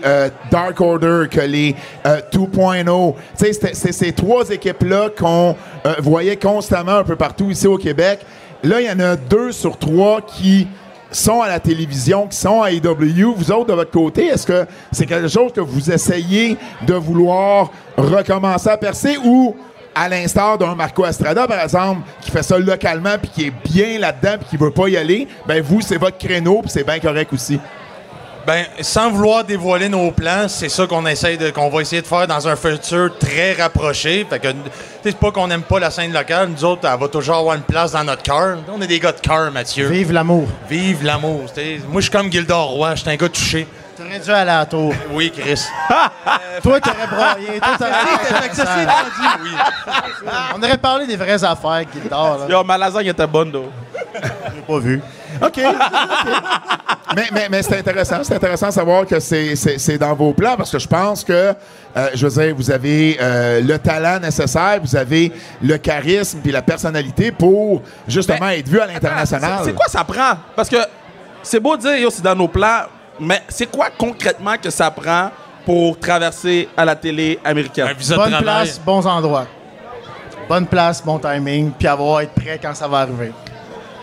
Dark 0.52 0.80
Order, 0.80 1.24
que 1.30 1.42
les 1.42 1.76
euh, 2.06 2.22
2.0. 2.32 3.16
Tu 3.38 3.46
sais, 3.46 3.54
c'était- 3.54 3.74
c'est 3.74 3.92
ces 3.92 4.12
trois 4.14 4.48
équipes-là 4.50 5.10
qu'on 5.18 5.56
voyait 6.00 6.38
constamment 6.38 6.98
un 6.98 7.04
peu 7.04 7.16
partout 7.16 7.50
ici 7.50 7.68
au 7.68 7.78
Québec. 7.78 8.20
Là, 8.64 8.82
il 8.82 8.88
y 8.88 8.92
en 8.92 9.00
a 9.00 9.16
deux 9.16 9.52
sur 9.52 9.78
trois 9.78 10.22
qui 10.22 10.68
sont 11.12 11.42
à 11.42 11.48
la 11.48 11.60
télévision, 11.60 12.28
qui 12.28 12.38
sont 12.38 12.62
à 12.62 12.72
AEW. 12.72 13.34
Vous 13.36 13.52
autres, 13.52 13.68
de 13.68 13.74
votre 13.74 13.92
côté, 13.92 14.26
est-ce 14.26 14.46
que 14.46 14.66
c'est 14.92 15.06
quelque 15.06 15.28
chose 15.28 15.54
que 15.54 15.62
vous 15.62 15.92
essayez 15.92 16.58
de 16.86 16.94
vouloir 16.94 17.72
recommencer 17.98 18.70
à 18.70 18.78
percer 18.78 19.18
ou 19.24 19.56
à 19.96 20.10
l'instar 20.10 20.58
d'un 20.58 20.76
Marco 20.76 21.06
Estrada, 21.06 21.48
par 21.48 21.60
exemple, 21.60 22.02
qui 22.22 22.30
fait 22.30 22.44
ça 22.44 22.60
localement 22.60 23.18
puis 23.20 23.30
qui 23.30 23.46
est 23.48 23.54
bien 23.64 24.00
là-dedans 24.00 24.38
puis 24.40 24.50
qui 24.52 24.58
veut 24.58 24.72
pas 24.72 24.90
y 24.90 24.98
aller, 24.98 25.28
ben 25.48 25.62
vous, 25.64 25.82
c'est 25.82 25.98
votre 25.98 26.18
créneau 26.18 26.62
puis 26.62 26.70
c'est 26.70 26.84
bien 26.84 27.00
correct 27.00 27.34
aussi. 27.34 27.60
Ben, 28.48 28.66
sans 28.80 29.12
vouloir 29.12 29.44
dévoiler 29.44 29.90
nos 29.90 30.10
plans, 30.10 30.48
c'est 30.48 30.70
ça 30.70 30.88
qu'on 30.88 31.06
essaye 31.06 31.38
de, 31.38 31.50
qu'on 31.50 31.68
va 31.70 31.82
essayer 31.82 32.02
de 32.02 32.08
faire 32.08 32.26
dans 32.28 32.48
un 32.48 32.56
futur 32.56 33.18
très 33.20 33.52
rapproché. 33.52 34.26
Fait 34.30 34.40
que, 34.40 34.48
tu 34.48 34.56
sais, 34.64 34.72
c'est 35.04 35.18
pas 35.18 35.32
qu'on 35.32 35.52
aime 35.52 35.64
pas 35.64 35.80
la 35.80 35.92
scène 35.92 36.14
locale. 36.14 36.48
Nous 36.48 36.64
autres, 36.64 36.88
elle 36.90 36.98
va 36.98 37.10
toujours 37.10 37.36
avoir 37.36 37.56
une 37.56 37.64
place 37.64 37.92
dans 37.92 38.06
notre 38.06 38.24
cœur. 38.24 38.60
On 38.74 38.82
est 38.82 38.88
des 38.88 39.02
gars 39.02 39.12
de 39.12 39.20
cœur, 39.20 39.52
Mathieu. 39.52 39.90
Vive 39.90 40.14
l'amour. 40.14 40.48
Vive 40.70 41.04
l'amour. 41.04 41.42
Moi, 41.90 41.96
je 41.98 42.02
suis 42.04 42.10
comme 42.10 42.32
Gildor 42.32 42.70
Roy. 42.70 42.96
Je 42.96 43.02
suis 43.02 43.10
un 43.10 43.18
gars 43.18 43.28
touché. 43.28 43.68
T'aurais 43.98 44.20
dû 44.20 44.32
aller 44.32 44.52
à 44.52 44.60
la 44.60 44.66
tour. 44.66 44.94
Oui, 45.12 45.30
Chris. 45.36 45.66
Toi, 46.64 46.80
t'aurais 46.80 47.08
broyé. 47.08 47.60
Toi, 47.60 47.76
t'aurais 47.78 48.50
dit, 48.54 48.62
oui. 49.44 49.52
On 50.56 50.64
aurait 50.64 50.78
parlé 50.78 51.06
des 51.06 51.18
vraies 51.18 51.44
affaires, 51.44 51.84
Guildard. 51.94 52.38
là. 52.38 52.46
Yo, 52.48 52.64
ma 52.64 52.78
lasagne 52.78 53.08
était 53.08 53.28
bonne, 53.28 53.52
though. 53.52 53.70
J'ai 54.14 54.62
pas 54.68 54.80
vu. 54.80 55.02
OK. 55.42 55.60
Mais 57.16 57.24
mais, 57.34 57.48
mais 57.50 57.62
c'est 57.64 57.78
intéressant. 57.80 58.18
C'est 58.24 58.36
intéressant 58.36 58.68
de 58.68 58.74
savoir 58.74 59.06
que 59.06 59.20
c'est- 59.20 59.56
c'est 59.56 59.78
c'est 59.78 59.98
dans 59.98 60.14
vos 60.14 60.34
plans 60.34 60.56
parce 60.58 60.72
que 60.72 60.80
je 60.80 60.88
pense 60.88 61.24
que, 61.24 61.32
euh, 61.96 62.10
je 62.14 62.28
veux 62.28 62.44
dire, 62.44 62.56
vous 62.56 62.70
avez 62.70 63.18
euh, 63.22 63.62
le 63.62 63.80
talent 63.80 64.20
nécessaire, 64.20 64.80
vous 64.84 64.96
avez 64.96 65.32
le 65.62 65.78
charisme 65.78 66.40
puis 66.44 66.52
la 66.52 66.62
personnalité 66.62 67.32
pour 67.32 67.82
justement 68.08 68.50
être 68.50 68.68
vu 68.68 68.80
à 68.80 68.88
l'international. 68.88 69.60
C'est 69.64 69.74
quoi 69.74 69.88
ça 69.88 70.04
prend? 70.04 70.34
Parce 70.56 70.70
que 70.70 70.78
c'est 71.44 71.60
beau 71.60 71.78
de 71.78 71.82
dire, 71.84 72.12
c'est 72.12 72.24
dans 72.24 72.36
nos 72.36 72.48
plans, 72.50 72.84
mais 73.20 73.42
c'est 73.48 73.68
quoi 73.72 73.88
concrètement 73.98 74.56
que 74.62 74.70
ça 74.70 74.92
prend 74.92 75.32
pour 75.66 75.98
traverser 76.00 76.68
à 76.76 76.84
la 76.86 76.96
télé 76.96 77.40
américaine? 77.44 77.88
Un 77.88 77.94
visa 77.94 78.16
de 78.16 78.20
Bonne 78.22 78.38
place, 78.42 78.80
bons 78.86 79.06
endroits. 79.08 79.48
Bonne 80.50 80.66
place, 80.68 81.04
bon 81.04 81.20
timing, 81.20 81.72
puis 81.72 81.88
avoir 81.88 82.22
être 82.22 82.32
prêt 82.34 82.60
quand 82.62 82.74
ça 82.74 82.88
va 82.88 83.00
arriver. 83.00 83.32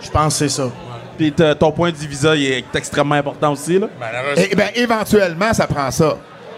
Je 0.05 0.11
pense 0.11 0.35
que 0.35 0.49
c'est 0.49 0.49
ça. 0.49 0.71
Puis 1.17 1.33
ton 1.33 1.73
point 1.73 1.91
de 1.91 1.97
visa 1.97 2.35
il 2.37 2.45
est 2.45 2.75
extrêmement 2.75 3.15
important 3.15 3.53
aussi, 3.53 3.79
là. 3.79 3.89
Malheureusement. 3.99 4.45
Eh 4.51 4.55
bien, 4.55 4.69
éventuellement, 4.75 5.53
ça 5.53 5.67
prend 5.67 5.91
ça. 5.91 6.17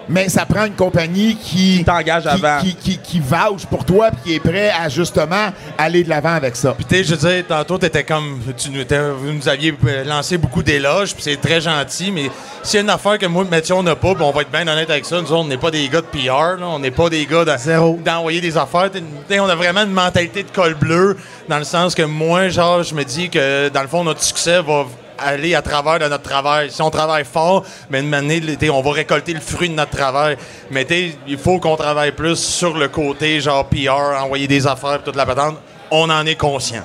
Mais 0.09 0.29
ça 0.29 0.47
prend 0.47 0.65
une 0.67 0.75
compagnie 0.75 1.37
qui 1.37 1.83
T'engage 1.85 2.23
qui, 2.23 2.29
avant. 2.29 2.61
qui, 2.61 2.75
qui, 2.77 2.99
qui 2.99 3.21
vouche 3.21 3.67
pour 3.69 3.85
toi 3.85 4.11
puis 4.11 4.21
qui 4.25 4.35
est 4.37 4.41
prêt 4.41 4.71
à 4.71 4.89
justement 4.89 5.49
aller 5.77 6.05
de 6.05 6.09
l'avant 6.09 6.35
avec 6.35 6.55
ça. 6.57 6.73
Puis, 6.75 6.85
tu 6.85 6.95
sais, 6.97 7.05
je 7.05 7.15
veux 7.15 7.29
dire, 7.31 7.45
tantôt, 7.47 7.77
t'étais 7.79 8.05
comme. 8.05 8.41
Tu 8.57 8.71
nous, 8.71 8.85
vous 9.19 9.33
nous 9.33 9.49
aviez 9.49 9.75
euh, 9.87 10.05
lancé 10.05 10.39
beaucoup 10.39 10.63
d'éloges, 10.63 11.13
puis 11.15 11.23
c'est 11.23 11.41
très 11.41 11.61
gentil, 11.61 12.11
mais 12.13 12.31
s'il 12.63 12.77
y 12.77 12.79
a 12.79 12.83
une 12.83 12.91
affaire 12.91 13.19
que 13.19 13.27
moi 13.27 13.45
et 13.45 13.49
Mathieu, 13.51 13.75
on 13.75 13.83
n'a 13.83 13.97
pas, 13.97 14.15
puis 14.15 14.23
on 14.25 14.31
va 14.31 14.43
être 14.43 14.51
bien 14.51 14.67
honnête 14.69 14.91
avec 14.91 15.05
ça, 15.05 15.17
nous 15.17 15.23
autres, 15.33 15.35
on 15.35 15.45
n'est 15.45 15.57
pas 15.57 15.71
des 15.71 15.89
gars 15.89 16.01
de 16.01 16.07
PR, 16.07 16.61
là, 16.61 16.67
on 16.69 16.79
n'est 16.79 16.91
pas 16.91 17.09
des 17.11 17.27
gars 17.27 17.45
de- 17.45 17.57
Zéro. 17.59 17.99
d'envoyer 18.05 18.41
des 18.41 18.57
affaires. 18.57 18.91
T'sais, 18.91 19.03
t'sais, 19.29 19.41
on 19.41 19.49
a 19.49 19.55
vraiment 19.55 19.83
une 19.83 19.93
mentalité 19.93 20.43
de 20.45 20.51
col 20.51 20.75
bleu, 20.75 21.17
dans 21.49 21.59
le 21.59 21.65
sens 21.65 21.95
que 21.95 22.03
moi, 22.03 22.49
genre, 22.49 22.83
je 22.83 22.95
me 22.95 23.05
dis 23.05 23.29
que, 23.29 23.69
dans 23.71 23.83
le 23.83 23.89
fond, 23.89 24.05
notre 24.05 24.23
succès 24.23 24.61
va 24.63 24.85
aller 25.19 25.55
à 25.55 25.63
travers 25.63 25.99
de 25.99 26.07
notre 26.09 26.23
travail. 26.23 26.71
Si 26.71 26.81
on 26.83 26.91
travaille 26.91 27.25
fort, 27.25 27.65
mais 27.91 28.01
une 28.01 28.13
année, 28.15 28.41
on 28.73 28.83
va 28.83 28.93
récolter 28.93 29.33
le 29.35 29.41
fruit 29.41 29.69
de 29.69 29.75
notre 29.75 29.91
travail. 29.91 30.37
Mais 30.71 30.85
t'sais, 30.85 31.17
il 31.27 31.39
faut 31.39 31.59
qu'on 31.59 31.77
travaille 31.77 32.13
plus 32.13 32.37
sur 32.37 32.77
le 32.77 32.89
côté, 32.89 33.41
genre 33.41 33.67
PR, 33.67 34.23
envoyer 34.23 34.47
des 34.49 34.67
affaires, 34.67 35.03
toute 35.03 35.17
la 35.17 35.27
patente. 35.27 35.57
On 35.91 36.09
en 36.11 36.25
est 36.27 36.35
conscient. 36.37 36.83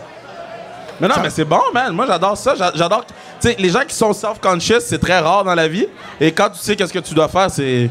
Mais 0.99 1.07
non, 1.07 1.15
mais 1.23 1.29
c'est 1.31 1.45
bon, 1.45 1.61
man. 1.73 1.91
Moi, 1.93 2.05
j'adore 2.07 2.37
ça. 2.37 2.53
J'a- 2.55 2.71
J'adore. 2.75 3.05
Tu 3.05 3.13
sais, 3.49 3.55
les 3.57 3.69
gens 3.69 3.81
qui 3.87 3.95
sont 3.95 4.13
self-conscious, 4.13 4.81
c'est 4.81 4.99
très 4.99 5.17
rare 5.17 5.43
dans 5.43 5.55
la 5.55 5.67
vie. 5.67 5.87
Et 6.19 6.31
quand 6.31 6.49
tu 6.51 6.59
sais 6.59 6.75
qu'est-ce 6.75 6.93
que 6.93 6.99
tu 6.99 7.13
dois 7.15 7.27
faire, 7.27 7.49
c'est. 7.49 7.89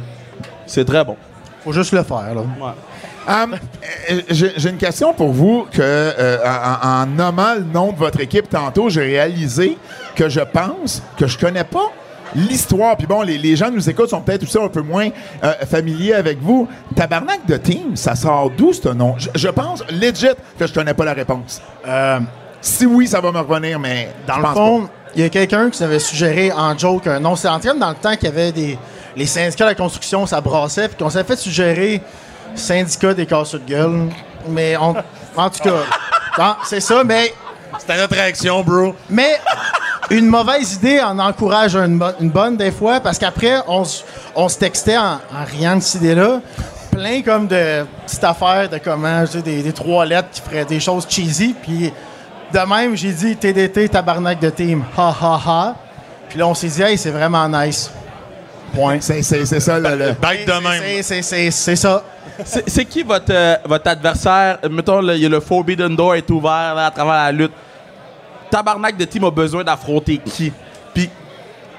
C'est 0.67 0.85
très 0.85 1.05
bon. 1.05 1.17
Faut 1.65 1.73
juste 1.73 1.91
le 1.93 2.05
faire, 2.05 2.33
là. 2.35 2.43
Euh, 3.31 4.21
J'ai 4.29 4.69
une 4.71 4.77
question 4.77 5.13
pour 5.15 5.31
vous 5.33 5.67
que, 5.71 5.81
euh, 5.81 6.39
en, 6.45 7.03
en 7.03 7.07
nommant 7.07 7.55
le 7.55 7.63
nom 7.65 7.93
de 7.93 7.97
votre 7.99 8.21
équipe 8.21 8.49
tantôt, 8.49 8.89
j'ai 8.89 9.03
réalisé 9.03 9.77
que 10.15 10.29
je 10.29 10.41
pense 10.41 11.03
que 11.17 11.27
je 11.27 11.39
connais 11.39 11.65
pas 11.65 11.91
l'histoire. 12.35 12.97
Puis 12.97 13.07
bon, 13.07 13.23
les, 13.23 13.39
les 13.39 13.57
gens 13.57 13.67
qui 13.67 13.75
nous 13.75 13.91
écoutent 13.91 14.11
sont 14.11 14.21
peut-être 14.21 14.43
aussi 14.43 14.59
un 14.59 14.69
peu 14.69 14.83
moins 14.83 15.09
euh, 15.45 15.53
familiers 15.69 16.15
avec 16.15 16.39
vous. 16.41 16.69
Tabarnak 16.95 17.47
de 17.47 17.57
Team, 17.57 17.97
ça 17.97 18.15
sort 18.15 18.51
d'où 18.57 18.73
ce 18.73 18.89
nom? 18.89 19.15
Je, 19.19 19.29
je 19.35 19.49
pense, 19.49 19.83
legit, 19.91 20.29
que 20.59 20.67
je 20.67 20.73
connais 20.73 20.95
pas 20.95 21.05
la 21.05 21.13
réponse. 21.15 21.61
Euh, 21.87 22.21
Si 22.61 22.87
oui, 22.87 23.07
ça 23.07 23.21
va 23.21 23.33
me 23.33 23.39
revenir, 23.41 23.79
mais 23.79 24.11
Dans 24.27 24.37
le 24.39 24.47
fond, 24.55 24.89
il 25.15 25.23
y 25.23 25.25
a 25.25 25.29
quelqu'un 25.29 25.71
qui 25.71 25.79
s'avait 25.79 25.99
suggéré 25.99 26.53
en 26.53 26.77
joke 26.77 27.07
un 27.07 27.19
nom. 27.19 27.35
C'est 27.35 27.49
en 27.49 27.59
train 27.59 27.75
dans 27.75 27.89
le 27.89 27.95
temps 27.97 28.15
qu'il 28.15 28.25
y 28.29 28.33
avait 28.33 28.53
des. 28.53 28.79
Les 29.17 29.27
syndicats 29.27 29.65
de 29.65 29.71
la 29.71 29.75
construction, 29.75 30.25
ça 30.25 30.41
brassait, 30.41 30.87
puis 30.87 30.97
qu'on 30.97 31.11
s'est 31.11 31.25
fait 31.25 31.37
suggérer 31.37 32.01
syndicat 32.55 33.15
des 33.15 33.27
casseux 33.27 33.59
de 33.59 33.65
gueule. 33.73 34.09
Mais 34.49 34.77
on. 34.77 34.95
En 35.37 35.51
tout 35.51 35.61
cas. 35.63 36.57
c'est 36.65 36.81
ça, 36.81 37.03
mais. 37.05 37.33
C'était 37.79 37.97
notre 37.97 38.15
réaction, 38.15 38.63
bro. 38.63 38.95
Mais 39.09 39.39
une 40.11 40.27
mauvaise 40.27 40.75
idée 40.75 41.01
en 41.01 41.19
encourage 41.19 41.77
une, 41.77 41.99
bo- 41.99 42.07
une 42.21 42.31
bonne 42.31 42.57
des 42.57 42.73
fois, 42.73 43.01
parce 43.01 43.17
qu'après, 43.19 43.61
on, 43.69 43.85
se 43.85 44.59
textait 44.59 44.99
en, 44.99 45.15
en 45.33 45.45
riant 45.47 45.77
de 45.77 45.81
cette 45.83 46.03
idée-là. 46.03 46.41
Plein 46.91 47.23
comme 47.23 47.47
de 47.47 47.87
petites 48.05 48.25
affaires 48.25 48.69
de 48.69 48.79
comment, 48.79 49.25
tu 49.25 49.33
sais, 49.33 49.43
des, 49.43 49.63
des 49.63 49.73
trois 49.73 50.05
lettres 50.05 50.29
qui 50.33 50.41
feraient 50.41 50.65
des 50.65 50.81
choses 50.81 51.07
cheesy. 51.09 51.55
Puis 51.63 51.93
de 52.53 52.59
même, 52.59 52.97
j'ai 52.97 53.13
dit 53.13 53.37
TDT, 53.37 53.89
tabarnak 53.89 54.41
de 54.41 54.51
team, 54.51 54.83
ha 54.99 55.15
ha 55.23 55.41
ha. 55.47 55.75
Puis 56.29 56.39
là, 56.41 56.49
on 56.49 56.55
s'est 56.55 56.67
dit, 56.69 56.83
hey, 56.83 56.99
c'est 56.99 57.11
vraiment 57.11 57.49
nice. 57.49 57.91
Point. 58.75 58.99
C'est 59.01 59.23
c'est- 59.23 59.47
c'est 59.47 59.61
ça, 59.61 59.79
le... 59.79 59.91
le- 59.97 60.13
Bête 60.13 60.47
de 60.47 60.53
même. 60.53 60.83
C'est- 60.83 61.03
c'est- 61.03 61.23
C'est 61.23 61.51
c'est 61.53 61.77
ça. 61.77 62.03
C'est 62.45 62.69
c'est 62.69 62.85
qui 62.85 63.03
votre, 63.03 63.31
euh, 63.31 63.57
votre 63.65 63.89
adversaire? 63.89 64.59
Mettons, 64.71 65.01
là, 65.01 65.15
il 65.15 65.23
y 65.23 65.27
a 65.27 65.29
le 65.29 65.41
Forbidden 65.41 65.95
Door 65.95 66.15
est 66.17 66.31
ouvert 66.31 66.75
là, 66.75 66.87
à 66.87 66.91
travers 66.91 67.15
la 67.15 67.33
lutte. 67.33 67.53
Tabarnak 68.51 68.97
de 68.97 69.05
team 69.05 69.25
a 69.25 69.31
besoin 69.31 69.63
d'affronter 69.65 70.19
qui? 70.19 70.53
Puis 70.95 71.09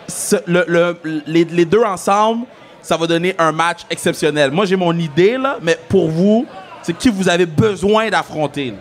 ce- 0.08 0.38
le- 0.48 0.66
le- 0.68 0.98
les, 1.28 1.44
les 1.46 1.66
deux 1.66 1.84
ensemble, 1.84 2.46
ça 2.82 2.98
va 2.98 3.06
donner 3.08 3.36
un 3.38 3.52
match 3.52 3.82
exceptionnel. 3.90 4.52
Moi, 4.52 4.66
j'ai 4.66 4.76
mon 4.76 4.98
idée, 4.98 5.38
là, 5.38 5.58
mais 5.62 5.78
pour 5.90 6.10
vous, 6.10 6.46
c'est 6.82 6.94
qui 6.98 7.10
vous 7.10 7.28
avez 7.30 7.46
besoin 7.46 8.10
d'affronter? 8.10 8.74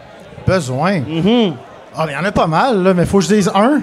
Besoin? 0.47 1.01
Ah, 1.97 2.05
mais 2.07 2.13
il 2.13 2.15
y 2.15 2.19
en 2.19 2.25
a 2.25 2.33
pas 2.33 2.47
mal, 2.47 2.83
là, 2.83 2.95
mais 2.95 3.05
faut 3.07 3.19
que 3.19 3.25
je 3.25 3.35
dise 3.35 3.51
un. 3.55 3.81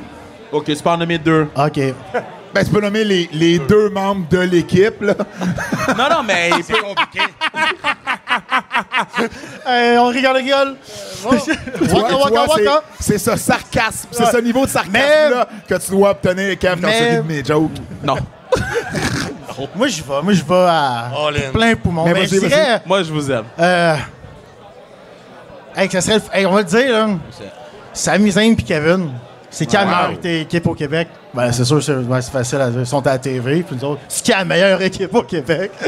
OK, 0.52 0.66
tu 0.66 0.76
peux 0.82 0.90
en 0.90 0.98
nommer 0.98 1.18
deux. 1.18 1.48
OK. 1.56 1.80
Ben, 2.54 2.64
tu 2.66 2.72
peux 2.72 2.82
nommer 2.82 3.04
les, 3.04 3.30
les 3.34 3.60
deux 3.60 3.90
membres 3.90 4.28
de 4.30 4.40
l'équipe, 4.40 5.02
là. 5.02 5.14
non, 5.98 6.10
non, 6.10 6.24
mais 6.26 6.50
il 6.58 6.64
peut- 6.64 6.82
compliqué. 6.82 7.20
Hey, 9.66 9.98
on 9.98 10.08
rigole, 10.08 10.32
on 10.32 10.38
rigole. 10.38 10.76
Tu 11.78 11.84
vois, 11.86 12.02
Waka, 12.02 12.08
tu 12.10 12.16
waka, 12.16 12.30
vois, 12.46 12.56
c'est- 12.56 12.68
waka. 12.68 12.84
c'est 13.00 13.18
ce 13.18 13.36
sarcasme, 13.36 14.08
c'est 14.12 14.26
ce 14.26 14.38
niveau 14.38 14.66
de 14.66 14.70
sarcasme-là 14.72 15.48
que 15.68 15.76
tu 15.76 15.92
dois 15.92 16.12
obtenir, 16.12 16.58
Kev, 16.58 16.80
quand 16.82 16.88
tu 16.90 17.04
ris 17.04 17.18
de 17.18 17.22
mes 17.22 17.44
jokes. 17.44 17.72
Non. 18.04 18.16
Moi, 19.76 19.88
je 19.88 20.04
vais. 20.04 20.22
Moi, 20.24 20.34
je 20.34 20.44
vais 20.44 20.56
à 20.56 21.10
All 21.28 21.36
in. 21.36 21.52
plein 21.52 21.76
poumon. 21.76 22.06
Mais 22.06 22.14
Mais 22.14 22.20
vas-y, 22.26 22.36
je 22.42 22.46
dirais, 22.48 22.82
Moi, 22.86 23.02
je 23.04 23.12
vous 23.12 23.32
aime. 23.32 23.46
euh, 23.60 23.96
hey, 25.76 25.88
que 25.90 25.94
ça 26.00 26.02
serait, 26.02 26.16
le- 26.18 26.38
hey, 26.40 26.46
on 26.46 26.52
va 26.54 26.60
le 26.60 26.66
dire, 26.66 26.92
là. 26.92 27.08
Sami 27.94 28.32
Zayn 28.32 28.56
puis 28.56 28.64
Kevin. 28.64 29.10
C'est 29.50 29.66
qui 29.66 29.76
la 29.76 29.86
meilleure 29.86 30.12
équipe 30.42 30.68
au 30.68 30.74
Québec? 30.74 31.08
Ben, 31.34 31.52
c'est 31.52 31.64
sûr, 31.66 31.82
c'est 31.82 31.96
ouais, 31.96 32.22
facile 32.22 32.60
à 32.62 32.70
dire. 32.70 32.82
Ils 32.82 32.86
sont 32.86 33.06
à 33.08 33.12
la 33.12 33.18
TV, 33.18 33.64
puis 33.64 33.76
nous 33.76 33.86
autres. 33.86 34.02
C'est 34.10 34.24
qui 34.24 34.32
la 34.32 34.44
meilleure 34.46 34.82
équipe 34.82 35.14
au 35.16 35.24
Québec? 35.24 35.72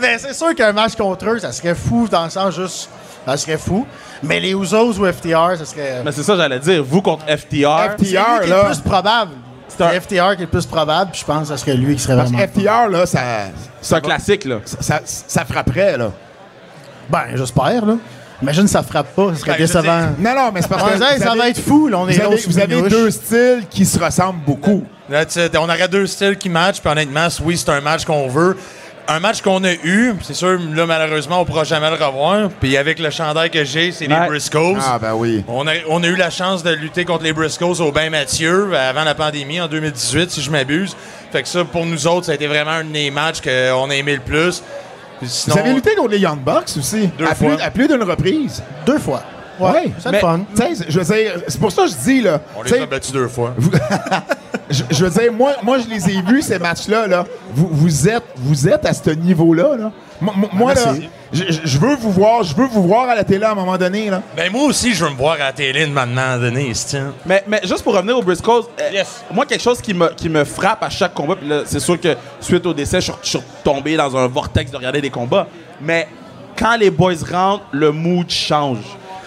Mais 0.00 0.18
c'est 0.18 0.34
sûr 0.34 0.54
qu'un 0.54 0.72
match 0.72 0.94
contre 0.96 1.26
eux, 1.28 1.38
ça 1.38 1.52
serait 1.52 1.74
fou 1.74 2.06
dans 2.10 2.24
le 2.24 2.30
sens 2.30 2.54
juste. 2.54 2.88
Ça 3.26 3.36
serait 3.36 3.58
fou. 3.58 3.86
Mais 4.22 4.40
les 4.40 4.52
Usos 4.52 4.98
ou 4.98 5.06
FTR, 5.12 5.56
ça 5.58 5.64
serait. 5.64 6.02
Mais 6.04 6.12
c'est 6.12 6.22
ça, 6.22 6.36
j'allais 6.36 6.58
dire. 6.58 6.82
Vous 6.84 7.02
contre 7.02 7.24
FTR. 7.26 7.36
FTR, 7.36 7.96
C'est 7.98 8.04
lui 8.04 8.06
qui 8.06 8.14
est 8.16 8.46
là. 8.46 8.62
le 8.62 8.66
plus 8.68 8.80
probable. 8.80 9.32
C'est 9.68 9.82
un- 9.82 10.00
FTR 10.00 10.36
qui 10.36 10.42
est 10.42 10.46
le 10.46 10.46
plus 10.46 10.66
probable, 10.66 11.10
puis 11.12 11.20
je 11.20 11.26
pense 11.26 11.42
que 11.42 11.48
ça 11.48 11.56
serait 11.56 11.74
lui 11.74 11.94
qui 11.96 12.02
serait 12.02 12.16
Parce 12.16 12.30
vraiment. 12.30 12.46
FTR, 12.46 12.88
là, 12.90 13.06
ça, 13.06 13.20
C'est 13.80 13.94
un 13.94 14.00
classique, 14.00 14.44
là. 14.44 14.56
ça, 14.64 15.00
ça 15.04 15.44
frapperait, 15.44 15.96
là. 15.96 16.10
Ben, 17.08 17.24
j'espère, 17.34 17.84
là. 17.86 17.94
Imagine 18.42 18.66
ça 18.68 18.82
frappe 18.82 19.14
pas, 19.14 19.34
ça 19.34 19.40
serait 19.40 19.52
Ben, 19.52 19.58
décevant. 19.58 20.00
Non, 20.18 20.34
non, 20.34 20.50
mais 20.52 20.62
c'est 20.62 20.68
parce 20.68 20.90
que. 20.92 20.98
ça 20.98 21.06
avez- 21.30 21.38
va 21.38 21.48
être 21.50 21.60
fou, 21.60 21.88
là, 21.88 21.98
on 21.98 22.08
est 22.08 22.12
Vous 22.14 22.18
là 22.56 22.62
avez, 22.64 22.74
vous 22.76 22.88
deux 22.88 23.10
styles 23.10 23.64
qui 23.68 23.84
se 23.84 23.98
ressemblent 23.98 24.40
beaucoup. 24.46 24.84
It. 25.12 25.38
On 25.58 25.64
aurait 25.64 25.88
deux 25.88 26.06
styles 26.06 26.36
qui 26.36 26.48
matchent, 26.48 26.80
puis 26.80 26.90
honnêtement, 26.90 27.26
oui, 27.44 27.56
c'est 27.58 27.68
un 27.70 27.80
match 27.80 28.04
qu'on 28.04 28.28
veut. 28.28 28.56
Un 29.08 29.18
match 29.18 29.42
qu'on 29.42 29.64
a 29.64 29.72
eu, 29.72 30.14
c'est 30.22 30.34
sûr, 30.34 30.56
là, 30.72 30.86
malheureusement, 30.86 31.40
on 31.40 31.44
pourra 31.44 31.64
jamais 31.64 31.90
le 31.90 31.96
revoir. 31.96 32.48
Puis 32.60 32.76
avec 32.76 33.00
le 33.00 33.10
chandail 33.10 33.50
que 33.50 33.64
j'ai, 33.64 33.90
c'est 33.90 34.06
Ouais. 34.08 34.20
les 34.20 34.26
Briscoes. 34.28 34.76
Ah, 34.80 34.98
ben 35.00 35.14
oui. 35.14 35.44
On 35.48 35.66
a, 35.66 35.72
on 35.88 36.02
a 36.04 36.06
eu 36.06 36.14
la 36.14 36.30
chance 36.30 36.62
de 36.62 36.70
lutter 36.70 37.04
contre 37.04 37.24
les 37.24 37.32
Briscoes 37.32 37.80
au 37.80 37.90
Bain 37.90 38.08
Mathieu 38.08 38.68
avant 38.76 39.02
la 39.02 39.16
pandémie 39.16 39.60
en 39.60 39.66
2018, 39.66 40.30
si 40.30 40.40
je 40.42 40.50
m'abuse. 40.50 40.94
Fait 41.32 41.42
que 41.42 41.48
ça, 41.48 41.64
pour 41.64 41.86
nous 41.86 42.06
autres, 42.06 42.26
ça 42.26 42.32
a 42.32 42.34
été 42.36 42.46
vraiment 42.46 42.70
un 42.70 42.84
des 42.84 43.10
matchs 43.10 43.40
qu'on 43.40 43.90
a 43.90 43.94
aimé 43.96 44.14
le 44.14 44.20
plus. 44.20 44.62
Sinon- 45.22 45.54
Vous 45.56 45.60
avez 45.60 45.72
lutté 45.74 45.94
contre 45.94 46.10
les 46.10 46.18
Young 46.18 46.38
Bucks 46.40 46.70
aussi. 46.78 47.08
Deux 47.18 47.26
à, 47.26 47.34
fois. 47.34 47.54
Plus, 47.56 47.62
à 47.62 47.70
plus 47.70 47.88
d'une 47.88 48.02
reprise. 48.02 48.62
Deux 48.86 48.98
fois. 48.98 49.22
Ouais, 49.58 49.92
c'est 49.98 50.06
le 50.08 50.12
Mais, 50.12 50.20
fun. 50.20 50.40
tu 50.56 50.74
sais, 50.74 50.86
je 50.88 51.00
veux 51.00 51.14
dire, 51.14 51.32
c'est 51.46 51.60
pour 51.60 51.70
ça 51.70 51.82
que 51.82 51.88
je 51.90 51.94
dis, 51.96 52.20
là. 52.22 52.40
On 52.56 52.62
les 52.62 52.72
a 52.80 52.86
battus 52.86 53.12
deux 53.12 53.28
fois. 53.28 53.54
je, 54.70 54.84
je 54.90 55.04
veux 55.04 55.10
dire, 55.10 55.32
moi, 55.32 55.52
moi, 55.62 55.78
je 55.78 55.86
les 55.88 56.08
ai 56.08 56.22
vus, 56.22 56.40
ces 56.40 56.58
matchs-là. 56.58 57.06
Là. 57.06 57.26
Vous, 57.54 57.68
vous, 57.70 58.08
êtes, 58.08 58.24
vous 58.36 58.66
êtes 58.68 58.86
à 58.86 58.94
ce 58.94 59.10
niveau-là. 59.10 59.76
Là. 59.76 59.92
Moi, 60.20 60.72
là. 60.72 60.94
Je, 61.32 61.78
veux 61.78 61.94
vous 61.96 62.10
voir, 62.10 62.42
je 62.42 62.54
veux 62.56 62.66
vous 62.66 62.82
voir 62.82 63.08
à 63.08 63.14
la 63.14 63.22
télé 63.24 63.44
à 63.44 63.52
un 63.52 63.54
moment 63.54 63.76
donné. 63.78 64.10
Là. 64.10 64.20
Ben 64.36 64.50
moi 64.50 64.64
aussi, 64.64 64.92
je 64.94 65.04
veux 65.04 65.10
me 65.10 65.16
voir 65.16 65.34
à 65.34 65.38
la 65.38 65.52
télé 65.52 65.86
de 65.86 65.92
maintenant 65.92 66.36
donné, 66.38 66.72
tiens. 66.74 67.12
Mais, 67.24 67.44
mais 67.46 67.60
juste 67.62 67.82
pour 67.84 67.94
revenir 67.94 68.16
au 68.18 68.22
Briscoes, 68.22 68.66
euh, 68.80 68.90
Yes. 68.92 69.24
moi, 69.32 69.46
quelque 69.46 69.62
chose 69.62 69.80
qui 69.80 69.94
me, 69.94 70.08
qui 70.14 70.28
me 70.28 70.44
frappe 70.44 70.82
à 70.82 70.90
chaque 70.90 71.14
combat, 71.14 71.36
puis 71.36 71.48
là, 71.48 71.62
c'est 71.66 71.78
sûr 71.80 72.00
que 72.00 72.16
suite 72.40 72.66
au 72.66 72.74
décès, 72.74 73.00
je 73.00 73.06
suis- 73.12 73.20
je 73.22 73.28
suis 73.28 73.40
tombé 73.62 73.96
dans 73.96 74.16
un 74.16 74.26
vortex 74.26 74.70
de 74.70 74.76
regarder 74.76 75.00
des 75.00 75.10
combats, 75.10 75.46
mais 75.80 76.08
quand 76.58 76.76
les 76.76 76.90
boys 76.90 77.14
rentrent, 77.30 77.64
le 77.72 77.92
mood 77.92 78.28
change. 78.28 78.78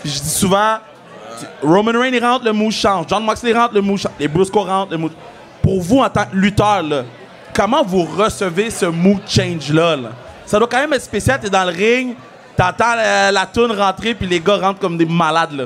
Puis 0.04 0.12
je 0.12 0.20
dis 0.22 0.30
souvent, 0.30 0.76
Roman 1.62 1.92
Reigns 2.00 2.12
il 2.14 2.24
rentre, 2.24 2.46
le 2.46 2.52
mood 2.54 2.72
change. 2.72 3.06
John 3.10 3.24
Moxley 3.24 3.54
rentre, 3.54 3.74
le 3.74 3.82
mood 3.82 3.98
change. 3.98 4.12
Les 4.20 4.28
Briscoes 4.28 4.64
rentrent, 4.66 4.92
le 4.92 4.98
mood... 4.98 5.12
pour 5.62 5.82
vous, 5.82 6.00
en 6.00 6.10
tant 6.10 6.26
que 6.26 6.36
lutteur, 6.36 6.84
là, 6.84 7.04
comment 7.54 7.84
vous 7.84 8.04
recevez 8.04 8.70
ce 8.70 8.86
mood 8.86 9.20
change-là? 9.28 9.96
là? 9.96 10.10
Ça 10.46 10.60
doit 10.60 10.68
quand 10.68 10.80
même 10.80 10.94
être 10.94 11.02
spécial. 11.04 11.40
T'es 11.42 11.50
dans 11.50 11.64
le 11.64 11.72
ring, 11.72 12.16
t'entends 12.58 12.96
la, 12.96 13.32
la 13.32 13.46
toune 13.46 13.72
rentrer, 13.72 14.14
puis 14.14 14.28
les 14.28 14.40
gars 14.40 14.58
rentrent 14.58 14.80
comme 14.80 14.98
des 14.98 15.06
malades. 15.06 15.54
Là. 15.54 15.64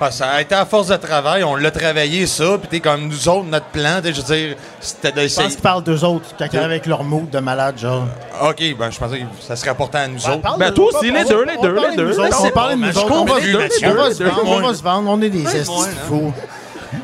Ah, 0.00 0.12
ça 0.12 0.28
a 0.30 0.40
été 0.40 0.54
à 0.54 0.64
force 0.64 0.86
de 0.86 0.96
travail, 0.96 1.42
on 1.42 1.56
l'a 1.56 1.72
travaillé 1.72 2.24
ça, 2.28 2.56
puis 2.56 2.68
t'es 2.68 2.78
comme 2.78 3.08
nous 3.08 3.28
autres, 3.28 3.46
notre 3.46 3.66
plan, 3.66 3.98
je 4.04 4.10
veux 4.12 4.22
dire, 4.36 4.56
c'était 4.80 5.08
Je 5.08 5.12
pense 5.14 5.22
d'essayer. 5.22 5.48
qu'ils 5.48 5.58
parlent 5.58 5.82
d'eux 5.82 6.04
autres, 6.04 6.26
quand 6.38 6.44
ils 6.52 6.56
arrivent 6.56 6.70
avec 6.70 6.86
leur 6.86 7.02
mood 7.02 7.28
de 7.28 7.38
malade, 7.40 7.76
genre. 7.78 8.04
Ok, 8.42 8.62
ben 8.78 8.90
je 8.92 8.98
pensais 9.00 9.18
que 9.18 9.24
ça 9.40 9.56
serait 9.56 9.70
important 9.70 9.98
à 9.98 10.06
nous 10.06 10.24
autres. 10.24 10.40
Parle 10.40 10.58
Ben, 10.60 10.70
de- 10.70 10.74
toi 10.76 10.88
on 10.94 10.96
aussi, 10.98 11.10
les 11.10 11.24
on 11.24 11.28
deux, 11.28 11.44
les 11.44 11.56
on 11.58 11.62
deux, 11.62 11.74
les 11.74 11.96
de 11.96 12.02
deux. 12.04 12.20
autres, 12.20 12.44
On 12.44 12.50
parle 12.50 12.70
de 12.74 12.76
nous 12.86 12.88
autres. 12.96 13.06
On 13.10 13.24
va 13.24 13.32
comprends, 13.32 13.40
se- 13.40 13.56
Mathieu. 13.56 13.88
on 13.90 13.94
va 13.94 14.10
se 14.14 14.22
vendre, 14.22 14.42
on 14.46 14.60
va 14.60 14.68
deux. 14.68 14.74
se 14.74 14.82
vendre. 14.84 15.10
On 15.10 15.20
est 15.20 15.30
des 15.30 15.56
estis 15.56 15.56
de 15.80 16.06
fous. 16.06 16.32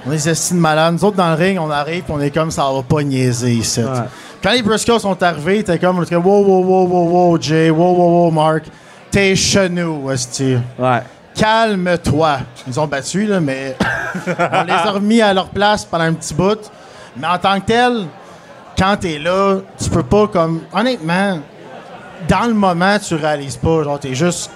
On 0.07 0.13
est 0.13 0.15
des 0.15 0.29
estis 0.29 0.55
de 0.55 0.59
malades. 0.61 0.95
Nous 0.95 1.05
autres, 1.05 1.17
dans 1.17 1.31
le 1.31 1.35
ring, 1.35 1.59
on 1.61 1.71
arrive 1.73 2.05
puis 2.05 2.13
on 2.17 2.21
est 2.21 2.31
comme 2.31 2.53
ça 2.53 2.63
va 2.73 2.83
pas 2.89 3.03
niaiser 3.03 3.55
ici. 3.55 3.81
Quand 4.45 4.53
les 4.53 4.61
Briscoes 4.61 4.99
sont 4.99 5.23
arrivés, 5.23 5.65
t'es 5.65 5.79
comme, 5.79 6.01
wow, 6.01 6.21
wow, 6.21 6.63
wow, 6.63 6.87
wow, 6.87 7.09
wow, 7.09 7.41
Jay, 7.41 7.71
wow, 7.71 7.95
wow, 7.95 8.25
wow, 8.27 8.31
Mark. 8.31 8.65
T'es 9.11 9.35
chenou, 9.35 10.11
esti. 10.11 10.59
Ouais. 10.79 11.01
Calme-toi. 11.35 12.41
Ils 12.67 12.79
ont 12.79 12.87
battus, 12.87 13.27
là, 13.27 13.41
mais 13.41 13.75
on 14.27 14.65
les 14.65 14.73
a 14.73 14.91
remis 14.91 15.23
à 15.23 15.33
leur 15.33 15.49
place 15.49 15.87
pendant 15.87 16.05
un 16.05 16.13
petit 16.13 16.35
bout. 16.35 16.71
Mais 17.17 17.27
en 17.27 17.39
tant 17.39 17.59
que 17.59 17.65
tel, 17.65 18.05
quand 18.77 18.99
t'es 19.01 19.19
là, 19.19 19.61
tu 19.83 19.89
peux 19.89 20.03
pas 20.03 20.27
comme. 20.27 20.61
Honnêtement, 20.75 21.39
dans 22.29 22.47
le 22.47 22.53
moment, 22.53 22.99
tu 22.99 23.15
réalises 23.15 23.57
pas. 23.57 23.83
Genre, 23.83 23.99
t'es 23.99 24.15
juste. 24.15 24.51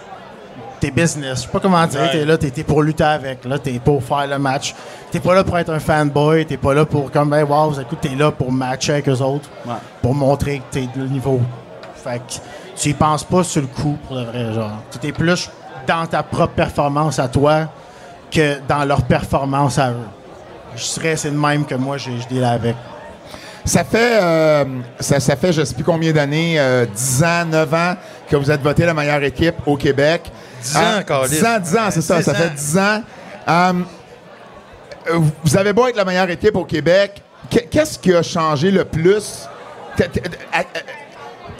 T'es 0.81 0.91
business. 0.91 1.39
Je 1.39 1.43
sais 1.43 1.49
pas 1.49 1.61
comment 1.61 1.85
dire. 1.87 2.01
Ouais. 2.01 2.11
T'es 2.12 2.24
là, 2.24 2.39
t'es 2.39 2.51
t'es 2.51 2.62
pour 2.62 2.83
lutter 2.83 3.03
avec. 3.05 3.45
Là, 3.45 3.59
t'es 3.59 3.79
pour 3.79 4.03
faire 4.03 4.26
le 4.29 4.39
match. 4.39 4.74
T'es 5.11 5.18
pas 5.20 5.35
là 5.35 5.43
pour 5.45 5.59
être 5.59 5.70
un 5.72 5.81
fanboy. 5.81 6.47
T'es 6.47 6.57
pas 6.57 6.72
là 6.74 6.85
pour 6.85 7.11
comme, 7.11 7.31
ben, 7.31 7.45
wow, 7.45 7.72
écoute, 7.81 7.99
t'es 8.01 8.14
là 8.14 8.31
pour 8.31 8.53
matcher 8.53 8.93
avec 8.93 9.09
eux 9.09 9.20
autres. 9.20 9.49
Ouais. 9.66 9.74
Pour 10.03 10.14
montrer 10.14 10.59
que 10.59 10.64
t'es 10.72 10.89
de 10.95 11.03
niveau. 11.07 11.41
Fait 11.97 12.18
que 12.18 12.35
tu 12.81 12.91
y 12.91 12.95
penses 12.95 13.24
pas 13.24 13.43
sur 13.43 13.61
le 13.62 13.66
coup, 13.66 13.97
pour 14.07 14.16
le 14.16 14.22
vrai, 14.24 14.53
genre. 14.53 14.70
Tu 15.01 15.09
es 15.09 15.12
plus 15.12 15.51
dans 15.87 16.07
ta 16.07 16.22
propre 16.22 16.53
performance 16.55 17.18
à 17.18 17.26
toi 17.29 17.68
que 18.31 18.59
dans 18.68 18.85
leur 18.85 19.03
performance 19.03 19.79
à 19.79 19.91
eux. 19.91 20.07
Je 20.76 20.83
serais, 20.83 21.16
c'est 21.16 21.31
le 21.31 21.39
même 21.39 21.64
que 21.64 21.74
moi, 21.74 21.97
j'ai- 21.97 22.18
je 22.20 22.29
deal 22.29 22.45
avec. 22.45 22.76
Ça 23.64 23.85
fait, 23.85 24.20
euh, 24.22 24.64
ça, 25.01 25.18
ça 25.18 25.35
fait 25.37 25.53
je 25.53 25.64
sais 25.64 25.74
plus 25.74 25.85
combien 25.85 26.12
d'années, 26.12 26.59
euh, 26.59 26.87
10 26.87 27.22
ans, 27.24 27.45
9 27.51 27.74
ans 27.74 27.95
que 28.31 28.37
vous 28.37 28.51
êtes 28.51 28.62
voté 28.62 28.87
la 28.87 28.95
meilleure 28.95 29.22
équipe 29.24 29.57
au 29.66 29.76
Québec. 29.76 30.31
10 30.63 30.77
ans, 30.77 30.81
Euh, 30.85 31.03
câlisse. 31.03 31.31
10 31.31 31.45
ans, 31.45 31.59
10 31.61 31.77
ans, 31.77 31.91
c'est 31.91 32.03
ça, 32.03 32.19
10 32.19 32.25
ça 32.25 32.31
ans. 32.33 32.35
fait 32.35 32.51
10 32.55 32.79
ans. 32.79 33.03
Euh, 33.49 33.73
vous 35.45 35.57
avez 35.57 35.73
beau 35.73 35.87
être 35.87 35.97
la 35.97 36.05
meilleure 36.05 36.29
équipe 36.31 36.55
au 36.57 36.65
Québec, 36.65 37.23
que- 37.51 37.61
qu'est-ce 37.61 37.99
qui 37.99 38.15
a 38.15 38.23
changé 38.23 38.71
le 38.71 38.85
plus? 38.85 39.49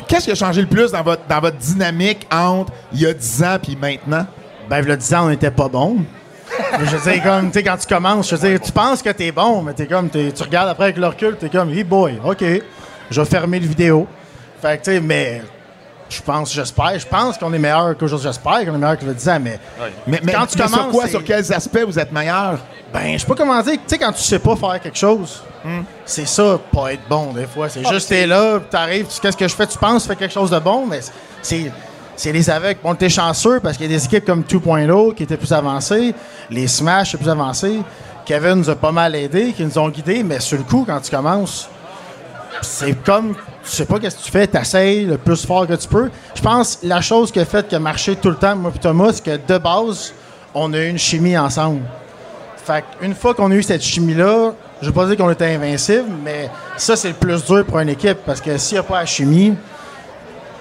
Qu'est-ce 0.07 0.25
qui 0.25 0.31
a 0.31 0.35
changé 0.35 0.61
le 0.63 0.67
plus 0.69 0.91
dans 0.93 1.03
votre, 1.03 1.23
dans 1.29 1.41
votre 1.41 1.57
dynamique 1.57 2.27
entre 2.33 2.73
il 2.93 3.01
y 3.01 3.07
a 3.07 3.13
10 3.13 3.43
ans 3.43 3.59
puis 3.63 3.77
maintenant? 3.77 4.27
Ben, 4.69 4.85
le 4.85 4.97
10 4.97 5.15
ans, 5.15 5.27
on 5.27 5.31
n'était 5.31 5.51
pas 5.51 5.69
bon. 5.69 5.99
Je 6.81 6.97
veux 6.97 7.13
dire, 7.13 7.23
comme, 7.23 7.47
tu 7.51 7.59
sais, 7.59 7.63
quand 7.63 7.77
tu 7.77 7.87
commences, 7.87 8.31
je 8.31 8.37
veux 8.37 8.49
dire, 8.51 8.61
tu 8.61 8.73
penses 8.73 9.03
que 9.03 9.11
t'es 9.11 9.33
bon, 9.33 9.63
mais 9.63 9.75
t'es 9.75 9.87
comme, 9.87 10.09
t'es- 10.09 10.33
tu 10.33 10.43
regardes 10.43 10.69
après 10.71 10.85
avec 10.85 10.97
le 10.97 11.07
recul, 11.07 11.37
t'es 11.37 11.49
comme, 11.51 11.71
hey 11.73 11.85
boy, 11.85 12.19
OK, 12.25 12.43
je 13.11 13.21
vais 13.21 13.27
fermer 13.27 13.61
le 13.61 13.67
vidéo. 13.67 14.07
Fait 14.63 14.79
que, 14.79 14.85
tu 14.85 14.91
sais, 14.93 15.01
mais 15.01 15.43
je 16.09 16.23
pense, 16.23 16.53
j'espère, 16.53 16.99
je 16.99 17.07
pense 17.07 17.37
qu'on 17.39 17.53
est 17.53 17.59
meilleur 17.59 17.97
qu'aujourd'hui, 17.97 18.29
j'espère 18.29 18.65
qu'on 18.65 18.75
est 18.75 18.79
meilleur 18.79 18.99
que 18.99 19.05
le 19.05 19.15
10 19.15 19.29
ans, 19.29 19.39
mais 19.43 19.59
Mais, 20.07 20.21
mais- 20.23 20.33
quand 20.33 20.47
tu 20.47 20.59
mais 20.59 20.65
commences, 20.65 20.81
sur 20.83 20.91
quoi, 20.91 21.09
sur 21.09 21.25
quels 21.25 21.53
aspects 21.53 21.85
vous 21.87 21.99
êtes 21.99 22.13
meilleur? 22.13 22.59
Ben, 22.93 23.13
je 23.13 23.19
sais 23.19 23.27
pas 23.27 23.35
comment 23.35 23.61
dire. 23.63 23.75
Tu 23.75 23.81
sais, 23.87 23.99
quand 23.99 24.13
tu 24.13 24.23
sais 24.23 24.39
pas 24.39 24.57
faire 24.57 24.81
quelque 24.81 24.97
chose, 24.99 25.43
c'est 26.07 26.27
ça, 26.27 26.59
pas 26.73 26.93
être 26.95 27.07
bon, 27.09 27.33
des 27.33 27.47
fois. 27.47 27.69
C'est 27.69 27.87
juste, 27.87 28.09
t'es 28.09 28.27
là, 28.27 28.59
t'arrives, 28.71 29.07
tu 29.07 29.21
qu'est-ce 29.21 29.37
que 29.37 29.47
je 29.47 29.55
fais, 29.55 29.67
tu 29.67 29.77
penses, 29.79 30.03
tu 30.05 30.09
fais 30.09 30.17
quelque 30.17 30.33
chose 30.35 30.51
de 30.51 30.59
bon, 30.59 30.87
mais 30.87 31.01
c'est. 31.43 31.71
C'est 32.17 32.33
les 32.33 32.51
aveugles. 32.51 32.81
Bon, 32.83 32.97
t'es 32.97 33.09
chanceux 33.09 33.61
parce 33.61 33.77
qu'il 33.77 33.89
y 33.89 33.95
a 33.95 33.97
des 33.97 34.05
équipes 34.05 34.25
comme 34.25 34.43
2.0 34.43 35.15
qui 35.15 35.23
étaient 35.23 35.37
plus 35.37 35.53
avancées, 35.53 36.13
les 36.51 36.67
Smash 36.67 37.11
étaient 37.15 37.23
plus 37.23 37.31
avancés. 37.31 37.79
Kevin 38.25 38.55
nous 38.57 38.69
a 38.71 38.75
pas 38.75 38.91
mal 38.91 39.15
aidés, 39.15 39.53
qui 39.53 39.65
nous 39.65 39.79
ont 39.79 39.89
guidés, 39.89 40.25
mais 40.25 40.41
sur 40.41 40.59
le 40.59 40.65
coup, 40.65 40.85
quand 40.85 40.99
tu 41.01 41.13
commences, 41.13 41.69
c'est 42.63 42.95
comme, 43.05 43.35
tu 43.35 43.71
sais 43.71 43.85
pas 43.85 43.99
qu'est-ce 43.99 44.17
que 44.17 44.23
tu 44.23 44.31
fais, 44.31 44.47
t'essayes 44.47 45.05
le 45.05 45.19
plus 45.19 45.45
fort 45.45 45.67
que 45.67 45.75
tu 45.75 45.89
peux. 45.89 46.11
Je 46.35 46.43
pense 46.43 46.79
la 46.83 47.01
chose 47.01 47.31
qui 47.31 47.41
a 47.41 47.45
que 47.45 47.77
marché 47.77 48.17
tout 48.17 48.31
le 48.31 48.37
temps, 48.37 48.57
moi 48.57 48.73
et 48.75 48.79
Thomas, 48.79 49.13
c'est 49.13 49.25
que 49.25 49.53
de 49.53 49.59
base, 49.59 50.13
on 50.55 50.73
a 50.73 50.79
eu 50.79 50.89
une 50.89 50.99
chimie 50.99 51.37
ensemble. 51.37 51.83
Fait 52.65 52.85
une 53.01 53.15
fois 53.15 53.35
qu'on 53.35 53.51
a 53.51 53.55
eu 53.55 53.63
cette 53.63 53.83
chimie-là, 53.83 54.53
je 54.81 54.87
vais 54.87 54.93
pas 54.93 55.07
dire 55.07 55.17
qu'on 55.17 55.31
était 55.31 55.55
invincible, 55.55 56.11
mais 56.23 56.51
ça, 56.77 56.97
c'est 56.97 57.09
le 57.09 57.15
plus 57.15 57.45
dur 57.45 57.65
pour 57.65 57.79
une 57.81 57.89
équipe 57.89 58.19
parce 58.25 58.41
que 58.41 58.57
s'il 58.59 58.77
n'y 58.77 58.81
a 58.81 58.83
pas 58.83 59.01
la 59.01 59.07
chimie, 59.07 59.55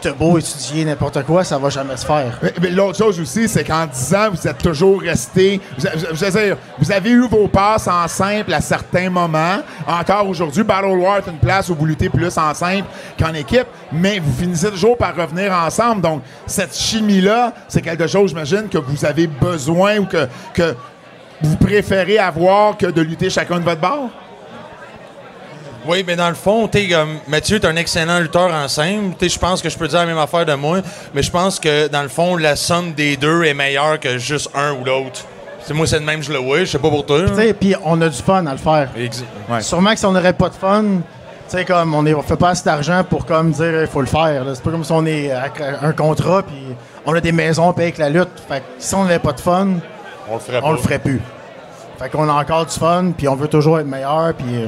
t'as 0.01 0.11
beau 0.11 0.37
étudier 0.37 0.85
n'importe 0.85 1.23
quoi, 1.23 1.43
ça 1.43 1.57
va 1.57 1.69
jamais 1.69 1.97
se 1.97 2.05
faire. 2.05 2.39
L'autre 2.71 2.97
chose 2.97 3.19
aussi, 3.19 3.47
c'est 3.47 3.63
qu'en 3.63 3.85
10 3.85 4.15
ans, 4.15 4.29
vous 4.31 4.47
êtes 4.47 4.57
toujours 4.57 5.01
resté. 5.01 5.59
Je 5.77 6.25
veux 6.25 6.31
dire, 6.31 6.57
vous 6.77 6.91
avez 6.91 7.09
eu 7.09 7.27
vos 7.27 7.47
passes 7.47 7.87
en 7.87 8.07
simple 8.07 8.53
à 8.53 8.61
certains 8.61 9.09
moments. 9.09 9.57
Encore 9.87 10.27
aujourd'hui, 10.27 10.63
Battle 10.63 10.97
War 10.97 11.17
est 11.17 11.29
une 11.29 11.39
place 11.39 11.69
où 11.69 11.75
vous 11.75 11.85
luttez 11.85 12.09
plus 12.09 12.37
en 12.37 12.53
simple 12.53 12.87
qu'en 13.19 13.33
équipe, 13.33 13.67
mais 13.91 14.19
vous 14.19 14.33
finissez 14.33 14.69
toujours 14.69 14.97
par 14.97 15.15
revenir 15.15 15.51
ensemble. 15.53 16.01
Donc, 16.01 16.21
cette 16.45 16.75
chimie-là, 16.75 17.53
c'est 17.67 17.81
quelque 17.81 18.07
chose, 18.07 18.29
j'imagine, 18.29 18.67
que 18.69 18.77
vous 18.77 19.05
avez 19.05 19.27
besoin 19.27 19.97
ou 19.97 20.05
que, 20.05 20.27
que 20.53 20.75
vous 21.41 21.55
préférez 21.57 22.17
avoir 22.17 22.77
que 22.77 22.87
de 22.87 23.01
lutter 23.01 23.29
chacun 23.29 23.59
de 23.59 23.65
votre 23.65 23.81
bord? 23.81 24.09
Oui, 25.87 26.03
mais 26.05 26.15
dans 26.15 26.29
le 26.29 26.35
fond, 26.35 26.67
t'es 26.67 26.89
comme 26.89 27.19
Mathieu, 27.27 27.59
t'es 27.59 27.67
un 27.67 27.75
excellent 27.77 28.19
lutteur 28.19 28.51
en 28.53 28.67
simple. 28.67 29.15
T'sais, 29.17 29.29
Je 29.29 29.39
pense 29.39 29.61
que 29.61 29.69
je 29.69 29.77
peux 29.77 29.87
dire 29.87 29.99
la 29.99 30.05
même 30.05 30.17
affaire 30.17 30.45
de 30.45 30.53
moi, 30.53 30.79
mais 31.13 31.23
je 31.23 31.31
pense 31.31 31.59
que 31.59 31.87
dans 31.87 32.01
le 32.01 32.09
fond, 32.09 32.35
la 32.35 32.55
somme 32.55 32.93
des 32.93 33.15
deux 33.15 33.43
est 33.45 33.53
meilleure 33.53 33.99
que 33.99 34.17
juste 34.17 34.49
un 34.53 34.73
ou 34.73 34.83
l'autre. 34.83 35.21
C'est 35.63 35.73
moi, 35.73 35.87
c'est 35.87 35.99
le 35.99 36.05
même, 36.05 36.21
je 36.21 36.31
le 36.31 36.39
vois. 36.39 36.59
Je 36.59 36.65
sais 36.65 36.79
pas 36.79 36.89
pour 36.89 37.05
toi. 37.05 37.21
Tu 37.27 37.35
sais, 37.35 37.53
Puis 37.53 37.75
on 37.83 38.01
a 38.01 38.09
du 38.09 38.17
fun 38.21 38.45
à 38.45 38.51
le 38.51 38.57
faire. 38.57 38.89
Sûrement 39.61 39.91
que 39.91 39.99
si 39.99 40.05
on 40.05 40.11
n'aurait 40.11 40.33
pas 40.33 40.49
de 40.49 40.55
fun, 40.55 40.83
tu 40.83 41.57
sais, 41.57 41.65
comme 41.65 41.93
on, 41.93 42.05
est, 42.05 42.13
on 42.13 42.21
fait 42.21 42.35
pas 42.37 42.49
assez 42.49 42.65
d'argent 42.65 43.03
pour 43.09 43.25
comme 43.25 43.51
dire 43.51 43.81
il 43.81 43.87
faut 43.87 44.01
le 44.01 44.07
faire. 44.07 44.43
C'est 44.53 44.63
pas 44.63 44.71
comme 44.71 44.83
si 44.83 44.91
on 44.91 45.05
est 45.05 45.31
avec 45.31 45.61
un 45.81 45.91
contrat 45.93 46.43
puis 46.43 46.75
on 47.05 47.13
a 47.13 47.21
des 47.21 47.31
maisons 47.31 47.71
payées 47.73 47.87
avec 47.87 47.97
la 47.97 48.09
lutte. 48.09 48.29
Fait 48.47 48.59
que 48.59 48.65
si 48.79 48.93
on 48.95 49.03
n'avait 49.03 49.19
pas 49.19 49.31
de 49.33 49.39
fun, 49.39 49.67
On 50.29 50.33
le 50.35 50.39
ferait 50.39 50.59
on 50.63 50.71
le 50.71 50.77
ferait 50.77 50.99
plus. 50.99 51.21
Fait 51.99 52.09
qu'on 52.09 52.27
a 52.29 52.33
encore 52.33 52.65
du 52.65 52.73
fun 52.77 53.11
puis 53.17 53.27
on 53.27 53.35
veut 53.35 53.47
toujours 53.47 53.79
être 53.79 53.87
meilleur 53.87 54.33
puis 54.33 54.47
euh, 54.55 54.67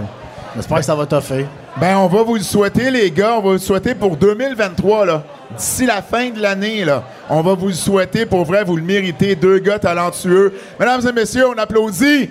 j'espère 0.55 0.77
que 0.79 0.85
ça 0.85 0.95
va 0.95 1.05
toffer. 1.05 1.45
Ben, 1.77 1.97
on 1.97 2.07
va 2.07 2.23
vous 2.23 2.35
le 2.35 2.41
souhaiter, 2.41 2.91
les 2.91 3.11
gars. 3.11 3.33
On 3.33 3.41
va 3.41 3.47
vous 3.47 3.51
le 3.53 3.57
souhaiter 3.59 3.95
pour 3.95 4.17
2023, 4.17 5.05
là. 5.05 5.23
D'ici 5.57 5.85
la 5.85 6.01
fin 6.01 6.29
de 6.29 6.41
l'année, 6.41 6.83
là. 6.85 7.03
On 7.29 7.41
va 7.41 7.53
vous 7.53 7.67
le 7.67 7.73
souhaiter. 7.73 8.25
Pour 8.25 8.45
vrai, 8.45 8.63
vous 8.63 8.75
le 8.75 8.83
méritez. 8.83 9.35
Deux 9.35 9.59
gars 9.59 9.79
talentueux. 9.79 10.53
Mesdames 10.79 11.07
et 11.07 11.11
messieurs, 11.11 11.47
on 11.47 11.57
applaudit. 11.57 12.29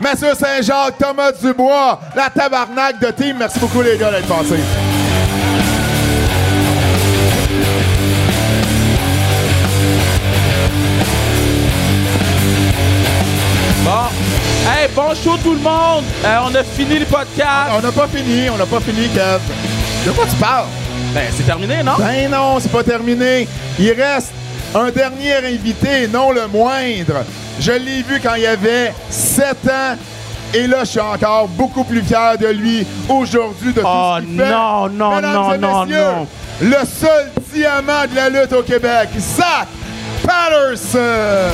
Mathieu 0.00 0.34
Saint-Jacques, 0.34 0.96
Thomas 0.98 1.32
Dubois, 1.32 2.00
la 2.16 2.30
tabarnak 2.30 3.00
de 3.00 3.10
team. 3.10 3.36
Merci 3.38 3.58
beaucoup, 3.58 3.82
les 3.82 3.98
gars, 3.98 4.10
d'être 4.10 4.28
passés. 4.28 4.89
Hey, 14.66 14.88
bon 14.94 15.14
show 15.14 15.36
tout 15.42 15.52
le 15.54 15.58
monde. 15.60 16.04
Euh, 16.24 16.36
on 16.44 16.54
a 16.54 16.62
fini 16.62 16.98
le 16.98 17.06
podcast. 17.06 17.70
On 17.76 17.80
n'a 17.80 17.92
pas 17.92 18.06
fini. 18.06 18.48
On 18.50 18.56
n'a 18.56 18.66
pas 18.66 18.80
fini, 18.80 19.08
Kev. 19.08 19.40
De 20.06 20.10
quoi 20.12 20.24
tu 20.26 20.36
parles? 20.36 20.66
Ben, 21.14 21.24
c'est 21.36 21.42
terminé, 21.44 21.82
non? 21.82 21.92
Ben 21.98 22.30
non, 22.30 22.58
c'est 22.60 22.70
pas 22.70 22.84
terminé. 22.84 23.48
Il 23.78 23.90
reste 23.92 24.32
un 24.74 24.90
dernier 24.90 25.34
invité, 25.36 26.06
non 26.08 26.30
le 26.30 26.46
moindre. 26.46 27.24
Je 27.58 27.72
l'ai 27.72 28.02
vu 28.02 28.20
quand 28.22 28.34
il 28.36 28.46
avait 28.46 28.94
7 29.08 29.46
ans. 29.68 29.96
Et 30.54 30.66
là, 30.66 30.78
je 30.80 30.90
suis 30.90 31.00
encore 31.00 31.46
beaucoup 31.48 31.84
plus 31.84 32.02
fier 32.02 32.36
de 32.38 32.48
lui 32.48 32.84
aujourd'hui, 33.08 33.72
de 33.72 33.82
Oh, 33.84 34.16
tout 34.18 34.22
ce 34.24 34.26
qu'il 34.26 34.40
fait. 34.40 34.50
non, 34.50 34.88
non, 34.88 35.14
Mesdames 35.16 35.32
non, 35.34 35.52
et 35.54 35.58
non, 35.58 35.86
non. 35.86 36.26
Le 36.60 36.76
seul 36.84 37.30
diamant 37.54 38.04
de 38.10 38.16
la 38.16 38.28
lutte 38.28 38.52
au 38.52 38.62
Québec, 38.62 39.08
Zach 39.18 39.68
Patterson. 40.24 41.50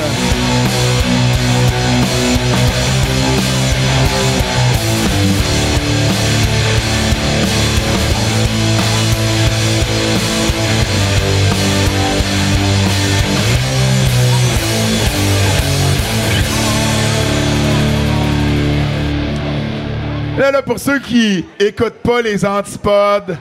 Là, 20.47 20.53
là, 20.53 20.63
pour 20.63 20.79
ceux 20.79 21.01
qui 21.01 21.45
écoutent 21.59 21.99
pas 22.05 22.23
les 22.23 22.45
antipodes, 22.47 23.37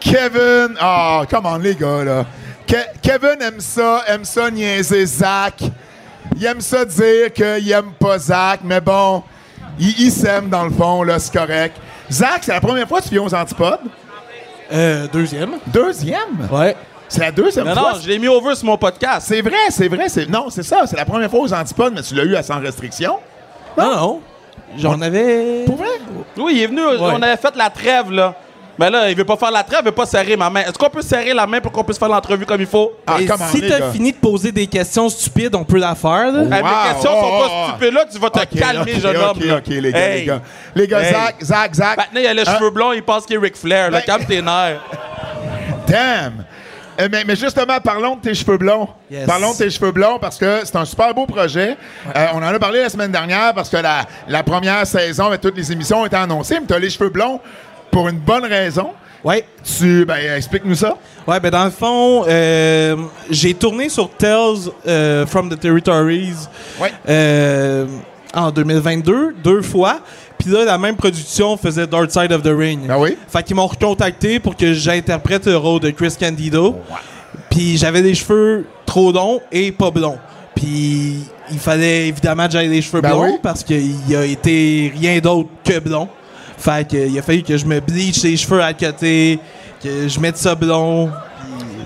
Kevin, 0.00 0.74
ah, 0.80 1.22
come 1.30 1.46
on 1.46 1.58
les 1.58 1.76
gars, 1.76 2.02
là. 2.02 2.26
Ke- 2.66 2.88
Kevin 3.00 3.40
aime 3.40 3.60
ça, 3.60 4.02
aime 4.08 4.24
ça 4.24 4.50
niaiser 4.50 5.06
Zach. 5.06 5.62
Il 6.36 6.44
aime 6.44 6.60
ça 6.60 6.84
dire 6.84 7.32
qu'il 7.32 7.70
aime 7.70 7.92
pas 8.00 8.18
Zach, 8.18 8.60
mais 8.64 8.80
bon, 8.80 9.22
il, 9.78 9.94
il 10.06 10.10
s'aime 10.10 10.48
dans 10.48 10.64
le 10.64 10.72
fond, 10.72 11.04
là, 11.04 11.20
c'est 11.20 11.32
correct. 11.32 11.76
Zach, 12.10 12.40
c'est 12.42 12.52
la 12.52 12.60
première 12.60 12.88
fois 12.88 12.98
que 13.00 13.04
tu 13.04 13.10
viens 13.10 13.22
aux 13.22 13.32
Antipodes? 13.34 13.78
Euh, 14.72 15.06
deuxième. 15.12 15.52
Deuxième? 15.68 16.48
Ouais. 16.50 16.74
C'est 17.08 17.20
la 17.20 17.30
deuxième 17.30 17.64
Non, 17.68 17.74
fois? 17.76 17.92
non, 17.92 17.98
je 18.02 18.08
l'ai 18.08 18.18
mis 18.18 18.26
over 18.26 18.56
sur 18.56 18.66
mon 18.66 18.76
podcast. 18.76 19.28
C'est 19.28 19.40
vrai, 19.40 19.70
c'est 19.70 19.86
vrai. 19.86 20.08
c'est- 20.08 20.28
Non, 20.28 20.50
c'est 20.50 20.64
ça. 20.64 20.82
C'est 20.88 20.96
la 20.96 21.04
première 21.04 21.30
fois 21.30 21.38
aux 21.42 21.54
Antipodes, 21.54 21.92
mais 21.94 22.02
tu 22.02 22.16
l'as 22.16 22.24
eu 22.24 22.34
à 22.34 22.42
sans 22.42 22.58
restriction? 22.58 23.18
Non, 23.78 23.94
non. 23.94 24.20
J'en 24.78 25.00
avais. 25.00 25.64
Pour 25.64 25.76
vrai? 25.76 25.88
Oui, 26.36 26.52
il 26.56 26.62
est 26.62 26.66
venu, 26.66 26.80
on 27.00 27.22
avait 27.22 27.36
fait 27.36 27.54
la 27.56 27.70
trêve, 27.70 28.10
là. 28.10 28.34
Mais 28.78 28.90
là, 28.90 29.08
il 29.10 29.16
veut 29.16 29.24
pas 29.24 29.38
faire 29.38 29.50
la 29.50 29.62
trêve, 29.62 29.80
il 29.82 29.86
veut 29.86 29.92
pas 29.92 30.04
serrer 30.04 30.36
ma 30.36 30.50
main. 30.50 30.60
Est-ce 30.60 30.74
qu'on 30.74 30.90
peut 30.90 31.00
serrer 31.00 31.32
la 31.32 31.46
main 31.46 31.60
pour 31.62 31.72
qu'on 31.72 31.82
puisse 31.82 31.98
faire 31.98 32.10
l'entrevue 32.10 32.44
comme 32.44 32.60
il 32.60 32.66
faut? 32.66 32.92
Ah, 33.06 33.16
Et 33.18 33.26
si 33.50 33.66
t'as 33.66 33.90
fini 33.90 34.12
de 34.12 34.18
poser 34.18 34.52
des 34.52 34.66
questions 34.66 35.08
stupides, 35.08 35.54
on 35.54 35.64
peut 35.64 35.78
la 35.78 35.94
faire, 35.94 36.30
là. 36.30 36.42
Hey, 36.42 36.62
mes 36.62 36.92
questions 36.92 37.10
sont 37.10 37.26
oh, 37.32 37.40
pas 37.40 37.48
oh. 37.50 37.68
stupides 37.70 37.94
là, 37.94 38.04
tu 38.12 38.18
vas 38.18 38.28
te 38.28 38.38
Ok, 38.40 38.48
calmer, 38.58 38.92
ok, 38.94 39.00
jeune 39.00 39.16
ok, 39.16 39.22
homme. 39.30 39.48
là. 39.48 39.56
OK, 39.56 39.66
les 39.68 39.92
gars, 39.92 39.98
Hey. 39.98 40.20
les 40.20 40.26
gars. 40.26 40.40
Les 40.74 40.86
gars, 40.88 41.00
Hey. 41.00 41.12
Zach, 41.14 41.34
Zach, 41.42 41.74
Zach. 41.74 41.96
Maintenant, 41.96 42.20
il 42.20 42.26
a 42.26 42.34
les 42.34 42.46
Hein? 42.46 42.56
cheveux 42.58 42.70
blonds, 42.70 42.92
il 42.92 43.02
pense 43.02 43.24
qu'il 43.24 43.36
est 43.36 43.38
Ric 43.38 43.56
Flair. 43.56 43.90
Là. 43.90 44.00
Ben- 44.00 44.04
Calme 44.04 44.26
tes 44.26 44.42
nerfs. 44.42 44.80
Damn! 45.86 46.44
Euh, 47.00 47.08
mais, 47.10 47.24
mais 47.26 47.36
justement, 47.36 47.78
parlons 47.82 48.16
de 48.16 48.20
tes 48.22 48.34
cheveux 48.34 48.56
blonds. 48.58 48.88
Yes. 49.10 49.26
Parlons 49.26 49.52
de 49.52 49.58
tes 49.58 49.70
cheveux 49.70 49.92
blonds 49.92 50.18
parce 50.18 50.38
que 50.38 50.60
c'est 50.64 50.76
un 50.76 50.84
super 50.84 51.12
beau 51.14 51.26
projet. 51.26 51.76
Euh, 52.16 52.26
on 52.34 52.38
en 52.38 52.42
a 52.42 52.58
parlé 52.58 52.80
la 52.80 52.88
semaine 52.88 53.12
dernière 53.12 53.52
parce 53.54 53.68
que 53.68 53.76
la, 53.76 54.04
la 54.28 54.42
première 54.42 54.86
saison 54.86 55.26
avec 55.26 55.40
toutes 55.40 55.56
les 55.56 55.70
émissions 55.72 56.00
ont 56.02 56.06
été 56.06 56.16
annoncées, 56.16 56.58
mais 56.60 56.66
tu 56.66 56.74
as 56.74 56.78
les 56.78 56.90
cheveux 56.90 57.10
blonds 57.10 57.40
pour 57.90 58.08
une 58.08 58.18
bonne 58.18 58.44
raison. 58.44 58.90
Ouais. 59.24 59.44
Tu, 59.64 60.04
ben, 60.04 60.36
explique-nous 60.36 60.74
ça. 60.76 60.96
Ouais, 61.26 61.40
ben 61.40 61.50
dans 61.50 61.64
le 61.64 61.70
fond, 61.70 62.24
euh, 62.28 62.96
j'ai 63.30 63.54
tourné 63.54 63.88
sur 63.88 64.08
Tales 64.10 65.26
from 65.26 65.48
the 65.50 65.58
Territories 65.58 66.46
Ouais. 66.80 66.92
en 68.34 68.50
2022, 68.50 69.34
deux 69.42 69.62
fois. 69.62 69.98
Puis 70.38 70.50
là, 70.50 70.64
la 70.64 70.78
même 70.78 70.96
production 70.96 71.56
faisait 71.56 71.86
Dark 71.86 72.10
Side 72.10 72.32
of 72.32 72.42
the 72.42 72.52
Ring. 72.56 72.86
Ben 72.86 72.98
oui? 72.98 73.16
Fait 73.28 73.42
qu'ils 73.42 73.56
m'ont 73.56 73.66
recontacté 73.66 74.38
pour 74.38 74.56
que 74.56 74.72
j'interprète 74.72 75.46
le 75.46 75.56
rôle 75.56 75.80
de 75.80 75.90
Chris 75.90 76.14
Candido. 76.18 76.76
Puis 77.50 77.76
j'avais 77.78 78.02
des 78.02 78.14
cheveux 78.14 78.66
trop 78.84 79.12
longs 79.12 79.40
et 79.50 79.72
pas 79.72 79.90
blonds. 79.90 80.18
Puis 80.54 81.20
il 81.50 81.58
fallait 81.58 82.08
évidemment 82.08 82.46
que 82.46 82.52
j'aille 82.52 82.68
des 82.68 82.82
cheveux 82.82 83.00
Ben 83.00 83.10
blonds 83.10 83.24
oui. 83.24 83.38
parce 83.42 83.62
qu'il 83.62 84.14
a 84.14 84.24
été 84.24 84.92
rien 84.98 85.18
d'autre 85.20 85.48
que 85.64 85.78
blond. 85.78 86.08
Fait 86.58 86.86
qu'il 86.86 87.18
a 87.18 87.22
fallu 87.22 87.42
que 87.42 87.56
je 87.56 87.66
me 87.66 87.80
bleach 87.80 88.22
les 88.22 88.36
cheveux 88.36 88.62
à 88.62 88.72
côté, 88.72 89.38
que 89.82 90.08
je 90.08 90.18
mette 90.20 90.36
ça 90.38 90.54
blond. 90.54 91.10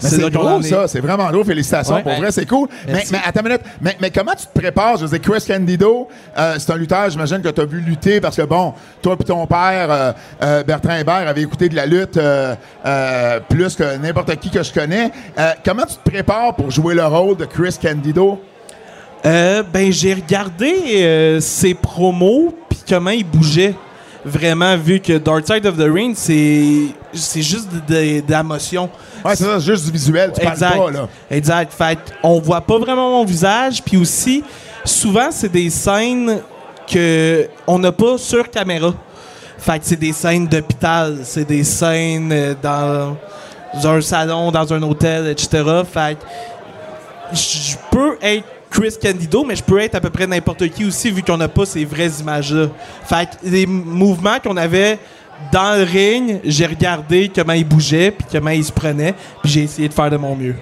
C'est 0.01 0.23
est. 0.23 0.63
ça. 0.63 0.89
C'est 0.89 1.01
vraiment 1.01 1.31
drôle. 1.31 1.45
Félicitations. 1.45 1.95
Ouais. 1.95 2.03
pour 2.03 2.15
vrai, 2.15 2.31
c'est 2.31 2.47
cool. 2.47 2.69
Mais, 2.87 3.05
mais 3.11 3.19
attends 3.25 3.41
une 3.41 3.49
minute. 3.49 3.63
Mais, 3.81 3.97
mais 4.01 4.11
comment 4.11 4.33
tu 4.33 4.47
te 4.47 4.59
prépares? 4.59 4.97
Je 4.97 5.07
veux 5.07 5.19
dire, 5.19 5.21
Chris 5.21 5.45
Candido, 5.47 6.09
euh, 6.37 6.55
c'est 6.59 6.73
un 6.73 6.77
lutteur, 6.77 7.11
j'imagine 7.11 7.41
que 7.41 7.49
tu 7.49 7.61
as 7.61 7.65
vu 7.65 7.81
lutter 7.81 8.21
parce 8.21 8.37
que, 8.37 8.43
bon, 8.43 8.75
toi 9.03 9.17
et 9.19 9.25
ton 9.25 9.47
père, 9.47 9.91
euh, 9.91 10.13
euh, 10.43 10.63
Bertrand 10.63 10.97
Hébert, 10.97 11.29
avaient 11.29 11.43
écouté 11.43 11.69
de 11.69 11.77
la 11.77 11.87
lutte 11.87 12.19
plus 13.49 13.75
que 13.77 13.97
n'importe 13.99 14.37
qui 14.37 14.51
que 14.51 14.63
je 14.63 14.73
connais. 14.73 15.11
Comment 15.65 15.85
tu 15.85 15.97
te 15.97 16.11
prépares 16.11 16.55
pour 16.55 16.71
jouer 16.71 16.95
le 16.95 17.05
rôle 17.05 17.37
de 17.37 17.45
Chris 17.45 17.77
Candido? 17.81 18.41
Ben, 19.23 19.91
j'ai 19.91 20.15
regardé 20.15 21.39
ses 21.41 21.75
promos 21.75 22.55
puis 22.69 22.81
comment 22.89 23.11
il 23.11 23.25
bougeait. 23.25 23.75
Vraiment, 24.25 24.77
vu 24.77 25.01
que 25.01 25.17
Dark 25.19 25.47
Side 25.47 25.65
of 25.67 25.77
the 25.79 25.89
Ring, 25.91 26.15
c'est 26.15 26.89
c'est 27.13 27.43
juste 27.43 27.69
de, 27.73 27.81
de- 27.95 28.21
de 28.21 28.31
la 28.31 28.43
motion. 28.43 28.91
Ouais, 29.25 29.35
c'est 29.35 29.45
ça, 29.45 29.59
juste 29.59 29.87
du 29.87 29.93
visuel. 29.93 30.31
Tu 30.35 30.47
exact. 30.47 30.77
parles 30.77 30.93
pas, 30.93 31.01
là. 31.01 31.09
Exact. 31.31 31.73
Fait 31.73 31.99
on 32.23 32.39
voit 32.39 32.61
pas 32.61 32.79
vraiment 32.79 33.11
mon 33.11 33.25
visage. 33.25 33.83
Puis 33.83 33.97
aussi, 33.97 34.45
souvent, 34.85 35.29
c'est 35.31 35.49
des 35.51 35.71
scènes 35.71 36.41
que 36.87 37.49
on 37.67 37.79
n'a 37.79 37.93
pas 37.93 38.19
sur 38.19 38.49
caméra. 38.51 38.93
Fait 39.59 39.79
que 39.79 39.85
c'est 39.87 39.97
des 39.97 40.13
scènes 40.13 40.47
d'hôpital, 40.47 41.19
c'est 41.23 41.45
des 41.47 41.65
scènes 41.65 42.31
euh, 42.33 42.55
dans, 42.63 43.17
dans 43.83 43.91
un 43.91 44.01
salon, 44.01 44.51
dans 44.51 44.73
un 44.73 44.83
hôtel, 44.83 45.29
etc. 45.29 45.63
Fait 45.91 46.17
que 46.19 47.37
je 47.37 47.77
peux 47.91 48.17
être 48.23 48.47
Chris 48.71 48.95
Candido, 49.03 49.45
mais 49.45 49.57
je 49.57 49.65
peux 49.65 49.81
être 49.81 49.97
à 49.97 50.01
peu 50.01 50.11
près 50.11 50.27
n'importe 50.27 50.69
qui 50.69 50.85
aussi, 50.85 51.11
vu 51.11 51.23
qu'on 51.23 51.37
n'a 51.37 51.49
pas 51.49 51.67
ces 51.67 51.85
vraies 51.85 52.11
images-là. 52.21 52.69
Fait 53.05 53.27
que 53.27 53.31
les 53.43 53.67
mouvements 53.67 54.39
qu'on 54.39 54.57
avait 54.57 54.99
dans 55.53 55.77
le 55.77 55.85
ring, 55.85 56.41
j'ai 56.45 56.67
regardé 56.67 57.31
comment 57.35 57.53
ils 57.53 57.67
bougeaient, 57.67 58.11
puis 58.13 58.27
comment 58.31 58.51
ils 58.51 58.65
se 58.65 58.73
prenaient, 58.73 59.15
puis 59.43 59.51
j'ai 59.51 59.63
essayé 59.65 59.89
de 59.89 59.95
faire 59.95 60.11
de 60.11 60.17
mon 60.17 60.37
mieux. 60.37 60.55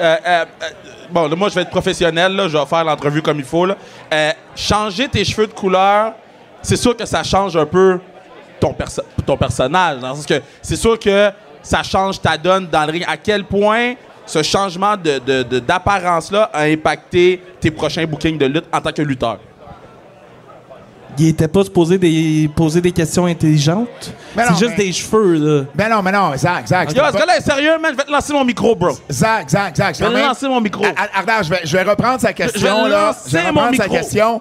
Euh, 0.00 0.16
euh, 0.26 0.44
euh, 0.62 0.66
bon, 1.10 1.28
là, 1.28 1.36
moi, 1.36 1.48
je 1.48 1.54
vais 1.54 1.62
être 1.62 1.70
professionnel. 1.70 2.32
Là, 2.34 2.48
je 2.48 2.56
vais 2.56 2.66
faire 2.66 2.84
l'entrevue 2.84 3.22
comme 3.22 3.38
il 3.38 3.44
faut. 3.44 3.66
Changer 4.54 5.08
tes 5.08 5.24
cheveux 5.24 5.46
de 5.46 5.52
couleur, 5.52 6.12
c'est 6.62 6.76
sûr 6.76 6.96
que 6.96 7.06
ça 7.06 7.22
change 7.22 7.56
un 7.56 7.66
peu 7.66 8.00
ton 8.60 9.36
personnage. 9.36 10.00
Dans 10.00 10.10
le 10.10 10.14
sens 10.16 10.26
que 10.26 10.40
c'est 10.62 10.76
sûr 10.76 10.98
que 10.98 11.30
ça 11.62 11.82
change 11.82 12.20
ta 12.20 12.36
donne 12.36 12.68
dans 12.68 12.84
le 12.84 12.92
ring. 12.92 13.04
À 13.06 13.16
quel 13.16 13.44
point 13.44 13.94
ce 14.28 14.42
changement 14.42 14.96
de, 14.96 15.18
de- 15.18 15.42
de- 15.42 15.58
d'apparence-là 15.58 16.50
a 16.52 16.62
impacté 16.62 17.42
tes 17.60 17.70
prochains 17.72 18.06
bookings 18.06 18.38
de 18.38 18.46
lutte 18.46 18.66
en 18.72 18.80
tant 18.80 18.92
que 18.92 19.02
lutteur? 19.02 19.38
Il 21.20 21.26
était 21.28 21.48
pas 21.48 21.64
supposé 21.64 21.98
des, 21.98 22.48
poser 22.54 22.80
des 22.80 22.92
questions 22.92 23.26
intelligentes. 23.26 24.12
Mais 24.36 24.44
C'est 24.44 24.50
non, 24.52 24.56
juste 24.56 24.70
mais- 24.78 24.84
des 24.84 24.92
cheveux, 24.92 25.34
là. 25.34 25.64
Ben 25.74 25.88
non, 25.88 26.00
mais 26.00 26.12
non, 26.12 26.30
Zach, 26.36 26.68
Zach. 26.68 26.94
Yo, 26.94 27.02
ce 27.10 27.16
gars-là 27.18 27.38
est 27.38 27.40
sérieux, 27.40 27.76
man? 27.82 27.90
Je 27.90 27.96
vais 27.96 28.04
te 28.04 28.12
lancer 28.12 28.32
mon 28.32 28.44
micro, 28.44 28.76
bro. 28.76 28.90
Zach, 29.10 29.50
Zach, 29.50 29.74
Zach. 29.76 29.96
Je 29.98 30.04
vais 30.04 30.12
te 30.12 30.26
lancer 30.28 30.46
mon 30.46 30.60
micro. 30.60 30.84
Arnaud, 30.84 31.42
je 31.42 31.50
vais, 31.50 31.60
je 31.64 31.76
vais 31.76 31.82
reprendre 31.82 32.20
sa 32.20 32.32
question, 32.32 32.84
vais 32.84 32.90
là. 32.90 33.16
Je 33.26 33.32
vais 33.32 33.42
mon 33.50 33.62
reprendre 33.62 33.76
sa 33.76 33.82
micro. 33.84 33.96
question. 33.96 34.40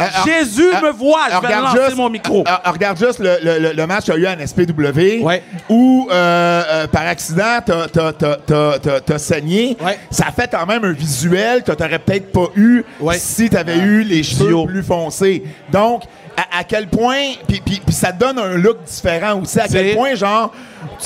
Euh, 0.00 0.04
ah, 0.14 0.24
Jésus 0.24 0.68
ah, 0.72 0.80
me 0.82 0.90
voit, 0.92 1.26
je 1.26 1.30
vais 1.40 1.46
regarde 1.46 1.64
lancer 1.64 1.84
juste- 1.86 1.96
mon 1.96 2.08
micro. 2.10 2.44
regarde 2.64 2.98
juste 2.98 3.18
le, 3.18 3.36
le- 3.42 3.58
le- 3.58 3.72
le 3.72 3.86
match 3.86 4.04
qu'il 4.04 4.14
y 4.22 4.26
a 4.26 4.32
eu 4.34 4.36
en 4.36 4.46
SPW, 4.46 5.22
Ouais. 5.22 5.42
où, 5.68 6.08
euh, 6.10 6.62
euh, 6.68 6.86
par 6.86 7.02
accident, 7.06 7.58
t'as- 7.64 7.88
t'as- 7.88 8.12
t'as- 8.12 8.36
t'as 8.46 8.78
t'as- 8.78 9.00
t'as 9.00 9.18
saigné. 9.18 9.76
Ouais. 9.84 9.98
Ça 10.10 10.26
fait 10.34 10.48
quand 10.50 10.66
même 10.66 10.84
un 10.84 10.92
visuel 10.92 11.62
que 11.62 11.72
t'aurais 11.72 11.98
peut-être 11.98 12.30
pas 12.32 12.46
eu 12.56 12.84
Ouais. 13.00 13.18
si 13.18 13.50
t'avais 13.50 13.78
eu 13.78 14.02
les 14.02 14.22
cheveux 14.22 14.66
plus 14.66 14.82
foncés. 14.82 15.42
Donc, 15.72 16.02
à, 16.40 16.58
à 16.60 16.64
quel 16.64 16.86
point... 16.88 17.34
Puis, 17.46 17.60
puis- 17.64 17.80
puis 17.84 17.94
ça 17.94 18.12
donne 18.12 18.38
un 18.38 18.54
look 18.56 18.78
différent 18.84 19.40
aussi. 19.40 19.58
À 19.58 19.66
quel 19.68 19.94
point, 19.96 20.14
genre, 20.14 20.52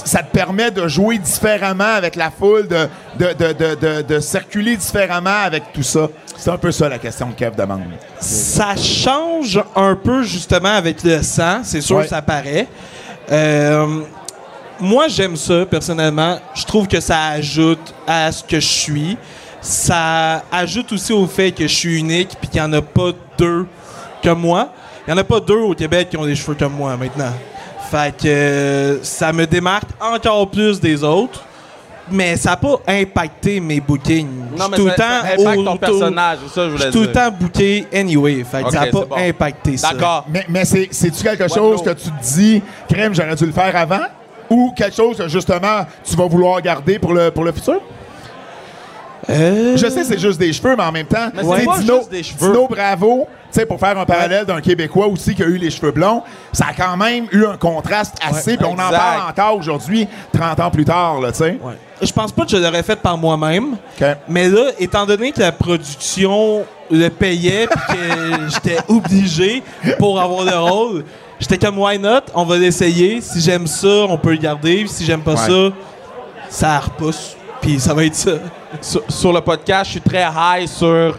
ça 0.05 0.23
te 0.23 0.31
permet 0.33 0.71
de 0.71 0.87
jouer 0.89 1.19
différemment 1.19 1.95
avec 1.97 2.17
la 2.17 2.31
foule, 2.31 2.69
de, 2.69 2.89
de, 3.19 3.33
de, 3.33 3.53
de, 3.53 3.75
de- 3.75 4.03
de 4.03 4.21
circuler 4.21 4.77
différemment 4.77 5.43
avec 5.45 5.73
tout 5.73 5.83
ça. 5.83 6.09
C'est 6.37 6.51
un 6.51 6.59
peu 6.59 6.73
ça 6.73 6.89
la 6.89 6.99
question 6.99 7.29
que 7.31 7.39
Kev 7.39 7.55
demande. 7.57 7.83
Ça 8.21 8.75
change 8.77 9.63
un 9.77 9.95
peu, 9.95 10.23
justement, 10.23 10.75
avec 10.75 11.03
le 11.05 11.23
sang. 11.23 11.61
C'est 11.63 11.81
sûr 11.81 11.97
Ouais. 11.97 12.03
que 12.05 12.09
ça 12.11 12.21
paraît. 12.23 12.67
Euh, 13.31 14.01
moi, 14.81 15.07
j'aime 15.09 15.37
ça, 15.37 15.65
personnellement. 15.67 16.39
Je 16.55 16.65
trouve 16.65 16.89
que 16.89 17.01
ça 17.01 17.29
ajoute 17.29 17.95
à 18.07 18.33
ce 18.33 18.43
que 18.43 18.59
je 18.61 18.67
suis. 18.67 19.17
Ça 19.61 20.43
ajoute 20.51 20.91
aussi 20.93 21.13
au 21.13 21.27
fait 21.29 21.53
que 21.53 21.63
je 21.69 21.75
suis 21.75 21.99
unique 21.99 22.31
puis 22.41 22.49
qu'il 22.49 22.61
n'y 22.61 22.67
en 22.67 22.73
a 22.73 22.83
pas 22.83 23.13
deux 23.39 23.67
comme 24.23 24.41
moi. 24.41 24.73
Il 25.07 25.13
n'y 25.13 25.19
en 25.19 25.21
a 25.21 25.25
pas 25.25 25.41
deux 25.41 25.59
au 25.59 25.75
Québec 25.75 26.11
qui 26.11 26.17
ont 26.17 26.25
des 26.25 26.37
cheveux 26.37 26.55
comme 26.57 26.75
moi, 26.75 26.97
maintenant. 26.97 27.33
Fait 27.91 28.17
que 28.17 28.27
euh, 28.29 29.03
ça 29.03 29.33
me 29.33 29.47
démarque 29.47 29.89
encore 30.01 30.49
plus 30.51 30.81
des 30.81 31.03
autres. 31.03 31.43
Mais 32.11 32.37
ça 32.37 32.51
n'a 32.51 32.57
pas 32.57 32.81
impacté 32.89 33.61
mes 33.61 33.81
bookings. 33.81 34.29
Je 34.53 34.59
Non, 34.59 34.65
suis 34.65 34.71
mais 34.73 34.77
tout 34.77 34.85
le 34.85 34.91
ça, 34.91 34.97
temps 34.97 35.23
ça 35.23 35.51
impacte 35.51 35.65
ton 35.65 35.77
personnage, 35.77 36.39
ça 36.53 36.65
je 36.65 36.71
voulais 36.71 36.83
suis 36.83 36.91
tout 36.93 37.01
le 37.03 37.13
temps 37.13 37.31
booké 37.31 37.87
anyway. 37.95 38.45
Fait 38.45 38.65
que 38.65 38.71
ça 38.73 38.81
n'a 38.81 38.87
pas 38.89 39.05
bon. 39.05 39.17
impacté 39.17 39.77
ça. 39.77 39.93
D'accord. 39.93 40.27
Mais, 40.29 40.45
mais 40.49 40.65
c'est, 40.65 40.89
c'est-tu 40.91 41.23
quelque 41.23 41.47
chose 41.49 41.81
que 41.83 41.91
tu 41.91 42.11
te 42.11 42.23
dis, 42.23 42.63
crème, 42.89 43.15
j'aurais 43.15 43.37
dû 43.37 43.47
le 43.47 43.53
faire 43.53 43.75
avant? 43.77 44.01
Ou 44.51 44.73
quelque 44.77 44.95
chose 44.97 45.17
que, 45.17 45.29
justement, 45.29 45.87
tu 46.05 46.17
vas 46.17 46.27
vouloir 46.27 46.61
garder 46.61 46.99
pour 46.99 47.13
le, 47.15 47.31
pour 47.31 47.45
le 47.45 47.53
futur? 47.53 47.81
Euh, 49.31 49.77
Je 49.77 49.87
sais, 49.89 50.05
c'est 50.05 50.19
juste 50.19 50.39
des 50.39 50.53
cheveux, 50.53 50.75
mais 50.77 50.83
en 50.83 50.93
même 50.93 51.07
temps, 51.07 51.29
Mais 51.35 51.43
pas 51.65 51.79
Dino, 51.79 51.99
juste 51.99 52.11
des 52.11 52.23
cheveux. 52.23 52.49
Dino 52.53 52.67
Bravo, 52.69 53.29
tu 53.53 53.61
sais, 53.61 53.67
pour 53.67 53.79
faire 53.79 53.97
un 53.99 54.05
parallèle 54.05 54.45
d'un 54.45 54.61
Québécois 54.61 55.07
aussi 55.07 55.35
qui 55.35 55.43
a 55.43 55.47
eu 55.47 55.57
les 55.59 55.71
cheveux 55.71 55.93
blonds, 55.93 56.23
ça 56.53 56.67
a 56.71 56.75
quand 56.75 56.97
même 56.97 57.27
eu 57.31 57.45
un 57.47 57.57
contraste 57.57 58.17
assez, 58.27 58.57
puis 58.57 58.67
on 58.67 58.73
en 58.73 58.77
parle 58.91 59.31
encore 59.31 59.57
aujourd'hui, 59.57 60.09
30 60.33 60.59
ans 60.61 60.71
plus 60.71 60.85
tard, 60.85 61.21
là, 61.21 61.31
tu 61.31 61.39
sais. 61.39 61.59
ouais. 61.63 61.75
Je 62.01 62.11
pense 62.11 62.33
pas 62.33 62.45
que 62.45 62.51
je 62.51 62.57
l'aurais 62.57 62.83
fait 62.83 62.97
par 62.97 63.17
moi-même. 63.17 63.77
Mais 64.29 64.49
là, 64.49 64.71
étant 64.81 65.07
donné 65.07 65.31
que 65.31 65.39
la 65.39 65.53
production 65.53 66.65
le 66.91 67.09
payait 67.09 67.69
puis 67.69 67.81
que 67.97 68.51
j'étais 68.53 68.79
obligé 68.89 69.63
pour 70.01 70.21
avoir 70.21 70.45
le 70.45 70.59
rôle, 70.59 71.05
j'étais 71.39 71.59
comme 71.59 71.79
why 71.79 72.01
not? 72.01 72.23
On 72.35 72.45
va 72.45 72.59
l'essayer. 72.59 73.21
Si 73.21 73.41
j'aime 73.41 73.69
ça, 73.69 73.87
on 74.09 74.19
peut 74.19 74.33
le 74.33 74.37
garder. 74.39 74.85
Si 74.89 75.05
j'aime 75.05 75.21
pas 75.21 75.35
Ouais. 75.35 75.71
ça, 75.71 75.71
ça 76.51 76.79
repousse. 76.81 77.37
Puis 77.63 77.79
ça 77.79 77.95
va 77.95 78.05
être 78.05 78.17
ça. 78.17 78.33
sur, 78.81 79.03
sur 79.09 79.33
le 79.33 79.41
podcast, 79.41 79.85
je 79.87 79.91
suis 79.93 80.01
très 80.01 80.25
high 80.25 80.67
sur 80.67 81.17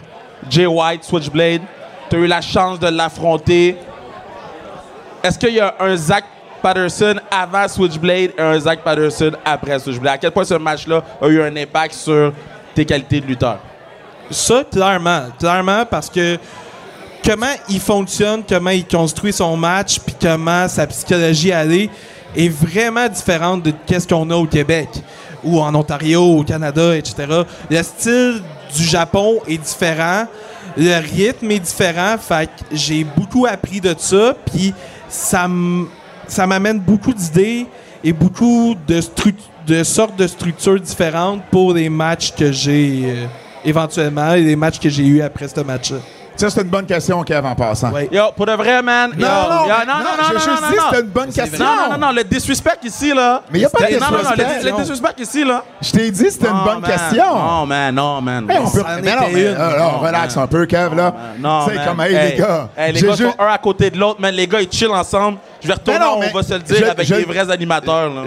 Jay 0.50 0.66
White, 0.66 1.02
Switchblade. 1.02 1.62
Tu 2.10 2.16
as 2.16 2.18
eu 2.18 2.26
la 2.26 2.42
chance 2.42 2.78
de 2.78 2.88
l'affronter. 2.88 3.76
Est-ce 5.22 5.38
qu'il 5.38 5.54
y 5.54 5.60
a 5.60 5.74
un 5.80 5.96
Zach 5.96 6.24
Patterson 6.62 7.14
avant 7.30 7.66
Switchblade 7.66 8.32
et 8.36 8.42
un 8.42 8.60
Zach 8.60 8.80
Patterson 8.84 9.32
après 9.42 9.78
Switchblade? 9.78 10.14
À 10.16 10.18
quel 10.18 10.32
point 10.32 10.44
ce 10.44 10.54
match-là 10.54 11.02
a 11.20 11.26
eu 11.28 11.40
un 11.40 11.56
impact 11.56 11.94
sur 11.94 12.34
tes 12.74 12.84
qualités 12.84 13.22
de 13.22 13.26
lutteur? 13.26 13.58
Ça, 14.30 14.64
clairement. 14.70 15.28
Clairement, 15.38 15.86
parce 15.86 16.10
que 16.10 16.36
comment 17.26 17.54
il 17.70 17.80
fonctionne, 17.80 18.42
comment 18.46 18.68
il 18.68 18.86
construit 18.86 19.32
son 19.32 19.56
match, 19.56 19.98
puis 19.98 20.14
comment 20.20 20.68
sa 20.68 20.86
psychologie 20.86 21.52
allait 21.52 21.88
est 22.36 22.50
vraiment 22.50 23.08
différente 23.08 23.62
de 23.62 23.72
qu'est-ce 23.86 24.06
qu'on 24.06 24.28
a 24.28 24.34
au 24.34 24.46
Québec 24.46 24.88
ou 25.44 25.60
en 25.60 25.74
Ontario, 25.74 26.22
au 26.22 26.44
Canada, 26.44 26.96
etc. 26.96 27.42
Le 27.70 27.82
style 27.82 28.42
du 28.74 28.84
Japon 28.84 29.40
est 29.46 29.58
différent, 29.58 30.26
le 30.76 31.00
rythme 31.00 31.50
est 31.50 31.60
différent, 31.60 32.16
fait 32.18 32.46
que 32.46 32.76
j'ai 32.76 33.04
beaucoup 33.04 33.46
appris 33.46 33.80
de 33.80 33.94
ça, 33.96 34.34
puis 34.46 34.74
ça 35.08 35.46
m'amène 36.46 36.80
beaucoup 36.80 37.12
d'idées 37.12 37.66
et 38.02 38.12
beaucoup 38.12 38.74
de, 38.86 39.00
de 39.66 39.84
sortes 39.84 40.16
de 40.16 40.26
structures 40.26 40.80
différentes 40.80 41.42
pour 41.50 41.72
les 41.72 41.88
matchs 41.88 42.32
que 42.32 42.52
j'ai 42.52 43.02
euh, 43.04 43.26
éventuellement 43.64 44.34
et 44.34 44.42
les 44.42 44.56
matchs 44.56 44.78
que 44.78 44.90
j'ai 44.90 45.06
eu 45.06 45.22
après 45.22 45.48
ce 45.48 45.60
match-là. 45.60 45.98
Ça, 46.36 46.50
c'est 46.50 46.62
une 46.62 46.68
bonne 46.68 46.84
question, 46.86 47.22
Kev, 47.22 47.46
en 47.46 47.54
passant. 47.54 47.92
Yo, 48.10 48.22
pour 48.36 48.44
de 48.46 48.52
vrai, 48.52 48.82
man. 48.82 49.12
yo, 49.16 49.24
Non, 49.24 49.28
non, 49.48 49.66
yo, 49.68 49.72
mais- 49.78 49.86
non, 49.86 49.94
j'ai 50.28 50.34
juste 50.34 50.62
dit 50.68 50.74
que 50.76 50.82
c'était 50.90 51.00
une 51.02 51.08
bonne 51.10 51.32
question. 51.32 51.64
Non, 51.64 51.74
non, 51.76 51.92
non, 51.98 52.06
non, 52.08 52.12
le 52.12 52.24
disrespect 52.24 52.78
ici, 52.84 53.14
là. 53.14 53.42
Mais 53.52 53.60
y 53.60 53.64
a 53.64 53.70
pas 53.70 53.86
de 53.86 53.92
Non, 53.94 54.00
non, 54.00 54.10
non, 54.10 54.30
le, 54.30 54.36
disrespect. 54.36 54.70
le 54.70 54.82
disrespect 54.82 55.22
ici, 55.22 55.44
là. 55.44 55.62
Je 55.80 55.90
t'ai 55.92 56.10
dit 56.10 56.30
c'était 56.30 56.48
une 56.48 56.54
Non, 56.56 56.64
bonne 56.64 56.80
man. 56.80 56.90
question. 56.90 57.36
Non, 57.38 57.66
man, 57.66 57.94
non, 57.94 58.20
man. 58.20 58.50
Hey, 58.50 58.58
on 58.58 58.68
peut... 58.70 58.82
Mais 59.02 59.14
non, 59.14 59.22
mais, 59.32 59.44
euh, 59.46 59.78
Non, 59.78 59.98
relax 60.00 60.34
man. 60.34 60.44
un 60.44 60.48
peu, 60.48 60.66
Kev, 60.66 60.94
là. 60.96 61.14
Non, 61.38 61.66
man. 61.66 61.80
comme, 61.86 62.00
hey, 62.00 62.30
les 62.32 62.36
gars. 62.36 62.68
Hey, 62.76 62.92
les 62.92 63.00
gars 63.00 63.16
sont 63.16 63.34
un 63.38 63.46
à 63.46 63.58
côté 63.58 63.90
de 63.90 63.98
l'autre, 63.98 64.20
man. 64.20 64.34
Les 64.34 64.48
gars, 64.48 64.60
ils 64.60 64.70
chillent 64.72 64.88
ensemble. 64.88 65.38
Je 65.62 65.68
vais 65.68 65.74
retourner, 65.74 66.00
non, 66.00 66.18
on 66.18 66.36
va 66.36 66.42
se 66.42 66.52
le 66.54 66.58
dire, 66.60 66.76
je- 66.78 66.84
avec 66.84 67.06
je- 67.06 67.14
les 67.14 67.24
vrais 67.24 67.48
animateurs, 67.50 68.10
là. 68.12 68.22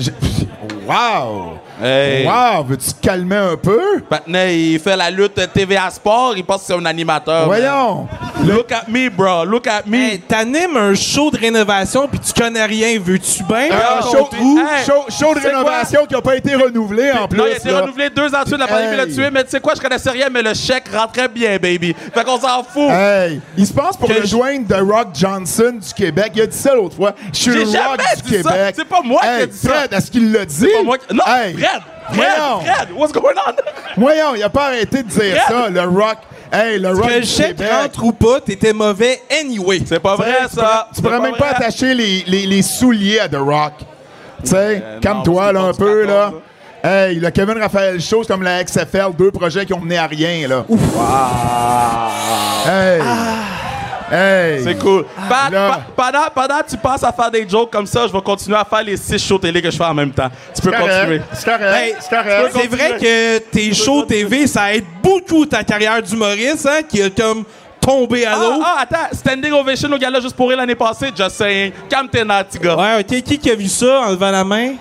Wow! 0.88 1.60
Hey. 1.84 2.26
Wow! 2.26 2.64
Veux-tu 2.64 2.94
te 2.94 3.02
calmer 3.06 3.36
un 3.36 3.56
peu? 3.58 4.02
Maintenant, 4.10 4.46
il 4.50 4.80
fait 4.80 4.96
la 4.96 5.12
lutte 5.12 5.40
TVA 5.54 5.90
Sport, 5.92 6.34
il 6.38 6.44
pense 6.44 6.62
que 6.62 6.68
c'est 6.68 6.74
un 6.74 6.86
animateur. 6.86 7.46
Voyons! 7.46 8.08
Look 8.46 8.72
at 8.72 8.86
me, 8.88 9.10
bro. 9.10 9.44
Look 9.46 9.68
at 9.68 9.84
me. 9.86 9.98
Hey, 9.98 10.20
t'animes 10.20 10.78
un 10.78 10.96
show 10.96 11.30
de 11.32 11.38
rénovation 11.38 12.08
puis 12.08 12.20
tu 12.20 12.32
connais 12.40 12.66
rien. 12.66 12.98
Veux-tu 13.00 13.44
bien? 13.44 13.70
Un 13.72 14.02
show, 14.02 14.30
ou- 14.40 14.60
hey, 14.60 14.86
show, 14.86 15.06
show 15.10 15.34
de 15.34 15.40
quoi? 15.40 15.50
rénovation 15.50 16.06
qui 16.06 16.14
n'a 16.14 16.22
pas 16.22 16.36
été 16.36 16.56
renouvelé 16.56 17.12
en 17.12 17.28
plus. 17.28 17.38
non, 17.38 17.46
il 17.48 17.54
a 17.54 17.58
été 17.58 17.72
là. 17.72 17.82
renouvelé 17.82 18.10
deux 18.10 18.34
ans 18.34 18.44
de 18.44 18.48
suite, 18.48 18.60
la 18.60 18.68
pandémie 18.68 18.96
l'a 18.96 19.06
tué, 19.08 19.30
mais 19.32 19.44
tu 19.44 19.50
sais 19.52 19.60
quoi, 19.60 19.74
je 19.76 19.82
connaissais 19.82 20.12
rien, 20.12 20.28
mais 20.32 20.42
le 20.42 20.54
chèque 20.54 20.86
rentrait 20.94 21.28
bien, 21.28 21.58
baby. 21.58 21.96
Fait 22.14 22.24
qu'on 22.24 22.40
s'en 22.40 22.64
fout. 22.64 22.90
Hey, 22.92 23.42
il 23.58 23.66
se 23.68 23.74
passe 23.74 23.98
pour 23.98 24.08
Que 24.08 24.14
le 24.14 24.22
de 24.22 24.76
Rock 24.76 25.08
Johnson 25.14 25.74
du 25.86 25.94
Québec. 25.94 26.32
Il 26.36 26.42
a 26.42 26.48
dit 26.48 26.58
ça 26.58 26.74
l'autre 26.76 26.96
fois. 26.96 27.14
Je 27.34 27.38
suis 27.40 27.52
J'ai 27.52 27.60
le 27.66 27.72
jamais 27.72 27.86
Rock 27.88 27.98
du 28.24 28.32
dit 28.32 28.44
ça. 28.44 28.52
Québec. 28.52 28.76
C'est 28.78 28.88
pas 28.88 29.02
moi 29.04 29.22
qui 29.22 29.28
ai 29.28 29.42
Hey, 29.42 29.48
dit 29.48 29.58
ça. 29.58 29.70
Fred, 29.70 29.94
est-ce 29.94 30.12
qu'il 30.12 30.32
l'a 30.32 30.46
dit? 30.46 30.68
Pas 30.78 30.84
moi 30.84 30.98
qui- 30.98 31.14
Non, 31.16 31.24
Hey, 31.28 31.54
Fred, 31.54 31.82
Fred, 32.12 32.18
voyons. 32.38 32.60
Fred, 32.62 32.88
what's 32.96 33.12
going 33.14 33.34
on? 33.48 33.54
Voyons, 34.02 34.36
il 34.36 34.44
a 34.44 34.50
pas 34.50 34.66
arrêté 34.68 35.04
de 35.04 35.10
dire 35.10 35.36
Fred. 35.42 35.42
ça, 35.50 35.70
le 35.70 35.82
Rock. 35.82 36.18
Hey, 36.54 36.80
le 36.80 36.90
Rock 36.90 37.08
Que 37.10 37.14
le 37.16 37.22
du 37.22 37.28
chèque 37.28 37.58
Québec. 37.58 37.72
rentre 37.72 38.04
ou 38.06 38.12
pas, 38.14 38.40
t'étais 38.40 38.72
mauvais 38.74 39.22
anyway. 39.42 39.82
C'est 39.86 40.00
pas 40.00 40.16
vrai, 40.16 40.36
ça. 40.54 40.88
Tu 40.96 41.02
pourrais 41.02 41.20
même 41.20 41.34
pas 41.36 41.54
vrai. 41.54 41.56
attacher 41.66 41.94
les, 41.94 42.24
les, 42.28 42.46
les 42.46 42.62
souliers 42.62 43.20
à 43.20 43.28
The 43.28 43.36
Rock. 43.38 43.74
Tu 44.44 44.52
sais, 44.52 44.82
Euh, 44.84 45.00
calme-toi 45.02 45.52
là 45.52 45.60
c'est 45.62 45.68
un 45.68 45.72
pas 45.72 45.78
peu 45.78 46.02
du 46.04 46.08
là. 46.08 46.24
14, 46.26 46.42
Hey, 46.84 47.16
le 47.20 47.30
Kevin 47.32 47.58
Raphaël 47.58 48.00
Show, 48.00 48.22
c'est 48.24 48.28
comme 48.32 48.44
la 48.44 48.64
XFL, 48.64 49.14
deux 49.18 49.32
projets 49.32 49.66
qui 49.66 49.74
ont 49.74 49.80
mené 49.80 49.98
à 49.98 50.06
rien 50.08 50.48
là. 50.48 50.64
Hey. 52.68 53.02
Hey. 54.12 54.64
C'est 54.64 54.78
cool. 54.80 55.06
Pa- 55.30 55.50
Là. 55.52 55.70
pa- 55.96 56.12
pendant, 56.12 56.26
pendant 56.48 56.60
que 56.62 56.70
tu 56.70 56.78
passes 56.78 57.04
à 57.04 57.12
faire 57.12 57.30
des 57.32 57.48
jokes 57.48 57.72
comme 57.72 57.86
ça, 57.86 58.08
je 58.08 58.14
vais 58.14 58.22
continuer 58.22 58.58
à 58.58 58.64
faire 58.66 58.84
les 58.84 58.96
six 58.98 59.20
shows 59.20 59.38
télé 59.40 59.62
que 59.62 59.70
je 59.70 59.78
fais 59.78 59.84
en 59.84 59.94
même 59.94 60.12
temps. 60.12 60.30
Tu 60.56 60.62
peux 60.62 60.72
continuer. 60.72 61.22
C'est 61.34 61.46
correct. 61.46 61.76
Hey, 61.76 61.96
c'est 62.52 62.68
vrai 62.68 62.98
que 63.00 63.38
tes 63.40 63.74
shows 63.74 64.04
TV, 64.04 64.48
ça 64.48 64.74
aide 64.74 64.86
beaucoup 65.04 65.46
ta 65.46 65.64
carrière 65.64 66.02
d'humoriste, 66.02 66.68
hein, 66.68 66.80
qui 66.88 67.02
a 67.02 67.10
comme 67.10 67.44
tombé 67.82 68.26
à 68.26 68.34
Ah, 68.34 68.40
l'eau. 68.42 68.62
ah, 68.64 68.76
attends, 68.82 69.08
standing 69.16 69.52
ovation 69.54 69.92
au 69.92 69.98
gala 69.98 70.20
juste 70.20 70.36
pour 70.36 70.50
rire 70.50 70.58
l'année 70.58 70.76
passée, 70.76 71.08
just 71.16 71.32
saying. 71.38 71.72
Calme 71.90 72.10
tes 72.10 72.24
gars. 72.60 72.76
Ouais, 72.76 73.00
ok. 73.02 73.22
Qui 73.24 73.38
qui 73.38 73.52
a 73.52 73.56
vu 73.56 73.68
ça 73.68 74.02
en 74.02 74.10
levant 74.12 74.32
la 74.32 74.44
main? 74.44 74.74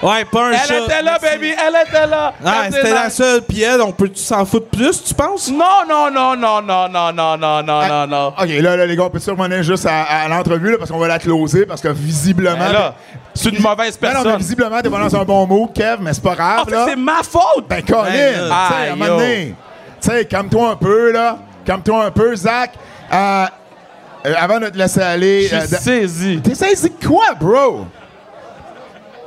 Ouais, 0.00 0.24
pas 0.26 0.46
un 0.46 0.52
Elle 0.52 0.58
chat. 0.60 0.78
était 0.84 1.02
là, 1.02 1.18
baby, 1.20 1.48
elle 1.48 1.76
était 1.88 2.06
là. 2.06 2.32
Ah, 2.44 2.64
c'était 2.70 2.94
la 2.94 3.10
seule, 3.10 3.42
puis 3.42 3.62
elle, 3.62 3.80
on 3.82 3.90
peut 3.90 4.08
s'en 4.14 4.44
foutre 4.44 4.68
plus, 4.68 5.02
tu 5.02 5.12
penses? 5.12 5.50
Non, 5.50 5.82
non, 5.88 6.08
non, 6.08 6.36
non, 6.36 6.62
non, 6.62 6.88
non, 6.88 7.12
non, 7.12 7.36
non, 7.36 7.62
non, 7.64 7.80
Ah, 7.82 7.88
non, 7.88 8.06
non. 8.06 8.28
OK, 8.28 8.48
là, 8.48 8.76
là, 8.76 8.86
les 8.86 8.94
gars, 8.94 9.04
on 9.04 9.10
peut 9.10 9.18
se 9.18 9.30
revenir 9.30 9.60
juste 9.64 9.86
à, 9.86 10.02
à 10.04 10.28
l'entrevue, 10.28 10.70
là, 10.70 10.78
parce 10.78 10.90
qu'on 10.92 10.98
va 10.98 11.08
la 11.08 11.18
closer, 11.18 11.66
parce 11.66 11.80
que 11.80 11.88
visiblement... 11.88 12.56
Ben 12.58 12.72
là, 12.72 12.94
c'est 13.34 13.48
une 13.50 13.60
mauvaise 13.60 13.98
Non, 14.00 14.08
non, 14.10 14.14
mais 14.18 14.22
personne. 14.22 14.36
visiblement, 14.38 14.80
t'es 14.80 14.88
pas 14.90 15.00
dans 15.00 15.16
un 15.16 15.24
bon 15.24 15.46
mot, 15.48 15.66
Kev, 15.74 15.96
mais 16.00 16.14
c'est 16.14 16.22
pas 16.22 16.34
grave, 16.36 16.60
En 16.60 16.64
fait, 16.64 16.70
là. 16.70 16.84
c'est 16.88 16.96
ma 16.96 17.22
faute. 17.24 17.66
Ben, 17.68 17.82
Colin, 17.82 18.02
tu 18.04 18.08
Ben, 18.10 18.48
sais, 18.48 18.88
à 18.88 18.92
un 18.92 18.96
moment 18.96 19.16
donné, 19.16 19.54
tu 20.00 20.08
sais, 20.10 20.24
calme-toi 20.26 20.70
un 20.70 20.76
peu, 20.76 21.10
là. 21.10 21.38
Calme-toi 21.64 22.04
un 22.04 22.10
peu, 22.12 22.36
Zach. 22.36 22.70
Euh, 23.12 23.46
euh, 24.26 24.34
avant 24.38 24.60
de 24.60 24.68
te 24.68 24.78
laisser 24.78 25.00
aller... 25.02 25.48
Je 25.48 25.56
euh, 25.56 25.66
saisi. 25.66 26.40
T'es 26.40 26.54
saisi 26.54 26.88
de 26.90 27.04
quoi, 27.06 27.34
bro? 27.38 27.86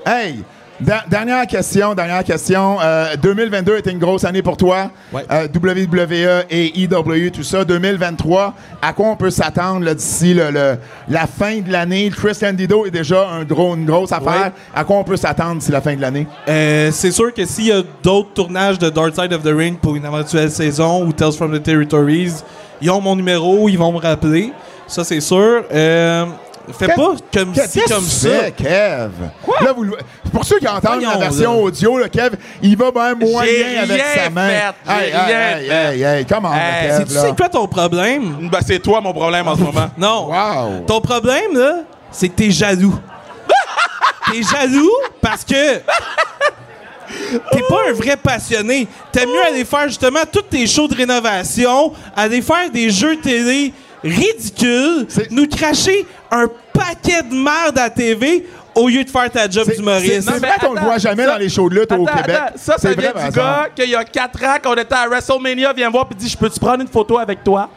Hey, 0.05 0.43
da- 0.81 1.03
dernière 1.09 1.45
question, 1.47 1.93
dernière 1.93 2.23
question. 2.23 2.77
Euh, 2.81 3.15
2022 3.21 3.77
était 3.77 3.91
une 3.91 3.99
grosse 3.99 4.23
année 4.23 4.41
pour 4.41 4.57
toi. 4.57 4.91
Ouais. 5.13 5.23
Euh, 5.31 5.47
WWE 5.47 6.45
et 6.49 6.83
EW, 6.83 7.29
tout 7.31 7.43
ça. 7.43 7.63
2023, 7.63 8.53
à 8.81 8.93
quoi 8.93 9.07
on 9.07 9.15
peut 9.15 9.29
s'attendre 9.29 9.91
d'ici 9.93 10.33
le- 10.33 10.51
le- 10.51 10.77
la 11.07 11.27
fin 11.27 11.59
de 11.59 11.71
l'année? 11.71 12.09
Chris 12.15 12.37
Candido 12.39 12.85
est 12.85 12.91
déjà 12.91 13.29
un 13.29 13.43
gros, 13.43 13.75
une 13.75 13.85
grosse 13.85 14.11
affaire. 14.11 14.45
Ouais. 14.45 14.51
À 14.75 14.83
quoi 14.83 14.97
on 14.97 15.03
peut 15.03 15.17
s'attendre 15.17 15.59
d'ici 15.59 15.71
la 15.71 15.81
fin 15.81 15.95
de 15.95 16.01
l'année? 16.01 16.27
Euh, 16.47 16.89
c'est 16.91 17.11
sûr 17.11 17.33
que 17.33 17.45
s'il 17.45 17.67
y 17.67 17.71
a 17.71 17.81
d'autres 18.03 18.33
tournages 18.33 18.79
de 18.79 18.89
Dark 18.89 19.13
Side 19.15 19.33
of 19.33 19.43
the 19.43 19.53
Ring 19.55 19.77
pour 19.79 19.95
une 19.95 20.05
éventuelle 20.05 20.51
saison 20.51 21.05
ou 21.05 21.11
Tales 21.13 21.33
from 21.33 21.57
the 21.57 21.61
Territories, 21.63 22.33
ils 22.81 22.89
ont 22.89 23.01
mon 23.01 23.15
numéro, 23.15 23.69
ils 23.69 23.77
vont 23.77 23.91
me 23.91 23.99
rappeler. 23.99 24.51
Ça, 24.87 25.03
c'est 25.03 25.21
sûr. 25.21 25.63
Fais 26.73 26.87
Kev- 26.87 26.95
pas 26.95 27.15
comme 27.33 27.53
Kev, 27.53 27.67
si, 27.69 27.81
comme 27.83 28.03
ça. 28.05 28.29
fais, 28.29 28.51
Kev? 28.51 29.11
Là, 29.61 29.73
vous 29.75 29.83
le- 29.83 29.97
pour 30.31 30.43
ceux 30.45 30.59
qui 30.59 30.67
entendent 30.67 31.01
la 31.01 31.17
version 31.17 31.53
là. 31.53 31.61
audio, 31.61 31.97
le 31.97 32.07
Kev, 32.07 32.35
il 32.61 32.77
va 32.77 32.91
bien 32.91 33.15
moyen 33.15 33.81
avec 33.83 34.01
sa 34.15 34.29
main. 34.29 34.47
Hey, 34.49 35.11
rien 35.11 35.27
hey, 35.27 35.67
fait. 35.67 35.73
hey, 35.97 36.03
hey, 36.03 36.25
come 36.25 36.45
on, 36.45 36.53
Hey, 36.53 36.87
le 36.99 37.05
Kev, 37.05 37.09
sais 37.19 37.33
quoi 37.37 37.49
ton 37.49 37.67
problème? 37.67 38.49
Ben, 38.51 38.59
c'est 38.65 38.79
toi 38.79 39.01
mon 39.01 39.13
problème 39.13 39.47
en 39.47 39.55
ce 39.55 39.61
moment. 39.61 39.89
Non. 39.97 40.29
Wow. 40.31 40.85
Ton 40.87 41.01
problème, 41.01 41.53
là, 41.55 41.75
c'est 42.11 42.29
que 42.29 42.35
t'es 42.35 42.51
jaloux. 42.51 42.97
t'es 44.31 44.41
jaloux 44.43 44.91
parce 45.21 45.43
que 45.43 45.53
t'es 47.51 47.61
pas 47.67 47.89
un 47.89 47.93
vrai 47.93 48.15
passionné. 48.17 48.87
T'aimes 49.11 49.29
mieux 49.29 49.45
aller 49.47 49.65
faire 49.65 49.87
justement 49.87 50.19
tous 50.31 50.43
tes 50.43 50.65
shows 50.67 50.87
de 50.87 50.95
rénovation, 50.95 51.93
aller 52.15 52.41
faire 52.41 52.69
des 52.71 52.89
jeux 52.89 53.17
télé 53.17 53.73
ridicules, 54.03 55.05
C'est- 55.09 55.31
nous 55.31 55.47
cracher 55.47 56.05
un 56.31 56.47
paquet 56.73 57.21
de 57.23 57.33
merde 57.35 57.77
à 57.77 57.83
la 57.83 57.89
TV 57.89 58.45
au 58.73 58.87
lieu 58.87 59.03
de 59.03 59.09
faire 59.09 59.29
ta 59.29 59.49
job 59.49 59.67
d'humoriste. 59.75 60.29
c'est- 60.29 60.39
vrai 60.39 60.53
qu'on 60.61 60.73
le 60.73 60.79
voit 60.81 60.97
jamais 60.97 61.25
ça- 61.25 61.31
dans 61.33 61.37
les 61.37 61.49
shows 61.49 61.69
de 61.69 61.75
lutte 61.79 61.91
au 61.91 62.05
Québec. 62.05 62.23
attends, 62.29 62.53
ça, 62.55 62.73
ça 62.73 62.77
C'est 62.79 62.99
vient 62.99 63.11
du 63.13 63.31
gars 63.35 63.67
qu'il 63.75 63.89
y 63.89 63.95
a 63.95 64.03
4 64.03 64.43
ans 64.43 64.55
qu'on 64.63 64.73
était 64.75 64.95
à 64.95 65.07
WrestleMania, 65.07 65.73
vient 65.73 65.87
me 65.87 65.91
voir 65.91 66.07
et 66.11 66.15
dit 66.15 66.29
Je 66.29 66.37
peux-tu 66.37 66.59
prendre 66.59 66.81
une 66.81 66.87
photo 66.87 67.17
avec 67.17 67.43
toi? 67.43 67.69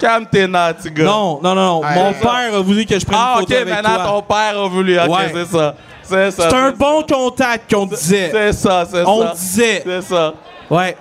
Calme 0.00 0.26
tes 0.30 0.46
gars. 0.48 1.04
Non, 1.04 1.40
non, 1.42 1.54
non. 1.54 1.80
non. 1.80 1.84
Hey, 1.84 1.94
Mon 1.98 2.12
ça- 2.12 2.18
père 2.20 2.54
a 2.56 2.60
voulu 2.60 2.84
que 2.84 2.98
je 2.98 3.04
prenne 3.06 3.18
Ah, 3.20 3.34
une 3.36 3.42
ok, 3.42 3.48
photo 3.48 3.60
avec 3.60 3.74
maintenant 3.74 3.94
toi. 3.94 4.04
ton 4.06 4.22
père 4.22 4.60
a 4.60 4.68
voulu. 4.68 4.98
Ok, 4.98 5.08
Ouais. 5.08 5.32
c'est 5.32 5.56
ça. 5.56 5.74
C'est 6.02 6.30
ça. 6.32 6.50
C'est 6.50 6.56
un 6.56 6.70
bon 6.72 7.02
contact 7.04 7.72
qu'on 7.72 7.86
disait. 7.86 8.28
C'est 8.32 8.52
ça, 8.52 8.84
c'est 8.90 9.02
ça. 9.04 9.08
On 9.08 9.32
disait. 9.32 9.82
C'est 9.86 10.02
ça. 10.02 10.34
Ouais. 10.68 10.96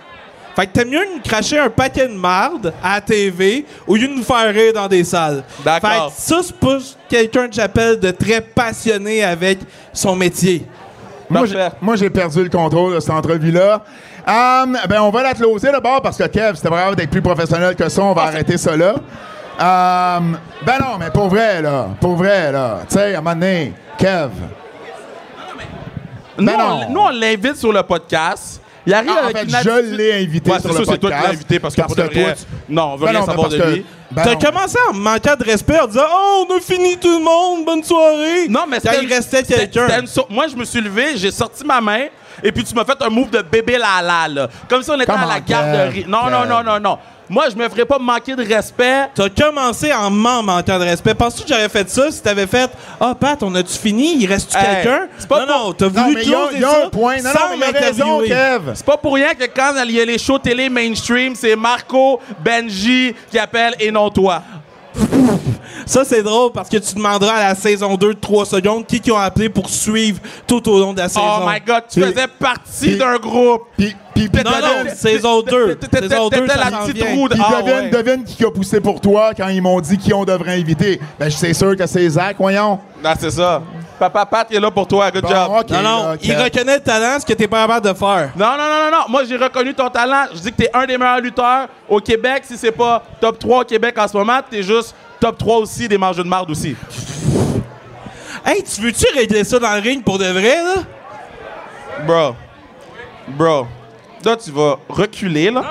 Fait 0.56 0.68
que 0.68 0.72
t'aimes 0.74 0.90
mieux 0.90 1.06
nous 1.16 1.22
cracher 1.24 1.60
un 1.60 1.70
paquet 1.70 2.08
de 2.08 2.14
marde 2.14 2.74
à 2.84 2.96
la 2.96 3.02
TV 3.02 3.66
au 3.88 3.96
lieu 3.96 4.08
de 4.08 4.14
nous 4.14 4.24
faire 4.24 4.54
rire 4.54 4.74
dans 4.74 4.88
des 4.88 5.04
salles. 5.04 5.44
D'accord. 5.64 5.90
Fait 5.90 6.16
que 6.16 6.22
ça, 6.22 6.40
c'est 6.44 6.56
pas 6.58 6.78
quelqu'un 7.08 7.48
que 7.48 7.54
j'appelle 7.54 8.00
de 8.00 8.12
très 8.12 8.42
passionné 8.42 9.24
avec 9.24 9.60
son 9.94 10.16
métier. 10.16 10.66
Moi, 11.30 11.46
j'ai- 11.46 11.54
Parfait. 11.56 11.76
Moi, 11.82 11.96
j'ai 11.96 12.10
perdu 12.10 12.44
le 12.44 12.50
contrôle 12.50 12.96
de 12.96 13.00
cette 13.00 13.10
entrevue-là. 13.12 13.82
Um, 14.28 14.78
ben, 14.90 15.02
on 15.02 15.10
va 15.10 15.24
la 15.24 15.34
closer 15.34 15.72
d'abord 15.72 16.02
parce 16.02 16.18
que 16.18 16.28
Kev, 16.28 16.56
c'était 16.56 16.68
vraiment 16.70 16.94
d'être 16.94 17.10
plus 17.10 17.22
professionnel 17.22 17.76
que 17.76 17.88
ça. 17.90 18.04
On 18.04 18.14
va 18.14 18.24
arrêter 18.24 18.58
ça 18.58 18.76
là. 18.76 18.96
Um, 19.60 20.38
ben 20.66 20.78
non, 20.80 20.98
mais 21.00 21.10
pour 21.12 21.30
vrai, 21.30 21.62
là. 21.62 21.88
Pour 22.00 22.16
vrai, 22.16 22.52
là. 22.52 22.80
Tu 22.90 22.96
sais, 22.96 23.16
à 23.16 23.20
un 23.20 23.22
moment 23.22 23.34
donné, 23.36 23.74
Kev. 23.98 24.30
Nous, 26.38 26.46
Ben 26.46 26.56
on, 26.60 26.68
non. 26.82 26.90
nous, 26.90 27.00
on 27.02 27.10
l'invite 27.10 27.56
sur 27.58 27.72
le 27.72 27.84
podcast. 27.84 28.61
Il 28.86 28.94
arrive 28.94 29.12
Ah, 29.16 29.22
en 29.22 29.24
avec 29.26 29.38
fait, 29.38 29.44
une 29.44 29.50
je 29.92 29.96
l'ai 29.96 30.14
invité 30.24 30.52
Ouais, 30.52 30.60
sur 30.60 30.74
c'est 30.74 30.84
toi 30.86 30.98
qui 30.98 31.08
l'as 31.10 31.30
invité 31.30 31.60
parce 31.60 31.76
que, 31.76 31.82
pour 31.82 31.96
de 31.96 32.02
toi, 32.02 32.10
vrai, 32.24 32.36
tu- 32.36 32.74
Non, 32.74 32.84
on 32.94 32.96
veut 32.96 33.06
Ben 33.06 33.12
rien 33.12 33.20
non, 33.20 33.26
mais 33.28 33.32
savoir 33.32 33.50
parce 33.50 33.54
de 33.60 33.62
que- 33.64 33.70
lui. 33.76 33.86
ben 34.12 34.24
T'as 34.24 34.36
commencé 34.52 34.78
en 34.90 34.94
manquant 34.94 35.36
de 35.40 35.44
respect 35.44 35.80
en 35.80 35.88
disant 35.88 36.06
Oh, 36.12 36.46
on 36.50 36.58
a 36.58 36.60
fini 36.60 36.98
tout 36.98 37.20
le 37.20 37.24
monde, 37.24 37.66
bonne 37.66 37.84
soirée. 37.84 38.48
Non, 38.50 38.62
mais 38.68 38.80
Quand 38.84 38.92
il 39.02 39.08
restait 39.14 39.44
quelqu'un. 39.44 39.88
une 40.02 40.08
Moi, 40.36 40.48
je 40.48 40.56
me 40.56 40.66
suis 40.66 40.82
levé, 40.82 41.16
j'ai 41.16 41.32
sorti 41.32 41.64
ma 41.64 41.80
main, 41.80 42.06
et 42.44 42.52
puis 42.52 42.64
tu 42.64 42.74
m'as 42.76 42.86
fait 42.86 43.02
un 43.02 43.10
move 43.10 43.30
de 43.30 43.42
bébé 43.42 43.78
lala, 43.78 44.28
là. 44.28 44.48
Comme 44.70 44.84
si 44.84 44.90
on 44.90 44.96
était 44.96 45.06
Come 45.06 45.22
à 45.22 45.26
la 45.26 45.36
on, 45.38 45.40
garderie. 45.48 46.06
Non, 46.08 46.30
non, 46.30 46.46
non, 46.46 46.64
non, 46.64 46.80
non. 46.80 46.98
Moi, 47.30 47.46
je 47.50 47.56
me 47.56 47.70
ferais 47.70 47.86
pas 47.86 47.98
manquer 47.98 48.36
de 48.36 48.44
respect. 48.46 49.08
T'as 49.16 49.30
commencé 49.30 49.94
en 49.94 50.10
m'en 50.12 50.44
manquant 50.44 50.78
de 50.78 50.84
respect. 50.84 51.14
Penses-tu 51.14 51.44
que 51.44 51.48
j'aurais 51.48 51.70
fait 51.70 51.90
ça 51.90 52.12
si 52.12 52.22
t'avais 52.22 52.46
fait 52.46 52.70
Ah, 53.00 53.16
Pat, 53.18 53.42
on 53.42 53.56
a-tu 53.56 53.72
fini? 53.78 54.18
Il 54.22 54.28
reste-tu 54.28 54.58
Hey, 54.58 54.84
quelqu'un 54.84 55.08
c'est 55.18 55.30
pas 55.30 55.46
Non, 55.46 55.68
non, 55.68 55.72
t'as 55.74 55.86
Non, 55.86 55.92
voulu 56.04 56.16
mais 56.16 56.24
il 56.24 56.30
y 56.30 56.66
a, 56.66 56.70
ça 56.70 56.86
un 56.88 56.90
point. 56.90 57.18
Non, 57.18 57.24
non, 57.24 57.32
sans 57.32 57.50
mais 57.58 57.68
il 57.70 57.78
a 57.78 57.80
raison, 57.80 58.20
m'interviewer. 58.20 58.28
Kev. 58.28 58.72
C'est 58.76 58.86
pas 58.86 58.98
pour 58.98 59.14
rien 59.14 59.34
que 59.34 59.46
quand 59.46 59.72
il 59.86 59.92
y 59.92 60.02
a 60.02 60.06
les 60.06 60.18
shows 60.18 60.40
télé 60.40 60.68
mainstream, 60.68 61.34
c'est 61.34 61.56
Marco, 61.56 62.20
Benji 62.44 63.16
qui 63.30 63.40
appellent 63.40 63.76
et 63.80 63.92
non 63.92 64.10
toi. 64.10 64.44
Ça, 65.86 66.04
c'est 66.06 66.24
drôle 66.24 66.52
parce 66.54 66.70
que 66.70 66.78
tu 66.78 66.96
demanderas 66.96 67.34
à 67.34 67.48
la 67.50 67.56
saison 67.56 67.96
2 67.96 68.14
de 68.14 68.20
3 68.20 68.46
secondes 68.46 68.86
qui 68.86 69.00
qui 69.00 69.12
ont 69.12 69.18
appelé 69.18 69.50
pour 69.50 69.70
suivre 69.70 70.20
tout 70.48 70.68
au 70.70 70.80
long 70.80 70.94
de 70.94 71.00
la 71.00 71.10
saison. 71.10 71.22
Oh 71.42 71.46
my 71.48 71.60
god, 71.66 71.84
tu 71.92 72.02
faisais 72.02 72.28
partie 72.40 72.98
d'un 72.98 73.18
groupe. 73.18 73.64
Puis, 73.78 73.96
puis, 74.14 74.30
Non, 74.46 74.52
non, 74.52 74.92
saison 74.96 75.42
2. 75.42 75.76
T'étais- 75.76 76.08
Saison 76.10 76.30
2, 76.30 76.42
t'étais 76.42 76.54
ça 76.54 76.70
la 76.70 76.78
petite 76.86 77.04
roue 77.04 77.28
de- 77.28 77.34
puis 77.34 77.44
Ah, 77.46 77.62
devine, 77.92 78.24
qui 78.24 78.46
a 78.46 78.52
poussé 78.52 78.80
pour 78.80 79.02
toi 79.02 79.32
quand 79.36 79.48
ils 79.48 79.62
m'ont 79.62 79.80
dit 79.82 79.98
qui 79.98 80.14
on 80.14 80.24
devrait 80.24 80.60
inviter. 80.60 81.00
Ben, 81.20 81.30
c'est 81.30 81.54
sûr 81.54 81.76
que 81.76 81.86
c'est 81.88 82.08
Zach, 82.10 82.36
voyons. 82.38 82.80
Non, 83.04 83.14
c'est 83.20 83.32
ça. 83.32 83.62
Papa 84.10 84.26
Pat 84.26 84.48
il 84.50 84.56
est 84.58 84.60
là 84.60 84.72
pour 84.72 84.88
toi. 84.88 85.12
Good 85.12 85.22
Bon, 85.22 85.30
job. 85.30 85.52
ok, 85.60 85.70
Non, 85.70 85.82
non, 85.84 86.18
il 86.24 86.36
reconnaît 86.36 86.78
le 86.78 86.82
talent, 86.84 87.20
ce 87.20 87.26
que 87.26 87.34
t'es 87.34 87.48
pas 87.48 87.62
capable 87.68 87.88
de 87.88 87.94
faire. 87.94 88.32
Non, 88.36 88.48
non, 88.58 88.58
non, 88.58 88.86
non, 88.86 88.98
non. 88.98 89.04
Moi, 89.10 89.24
j'ai 89.26 89.38
reconnu 89.38 89.76
ton 89.76 89.90
talent. 89.90 90.26
Je 90.34 90.40
dis 90.40 90.52
que 90.52 90.58
t'es 90.64 90.70
un 90.74 90.88
des 90.88 90.98
meilleurs 90.98 91.20
lutteurs 91.22 91.68
au 91.88 92.00
Québec. 92.00 92.42
Si 92.46 92.58
c'est 92.58 92.72
pas 92.72 93.04
top 93.20 93.38
3 93.38 93.62
au 93.62 93.64
Québec 93.64 93.96
en 94.00 94.08
ce 94.08 94.18
moment, 94.18 94.40
t'es 94.50 94.64
juste 94.64 94.96
top 95.20 95.38
3 95.38 95.58
aussi 95.58 95.88
des 95.88 96.00
mangeurs 96.00 96.24
de 96.26 96.30
marde 96.30 96.50
aussi. 96.50 96.76
Hey, 98.44 98.64
tu 98.64 98.82
veux-tu 98.82 99.06
régler 99.16 99.44
ça 99.44 99.60
dans 99.60 99.76
le 99.76 99.82
ring 99.82 100.04
pour 100.04 100.18
de 100.18 100.26
vrai, 100.26 100.56
là? 100.64 100.82
Bro. 102.08 102.36
Bro. 103.28 103.68
Là, 104.26 104.36
tu 104.36 104.50
vas 104.50 104.78
reculer, 104.90 105.52
là. 105.52 105.62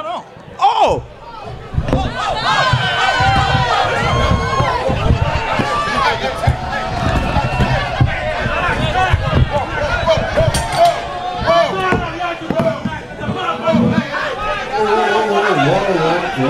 Non. 16.41 16.49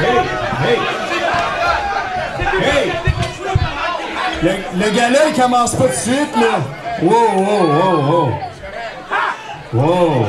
Oh! 0.00 0.22
Le, 4.42 4.50
le 4.84 4.90
gars-là, 4.90 5.18
il 5.28 5.40
commence 5.40 5.74
pas 5.74 5.86
de 5.86 5.92
suite, 5.92 6.36
là. 6.36 6.58
Wow, 7.02 7.14
wow, 7.36 7.66
wow, 7.66 7.96
wow. 8.10 8.32
Wow. 9.72 10.26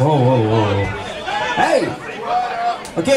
Wow, 0.00 0.16
wow, 0.18 0.38
wow. 0.38 0.66
Hey! 1.58 1.88
OK. 2.96 3.10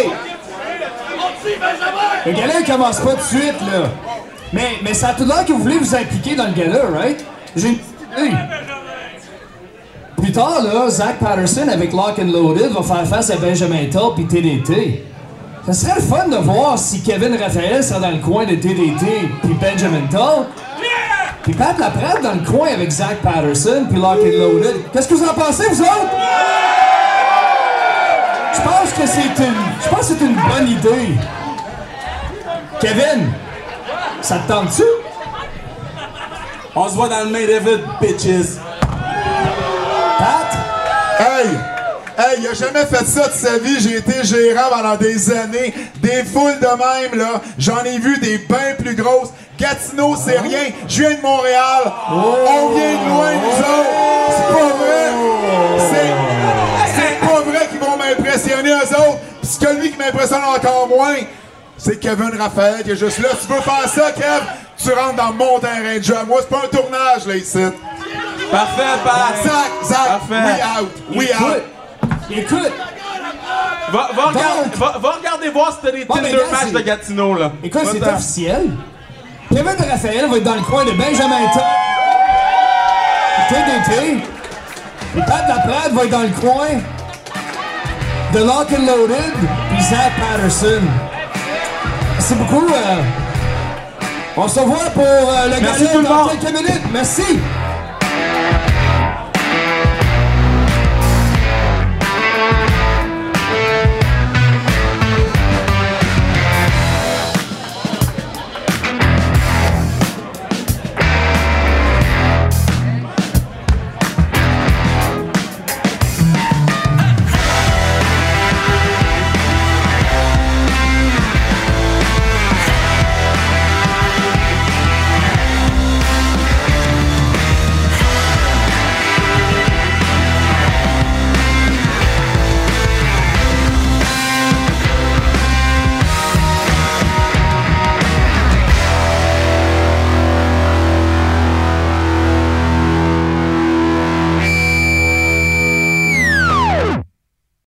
Le 2.25 2.31
gars-là, 2.31 2.53
il 2.59 2.65
commence 2.65 2.99
pas 2.99 3.15
de 3.15 3.21
suite, 3.21 3.61
là. 3.71 3.89
Mais, 4.53 4.77
mais 4.81 4.93
ça 4.93 5.09
a 5.09 5.13
tout 5.13 5.25
l'air 5.25 5.45
que 5.45 5.53
vous 5.53 5.59
voulez 5.59 5.77
vous 5.77 5.95
impliquer 5.95 6.35
dans 6.35 6.45
le 6.47 6.53
gars-là, 6.53 6.81
right? 6.93 7.23
J'ai 7.55 7.69
une. 7.69 7.77
Plus 8.15 8.56
tard, 10.37 10.61
là, 10.61 10.87
Zach 10.89 11.17
Patterson 11.19 11.67
avec 11.67 11.91
Lock 11.91 12.19
and 12.19 12.31
Loaded 12.31 12.71
va 12.71 12.83
faire 12.83 13.07
face 13.07 13.31
à 13.31 13.37
Benjamin 13.37 13.85
Toll 13.91 14.13
puis 14.13 14.25
TDT. 14.25 15.03
Ça 15.65 15.73
serait 15.73 15.95
le 15.95 16.01
fun 16.01 16.27
de 16.27 16.37
voir 16.37 16.77
si 16.77 17.01
Kevin 17.01 17.35
Raphaël 17.35 17.83
serait 17.83 17.99
dans 17.99 18.11
le 18.11 18.19
coin 18.19 18.45
de 18.45 18.53
TDT 18.55 19.29
puis 19.41 19.53
Benjamin 19.59 20.05
Toll. 20.11 20.45
Puis 21.41 21.53
Pat 21.53 21.77
Laprade 21.79 22.21
dans 22.21 22.33
le 22.33 22.45
coin 22.45 22.67
avec 22.67 22.91
Zach 22.91 23.17
Patterson 23.23 23.87
puis 23.89 23.99
Lock 23.99 24.19
and 24.19 24.37
Loaded. 24.37 24.75
Qu'est-ce 24.93 25.07
que 25.07 25.15
vous 25.15 25.27
en 25.27 25.33
pensez, 25.33 25.67
vous 25.69 25.81
autres? 25.81 26.11
Je 28.53 28.61
pense 28.61 28.93
que 28.93 29.07
c'est 29.07 29.43
une. 29.43 29.55
Je 29.83 29.89
pense 29.89 30.01
c'est 30.03 30.21
une 30.23 30.35
bonne 30.35 30.67
idée. 30.67 31.15
Kevin, 32.79 33.31
ça 34.21 34.37
te 34.37 34.47
tente-tu? 34.51 34.83
On 36.75 36.87
se 36.87 36.93
voit 36.93 37.09
dans 37.09 37.23
le 37.23 37.31
main 37.31 37.39
event, 37.39 37.81
bitches. 37.99 38.66
Hey! 41.19 41.47
Hey, 42.19 42.39
il 42.39 42.47
a 42.47 42.53
jamais 42.53 42.85
fait 42.85 43.05
ça 43.05 43.27
de 43.27 43.33
sa 43.33 43.57
vie. 43.59 43.79
J'ai 43.79 43.97
été 43.97 44.23
gérant 44.23 44.69
pendant 44.71 44.95
des 44.95 45.31
années. 45.31 45.73
Des 46.01 46.23
foules 46.23 46.59
de 46.59 46.65
même, 46.65 47.17
là. 47.17 47.41
J'en 47.59 47.83
ai 47.83 47.99
vu 47.99 48.17
des 48.17 48.39
bien 48.39 48.75
plus 48.77 48.95
grosses. 48.95 49.29
Gatineau, 49.59 50.15
c'est 50.15 50.39
rien. 50.39 50.71
Je 50.87 51.01
viens 51.01 51.15
de 51.15 51.21
Montréal. 51.21 51.91
On 52.09 52.69
vient 52.75 53.03
de 53.03 53.09
loin, 53.09 53.33
nous 53.33 53.59
autres. 53.59 54.31
C'est 54.31 54.53
pas 54.53 54.67
vrai. 54.77 54.97
C'est, 56.95 57.27
pas 57.27 57.41
vrai 57.41 57.67
qu'ils 57.67 57.79
vont 57.79 57.97
m'impressionner, 57.97 58.69
eux 58.69 58.95
autres. 58.95 59.19
Puis 59.41 59.51
ce 59.51 59.59
que 59.59 59.79
lui 59.79 59.91
qui 59.91 59.97
m'impressionne 59.97 60.43
encore 60.43 60.87
moins, 60.87 61.17
c'est 61.77 61.99
Kevin 61.99 62.31
Raphaël 62.37 62.83
qui 62.83 62.91
est 62.91 62.95
juste 62.95 63.19
là. 63.19 63.29
Tu 63.39 63.47
veux 63.47 63.61
faire 63.61 63.89
ça, 63.89 64.11
Kev? 64.11 64.43
Tu 64.77 64.91
rentres 64.91 65.15
dans 65.15 65.33
mon 65.33 65.59
terrain 65.59 65.97
de 65.97 66.03
jeu. 66.03 66.15
Moi, 66.27 66.37
c'est 66.41 66.49
pas 66.49 66.61
un 66.65 66.67
tournage, 66.67 67.25
là, 67.27 67.35
ici. 67.35 67.59
Parfait, 68.51 68.83
Pat. 69.03 69.43
Zach, 69.43 69.71
Zach, 69.83 70.07
Parfait. 70.07 70.43
we 70.45 70.79
out. 70.79 70.91
We 71.15 71.29
out. 71.41 71.63
Écoute, 72.29 72.71
Va, 73.91 74.09
va, 74.13 74.23
regarder, 74.25 74.63
Donc- 74.65 74.75
va, 74.75 74.97
va 74.99 75.11
regarder 75.11 75.49
voir 75.49 75.71
si 75.71 75.77
t'as 75.81 75.91
des 75.91 76.03
Bon, 76.05 76.15
mais 76.15 76.23
Tinder 76.23 76.37
là, 76.37 76.43
match 76.51 76.61
c'est- 76.65 76.71
de 76.73 76.79
Gatineau, 76.81 77.35
là. 77.35 77.51
écoute, 77.63 77.81
c'est 77.89 78.03
officiel. 78.05 78.69
Kevin 79.49 79.75
Raphaël 79.89 80.29
va 80.29 80.37
être 80.37 80.43
dans 80.43 80.55
le 80.55 80.61
coin 80.61 80.83
de 80.83 80.91
Benjamin. 80.91 81.37
TDT. 83.49 84.17
Puis 85.13 85.21
Pat 85.21 85.47
Laprade 85.47 85.93
va 85.93 86.03
être 86.03 86.09
dans 86.11 86.21
le 86.23 86.29
coin 86.29 86.67
de 88.33 88.39
Lock 88.39 88.67
and 88.73 88.85
Loaded 88.85 89.33
puis 89.69 89.83
Zach 89.83 90.11
Patterson. 90.19 90.81
Merci 92.13 92.33
beaucoup. 92.35 92.67
euh, 92.67 92.95
on 94.39 94.47
se 94.47 94.59
voit 94.59 94.91
pour 94.93 95.03
euh, 95.03 95.47
le 95.47 95.61
Merci 95.61 95.83
dans 96.03 96.27
quelques 96.27 96.53
minutes. 96.55 96.83
Merci. 96.93 97.39